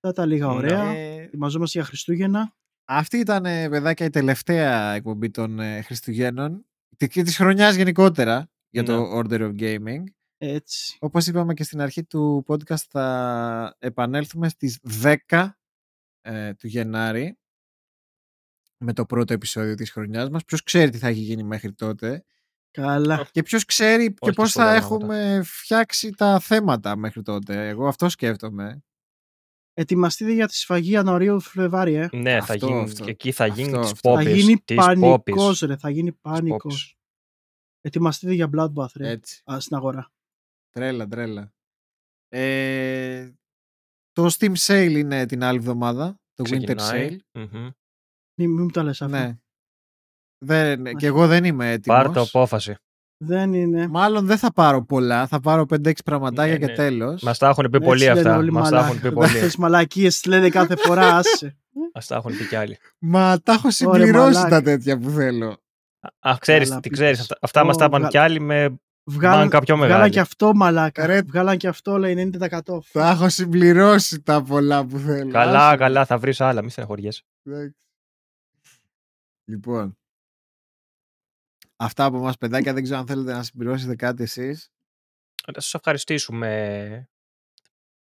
Θα 0.00 0.12
τα 0.12 0.26
λίγα 0.26 0.46
Ναι. 0.46 0.52
ωραία. 0.52 0.82
Ε, 0.84 1.22
Ετοιμαζόμαστε 1.22 1.78
για 1.78 1.86
Χριστούγεννα. 1.88 2.54
αυτή 2.84 3.16
ήταν, 3.18 3.44
ε, 3.46 3.68
παιδάκια, 3.68 4.06
η 4.06 4.10
τελευταία 4.10 4.92
εκπομπή 4.92 5.30
των 5.30 5.60
ε, 5.60 5.82
Χριστουγέννων 5.82 6.64
και 6.96 7.22
της 7.22 7.36
χρονιάς 7.36 7.74
γενικότερα 7.74 8.50
για 8.72 8.82
το 8.82 9.00
Ναι. 9.00 9.20
Order 9.20 9.40
of 9.40 9.58
Gaming. 9.60 10.02
Έτσι. 10.38 10.96
Όπως 11.00 11.26
είπαμε 11.26 11.54
και 11.54 11.64
στην 11.64 11.80
αρχή 11.80 12.04
του 12.04 12.44
podcast 12.48 12.84
θα 12.88 13.76
επανέλθουμε 13.78 14.48
στις 14.48 14.78
10 15.02 15.48
ε, 16.20 16.54
του 16.54 16.66
Γενάρη 16.66 17.38
με 18.78 18.92
το 18.92 19.04
πρώτο 19.06 19.32
επεισόδιο 19.32 19.74
της 19.74 19.90
χρονιάς 19.90 20.28
μας. 20.30 20.44
Ποιος 20.44 20.62
ξέρει 20.62 20.90
τι 20.90 20.98
θα 20.98 21.08
έχει 21.08 21.20
γίνει 21.20 21.42
μέχρι 21.42 21.72
τότε 21.72 22.24
Καλά. 22.70 23.28
και 23.30 23.42
ποιος 23.42 23.64
ξέρει 23.64 24.08
και 24.08 24.14
Όχι 24.20 24.34
πώς 24.34 24.52
θα 24.52 24.60
πολλά 24.62 24.74
έχουμε 24.74 25.40
φτιάξει 25.44 26.10
τα 26.10 26.38
θέματα 26.40 26.96
μέχρι 26.96 27.22
τότε. 27.22 27.68
Εγώ 27.68 27.86
αυτό 27.88 28.08
σκέφτομαι. 28.08 28.84
Ετοιμαστείτε 29.74 30.32
για 30.32 30.46
τη 30.48 30.56
σφαγή 30.56 30.90
Ιανουαρίου 30.90 31.40
Φλεβάρι, 31.40 31.94
ε. 31.94 32.08
Ναι, 32.12 32.40
θα 32.40 32.52
Αυτό, 32.52 32.66
γίνει, 32.66 32.80
αυτό. 32.80 33.04
και 33.04 33.10
εκεί 33.10 33.32
θα 33.32 33.46
γίνει 33.46 33.68
Αυτό, 33.68 33.80
της 33.80 33.90
αυτό. 33.90 34.10
Θα 34.10 34.16
πόπης. 34.24 34.34
γίνει 34.34 34.60
της 34.64 34.76
πανικός, 34.76 35.22
πόπης, 35.24 35.60
ρε. 35.60 35.76
Θα 35.76 35.90
γίνει 35.90 36.10
της 36.12 36.20
πανικός. 36.20 36.96
Πόπης. 37.82 37.90
Ετοιμαστείτε 37.90 38.32
για 38.32 38.50
Bloodbath, 38.56 38.92
ρε. 38.96 39.08
Έτσι. 39.10 39.42
Α, 39.52 39.60
στην 39.60 39.76
αγορά. 39.76 40.10
Τρέλα, 40.70 41.06
τρέλα. 41.08 41.52
Ε, 42.28 43.30
το 44.12 44.28
Steam 44.38 44.52
Sale 44.66 44.90
είναι 44.96 45.26
την 45.26 45.42
άλλη 45.44 45.58
εβδομάδα. 45.58 46.20
Το 46.34 46.44
Winter 46.46 46.50
Ξεκινάει. 46.56 47.18
Sale. 47.32 47.40
Μμμ. 47.40 47.68
Μην, 48.34 48.50
μην 48.50 48.62
μου 48.62 48.70
τα 48.70 48.82
λες 48.82 49.02
αυτό. 49.02 49.16
Ναι. 49.16 49.36
Δεν, 50.38 50.86
Όχι. 50.86 50.94
και 50.96 51.06
εγώ 51.06 51.26
δεν 51.26 51.44
είμαι 51.44 51.70
έτοιμος. 51.70 51.98
Πάρ' 52.02 52.12
το 52.12 52.20
απόφαση. 52.20 52.76
Δεν 53.24 53.52
είναι. 53.52 53.88
Μάλλον 53.88 54.26
δεν 54.26 54.38
θα 54.38 54.52
πάρω 54.52 54.84
πολλά. 54.84 55.26
Θα 55.26 55.40
πάρω 55.40 55.62
5-6 55.68 55.92
πραγματάκια 56.04 56.52
Ναι, 56.52 56.58
και 56.58 56.66
ναι. 56.66 56.74
τέλος. 56.74 57.22
Μας 57.22 57.38
τα 57.38 57.48
έχουν 57.48 57.64
πει 57.70 57.76
Έτσι 57.76 57.88
πολύ 57.88 58.04
λένε 58.04 58.18
αυτά. 58.20 58.36
όλοι 58.36 58.52
Μας 58.52 58.70
τα 58.70 58.78
έχουν 58.78 59.00
πει 59.00 59.02
μαλάκες. 59.02 59.12
πολύ. 59.14 59.36
Αυτές 59.38 59.56
μαλακίες 59.56 60.14
τις 60.14 60.24
λένε 60.24 60.48
κάθε 60.48 60.76
φορά, 60.76 61.06
άσε. 61.16 61.56
Μας 61.94 62.06
τα 62.06 62.16
έχουν 62.16 62.36
πει 62.36 62.46
κι 62.46 62.56
άλλοι. 62.56 62.78
Μα 62.98 63.40
τα 63.40 63.52
έχω 63.52 63.70
συμπληρώσει 63.70 64.34
μαλάκα. 64.34 64.48
τα 64.48 64.62
τέτοια 64.62 64.98
που 64.98 65.10
θέλω. 65.10 65.56
Α, 66.18 66.36
ξέρεις, 66.38 66.68
Καλά, 66.68 66.80
τι 66.80 66.88
πείτε. 66.88 67.02
ξέρεις. 67.02 67.20
Αυτά, 67.20 67.36
αυτά 67.40 67.64
μας 67.64 67.76
τα 67.76 67.84
Ω, 67.84 67.86
είπαν 67.86 68.00
βγα- 68.00 68.10
κι 68.10 68.18
άλλοι 68.18 68.40
με 68.40 68.80
Βγάλαν, 69.04 69.38
μπάνκα 69.38 69.58
πιο 69.58 69.74
βγάλαν 69.76 69.92
μεγάλη. 69.94 70.12
και 70.12 70.20
αυτό 70.20 70.54
μαλάκα. 70.54 71.06
Ρε. 71.06 71.22
Βγάλαν 71.22 71.56
και 71.56 71.68
αυτό, 71.68 71.98
λέει 71.98 72.14
90%. 72.14 72.82
Τα 72.92 73.10
έχω 73.10 73.28
συμπληρώσει 73.28 74.22
τα 74.22 74.42
πολλά 74.42 74.84
που 74.86 74.98
θέλω. 74.98 75.30
Καλά, 75.30 75.66
Άσε. 75.68 75.76
καλά, 75.76 76.04
θα 76.04 76.18
βρεις 76.18 76.40
άλλα, 76.40 76.62
μη 76.62 76.70
στεναχωριέσαι. 76.70 77.22
Εντάξει. 77.42 77.76
Λοιπόν. 79.44 79.96
Αυτά 81.76 82.04
από 82.04 82.16
εμάς 82.16 82.36
παιδάκια. 82.36 82.72
Δεν 82.72 82.82
ξέρω 82.82 82.98
αν 82.98 83.06
θέλετε 83.06 83.32
να 83.32 83.42
συμπληρώσετε 83.42 83.96
κάτι 83.96 84.22
εσείς. 84.22 84.70
Να 85.54 85.60
σας 85.60 85.74
ευχαριστήσουμε 85.74 87.08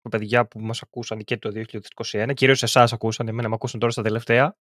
τα 0.03 0.09
παιδιά 0.09 0.47
που 0.47 0.61
μας 0.61 0.83
ακούσαν 0.83 1.19
και 1.25 1.37
το 1.39 1.51
2021, 1.51 2.33
κυρίως 2.35 2.63
εσάς 2.63 2.93
ακούσαν, 2.93 3.29
εμένα 3.29 3.49
με 3.49 3.55
ακούσαν 3.55 3.81
τώρα 3.81 3.93
στα 3.93 4.03
τελευταία, 4.03 4.57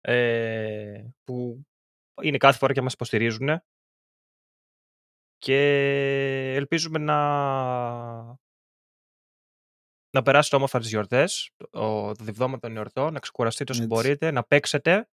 ε, 0.00 1.02
που 1.24 1.66
είναι 2.22 2.36
κάθε 2.36 2.58
φορά 2.58 2.72
και 2.72 2.80
μας 2.82 2.92
υποστηρίζουν 2.92 3.60
και 5.38 5.56
ελπίζουμε 6.54 6.98
να 6.98 7.16
να 10.10 10.22
περάσετε 10.22 10.56
όμορφα 10.56 10.78
τις 10.78 10.88
γιορτές, 10.88 11.50
το 11.56 12.12
το 12.12 12.24
διβδόμα 12.24 12.58
των 12.58 12.76
εορτών, 12.76 13.12
να 13.12 13.18
ξεκουραστείτε 13.18 13.72
όσο 13.72 13.82
Έτσι. 13.82 13.94
μπορείτε, 13.94 14.30
να 14.30 14.44
παίξετε 14.44 15.08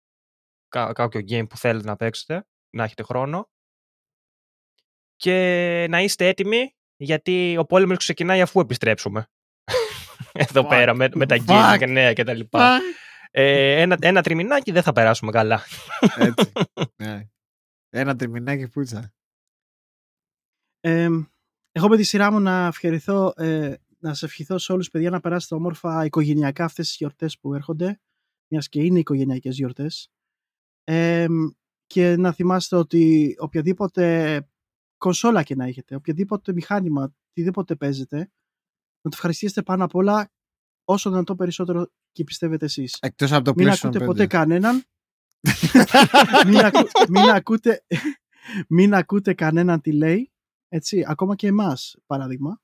κα- 0.68 0.92
κάποιο 0.92 1.20
game 1.20 1.48
που 1.48 1.56
θέλετε 1.56 1.86
να 1.86 1.96
παίξετε, 1.96 2.46
να 2.76 2.84
έχετε 2.84 3.02
χρόνο 3.02 3.48
και 5.16 5.86
να 5.90 6.00
είστε 6.00 6.26
έτοιμοι 6.26 6.74
γιατί 6.96 7.56
ο 7.58 7.64
πόλεμος 7.64 7.96
ξεκινάει 7.96 8.40
αφού 8.40 8.60
επιστρέψουμε. 8.60 9.26
Εδώ 10.32 10.62
Fuck. 10.64 10.68
πέρα 10.68 10.94
με, 10.94 11.08
με 11.14 11.26
τα 11.26 11.36
Fuck. 11.36 11.44
gaming 11.74 11.78
και 11.78 11.86
νέα 11.86 12.12
και 12.12 12.24
τα 12.24 12.32
λοιπά. 12.34 12.80
Ε, 13.36 13.80
ένα, 13.80 13.96
ένα 14.00 14.22
τριμηνάκι 14.22 14.72
δεν 14.72 14.82
θα 14.82 14.92
περάσουμε 14.92 15.30
καλά. 15.30 15.62
Έτσι. 16.16 16.52
ναι. 17.02 17.28
Ένα 17.90 18.16
τριμινάκι 18.16 18.68
πουτσα. 18.68 19.14
Ε, 20.80 21.08
εγώ 21.72 21.88
με 21.88 21.96
τη 21.96 22.02
σειρά 22.02 22.32
μου 22.32 22.40
να 22.40 22.66
ευχαριστώ, 22.66 23.32
ε, 23.36 23.74
να 23.98 24.14
σε 24.14 24.24
ευχηθώ 24.24 24.58
σε 24.58 24.72
όλους 24.72 24.90
παιδιά 24.90 25.10
να 25.10 25.20
περάσετε 25.20 25.54
όμορφα 25.54 26.04
οικογενειακά 26.04 26.64
αυτές 26.64 26.86
τις 26.86 26.96
γιορτές 26.96 27.38
που 27.38 27.54
έρχονται, 27.54 28.00
μιας 28.50 28.68
και 28.68 28.82
είναι 28.82 28.98
οικογενειακές 28.98 29.56
γιορτές. 29.56 30.10
Ε, 30.84 31.26
και 31.86 32.16
να 32.16 32.32
θυμάστε 32.32 32.76
ότι 32.76 33.34
οποιαδήποτε 33.38 34.46
κονσόλα 34.96 35.42
και 35.42 35.54
να 35.54 35.64
έχετε, 35.64 35.94
οποιαδήποτε 35.94 36.52
μηχάνημα, 36.52 37.14
οτιδήποτε 37.30 37.76
παίζετε, 37.76 38.18
να 39.00 39.10
το 39.10 39.12
ευχαριστήσετε 39.12 39.62
πάνω 39.62 39.84
απ' 39.84 39.94
όλα 39.94 40.33
όσο 40.84 41.10
δυνατό 41.10 41.36
περισσότερο 41.36 41.90
και 42.12 42.24
πιστεύετε 42.24 42.64
εσείς. 42.64 42.98
Εκτός 43.00 43.32
από 43.32 43.44
το 43.44 43.52
Μην 43.56 43.68
PlayStation 43.68 43.84
ακούτε 43.84 44.04
5. 44.04 44.06
ποτέ 44.06 44.26
κανέναν. 44.26 44.84
μην, 46.46 46.58
ακού, 46.58 46.88
μην, 47.08 47.30
ακούτε, 47.30 47.84
μην 48.68 48.94
ακούτε 48.94 49.34
κανέναν 49.34 49.80
τι 49.80 49.92
λέει. 49.92 50.32
Έτσι, 50.68 51.04
ακόμα 51.06 51.34
και 51.34 51.46
εμάς, 51.46 51.96
παράδειγμα. 52.06 52.60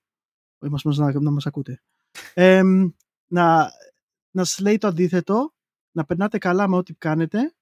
Είμαστε 0.66 0.88
μας 0.88 0.98
να, 0.98 1.20
να 1.20 1.30
μας 1.30 1.46
ακούτε. 1.46 1.82
Ε, 2.34 2.62
να, 3.26 3.72
να 4.30 4.44
σας 4.44 4.58
λέει 4.58 4.78
το 4.78 4.86
αντίθετο, 4.86 5.54
να 5.96 6.04
περνάτε 6.04 6.38
καλά 6.38 6.68
με 6.68 6.76
ό,τι 6.76 6.94
κάνετε 6.94 7.54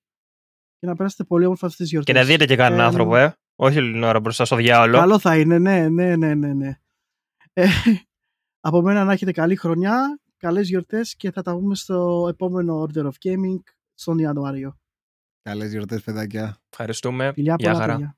και 0.78 0.86
να 0.86 0.96
περάσετε 0.96 1.24
πολύ 1.24 1.44
όμορφα 1.44 1.66
αυτές 1.66 1.80
τις 1.80 1.90
γιορτές. 1.90 2.14
Και 2.14 2.20
να 2.20 2.26
δείτε 2.26 2.44
και 2.44 2.56
κανέναν 2.56 2.84
Ε, 2.84 2.86
άνθρωπο, 2.88 3.16
ε. 3.16 3.36
Όχι 3.60 3.78
όλη 3.78 3.92
την 3.92 4.02
ώρα 4.02 4.20
μπροστά 4.20 4.44
στο 4.44 4.56
διάολο. 4.56 4.98
Καλό 4.98 5.18
θα 5.18 5.38
είναι, 5.38 5.58
ναι, 5.58 5.88
ναι, 5.88 6.16
ναι, 6.16 6.34
ναι. 6.34 6.52
ναι. 6.52 6.80
Ε, 7.52 7.66
από 8.60 8.82
μένα 8.82 9.04
να 9.04 9.12
έχετε 9.12 9.32
καλή 9.32 9.56
χρονιά, 9.56 10.20
καλές 10.38 10.68
γιορτές 10.68 11.16
και 11.16 11.30
θα 11.30 11.42
τα 11.42 11.52
πούμε 11.52 11.74
στο 11.74 12.26
επόμενο 12.30 12.82
Order 12.86 13.04
of 13.04 13.12
Gaming 13.24 13.60
στον 13.94 14.18
Ιανουάριο. 14.18 14.78
Καλές 15.42 15.70
γιορτές 15.70 16.02
παιδάκια. 16.02 16.60
Ευχαριστούμε. 16.70 17.32
Φιλιά 17.32 17.54
Γεια 17.58 17.68
πολλά 17.68 17.80
χαρά. 17.80 17.92
παιδιά. 17.92 18.16